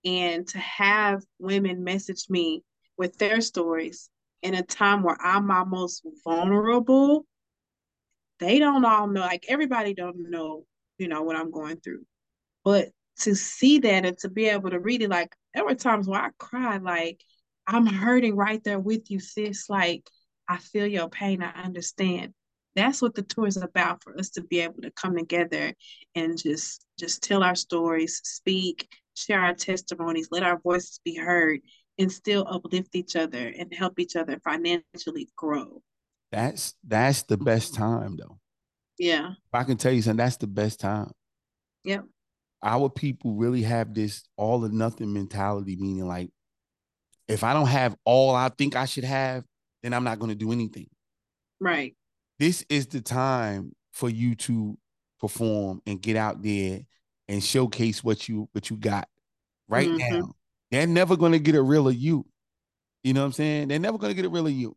and 0.04 0.48
to 0.48 0.58
have 0.58 1.24
women 1.40 1.84
message 1.84 2.26
me 2.30 2.64
with 2.98 3.18
their 3.18 3.42
stories 3.42 4.10
in 4.42 4.54
a 4.54 4.64
time 4.64 5.04
where 5.04 5.18
I'm 5.20 5.48
my 5.48 5.64
most 5.64 6.06
vulnerable, 6.24 7.26
they 8.40 8.60
don't 8.60 8.86
all 8.86 9.08
know, 9.08 9.22
like 9.22 9.46
everybody 9.50 9.94
don't 9.94 10.30
know, 10.30 10.66
you 10.98 11.08
know, 11.08 11.24
what 11.24 11.36
I'm 11.36 11.52
going 11.52 11.78
through. 11.78 12.06
But 12.64 12.90
to 13.22 13.36
see 13.36 13.80
that 13.80 14.06
and 14.06 14.18
to 14.20 14.30
be 14.30 14.46
able 14.46 14.70
to 14.70 14.80
read 14.80 15.02
it, 15.02 15.10
like 15.10 15.36
there 15.54 15.66
were 15.66 15.76
times 15.76 16.08
where 16.08 16.22
I 16.22 16.30
cried, 16.38 16.84
like, 16.84 17.22
I'm 17.66 17.86
hurting 17.86 18.36
right 18.36 18.64
there 18.64 18.80
with 18.80 19.10
you, 19.10 19.20
sis. 19.20 19.70
Like, 19.70 20.08
I 20.48 20.58
feel 20.58 20.86
your 20.88 21.10
pain, 21.10 21.42
I 21.42 21.52
understand. 21.64 22.34
That's 22.76 23.02
what 23.02 23.16
the 23.16 23.24
tour 23.24 23.48
is 23.48 23.58
about 23.58 24.04
for 24.04 24.18
us 24.20 24.30
to 24.32 24.44
be 24.44 24.60
able 24.60 24.82
to 24.84 24.92
come 24.92 25.16
together 25.18 25.74
and 26.14 26.38
just 26.38 26.86
just 27.00 27.24
tell 27.24 27.44
our 27.44 27.56
stories, 27.56 28.22
speak, 28.24 28.88
share 29.16 29.42
our 29.42 29.54
testimonies, 29.56 30.30
let 30.32 30.44
our 30.44 30.60
voices 30.60 31.00
be 31.04 31.16
heard, 31.16 31.60
and 32.00 32.12
still 32.12 32.46
uplift 32.50 32.96
each 32.96 33.16
other 33.16 33.54
and 33.58 33.74
help 33.74 34.00
each 34.00 34.16
other 34.16 34.40
financially 34.44 35.28
grow. 35.36 35.82
That's 36.32 36.74
that's 36.86 37.24
the 37.24 37.38
best 37.38 37.74
time 37.74 38.18
though. 38.18 38.40
Yeah. 39.00 39.32
If 39.32 39.54
I 39.54 39.64
can 39.64 39.78
tell 39.78 39.92
you 39.92 40.02
something, 40.02 40.18
that's 40.18 40.38
the 40.38 40.48
best 40.48 40.80
time. 40.80 41.12
Yep. 41.84 42.06
Our 42.64 42.90
people 42.90 43.36
really 43.36 43.62
have 43.62 43.94
this 43.94 44.24
all 44.36 44.66
or 44.66 44.70
nothing 44.70 45.14
mentality, 45.14 45.76
meaning 45.76 46.08
like, 46.08 46.32
if 47.28 47.44
I 47.44 47.54
don't 47.54 47.68
have 47.68 47.96
all 48.04 48.36
I 48.36 48.50
think 48.50 48.76
I 48.76 48.86
should 48.86 49.04
have, 49.04 49.44
then 49.84 49.94
I'm 49.94 50.04
not 50.04 50.20
going 50.20 50.30
to 50.30 50.36
do 50.36 50.52
anything. 50.52 50.88
Right. 51.60 51.96
This 52.40 52.66
is 52.70 52.88
the 52.88 53.02
time 53.02 53.74
for 53.94 54.10
you 54.10 54.36
to 54.36 54.78
perform 55.20 55.82
and 55.86 56.02
get 56.02 56.16
out 56.16 56.42
there 56.42 56.82
and 57.28 57.44
showcase 57.44 58.04
what 58.04 58.28
you 58.28 58.50
what 58.54 58.70
you 58.70 58.78
got 58.78 59.08
right 59.68 59.88
Mhm. 59.90 59.98
now. 59.98 60.36
They're 60.72 60.88
never 60.88 61.16
going 61.16 61.32
to 61.32 61.40
get 61.40 61.56
a 61.56 61.62
real 61.62 61.88
of 61.88 61.96
you. 61.96 62.26
You 63.04 63.14
know 63.14 63.22
what 63.22 63.28
I'm 63.28 63.34
saying? 63.34 63.68
They're 63.70 63.80
never 63.80 63.98
going 63.98 64.12
to 64.12 64.16
get 64.16 64.26
a 64.26 64.30
real 64.30 64.48
of 64.48 64.54
you. 64.54 64.76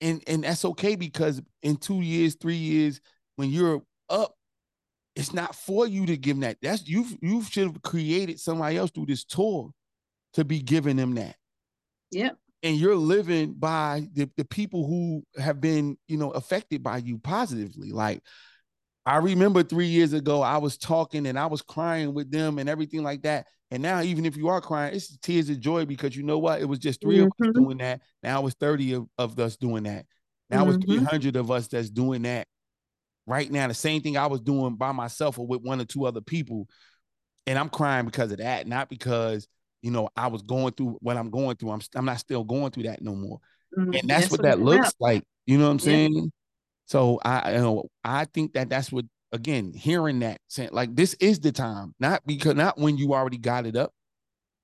And 0.00 0.22
and 0.26 0.44
that's 0.44 0.64
okay 0.64 0.94
because 0.94 1.42
in 1.62 1.76
2 1.76 2.00
years, 2.00 2.36
3 2.40 2.54
years 2.54 3.00
when 3.36 3.50
you're 3.50 3.82
up 4.08 4.34
it's 5.18 5.34
not 5.34 5.52
for 5.52 5.84
you 5.84 6.06
to 6.06 6.16
give 6.16 6.36
them 6.36 6.42
that. 6.42 6.58
That's 6.62 6.88
you. 6.88 7.04
You 7.20 7.42
should 7.42 7.64
have 7.64 7.82
created 7.82 8.38
somebody 8.38 8.76
else 8.76 8.92
through 8.92 9.06
this 9.06 9.24
tour 9.24 9.72
to 10.34 10.44
be 10.44 10.60
giving 10.60 10.94
them 10.96 11.16
that. 11.16 11.34
Yep. 12.12 12.38
And 12.62 12.76
you're 12.76 12.94
living 12.94 13.54
by 13.54 14.06
the, 14.12 14.30
the 14.36 14.44
people 14.44 14.86
who 14.86 15.24
have 15.36 15.60
been, 15.60 15.98
you 16.06 16.18
know, 16.18 16.30
affected 16.30 16.84
by 16.84 16.98
you 16.98 17.18
positively. 17.18 17.90
Like 17.90 18.22
I 19.04 19.16
remember 19.16 19.64
three 19.64 19.86
years 19.86 20.12
ago, 20.12 20.40
I 20.40 20.58
was 20.58 20.78
talking 20.78 21.26
and 21.26 21.36
I 21.36 21.46
was 21.46 21.62
crying 21.62 22.14
with 22.14 22.30
them 22.30 22.60
and 22.60 22.68
everything 22.68 23.02
like 23.02 23.22
that. 23.22 23.48
And 23.70 23.82
now, 23.82 24.00
even 24.00 24.24
if 24.24 24.36
you 24.36 24.48
are 24.48 24.60
crying, 24.60 24.94
it's 24.94 25.16
tears 25.18 25.50
of 25.50 25.60
joy 25.60 25.84
because 25.84 26.16
you 26.16 26.22
know 26.22 26.38
what? 26.38 26.60
It 26.60 26.64
was 26.64 26.78
just 26.78 27.02
3 27.02 27.20
of 27.20 27.26
us 27.26 27.32
Mhm. 27.48 27.54
doing 27.54 27.78
that. 27.78 28.00
Now 28.22 28.46
it's 28.46 28.56
30 28.58 28.94
of, 28.94 29.06
of 29.18 29.38
us 29.38 29.56
doing 29.56 29.82
that. 29.84 30.06
Now 30.48 30.68
it's 30.68 30.78
Mhm. 30.78 30.88
300 30.88 31.36
of 31.36 31.50
us 31.50 31.68
that's 31.68 31.90
doing 31.90 32.22
that 32.22 32.48
right 33.26 33.50
now. 33.50 33.68
The 33.68 33.74
same 33.74 34.00
thing 34.00 34.16
I 34.16 34.26
was 34.26 34.40
doing 34.40 34.76
by 34.76 34.92
myself 34.92 35.38
or 35.38 35.46
with 35.46 35.60
one 35.62 35.80
or 35.80 35.84
two 35.84 36.06
other 36.06 36.22
people. 36.22 36.66
And 37.46 37.58
I'm 37.58 37.68
crying 37.68 38.06
because 38.06 38.32
of 38.32 38.38
that, 38.38 38.66
not 38.66 38.88
because, 38.88 39.46
you 39.82 39.90
know, 39.90 40.08
I 40.16 40.28
was 40.28 40.42
going 40.42 40.72
through 40.72 40.98
what 41.00 41.16
I'm 41.16 41.30
going 41.30 41.56
through. 41.56 41.70
I'm, 41.70 41.80
I'm 41.94 42.04
not 42.06 42.20
still 42.20 42.44
going 42.44 42.70
through 42.70 42.84
that 42.84 43.02
no 43.02 43.14
more. 43.14 43.38
Mhm. 43.78 43.98
And 44.00 44.08
that's, 44.10 44.30
what, 44.30 44.40
it's 44.40 44.48
that 44.48 44.60
looks 44.60 44.90
about. 44.90 44.94
like. 45.00 45.24
You 45.46 45.58
know 45.58 45.64
what 45.64 45.72
I'm 45.72 45.78
Yeah. 45.80 45.84
saying? 45.84 46.32
So 46.86 47.20
I 47.22 47.52
you 47.52 47.58
know 47.58 47.84
I 48.02 48.24
think 48.24 48.54
that 48.54 48.70
that's 48.70 48.90
what 48.90 49.04
again 49.32 49.72
hearing 49.74 50.20
that 50.20 50.40
saying 50.48 50.70
like 50.72 50.94
this 50.94 51.14
is 51.14 51.38
the 51.40 51.52
time 51.52 51.94
not 52.00 52.26
because 52.26 52.54
not 52.54 52.78
when 52.78 52.96
you 52.96 53.12
already 53.14 53.36
got 53.38 53.66
it 53.66 53.76
up 53.76 53.92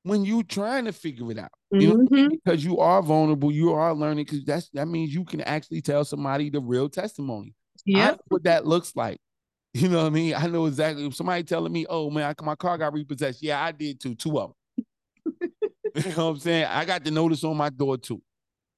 when 0.05 0.25
you 0.25 0.43
trying 0.43 0.85
to 0.87 0.93
figure 0.93 1.31
it 1.31 1.39
out 1.39 1.51
you 1.71 1.89
know 1.89 1.97
Mhm. 2.11 2.31
because 2.31 2.65
you 2.65 2.79
are 2.79 3.03
vulnerable 3.03 3.51
you 3.53 3.73
are 3.73 3.95
learning 3.95 4.25
because 4.25 4.45
that's 4.45 4.69
that 4.71 4.87
means 4.89 5.12
you 5.15 5.25
can 5.25 5.41
actually 5.43 5.83
tell 5.83 6.05
somebody 6.05 6.51
the 6.51 6.61
real 6.61 6.89
testimony. 6.89 7.55
Yeah 7.85 8.17
what 8.29 8.45
that 8.45 8.67
looks 8.67 8.95
like 8.97 9.19
you 9.75 9.89
know 9.89 9.99
what 10.03 10.07
I 10.07 10.11
mean? 10.11 10.35
I 10.35 10.47
know 10.47 10.67
exactly 10.67 11.11
somebody 11.11 11.43
telling 11.43 11.73
me 11.73 11.85
oh 11.89 12.09
man 12.11 12.35
I, 12.39 12.45
my 12.45 12.55
car 12.55 12.79
got 12.79 12.93
repossessed 12.95 13.43
yeah 13.43 13.62
I 13.62 13.73
did 13.73 14.01
too 14.01 14.15
two 14.15 14.39
of 14.39 14.53
them 14.77 14.87
you 15.95 16.17
know 16.17 16.27
what 16.27 16.31
I'm 16.33 16.39
saying? 16.39 16.67
I 16.67 16.85
got 16.85 17.05
the 17.05 17.11
notice 17.11 17.45
on 17.45 17.57
my 17.57 17.71
door 17.71 17.97
too. 17.99 18.23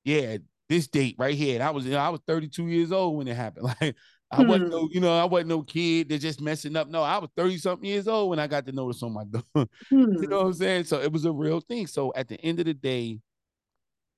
Yeah 0.04 0.38
this 0.68 0.88
date 0.88 1.14
right 1.18 1.34
here 1.36 1.62
I 1.62 1.70
was 1.70 1.84
you 1.84 1.92
know, 1.92 1.98
I 1.98 2.08
was 2.08 2.20
32 2.26 2.66
years 2.66 2.90
old 2.92 3.16
when 3.16 3.28
it 3.28 3.36
happened 3.36 3.66
like 3.80 3.94
I 4.30 4.42
wasn't 4.42 4.66
Hmm. 4.66 4.70
no, 4.70 4.88
you 4.90 5.00
know, 5.00 5.16
I 5.16 5.24
wasn't 5.24 5.48
no 5.50 5.62
kid 5.62 6.08
that 6.08 6.18
just 6.18 6.40
messing 6.40 6.76
up. 6.76 6.88
No, 6.88 7.02
I 7.02 7.18
was 7.18 7.30
30 7.36 7.58
something 7.58 7.88
years 7.88 8.08
old 8.08 8.30
when 8.30 8.38
I 8.40 8.46
got 8.46 8.66
the 8.66 8.72
notice 8.72 9.02
on 9.02 9.12
my 9.12 9.24
door. 9.30 9.42
you 9.54 9.66
Hmm. 9.90 10.14
know 10.28 10.38
what 10.38 10.46
I'm 10.46 10.52
saying? 10.54 10.84
So 10.84 11.00
it 11.00 11.12
was 11.12 11.24
a 11.24 11.32
real 11.32 11.60
thing. 11.60 11.86
So 11.86 12.12
at 12.16 12.28
the 12.28 12.40
end 12.40 12.58
of 12.58 12.66
the 12.66 12.74
day, 12.74 13.20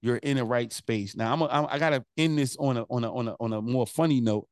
you're 0.00 0.16
in 0.18 0.36
the 0.36 0.44
right 0.44 0.72
space. 0.72 1.16
Now 1.16 1.32
I'm, 1.32 1.42
a, 1.42 1.46
I'm 1.46 1.66
I 1.70 1.78
gotta 1.78 2.04
end 2.16 2.38
this 2.38 2.56
on 2.58 2.76
a 2.76 2.84
on 2.88 3.04
a 3.04 3.12
on 3.14 3.28
a 3.28 3.36
on 3.40 3.52
a 3.52 3.60
more 3.62 3.86
funny 3.86 4.20
note. 4.20 4.48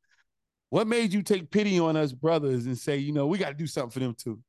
What 0.71 0.87
made 0.89 1.13
you 1.13 1.23
take 1.23 1.51
pity 1.51 1.79
on 1.79 1.97
us 1.97 2.13
brothers 2.13 2.67
and 2.67 2.77
say, 2.77 2.97
you 2.99 3.13
know, 3.13 3.27
we 3.27 3.39
got 3.39 3.49
to 3.49 3.55
do 3.55 3.67
something 3.69 3.91
for 3.91 4.01
them 4.01 4.15
too? 4.15 4.41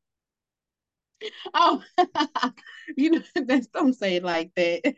Oh, 1.54 1.84
you 2.98 3.12
know, 3.12 3.22
that's, 3.46 3.68
don't 3.68 3.94
say 3.94 4.16
it 4.18 4.24
like 4.24 4.52
that. 4.56 4.96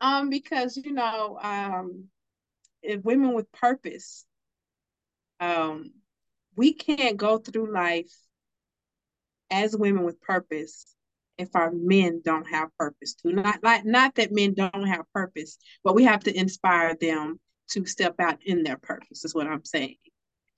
um, 0.00 0.30
because 0.30 0.76
you 0.76 0.92
know, 0.92 1.38
um, 1.42 2.04
if 2.82 3.02
women 3.04 3.34
with 3.34 3.50
purpose, 3.52 4.24
um, 5.40 5.92
we 6.56 6.72
can't 6.72 7.16
go 7.16 7.38
through 7.38 7.72
life 7.72 8.12
as 9.50 9.76
women 9.76 10.04
with 10.04 10.20
purpose 10.20 10.94
if 11.38 11.54
our 11.54 11.70
men 11.72 12.20
don't 12.24 12.46
have 12.48 12.76
purpose 12.78 13.14
too. 13.14 13.32
Not 13.32 13.62
like 13.62 13.84
not 13.84 14.14
that 14.16 14.32
men 14.32 14.54
don't 14.54 14.86
have 14.86 15.10
purpose, 15.12 15.58
but 15.84 15.94
we 15.94 16.04
have 16.04 16.24
to 16.24 16.36
inspire 16.36 16.96
them 17.00 17.38
to 17.70 17.86
step 17.86 18.16
out 18.18 18.38
in 18.44 18.62
their 18.62 18.76
purpose, 18.78 19.24
is 19.24 19.34
what 19.34 19.46
I'm 19.46 19.64
saying. 19.64 19.96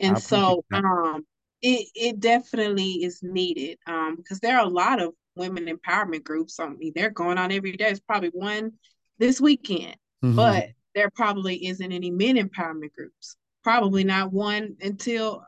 And 0.00 0.18
so 0.18 0.64
um 0.72 1.26
it 1.62 1.88
it 1.94 2.20
definitely 2.20 3.04
is 3.04 3.22
needed 3.22 3.78
um 3.86 4.16
because 4.16 4.40
there 4.40 4.58
are 4.58 4.64
a 4.64 4.70
lot 4.70 5.00
of 5.00 5.12
women 5.36 5.66
empowerment 5.66 6.24
groups. 6.24 6.58
I 6.58 6.68
mean, 6.68 6.92
they're 6.94 7.10
going 7.10 7.38
on 7.38 7.52
every 7.52 7.76
day. 7.76 7.90
It's 7.90 8.00
probably 8.00 8.30
one 8.30 8.72
this 9.18 9.40
weekend, 9.40 9.96
Mhm. 10.24 10.36
but 10.36 10.70
there 10.94 11.10
probably 11.10 11.66
isn't 11.66 11.92
any 11.92 12.10
men 12.10 12.36
empowerment 12.36 12.92
groups. 12.92 13.36
Probably 13.62 14.04
not 14.04 14.32
one 14.32 14.76
until 14.80 15.44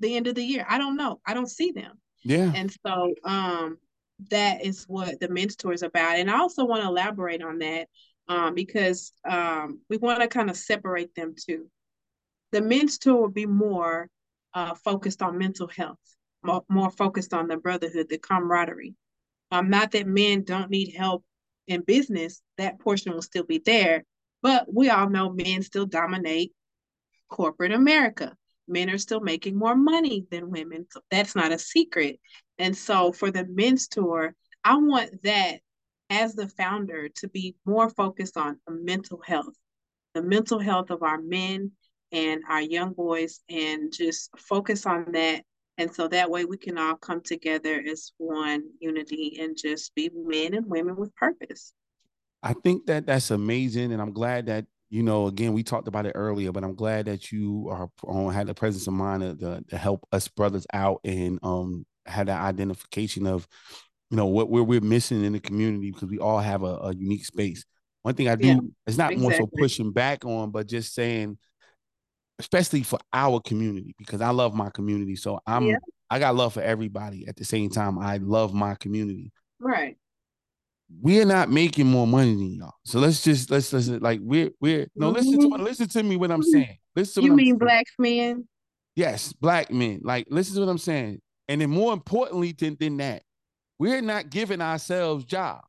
the 0.00 0.16
end 0.16 0.26
of 0.26 0.34
the 0.34 0.44
year. 0.44 0.66
I 0.68 0.78
don't 0.78 0.96
know. 0.96 1.20
I 1.26 1.34
don't 1.34 1.50
see 1.50 1.70
them. 1.72 1.98
yeah, 2.24 2.52
And 2.54 2.74
so 2.86 3.14
um 3.24 3.78
that 4.30 4.64
is 4.64 4.84
what 4.86 5.18
the 5.20 5.28
men's 5.28 5.56
tour 5.56 5.72
is 5.72 5.82
about. 5.82 6.16
And 6.18 6.30
I 6.30 6.38
also 6.38 6.64
want 6.64 6.82
to 6.82 6.88
elaborate 6.88 7.42
on 7.42 7.58
that 7.58 7.88
um 8.28 8.54
because 8.54 9.12
um 9.28 9.80
we 9.88 9.96
want 9.96 10.20
to 10.20 10.28
kind 10.28 10.50
of 10.50 10.56
separate 10.56 11.14
them 11.14 11.34
too. 11.36 11.70
The 12.52 12.60
men's 12.62 12.98
tour 12.98 13.20
will 13.22 13.28
be 13.30 13.46
more 13.46 14.08
uh 14.52 14.74
focused 14.74 15.22
on 15.22 15.38
mental 15.38 15.66
health, 15.68 15.98
more, 16.42 16.64
more 16.68 16.90
focused 16.90 17.34
on 17.34 17.48
the 17.48 17.56
brotherhood, 17.56 18.08
the 18.08 18.18
camaraderie. 18.18 18.94
Um 19.50 19.70
not 19.70 19.90
that 19.92 20.06
men 20.06 20.44
don't 20.44 20.70
need 20.70 20.94
help 20.94 21.24
in 21.66 21.80
business, 21.80 22.42
that 22.58 22.78
portion 22.78 23.12
will 23.12 23.22
still 23.22 23.44
be 23.44 23.58
there, 23.58 24.04
but 24.42 24.66
we 24.72 24.90
all 24.90 25.08
know 25.08 25.30
men 25.30 25.62
still 25.62 25.86
dominate 25.86 26.52
corporate 27.28 27.72
America. 27.72 28.34
Men 28.66 28.88
are 28.90 28.98
still 28.98 29.20
making 29.20 29.56
more 29.56 29.76
money 29.76 30.26
than 30.30 30.50
women. 30.50 30.86
So 30.90 31.00
that's 31.10 31.36
not 31.36 31.52
a 31.52 31.58
secret. 31.58 32.18
And 32.58 32.76
so 32.76 33.12
for 33.12 33.30
the 33.30 33.46
men's 33.46 33.88
tour, 33.88 34.34
I 34.64 34.76
want 34.76 35.22
that 35.24 35.58
as 36.10 36.34
the 36.34 36.48
founder 36.48 37.08
to 37.08 37.28
be 37.28 37.56
more 37.66 37.90
focused 37.90 38.36
on 38.36 38.58
the 38.66 38.72
mental 38.72 39.20
health, 39.24 39.54
the 40.14 40.22
mental 40.22 40.58
health 40.58 40.90
of 40.90 41.02
our 41.02 41.20
men 41.20 41.72
and 42.12 42.42
our 42.48 42.62
young 42.62 42.92
boys, 42.92 43.40
and 43.48 43.92
just 43.92 44.30
focus 44.38 44.86
on 44.86 45.12
that. 45.12 45.42
And 45.76 45.92
so 45.92 46.06
that 46.08 46.30
way 46.30 46.44
we 46.44 46.56
can 46.56 46.78
all 46.78 46.94
come 46.94 47.20
together 47.20 47.82
as 47.90 48.12
one 48.16 48.62
unity 48.78 49.38
and 49.40 49.56
just 49.56 49.94
be 49.94 50.08
men 50.14 50.54
and 50.54 50.66
women 50.66 50.94
with 50.96 51.14
purpose. 51.16 51.72
I 52.42 52.52
think 52.52 52.86
that 52.86 53.06
that's 53.06 53.30
amazing, 53.30 53.92
and 53.92 54.00
I'm 54.00 54.12
glad 54.12 54.46
that 54.46 54.66
you 54.94 55.02
know. 55.02 55.26
Again, 55.26 55.52
we 55.52 55.64
talked 55.64 55.88
about 55.88 56.06
it 56.06 56.12
earlier, 56.14 56.52
but 56.52 56.62
I'm 56.62 56.76
glad 56.76 57.06
that 57.06 57.32
you 57.32 57.68
are 57.70 57.90
um, 58.08 58.30
had 58.30 58.46
the 58.46 58.54
presence 58.54 58.86
of 58.86 58.92
mind 58.94 59.22
to, 59.22 59.34
to, 59.36 59.64
to 59.68 59.76
help 59.76 60.06
us 60.12 60.28
brothers 60.28 60.66
out 60.72 61.00
and 61.04 61.38
um 61.42 61.84
had 62.06 62.28
that 62.28 62.40
identification 62.40 63.26
of 63.26 63.48
you 64.10 64.16
know 64.16 64.26
what 64.26 64.48
where 64.48 64.62
we're 64.62 64.80
missing 64.80 65.24
in 65.24 65.32
the 65.32 65.40
community 65.40 65.90
because 65.90 66.08
we 66.08 66.18
all 66.18 66.38
have 66.38 66.62
a, 66.62 66.76
a 66.76 66.94
unique 66.94 67.24
space. 67.26 67.64
One 68.02 68.14
thing 68.14 68.28
I 68.28 68.36
do 68.36 68.46
Yeah, 68.48 68.56
is 68.86 68.96
not 68.96 69.16
more 69.16 69.32
so 69.32 69.48
pushing 69.58 69.92
back 69.92 70.24
on, 70.24 70.50
but 70.50 70.68
just 70.68 70.94
saying, 70.94 71.38
especially 72.38 72.82
for 72.82 72.98
our 73.12 73.40
community, 73.40 73.94
because 73.98 74.20
I 74.20 74.30
love 74.30 74.54
my 74.54 74.70
community. 74.70 75.16
So 75.16 75.40
I'm 75.46 75.66
Yeah. 75.66 75.76
I 76.08 76.20
got 76.20 76.36
love 76.36 76.52
for 76.54 76.62
everybody. 76.62 77.26
At 77.26 77.34
the 77.34 77.44
same 77.44 77.70
time, 77.70 77.98
I 77.98 78.18
love 78.18 78.54
my 78.54 78.76
community 78.76 79.32
Right. 79.58 79.96
We're 81.00 81.24
not 81.24 81.50
making 81.50 81.86
more 81.86 82.06
money 82.06 82.34
than 82.34 82.54
y'all. 82.54 82.74
So 82.84 82.98
let's 83.00 83.22
just 83.22 83.50
let's 83.50 83.72
listen. 83.72 84.00
Like 84.00 84.20
we're 84.22 84.50
we're 84.60 84.86
no 84.94 85.10
listen 85.10 85.38
to 85.40 85.48
Mhm. 85.48 85.60
listen 85.62 85.88
to 85.88 86.02
me 86.02 86.16
what 86.16 86.30
I'm 86.30 86.42
saying. 86.42 86.78
Listen 86.94 87.22
to 87.22 87.26
You 87.26 87.32
I'm 87.32 87.36
mean 87.36 87.46
saying. 87.46 87.58
black 87.58 87.86
men? 87.98 88.48
Yes, 88.96 89.32
black 89.32 89.70
men. 89.72 90.00
Like 90.04 90.26
listen 90.30 90.54
to 90.56 90.60
what 90.60 90.68
I'm 90.68 90.78
saying. 90.78 91.20
And 91.48 91.60
then 91.60 91.70
more 91.70 91.92
importantly 91.92 92.52
than, 92.52 92.76
than 92.78 92.96
that, 92.98 93.22
we're 93.78 94.00
not 94.00 94.30
giving 94.30 94.60
ourselves 94.60 95.24
jobs. 95.24 95.66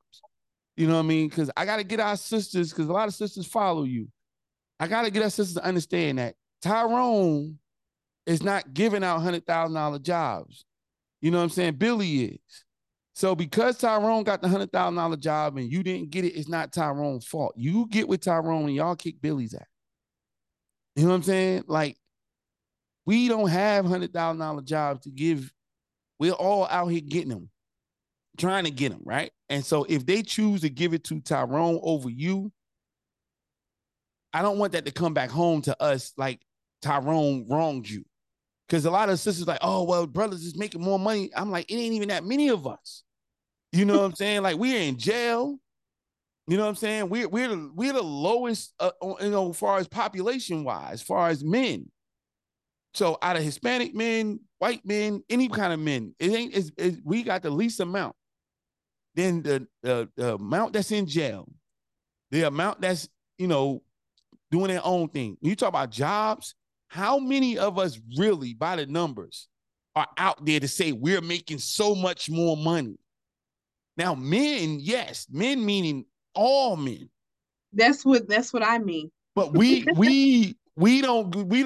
You 0.78 0.88
know 0.88 0.94
what 0.96 1.00
I 1.00 1.08
mean? 1.08 1.30
Because 1.30 1.50
I 1.58 1.66
got 1.66 1.78
to 1.78 1.84
get 1.84 2.00
our 2.00 2.18
sisters, 2.18 2.70
because 2.70 2.88
a 2.88 2.94
lot 2.94 3.08
of 3.08 3.14
sisters 3.14 3.46
follow 3.46 3.84
you. 3.84 4.08
I 4.80 4.88
got 4.88 5.04
to 5.04 5.12
get 5.12 5.24
our 5.24 5.30
sisters 5.30 5.56
to 5.56 5.66
understand 5.66 6.20
that 6.20 6.36
Tyrone 6.62 7.58
is 8.26 8.44
not 8.44 8.74
giving 8.74 9.04
out 9.04 9.22
hundred 9.22 9.46
thousand 9.46 9.76
dollar 9.76 10.00
jobs. 10.00 10.66
You 11.22 11.32
know 11.32 11.38
what 11.38 11.44
I'm 11.46 11.50
saying? 11.50 11.76
Billy 11.76 12.26
is. 12.26 12.65
So 13.16 13.34
because 13.34 13.78
Tyrone 13.78 14.24
got 14.24 14.42
the 14.42 14.50
hundred 14.50 14.74
thousand 14.74 14.96
dollar 14.96 15.16
job 15.16 15.56
and 15.58 15.72
you 15.72 15.84
didn't 15.84 16.10
get 16.10 16.26
it, 16.26 16.38
it's 16.38 16.50
not 16.50 16.74
Tyrone's 16.74 17.26
fault. 17.26 17.54
You 17.56 17.88
get 17.90 18.10
with 18.10 18.20
Tyrone 18.20 18.66
and 18.66 18.76
y'all 18.76 18.98
kick 18.98 19.22
Billy's 19.22 19.54
ass. 19.54 19.66
You 20.98 21.04
know 21.04 21.10
what 21.10 21.16
I'm 21.16 21.24
saying? 21.24 21.64
Like 21.68 21.98
we 23.06 23.30
don't 23.30 23.50
have 23.50 23.86
hundred 23.86 24.12
thousand 24.12 24.40
dollar 24.40 24.62
jobs 24.62 25.04
to 25.06 25.12
give. 25.12 25.52
We're 26.20 26.34
all 26.34 26.68
out 26.70 26.88
here 26.88 27.00
getting 27.00 27.30
them, 27.30 27.50
trying 28.38 28.66
to 28.66 28.72
get 28.72 28.92
them 28.92 29.02
right. 29.06 29.32
And 29.48 29.64
so 29.64 29.86
if 29.86 30.06
they 30.06 30.22
choose 30.22 30.62
to 30.62 30.70
give 30.70 30.94
it 30.94 31.06
to 31.06 31.22
Tyrone 31.22 31.80
over 31.84 32.10
you, 32.10 32.52
I 34.34 34.42
don't 34.42 34.60
want 34.60 34.74
that 34.74 34.86
to 34.86 34.92
come 34.92 35.14
back 35.14 35.30
home 35.30 35.62
to 35.64 35.82
us 35.82 36.12
like 36.18 36.42
Tyrone 36.82 37.46
wronged 37.50 37.90
you. 37.90 38.04
Because 38.68 38.86
a 38.86 38.92
lot 38.92 39.10
of 39.10 39.20
sisters 39.20 39.48
like, 39.48 39.60
oh 39.62 39.84
well, 39.84 40.08
brothers 40.08 40.44
is 40.44 40.58
making 40.58 40.82
more 40.82 41.00
money. 41.00 41.30
I'm 41.36 41.52
like, 41.52 41.70
it 41.70 41.76
ain't 41.76 41.94
even 41.94 42.10
that 42.10 42.24
many 42.24 42.50
of 42.50 42.66
us. 42.66 43.04
You 43.72 43.86
know 43.86 44.00
what 44.00 44.06
I'm 44.06 44.16
saying? 44.16 44.42
Like 44.42 44.58
we're 44.58 44.82
in 44.82 44.98
jail. 44.98 45.60
You 46.48 46.58
know 46.58 46.64
what 46.64 46.70
I'm 46.70 46.76
saying? 46.76 47.10
We're 47.10 47.28
we're 47.28 47.48
the, 47.48 47.72
we're 47.74 47.94
the 47.94 48.04
lowest, 48.04 48.74
uh, 48.80 48.92
you 49.02 49.30
know, 49.30 49.52
far 49.52 49.78
as 49.78 49.88
population 49.88 50.64
wise, 50.64 51.02
far 51.02 51.30
as 51.30 51.44
men. 51.44 51.90
So 52.94 53.18
out 53.22 53.36
of 53.36 53.44
Hispanic 53.44 53.94
men, 53.94 54.40
white 54.60 54.86
men, 54.86 55.22
any 55.30 55.50
kind 55.50 55.74
of 55.74 55.80
men, 55.80 56.16
it 56.18 56.32
ain't. 56.32 56.56
It's, 56.56 56.72
it's, 56.78 56.98
we 57.04 57.24
got 57.24 57.42
the 57.42 57.50
least 57.50 57.80
amount. 57.80 58.16
Then 59.16 59.42
the, 59.42 59.68
the 59.84 60.10
the 60.16 60.36
amount 60.36 60.74
that's 60.74 60.92
in 60.92 61.06
jail, 61.06 61.52
the 62.32 62.44
amount 62.44 62.82
that's 62.82 63.10
you 63.38 63.48
know 63.48 63.82
doing 64.52 64.68
their 64.68 64.86
own 64.86 65.10
thing. 65.10 65.38
You 65.42 65.56
talk 65.56 65.70
about 65.70 65.90
jobs, 65.90 66.56
how 66.96 67.20
many 67.20 67.58
of 67.58 67.78
us 67.78 68.00
really, 68.18 68.54
by 68.54 68.78
the 68.78 68.86
numbers, 68.86 69.50
are 69.98 70.08
out 70.18 70.46
there 70.46 70.62
to 70.62 70.68
say 70.68 70.94
we're 70.94 71.20
making 71.20 71.60
so 71.60 71.94
much 71.94 72.30
more 72.30 72.56
money? 72.56 72.98
Now, 73.98 74.16
men, 74.16 74.78
yes, 74.80 75.28
men 75.30 75.66
meaning 75.66 76.06
all 76.34 76.78
men, 76.78 77.10
That's 77.74 78.06
what 78.06 78.30
that's 78.30 78.54
what 78.54 78.64
I 78.64 78.80
mean. 78.80 79.12
but 79.36 79.54
we 79.54 79.86
we 79.96 80.56
we 80.78 81.02
don't 81.02 81.36
we 81.36 81.64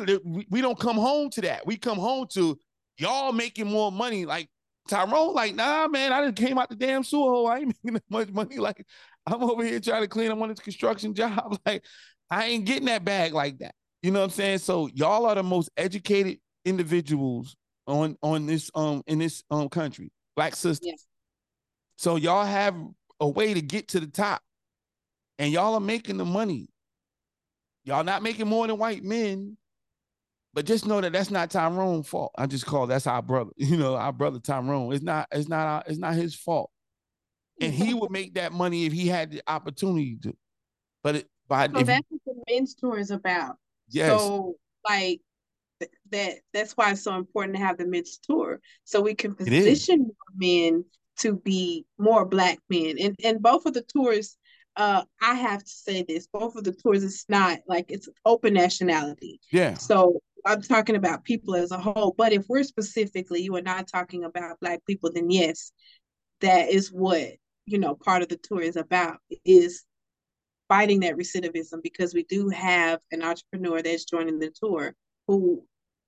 we 0.49 0.61
don't 0.61 0.79
come 0.79 0.97
home 0.97 1.29
to 1.31 1.41
that. 1.41 1.65
We 1.67 1.77
come 1.77 1.99
home 1.99 2.25
to 2.33 2.57
y'all 2.97 3.31
making 3.31 3.67
more 3.67 3.91
money. 3.91 4.25
Like 4.25 4.49
Tyrone, 4.87 5.35
like 5.35 5.53
nah, 5.53 5.87
man, 5.87 6.11
I 6.11 6.25
just 6.25 6.37
came 6.37 6.57
out 6.57 6.69
the 6.69 6.75
damn 6.75 7.03
sewer 7.03 7.29
hole. 7.29 7.47
I 7.47 7.59
ain't 7.59 7.75
making 7.83 7.93
that 7.93 8.03
much 8.09 8.29
money. 8.29 8.57
Like 8.57 8.83
I'm 9.27 9.43
over 9.43 9.63
here 9.63 9.79
trying 9.79 10.01
to 10.01 10.07
clean 10.07 10.31
up 10.31 10.39
one 10.39 10.49
of 10.49 10.55
this 10.55 10.63
construction 10.63 11.13
job. 11.15 11.59
Like 11.67 11.83
I 12.31 12.45
ain't 12.45 12.65
getting 12.65 12.87
that 12.87 13.05
bag 13.05 13.33
like 13.33 13.59
that. 13.59 13.75
You 14.01 14.11
know 14.11 14.19
what 14.19 14.25
I'm 14.25 14.31
saying? 14.31 14.59
So 14.59 14.87
y'all 14.93 15.25
are 15.25 15.35
the 15.35 15.43
most 15.43 15.69
educated 15.77 16.39
individuals 16.65 17.55
on 17.87 18.17
on 18.21 18.45
this 18.45 18.69
um 18.75 19.03
in 19.07 19.19
this 19.19 19.43
um 19.51 19.69
country, 19.69 20.11
black 20.35 20.55
sisters. 20.55 21.05
So 21.97 22.15
y'all 22.15 22.45
have 22.45 22.75
a 23.19 23.27
way 23.27 23.53
to 23.53 23.61
get 23.61 23.89
to 23.89 23.99
the 23.99 24.07
top, 24.07 24.41
and 25.37 25.51
y'all 25.51 25.73
are 25.73 25.79
making 25.81 26.17
the 26.17 26.25
money. 26.25 26.69
Y'all 27.83 28.03
not 28.03 28.23
making 28.23 28.47
more 28.47 28.67
than 28.67 28.77
white 28.77 29.03
men, 29.03 29.57
But 30.53 30.65
just 30.65 30.85
know 30.85 31.01
that 31.01 31.13
that's 31.13 31.31
not 31.31 31.49
Tyrone's 31.49 32.07
fault. 32.07 32.31
I 32.37 32.45
just 32.45 32.65
call 32.65 32.87
that's 32.87 33.07
our 33.07 33.21
brother. 33.21 33.51
You 33.57 33.77
know, 33.77 33.95
our 33.95 34.13
brother 34.13 34.39
Tyrone. 34.39 34.93
It's 34.93 35.03
not. 35.03 35.27
It's 35.31 35.49
not. 35.49 35.67
Our, 35.67 35.83
it's 35.87 35.99
not 35.99 36.13
his 36.15 36.35
fault. 36.35 36.71
And 37.61 37.73
he 37.73 37.93
would 37.93 38.11
make 38.11 38.35
that 38.35 38.53
money 38.53 38.85
if 38.85 38.93
he 38.93 39.07
had 39.07 39.31
the 39.31 39.41
opportunity 39.47 40.17
to. 40.23 40.33
But 41.03 41.15
it, 41.17 41.27
by 41.47 41.67
so 41.67 41.83
that's 41.83 42.05
what 42.09 42.21
the 42.25 42.43
men's 42.49 42.75
tour 42.75 42.97
is 42.97 43.11
about. 43.11 43.57
Yes. 43.89 44.21
So 44.21 44.55
like 44.87 45.21
that 46.11 46.35
that's 46.53 46.73
why 46.73 46.91
it's 46.91 47.03
so 47.03 47.15
important 47.15 47.55
to 47.55 47.63
have 47.63 47.77
the 47.77 47.85
men's 47.85 48.17
tour 48.17 48.59
so 48.83 49.01
we 49.01 49.15
can 49.15 49.33
position 49.33 50.11
men 50.35 50.83
to 51.19 51.35
be 51.35 51.85
more 51.97 52.25
black 52.25 52.59
men. 52.69 52.97
And 52.99 53.15
and 53.23 53.41
both 53.41 53.65
of 53.65 53.73
the 53.73 53.83
tours 53.83 54.37
uh 54.75 55.03
i 55.21 55.33
have 55.33 55.63
to 55.63 55.69
say 55.69 56.03
this 56.07 56.27
both 56.27 56.55
of 56.55 56.63
the 56.63 56.71
tours 56.71 57.03
it's 57.03 57.25
not 57.27 57.59
like 57.67 57.85
it's 57.89 58.09
open 58.25 58.53
nationality. 58.53 59.39
Yeah. 59.51 59.75
So 59.75 60.21
i'm 60.45 60.61
talking 60.61 60.95
about 60.95 61.25
people 61.25 61.55
as 61.55 61.71
a 61.71 61.77
whole 61.77 62.13
but 62.17 62.31
if 62.31 62.45
we're 62.47 62.63
specifically 62.63 63.41
you 63.41 63.55
are 63.55 63.61
not 63.61 63.87
talking 63.87 64.23
about 64.23 64.59
black 64.61 64.79
people 64.85 65.11
then 65.13 65.29
yes 65.29 65.71
that 66.41 66.69
is 66.69 66.91
what 66.91 67.33
you 67.65 67.77
know 67.77 67.95
part 67.95 68.21
of 68.21 68.29
the 68.29 68.37
tour 68.37 68.61
is 68.61 68.77
about 68.77 69.17
is 69.43 69.83
fighting 70.69 71.01
that 71.01 71.17
recidivism 71.17 71.83
because 71.83 72.13
we 72.13 72.23
do 72.23 72.47
have 72.49 72.99
an 73.11 73.23
entrepreneur 73.23 73.81
that's 73.81 74.05
joining 74.05 74.39
the 74.39 74.51
tour 74.51 74.95
who 75.27 75.63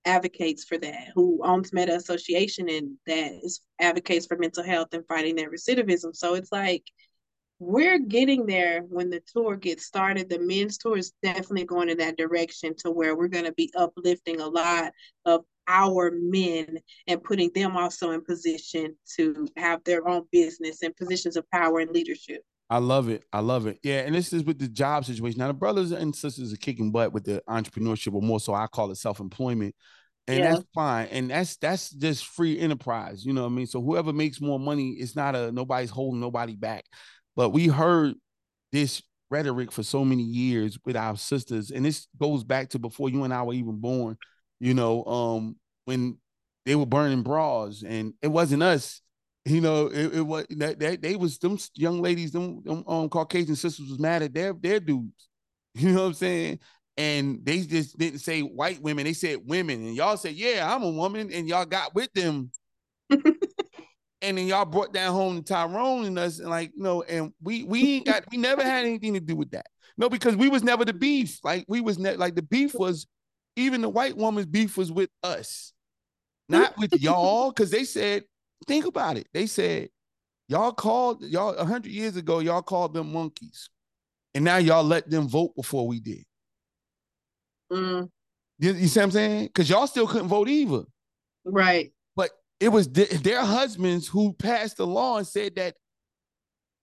advocates 0.05 0.63
for 0.63 0.77
that, 0.77 1.09
who 1.13 1.41
owns 1.43 1.73
Meta 1.73 1.95
Association 1.95 2.69
and 2.69 2.97
that 3.05 3.31
is 3.43 3.61
advocates 3.79 4.27
for 4.27 4.38
mental 4.38 4.63
health 4.63 4.93
and 4.93 5.05
fighting 5.07 5.35
that 5.35 5.51
recidivism. 5.51 6.15
So 6.15 6.35
it's 6.35 6.51
like 6.51 6.83
we're 7.59 7.99
getting 7.99 8.45
there 8.45 8.81
when 8.81 9.09
the 9.09 9.21
tour 9.31 9.55
gets 9.55 9.85
started. 9.85 10.29
The 10.29 10.39
men's 10.39 10.77
tour 10.77 10.97
is 10.97 11.13
definitely 11.21 11.65
going 11.65 11.89
in 11.89 11.97
that 11.99 12.17
direction 12.17 12.73
to 12.79 12.91
where 12.91 13.15
we're 13.15 13.27
going 13.27 13.45
to 13.45 13.51
be 13.51 13.71
uplifting 13.75 14.41
a 14.41 14.47
lot 14.47 14.91
of 15.25 15.45
our 15.67 16.11
men 16.11 16.79
and 17.07 17.23
putting 17.23 17.51
them 17.53 17.77
also 17.77 18.11
in 18.11 18.25
position 18.25 18.95
to 19.15 19.47
have 19.57 19.83
their 19.83 20.07
own 20.07 20.25
business 20.31 20.81
and 20.81 20.95
positions 20.95 21.38
of 21.38 21.49
power 21.51 21.79
and 21.79 21.91
leadership. 21.91 22.41
I 22.72 22.77
love 22.77 23.10
it. 23.10 23.26
I 23.34 23.41
love 23.41 23.68
it. 23.68 23.80
Yeah. 23.84 23.99
And 23.99 24.15
this 24.15 24.31
is 24.31 24.45
with 24.45 24.57
the 24.57 24.69
job 24.69 25.03
situation. 25.03 25.39
Now, 25.39 25.48
the 25.48 25.53
brothers 25.53 25.91
and 25.91 26.15
sisters 26.15 26.53
are 26.53 26.57
kicking 26.57 26.89
butt 26.89 27.11
with 27.11 27.26
the 27.26 27.43
entrepreneurship, 27.49 28.14
or 28.14 28.22
more 28.22 28.39
so 28.39 28.53
I 28.53 28.68
call 28.68 28.89
it 28.91 28.95
self-employment. 28.95 29.76
And 30.27 30.39
yeah. 30.39 30.53
that's 30.53 30.65
fine. 30.73 31.07
And 31.07 31.30
that's 31.30 31.57
that's 31.57 31.89
just 31.89 32.26
free 32.26 32.57
enterprise. 32.57 33.26
You 33.26 33.34
know 33.34 33.41
what 33.41 33.52
I 33.52 33.56
mean? 33.56 33.68
So 33.68 33.81
whoever 33.81 34.14
makes 34.14 34.39
more 34.39 34.57
money, 34.57 34.91
it's 34.91 35.18
not 35.18 35.35
a 35.35 35.52
nobody's 35.52 35.89
holding 35.89 36.22
nobody 36.22 36.56
back. 36.56 36.85
But 37.35 37.49
we 37.49 37.68
heard 37.68 38.15
this 38.72 39.03
rhetoric 39.30 39.72
for 39.72 39.84
so 39.84 40.06
many 40.06 40.23
years 40.23 40.77
with 40.85 40.95
our 40.95 41.18
sisters, 41.18 41.72
and 41.72 41.84
this 41.84 42.07
goes 42.19 42.43
back 42.45 42.69
to 42.69 42.80
before 42.80 43.10
you 43.10 43.23
and 43.26 43.34
I 43.34 43.43
were 43.43 43.53
even 43.53 43.77
born, 43.77 44.18
you 44.60 44.73
know, 44.73 45.03
um, 45.06 45.56
when 45.85 46.18
they 46.65 46.76
were 46.76 46.85
burning 46.85 47.23
bras, 47.23 47.84
and 47.84 48.14
it 48.22 48.27
wasn't 48.27 48.64
us 48.64 49.02
you 49.45 49.61
know, 49.61 49.88
it, 49.88 50.15
it 50.15 50.22
was 50.22 50.45
that 50.51 50.80
they, 50.80 50.95
they 50.95 51.15
was 51.15 51.38
them 51.39 51.57
young 51.73 52.01
ladies, 52.01 52.31
them, 52.31 52.61
them 52.63 52.84
um, 52.88 53.09
Caucasian 53.09 53.55
sisters 53.55 53.89
was 53.89 53.99
mad 53.99 54.22
at 54.22 54.34
their 54.34 54.53
their 54.53 54.80
dudes. 54.80 55.27
You 55.73 55.93
know 55.93 56.01
what 56.01 56.07
I'm 56.07 56.13
saying? 56.15 56.59
And 56.97 57.45
they 57.45 57.61
just 57.61 57.97
didn't 57.97 58.19
say 58.19 58.41
white 58.41 58.81
women, 58.81 59.05
they 59.05 59.13
said 59.13 59.38
women. 59.45 59.85
And 59.85 59.95
y'all 59.95 60.18
said, 60.18 60.34
Yeah, 60.34 60.69
I'm 60.69 60.84
a 60.84 60.89
woman, 60.89 61.31
and 61.31 61.47
y'all 61.47 61.65
got 61.65 61.95
with 61.95 62.11
them. 62.11 62.51
and 63.09 64.38
then 64.38 64.47
y'all 64.47 64.65
brought 64.65 64.93
that 64.93 65.07
home 65.07 65.38
to 65.38 65.41
Tyrone 65.41 66.05
and 66.05 66.19
us, 66.19 66.39
and 66.39 66.49
like, 66.49 66.72
you 66.76 66.84
know, 66.84 67.03
and 67.03 67.31
we 67.41 67.63
we 67.63 67.95
ain't 67.95 68.05
got 68.05 68.26
we 68.31 68.38
never 68.38 68.63
had 68.63 68.85
anything 68.85 69.13
to 69.13 69.22
do 69.22 69.35
with 69.35 69.51
that. 69.51 69.68
No, 69.97 70.09
because 70.09 70.35
we 70.35 70.49
was 70.49 70.63
never 70.63 70.84
the 70.84 70.93
beef. 70.93 71.39
Like 71.43 71.65
we 71.68 71.80
was 71.81 71.97
ne- 71.97 72.18
like 72.18 72.35
the 72.35 72.41
beef 72.41 72.73
was 72.76 73.07
even 73.55 73.81
the 73.81 73.89
white 73.89 74.18
woman's 74.18 74.47
beef 74.47 74.77
was 74.77 74.91
with 74.91 75.09
us, 75.23 75.73
not 76.49 76.77
with 76.77 76.93
y'all, 77.01 77.51
because 77.51 77.72
they 77.72 77.84
said 77.84 78.23
Think 78.67 78.85
about 78.85 79.17
it. 79.17 79.27
They 79.33 79.47
said, 79.47 79.89
y'all 80.47 80.71
called, 80.71 81.23
y'all, 81.23 81.55
100 81.55 81.91
years 81.91 82.15
ago, 82.15 82.39
y'all 82.39 82.61
called 82.61 82.93
them 82.93 83.11
monkeys. 83.11 83.69
And 84.33 84.45
now 84.45 84.57
y'all 84.57 84.83
let 84.83 85.09
them 85.09 85.27
vote 85.27 85.55
before 85.55 85.88
we 85.88 85.99
did. 85.99 86.23
Mm. 87.71 88.09
You, 88.59 88.73
you 88.73 88.88
see 88.88 88.99
what 88.99 89.05
I'm 89.05 89.11
saying? 89.11 89.45
Because 89.45 89.69
y'all 89.69 89.88
still 89.88 90.07
couldn't 90.07 90.27
vote 90.27 90.47
either. 90.47 90.83
Right. 91.43 91.91
But 92.15 92.31
it 92.59 92.69
was 92.69 92.88
th- 92.88 93.09
their 93.09 93.41
husbands 93.41 94.07
who 94.07 94.33
passed 94.33 94.77
the 94.77 94.88
law 94.88 95.17
and 95.17 95.27
said 95.27 95.55
that 95.55 95.75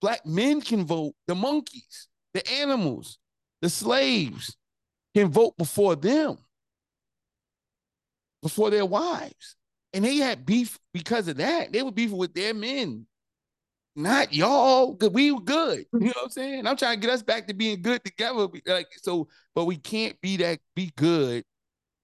black 0.00 0.26
men 0.26 0.60
can 0.60 0.84
vote, 0.84 1.14
the 1.26 1.34
monkeys, 1.34 2.08
the 2.34 2.46
animals, 2.52 3.18
the 3.62 3.70
slaves 3.70 4.56
can 5.14 5.30
vote 5.30 5.56
before 5.56 5.96
them, 5.96 6.38
before 8.42 8.70
their 8.70 8.86
wives. 8.86 9.56
And 9.92 10.04
they 10.04 10.16
had 10.16 10.44
beef 10.44 10.78
because 10.92 11.28
of 11.28 11.38
that. 11.38 11.72
They 11.72 11.82
were 11.82 11.92
beefing 11.92 12.18
with 12.18 12.34
their 12.34 12.52
men, 12.52 13.06
not 13.96 14.32
y'all. 14.34 14.94
Cause 14.94 15.10
We 15.10 15.32
were 15.32 15.40
good. 15.40 15.86
You 15.92 16.00
know 16.00 16.06
what 16.06 16.24
I'm 16.24 16.30
saying? 16.30 16.66
I'm 16.66 16.76
trying 16.76 17.00
to 17.00 17.06
get 17.06 17.12
us 17.12 17.22
back 17.22 17.46
to 17.48 17.54
being 17.54 17.82
good 17.82 18.04
together. 18.04 18.48
Like 18.66 18.88
so, 19.02 19.28
but 19.54 19.64
we 19.64 19.76
can't 19.76 20.20
be 20.20 20.36
that 20.38 20.60
be 20.76 20.92
good 20.96 21.44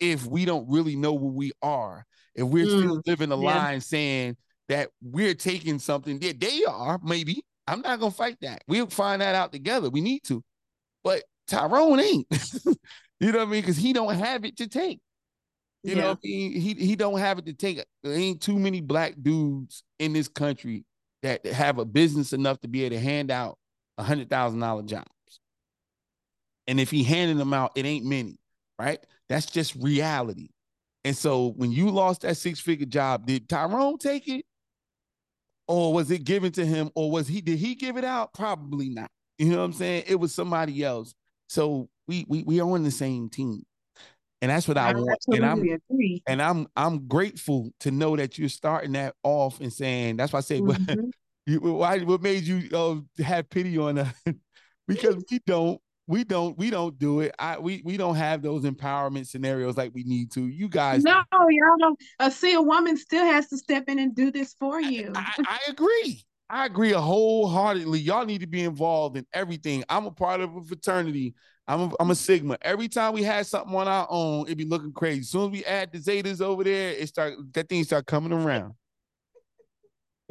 if 0.00 0.26
we 0.26 0.44
don't 0.44 0.68
really 0.68 0.96
know 0.96 1.16
who 1.16 1.28
we 1.28 1.52
are. 1.62 2.04
If 2.34 2.44
we're 2.46 2.66
mm, 2.66 2.78
still 2.80 3.02
living 3.06 3.32
a 3.32 3.36
yeah. 3.40 3.64
line 3.64 3.80
saying 3.80 4.36
that 4.68 4.90
we're 5.02 5.34
taking 5.34 5.78
something 5.78 6.18
that 6.20 6.40
they 6.40 6.64
are, 6.64 6.98
maybe. 7.02 7.44
I'm 7.66 7.80
not 7.80 8.00
gonna 8.00 8.10
fight 8.10 8.36
that. 8.42 8.62
We'll 8.68 8.88
find 8.88 9.22
that 9.22 9.34
out 9.34 9.52
together. 9.52 9.88
We 9.88 10.00
need 10.00 10.22
to. 10.24 10.42
But 11.02 11.22
Tyrone 11.46 12.00
ain't. 12.00 12.26
you 13.20 13.32
know 13.32 13.38
what 13.38 13.48
I 13.48 13.50
mean? 13.50 13.60
Because 13.60 13.76
he 13.76 13.92
don't 13.92 14.14
have 14.14 14.44
it 14.44 14.56
to 14.58 14.68
take. 14.68 15.00
You 15.84 15.96
yeah. 15.96 16.02
know, 16.02 16.18
he, 16.22 16.58
he 16.58 16.74
he 16.74 16.96
don't 16.96 17.18
have 17.18 17.38
it 17.38 17.44
to 17.46 17.52
take. 17.52 17.84
There 18.02 18.14
ain't 18.14 18.40
too 18.40 18.58
many 18.58 18.80
black 18.80 19.14
dudes 19.20 19.84
in 19.98 20.14
this 20.14 20.28
country 20.28 20.84
that 21.22 21.44
have 21.44 21.78
a 21.78 21.84
business 21.84 22.32
enough 22.32 22.60
to 22.62 22.68
be 22.68 22.84
able 22.84 22.96
to 22.96 23.02
hand 23.02 23.30
out 23.30 23.58
a 23.98 24.02
hundred 24.02 24.30
thousand 24.30 24.60
dollar 24.60 24.82
jobs. 24.82 25.08
And 26.66 26.80
if 26.80 26.90
he 26.90 27.04
handed 27.04 27.36
them 27.36 27.52
out, 27.52 27.72
it 27.74 27.84
ain't 27.84 28.06
many, 28.06 28.38
right? 28.78 28.98
That's 29.28 29.44
just 29.44 29.74
reality. 29.76 30.48
And 31.04 31.14
so 31.14 31.52
when 31.56 31.70
you 31.70 31.90
lost 31.90 32.22
that 32.22 32.38
six 32.38 32.60
figure 32.60 32.86
job, 32.86 33.26
did 33.26 33.46
Tyrone 33.46 33.98
take 33.98 34.26
it? 34.26 34.46
Or 35.68 35.92
was 35.92 36.10
it 36.10 36.24
given 36.24 36.50
to 36.52 36.64
him? 36.64 36.90
Or 36.94 37.10
was 37.10 37.28
he 37.28 37.42
did 37.42 37.58
he 37.58 37.74
give 37.74 37.98
it 37.98 38.04
out? 38.04 38.32
Probably 38.32 38.88
not. 38.88 39.10
You 39.38 39.50
know 39.50 39.58
what 39.58 39.64
I'm 39.64 39.72
saying? 39.74 40.04
It 40.06 40.16
was 40.16 40.34
somebody 40.34 40.82
else. 40.82 41.14
So 41.48 41.90
we 42.08 42.24
we 42.26 42.42
we 42.42 42.60
are 42.60 42.70
on 42.70 42.84
the 42.84 42.90
same 42.90 43.28
team. 43.28 43.64
And 44.44 44.50
that's 44.50 44.68
what 44.68 44.76
I, 44.76 44.90
I 44.90 44.92
want. 44.92 45.24
And 45.32 45.46
I'm 45.46 45.62
agree. 45.62 46.22
and 46.26 46.42
I'm 46.42 46.66
I'm 46.76 47.08
grateful 47.08 47.72
to 47.80 47.90
know 47.90 48.14
that 48.14 48.36
you're 48.36 48.50
starting 48.50 48.92
that 48.92 49.14
off 49.22 49.58
and 49.58 49.72
saying 49.72 50.18
that's 50.18 50.34
why 50.34 50.40
I 50.40 50.42
say 50.42 50.60
mm-hmm. 50.60 51.08
you, 51.46 51.60
why 51.60 52.00
what 52.00 52.20
made 52.20 52.42
you 52.42 52.68
uh, 52.76 53.22
have 53.22 53.48
pity 53.48 53.78
on 53.78 53.96
us 53.96 54.14
because 54.86 55.24
we 55.30 55.40
don't 55.46 55.80
we 56.06 56.24
don't 56.24 56.58
we 56.58 56.68
don't 56.68 56.98
do 56.98 57.20
it. 57.20 57.34
I 57.38 57.58
we 57.58 57.80
we 57.86 57.96
don't 57.96 58.16
have 58.16 58.42
those 58.42 58.64
empowerment 58.64 59.28
scenarios 59.28 59.78
like 59.78 59.92
we 59.94 60.04
need 60.04 60.30
to. 60.32 60.46
You 60.46 60.68
guys 60.68 61.04
No, 61.04 61.22
y'all 61.32 61.78
don't 61.78 61.98
uh, 62.20 62.28
see 62.28 62.52
a 62.52 62.60
woman 62.60 62.98
still 62.98 63.24
has 63.24 63.48
to 63.48 63.56
step 63.56 63.84
in 63.88 63.98
and 63.98 64.14
do 64.14 64.30
this 64.30 64.54
for 64.60 64.78
you. 64.78 65.10
I, 65.14 65.20
I, 65.38 65.44
I 65.48 65.70
agree. 65.70 66.22
I 66.50 66.66
agree 66.66 66.92
wholeheartedly. 66.92 68.00
Y'all 68.00 68.26
need 68.26 68.42
to 68.42 68.46
be 68.46 68.62
involved 68.62 69.16
in 69.16 69.24
everything. 69.32 69.84
I'm 69.88 70.04
a 70.04 70.10
part 70.10 70.42
of 70.42 70.54
a 70.54 70.62
fraternity 70.62 71.34
I'm 71.66 71.80
a, 71.80 71.90
I'm 71.98 72.10
a 72.10 72.14
Sigma. 72.14 72.58
Every 72.60 72.88
time 72.88 73.14
we 73.14 73.22
had 73.22 73.46
something 73.46 73.74
on 73.74 73.88
our 73.88 74.06
own, 74.10 74.46
it'd 74.46 74.58
be 74.58 74.66
looking 74.66 74.92
crazy. 74.92 75.20
As 75.20 75.28
soon 75.30 75.46
as 75.46 75.50
we 75.50 75.64
add 75.64 75.92
the 75.92 75.98
Zetas 75.98 76.40
over 76.40 76.62
there, 76.62 76.90
it 76.90 77.08
start 77.08 77.34
that 77.52 77.68
thing 77.68 77.84
start 77.84 78.06
coming 78.06 78.32
around. 78.32 78.74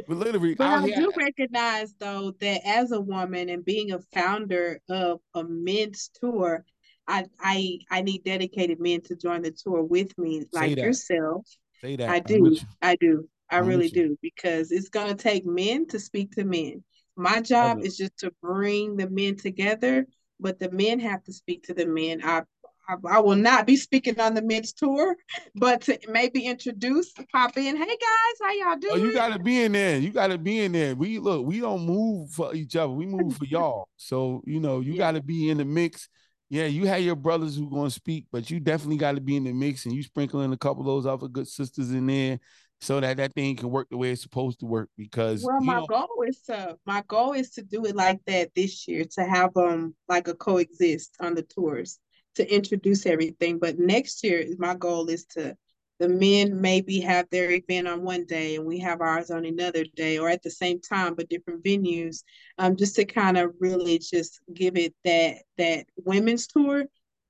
But 0.07 0.17
literally, 0.17 0.55
but 0.55 0.67
I 0.67 0.89
do 0.89 1.11
recognize 1.15 1.93
though 1.99 2.33
that 2.39 2.61
as 2.65 2.91
a 2.91 2.99
woman 2.99 3.49
and 3.49 3.63
being 3.63 3.91
a 3.91 3.99
founder 4.13 4.79
of 4.89 5.19
a 5.33 5.43
men's 5.43 6.09
tour, 6.19 6.65
I 7.07 7.25
I 7.39 7.79
I 7.89 8.01
need 8.01 8.23
dedicated 8.23 8.79
men 8.79 9.01
to 9.01 9.15
join 9.15 9.41
the 9.41 9.51
tour 9.51 9.83
with 9.83 10.15
me, 10.17 10.43
like 10.51 10.77
yourself. 10.77 11.47
Say 11.81 11.95
that. 11.95 12.09
I 12.09 12.19
do. 12.19 12.57
I 12.81 12.95
do. 12.95 13.27
I 13.49 13.59
I'm 13.59 13.67
really 13.67 13.89
do 13.89 14.17
because 14.21 14.71
it's 14.71 14.89
gonna 14.89 15.15
take 15.15 15.45
men 15.45 15.87
to 15.87 15.99
speak 15.99 16.31
to 16.33 16.43
men. 16.43 16.83
My 17.15 17.41
job 17.41 17.79
is 17.81 17.97
just 17.97 18.17
to 18.19 18.31
bring 18.41 18.97
the 18.97 19.09
men 19.09 19.35
together 19.35 20.07
but 20.43 20.59
the 20.59 20.69
men 20.69 20.99
have 20.99 21.23
to 21.23 21.33
speak 21.33 21.63
to 21.63 21.73
the 21.73 21.87
men. 21.87 22.21
I, 22.23 22.43
I, 22.87 22.95
I 23.09 23.19
will 23.21 23.37
not 23.37 23.65
be 23.65 23.77
speaking 23.77 24.19
on 24.19 24.35
the 24.35 24.41
men's 24.41 24.73
tour, 24.73 25.15
but 25.55 25.81
to 25.83 25.97
maybe 26.09 26.45
introduce, 26.45 27.13
pop 27.31 27.57
in. 27.57 27.77
Hey 27.77 27.85
guys, 27.87 28.37
how 28.41 28.51
y'all 28.51 28.77
doing? 28.77 28.93
Oh, 28.93 28.97
you 28.97 29.13
gotta 29.13 29.39
be 29.39 29.63
in 29.63 29.71
there. 29.71 29.97
You 29.97 30.11
gotta 30.11 30.37
be 30.37 30.59
in 30.59 30.73
there. 30.73 30.93
We 30.93 31.17
look, 31.17 31.45
we 31.45 31.61
don't 31.61 31.85
move 31.85 32.29
for 32.31 32.53
each 32.53 32.75
other. 32.75 32.91
We 32.91 33.05
move 33.05 33.37
for 33.37 33.45
y'all. 33.45 33.87
So 33.95 34.43
you 34.45 34.59
know, 34.59 34.81
you 34.81 34.93
yeah. 34.93 34.97
gotta 34.99 35.23
be 35.23 35.49
in 35.49 35.57
the 35.57 35.65
mix. 35.65 36.09
Yeah, 36.49 36.65
you 36.65 36.85
have 36.85 37.01
your 37.01 37.15
brothers 37.15 37.55
who 37.55 37.69
gonna 37.69 37.89
speak, 37.89 38.27
but 38.31 38.51
you 38.51 38.59
definitely 38.59 38.97
got 38.97 39.15
to 39.15 39.21
be 39.21 39.37
in 39.37 39.45
the 39.45 39.53
mix, 39.53 39.85
and 39.85 39.95
you 39.95 40.03
sprinkle 40.03 40.41
in 40.41 40.53
a 40.53 40.57
couple 40.57 40.81
of 40.81 40.85
those 40.85 41.07
other 41.07 41.27
good 41.27 41.47
sisters 41.47 41.91
in 41.91 42.05
there 42.05 42.39
so 42.83 42.99
that 42.99 43.17
that 43.17 43.33
thing 43.33 43.55
can 43.55 43.69
work 43.69 43.87
the 43.89 43.97
way 43.97 44.11
it's 44.11 44.21
supposed 44.21 44.59
to 44.59 44.65
work 44.65 44.89
because 44.97 45.43
well 45.43 45.61
my 45.61 45.79
know, 45.79 45.85
goal 45.85 46.23
is 46.27 46.41
to 46.41 46.77
my 46.85 47.03
goal 47.07 47.33
is 47.33 47.51
to 47.51 47.61
do 47.61 47.85
it 47.85 47.95
like 47.95 48.19
that 48.27 48.53
this 48.55 48.87
year 48.87 49.05
to 49.11 49.23
have 49.23 49.55
um 49.57 49.95
like 50.07 50.27
a 50.27 50.33
coexist 50.33 51.15
on 51.19 51.33
the 51.35 51.43
tours 51.43 51.99
to 52.35 52.53
introduce 52.53 53.05
everything. 53.05 53.59
But 53.59 53.79
next 53.79 54.23
year, 54.23 54.45
my 54.57 54.75
goal 54.75 55.09
is 55.09 55.25
to 55.37 55.55
the 55.99 56.09
men 56.09 56.59
maybe 56.59 56.99
have 56.99 57.29
their 57.29 57.51
event 57.51 57.87
on 57.87 58.01
one 58.01 58.25
day 58.25 58.55
and 58.55 58.65
we 58.65 58.79
have 58.79 58.99
ours 58.99 59.29
on 59.29 59.45
another 59.45 59.85
day 59.95 60.17
or 60.17 60.27
at 60.27 60.41
the 60.41 60.49
same 60.49 60.81
time 60.81 61.13
but 61.13 61.29
different 61.29 61.63
venues 61.63 62.23
um, 62.57 62.75
just 62.75 62.95
to 62.95 63.05
kind 63.05 63.37
of 63.37 63.53
really 63.59 63.99
just 63.99 64.41
give 64.53 64.75
it 64.75 64.93
that 65.05 65.35
that 65.57 65.85
women's 66.03 66.47
tour 66.47 66.85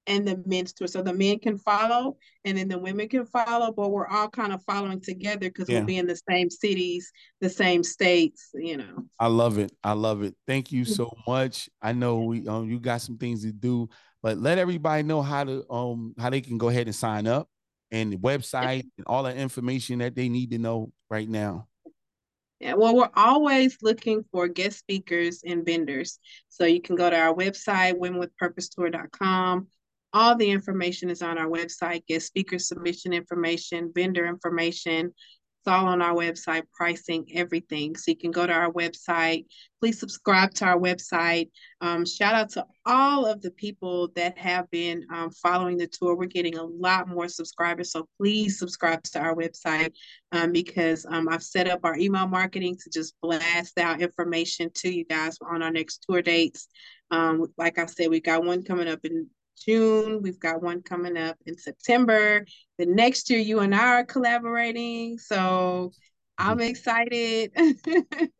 and 0.07 0.27
the 0.27 0.41
men's 0.45 0.73
tour 0.73 0.88
so 0.88 1.01
the 1.01 1.13
men 1.13 1.39
can 1.39 1.57
follow 1.57 2.17
and 2.45 2.57
then 2.57 2.67
the 2.67 2.77
women 2.77 3.07
can 3.07 3.25
follow 3.25 3.71
but 3.71 3.89
we're 3.89 4.07
all 4.07 4.30
kind 4.30 4.51
of 4.51 4.61
following 4.63 4.99
together 4.99 5.49
because 5.49 5.69
yeah. 5.69 5.77
we'll 5.77 5.85
be 5.85 5.97
in 5.97 6.07
the 6.07 6.19
same 6.30 6.49
cities 6.49 7.11
the 7.41 7.49
same 7.49 7.84
states 7.84 8.49
you 8.53 8.75
know 8.77 9.03
i 9.19 9.27
love 9.27 9.57
it 9.57 9.71
i 9.84 9.93
love 9.93 10.23
it 10.23 10.35
thank 10.47 10.71
you 10.71 10.84
so 10.84 11.11
much 11.27 11.69
i 11.81 11.91
know 11.91 12.19
we 12.19 12.47
um 12.47 12.69
you 12.69 12.80
got 12.80 13.01
some 13.01 13.17
things 13.17 13.43
to 13.43 13.51
do 13.51 13.88
but 14.21 14.38
let 14.38 14.57
everybody 14.57 15.03
know 15.03 15.21
how 15.21 15.43
to 15.43 15.69
um 15.71 16.13
how 16.19 16.30
they 16.30 16.41
can 16.41 16.57
go 16.57 16.69
ahead 16.69 16.88
and 16.88 16.95
sign 16.95 17.27
up 17.27 17.47
and 17.93 18.11
the 18.11 18.17
website 18.17 18.89
and 18.97 19.05
all 19.05 19.23
the 19.23 19.34
information 19.34 19.99
that 19.99 20.15
they 20.15 20.27
need 20.27 20.49
to 20.51 20.57
know 20.57 20.91
right 21.09 21.30
now? 21.30 21.67
Yeah, 22.59 22.73
well, 22.73 22.95
we're 22.95 23.09
always 23.15 23.77
looking 23.81 24.23
for 24.31 24.47
guest 24.47 24.80
speakers 24.80 25.43
and 25.45 25.65
vendors. 25.65 26.17
So 26.49 26.65
you 26.65 26.81
can 26.81 26.95
go 26.95 27.09
to 27.09 27.15
our 27.15 27.34
website, 27.34 27.93
womenwithpurposetour.com. 27.93 29.67
All 30.14 30.35
the 30.35 30.49
information 30.49 31.10
is 31.10 31.22
on 31.22 31.38
our 31.38 31.48
website, 31.48 32.06
guest 32.07 32.27
speaker 32.27 32.60
submission 32.60 33.14
information, 33.14 33.91
vendor 33.95 34.27
information, 34.27 35.11
it's 35.64 35.72
all 35.72 35.85
on 35.85 36.02
our 36.02 36.14
website, 36.14 36.64
pricing, 36.73 37.26
everything. 37.34 37.95
So 37.95 38.11
you 38.11 38.18
can 38.18 38.31
go 38.31 38.45
to 38.45 38.52
our 38.52 38.69
website. 38.69 39.45
Please 39.80 39.98
subscribe 39.98 40.53
to 40.56 40.65
our 40.65 40.77
website. 40.77 41.52
Um, 41.80 42.06
shout 42.06 42.35
out 42.35 42.49
to 42.49 42.65
all 42.85 43.26
of 43.26 43.41
the 43.41 43.52
people 43.52 44.10
that 44.18 44.38
have 44.38 44.69
been 44.72 45.06
um, 45.10 45.31
following 45.31 45.77
the 45.77 45.88
tour. 45.88 46.18
We're 46.18 46.26
getting 46.26 46.57
a 46.57 46.65
lot 46.65 47.07
more 47.07 47.30
subscribers. 47.30 47.94
So 47.94 48.10
please 48.19 48.60
subscribe 48.60 49.03
to 49.03 49.19
our 49.19 49.34
website 49.34 49.94
um, 50.34 50.52
because 50.52 51.06
um, 51.10 51.30
I've 51.30 51.44
set 51.44 51.69
up 51.69 51.80
our 51.85 51.95
email 51.95 52.27
marketing 52.27 52.76
to 52.84 52.90
just 52.90 53.14
blast 53.22 53.80
out 53.80 54.02
information 54.02 54.69
to 54.76 54.94
you 54.94 55.06
guys 55.06 55.38
on 55.49 55.64
our 55.64 55.72
next 55.72 56.06
tour 56.10 56.22
dates. 56.22 56.68
Um, 57.10 57.45
like 57.57 57.80
I 57.80 57.85
said, 57.85 58.10
we 58.10 58.19
got 58.19 58.44
one 58.44 58.64
coming 58.64 58.90
up 58.90 58.99
in 59.06 59.30
June. 59.55 60.21
We've 60.21 60.39
got 60.39 60.61
one 60.61 60.81
coming 60.81 61.17
up 61.17 61.38
in 61.45 61.57
September. 61.57 62.45
The 62.77 62.85
next 62.85 63.30
year, 63.30 63.39
you 63.39 63.59
and 63.59 63.73
I 63.73 63.99
are 63.99 64.05
collaborating. 64.05 65.17
So 65.17 65.91
I'm 66.38 66.59
excited. 66.59 67.51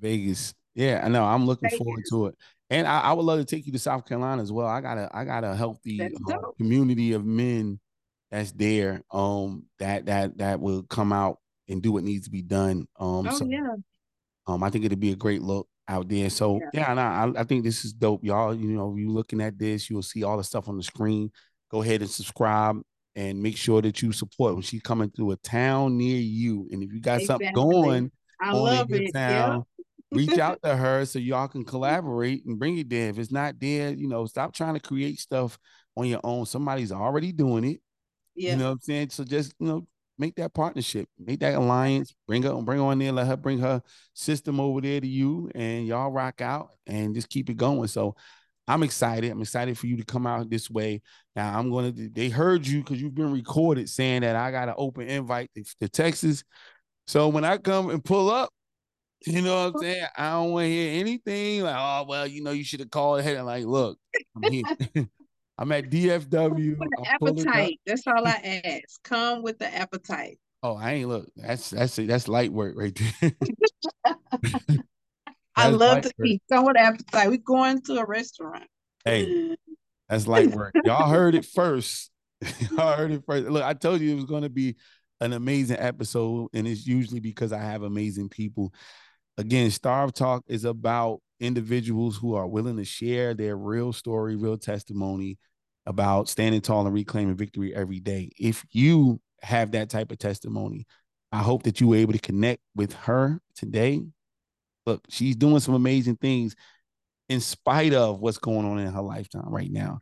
Vegas. 0.00 0.54
Yeah, 0.74 1.02
I 1.04 1.08
know. 1.08 1.24
I'm 1.24 1.46
looking 1.46 1.68
Vegas. 1.68 1.78
forward 1.78 2.04
to 2.10 2.26
it. 2.26 2.34
And 2.70 2.86
I, 2.86 3.00
I, 3.00 3.12
would 3.12 3.24
love 3.24 3.40
to 3.40 3.44
take 3.44 3.66
you 3.66 3.72
to 3.72 3.78
South 3.78 4.06
Carolina 4.06 4.40
as 4.40 4.52
well. 4.52 4.68
I 4.68 4.80
got 4.80 4.96
a 4.96 5.10
I 5.12 5.24
got 5.24 5.42
a 5.42 5.56
healthy 5.56 6.00
uh, 6.00 6.38
community 6.56 7.12
of 7.14 7.24
men 7.24 7.80
that's 8.30 8.52
there 8.52 9.02
um 9.10 9.64
that 9.80 10.06
that 10.06 10.38
that 10.38 10.60
will 10.60 10.84
come 10.84 11.12
out 11.12 11.38
and 11.68 11.82
do 11.82 11.90
what 11.90 12.04
needs 12.04 12.26
to 12.26 12.30
be 12.30 12.42
done. 12.42 12.86
Um 12.98 13.26
oh, 13.26 13.36
so, 13.36 13.44
yeah. 13.46 13.74
Um 14.46 14.62
I 14.62 14.70
think 14.70 14.84
it'd 14.84 15.00
be 15.00 15.10
a 15.10 15.16
great 15.16 15.42
look 15.42 15.68
out 15.90 16.08
there. 16.08 16.30
So 16.30 16.60
yeah, 16.72 16.94
yeah 16.94 17.32
I, 17.36 17.40
I 17.40 17.44
think 17.44 17.64
this 17.64 17.84
is 17.84 17.92
dope, 17.92 18.24
y'all. 18.24 18.54
You 18.54 18.68
know, 18.68 18.96
you 18.96 19.10
looking 19.10 19.40
at 19.40 19.58
this, 19.58 19.90
you'll 19.90 20.02
see 20.02 20.22
all 20.22 20.36
the 20.36 20.44
stuff 20.44 20.68
on 20.68 20.76
the 20.76 20.82
screen. 20.82 21.30
Go 21.70 21.82
ahead 21.82 22.00
and 22.00 22.10
subscribe 22.10 22.80
and 23.16 23.42
make 23.42 23.56
sure 23.56 23.82
that 23.82 24.00
you 24.00 24.12
support 24.12 24.54
when 24.54 24.62
she's 24.62 24.82
coming 24.82 25.10
through 25.10 25.32
a 25.32 25.36
town 25.36 25.98
near 25.98 26.18
you. 26.18 26.68
And 26.70 26.82
if 26.82 26.92
you 26.92 27.00
got 27.00 27.20
exactly. 27.20 27.46
something 27.46 27.54
going 27.54 28.12
I 28.40 28.52
on 28.52 28.92
in 28.92 29.02
your 29.02 29.12
town, 29.12 29.64
reach 30.12 30.38
out 30.38 30.60
to 30.64 30.76
her 30.76 31.04
so 31.04 31.18
y'all 31.18 31.48
can 31.48 31.62
mm-hmm. 31.62 31.70
collaborate 31.70 32.44
and 32.46 32.58
bring 32.58 32.78
it 32.78 32.88
there. 32.88 33.10
If 33.10 33.18
it's 33.18 33.32
not 33.32 33.58
there, 33.58 33.90
you 33.90 34.08
know, 34.08 34.26
stop 34.26 34.54
trying 34.54 34.74
to 34.74 34.80
create 34.80 35.18
stuff 35.18 35.58
on 35.96 36.06
your 36.06 36.20
own. 36.22 36.46
Somebody's 36.46 36.92
already 36.92 37.32
doing 37.32 37.64
it. 37.64 37.80
Yeah. 38.36 38.52
You 38.52 38.58
know 38.58 38.66
what 38.66 38.72
I'm 38.72 38.80
saying? 38.80 39.10
So 39.10 39.24
just, 39.24 39.54
you 39.58 39.66
know, 39.66 39.86
make 40.20 40.36
that 40.36 40.52
partnership, 40.52 41.08
make 41.18 41.40
that 41.40 41.54
alliance, 41.54 42.14
bring 42.28 42.42
her, 42.42 42.54
bring 42.60 42.78
her 42.78 42.84
on 42.84 42.98
there, 42.98 43.10
let 43.10 43.26
her 43.26 43.36
bring 43.36 43.58
her 43.58 43.82
system 44.12 44.60
over 44.60 44.80
there 44.82 45.00
to 45.00 45.06
you, 45.06 45.50
and 45.54 45.86
y'all 45.86 46.12
rock 46.12 46.42
out 46.42 46.68
and 46.86 47.14
just 47.14 47.30
keep 47.30 47.48
it 47.48 47.56
going. 47.56 47.88
So 47.88 48.14
I'm 48.68 48.82
excited. 48.82 49.32
I'm 49.32 49.40
excited 49.40 49.78
for 49.78 49.86
you 49.86 49.96
to 49.96 50.04
come 50.04 50.26
out 50.26 50.50
this 50.50 50.70
way. 50.70 51.00
Now 51.34 51.58
I'm 51.58 51.70
gonna. 51.70 51.92
They 51.92 52.28
heard 52.28 52.66
you 52.66 52.80
because 52.80 53.00
you've 53.00 53.14
been 53.14 53.32
recorded 53.32 53.88
saying 53.88 54.20
that 54.20 54.36
I 54.36 54.50
got 54.50 54.68
an 54.68 54.74
open 54.76 55.08
invite 55.08 55.50
to, 55.54 55.64
to 55.80 55.88
Texas. 55.88 56.44
So 57.06 57.28
when 57.28 57.44
I 57.44 57.56
come 57.56 57.88
and 57.88 58.04
pull 58.04 58.30
up, 58.30 58.50
you 59.26 59.40
know 59.40 59.64
what 59.64 59.74
I'm 59.74 59.80
saying? 59.80 60.06
I 60.16 60.32
don't 60.32 60.52
want 60.52 60.64
to 60.64 60.70
hear 60.70 61.00
anything 61.00 61.62
like, 61.62 61.76
oh 61.76 62.04
well, 62.06 62.26
you 62.26 62.42
know, 62.42 62.52
you 62.52 62.62
should 62.62 62.80
have 62.80 62.90
called 62.90 63.20
ahead 63.20 63.36
and 63.36 63.46
like, 63.46 63.64
look, 63.64 63.98
I'm 64.36 64.52
here. 64.52 64.62
I'm 65.60 65.70
at 65.72 65.90
DFW. 65.90 66.78
appetite. 67.06 67.80
That's 67.86 68.06
all 68.06 68.26
I 68.26 68.62
ask. 68.64 69.02
Come 69.04 69.42
with 69.42 69.58
the 69.58 69.72
appetite. 69.72 70.38
Oh, 70.62 70.74
I 70.74 70.92
ain't 70.92 71.08
look. 71.08 71.28
That's 71.36 71.70
that's 71.70 71.96
that's 71.96 72.28
light 72.28 72.50
work 72.50 72.74
right 72.76 72.98
there. 73.20 73.32
I 75.56 75.68
love 75.68 76.02
to 76.02 76.12
work. 76.18 76.28
eat. 76.28 76.42
Come 76.50 76.64
with 76.64 76.78
appetite. 76.78 77.30
We 77.30 77.36
going 77.36 77.82
to 77.82 77.98
a 77.98 78.06
restaurant. 78.06 78.64
Hey, 79.04 79.54
that's 80.08 80.26
light 80.26 80.50
work. 80.50 80.74
Y'all 80.84 81.10
heard 81.10 81.34
it 81.34 81.44
first. 81.44 82.10
Y'all 82.70 82.96
heard 82.96 83.10
it 83.10 83.22
first. 83.26 83.46
Look, 83.46 83.62
I 83.62 83.74
told 83.74 84.00
you 84.00 84.12
it 84.12 84.16
was 84.16 84.24
going 84.24 84.44
to 84.44 84.50
be 84.50 84.76
an 85.20 85.34
amazing 85.34 85.78
episode, 85.78 86.48
and 86.54 86.66
it's 86.66 86.86
usually 86.86 87.20
because 87.20 87.52
I 87.52 87.60
have 87.60 87.82
amazing 87.82 88.30
people. 88.30 88.72
Again, 89.36 89.70
Starve 89.70 90.14
Talk 90.14 90.44
is 90.46 90.64
about 90.64 91.20
individuals 91.38 92.16
who 92.16 92.34
are 92.34 92.46
willing 92.46 92.78
to 92.78 92.84
share 92.84 93.34
their 93.34 93.56
real 93.56 93.92
story, 93.92 94.36
real 94.36 94.58
testimony, 94.58 95.38
about 95.86 96.28
standing 96.28 96.60
tall 96.60 96.86
and 96.86 96.94
reclaiming 96.94 97.36
victory 97.36 97.74
every 97.74 98.00
day. 98.00 98.30
If 98.38 98.64
you 98.70 99.20
have 99.42 99.72
that 99.72 99.90
type 99.90 100.12
of 100.12 100.18
testimony, 100.18 100.86
I 101.32 101.38
hope 101.38 101.62
that 101.64 101.80
you 101.80 101.88
were 101.88 101.96
able 101.96 102.12
to 102.12 102.18
connect 102.18 102.62
with 102.74 102.92
her 102.92 103.40
today. 103.54 104.02
Look, 104.86 105.04
she's 105.08 105.36
doing 105.36 105.60
some 105.60 105.74
amazing 105.74 106.16
things 106.16 106.54
in 107.28 107.40
spite 107.40 107.94
of 107.94 108.20
what's 108.20 108.38
going 108.38 108.66
on 108.66 108.78
in 108.78 108.92
her 108.92 109.02
lifetime 109.02 109.48
right 109.48 109.70
now. 109.70 109.98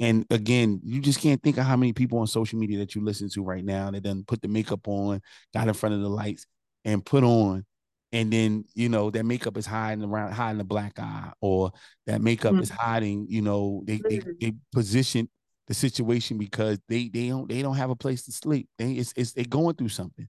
And 0.00 0.26
again, 0.30 0.80
you 0.82 1.00
just 1.00 1.20
can't 1.20 1.42
think 1.42 1.58
of 1.58 1.64
how 1.64 1.76
many 1.76 1.92
people 1.92 2.18
on 2.18 2.26
social 2.26 2.58
media 2.58 2.78
that 2.78 2.94
you 2.94 3.04
listen 3.04 3.28
to 3.30 3.44
right 3.44 3.64
now 3.64 3.90
that 3.90 4.02
then 4.02 4.24
put 4.26 4.42
the 4.42 4.48
makeup 4.48 4.88
on, 4.88 5.20
got 5.54 5.68
in 5.68 5.74
front 5.74 5.94
of 5.94 6.00
the 6.00 6.08
lights, 6.08 6.46
and 6.84 7.04
put 7.04 7.22
on 7.22 7.64
and 8.12 8.32
then 8.32 8.64
you 8.74 8.88
know 8.88 9.10
that 9.10 9.24
makeup 9.24 9.56
is 9.56 9.66
hiding 9.66 10.04
around 10.04 10.32
hiding 10.32 10.58
the 10.58 10.64
black 10.64 10.98
eye 10.98 11.32
or 11.40 11.72
that 12.06 12.20
makeup 12.20 12.52
mm-hmm. 12.52 12.62
is 12.62 12.70
hiding 12.70 13.26
you 13.28 13.42
know 13.42 13.82
they, 13.86 14.00
they 14.08 14.20
they 14.40 14.52
position 14.72 15.28
the 15.68 15.74
situation 15.74 16.38
because 16.38 16.78
they 16.88 17.08
they 17.08 17.28
don't 17.28 17.48
they 17.48 17.62
don't 17.62 17.76
have 17.76 17.90
a 17.90 17.96
place 17.96 18.24
to 18.24 18.32
sleep. 18.32 18.68
They 18.78 18.92
it's, 18.92 19.12
it's 19.16 19.32
they're 19.32 19.44
going 19.44 19.76
through 19.76 19.88
something. 19.88 20.28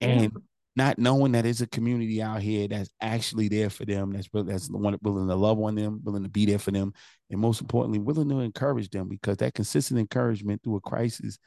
And 0.00 0.32
not 0.74 0.98
knowing 0.98 1.32
that 1.32 1.44
there's 1.44 1.62
a 1.62 1.66
community 1.66 2.20
out 2.20 2.42
here 2.42 2.68
that's 2.68 2.90
actually 3.00 3.48
there 3.48 3.70
for 3.70 3.86
them 3.86 4.12
that's 4.12 4.28
that's 4.30 4.68
the 4.68 4.76
one 4.76 4.94
willing 5.00 5.26
to 5.26 5.34
love 5.34 5.58
on 5.58 5.74
them 5.74 6.02
willing 6.04 6.22
to 6.22 6.28
be 6.28 6.44
there 6.44 6.58
for 6.58 6.70
them 6.70 6.92
and 7.30 7.40
most 7.40 7.62
importantly 7.62 7.98
willing 7.98 8.28
to 8.28 8.40
encourage 8.40 8.90
them 8.90 9.08
because 9.08 9.38
that 9.38 9.54
consistent 9.54 9.98
encouragement 9.98 10.62
through 10.62 10.76
a 10.76 10.80
crisis 10.82 11.38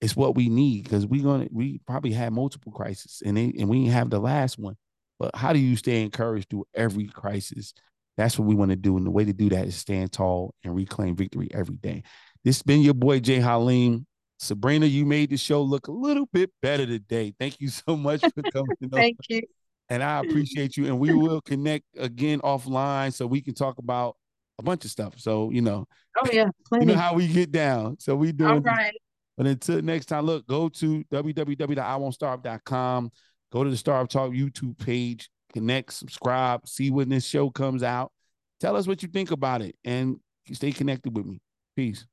is 0.00 0.16
what 0.16 0.34
we 0.34 0.48
need 0.48 0.84
because 0.84 1.06
we're 1.06 1.22
gonna 1.22 1.46
we 1.52 1.78
probably 1.86 2.10
had 2.10 2.32
multiple 2.32 2.72
crises 2.72 3.22
and 3.22 3.36
they, 3.36 3.52
and 3.58 3.68
we 3.68 3.80
didn't 3.80 3.92
have 3.92 4.08
the 4.08 4.18
last 4.18 4.58
one 4.58 4.76
but 5.20 5.36
how 5.36 5.52
do 5.52 5.58
you 5.58 5.76
stay 5.76 6.02
encouraged 6.02 6.48
through 6.48 6.64
every 6.74 7.06
crisis? 7.06 7.74
That's 8.16 8.38
what 8.38 8.48
we 8.48 8.54
want 8.54 8.70
to 8.70 8.76
do. 8.76 8.96
And 8.96 9.06
the 9.06 9.10
way 9.10 9.24
to 9.24 9.32
do 9.34 9.50
that 9.50 9.66
is 9.66 9.76
stand 9.76 10.12
tall 10.12 10.54
and 10.64 10.74
reclaim 10.74 11.14
victory 11.14 11.48
every 11.52 11.76
day. 11.76 12.02
This 12.42 12.56
has 12.56 12.62
been 12.62 12.80
your 12.80 12.94
boy, 12.94 13.20
Jay 13.20 13.38
Halim. 13.38 14.06
Sabrina, 14.38 14.86
you 14.86 15.04
made 15.04 15.28
the 15.28 15.36
show 15.36 15.60
look 15.60 15.88
a 15.88 15.92
little 15.92 16.26
bit 16.32 16.50
better 16.62 16.86
today. 16.86 17.34
Thank 17.38 17.60
you 17.60 17.68
so 17.68 17.94
much 17.94 18.22
for 18.22 18.42
coming. 18.50 18.76
Thank 18.90 19.18
you. 19.28 19.42
And 19.90 20.02
I 20.02 20.20
appreciate 20.20 20.78
you. 20.78 20.86
And 20.86 20.98
we 20.98 21.12
will 21.12 21.42
connect 21.42 21.84
again 21.98 22.40
offline 22.40 23.12
so 23.12 23.26
we 23.26 23.42
can 23.42 23.52
talk 23.54 23.76
about 23.76 24.16
a 24.58 24.62
bunch 24.62 24.86
of 24.86 24.90
stuff. 24.90 25.14
So, 25.18 25.50
you 25.50 25.60
know, 25.60 25.86
oh, 26.18 26.28
yeah, 26.32 26.48
plenty. 26.66 26.86
you 26.86 26.92
know 26.92 26.98
how 26.98 27.12
we 27.12 27.28
get 27.28 27.52
down. 27.52 27.98
So 27.98 28.16
we 28.16 28.32
do. 28.32 28.46
All 28.46 28.60
right. 28.60 28.94
But 29.36 29.46
until 29.46 29.82
next 29.82 30.06
time, 30.06 30.24
look, 30.26 30.46
go 30.46 30.68
to 30.68 31.04
www.iwon'tstarve.com. 31.12 33.10
Go 33.52 33.64
to 33.64 33.70
the 33.70 33.76
Starve 33.76 34.08
Talk 34.08 34.32
YouTube 34.32 34.78
page, 34.78 35.28
connect, 35.52 35.92
subscribe, 35.92 36.66
see 36.66 36.90
when 36.90 37.08
this 37.08 37.26
show 37.26 37.50
comes 37.50 37.82
out. 37.82 38.12
Tell 38.60 38.76
us 38.76 38.86
what 38.86 39.02
you 39.02 39.08
think 39.08 39.30
about 39.30 39.62
it 39.62 39.76
and 39.84 40.18
stay 40.52 40.72
connected 40.72 41.16
with 41.16 41.26
me. 41.26 41.40
Peace. 41.76 42.06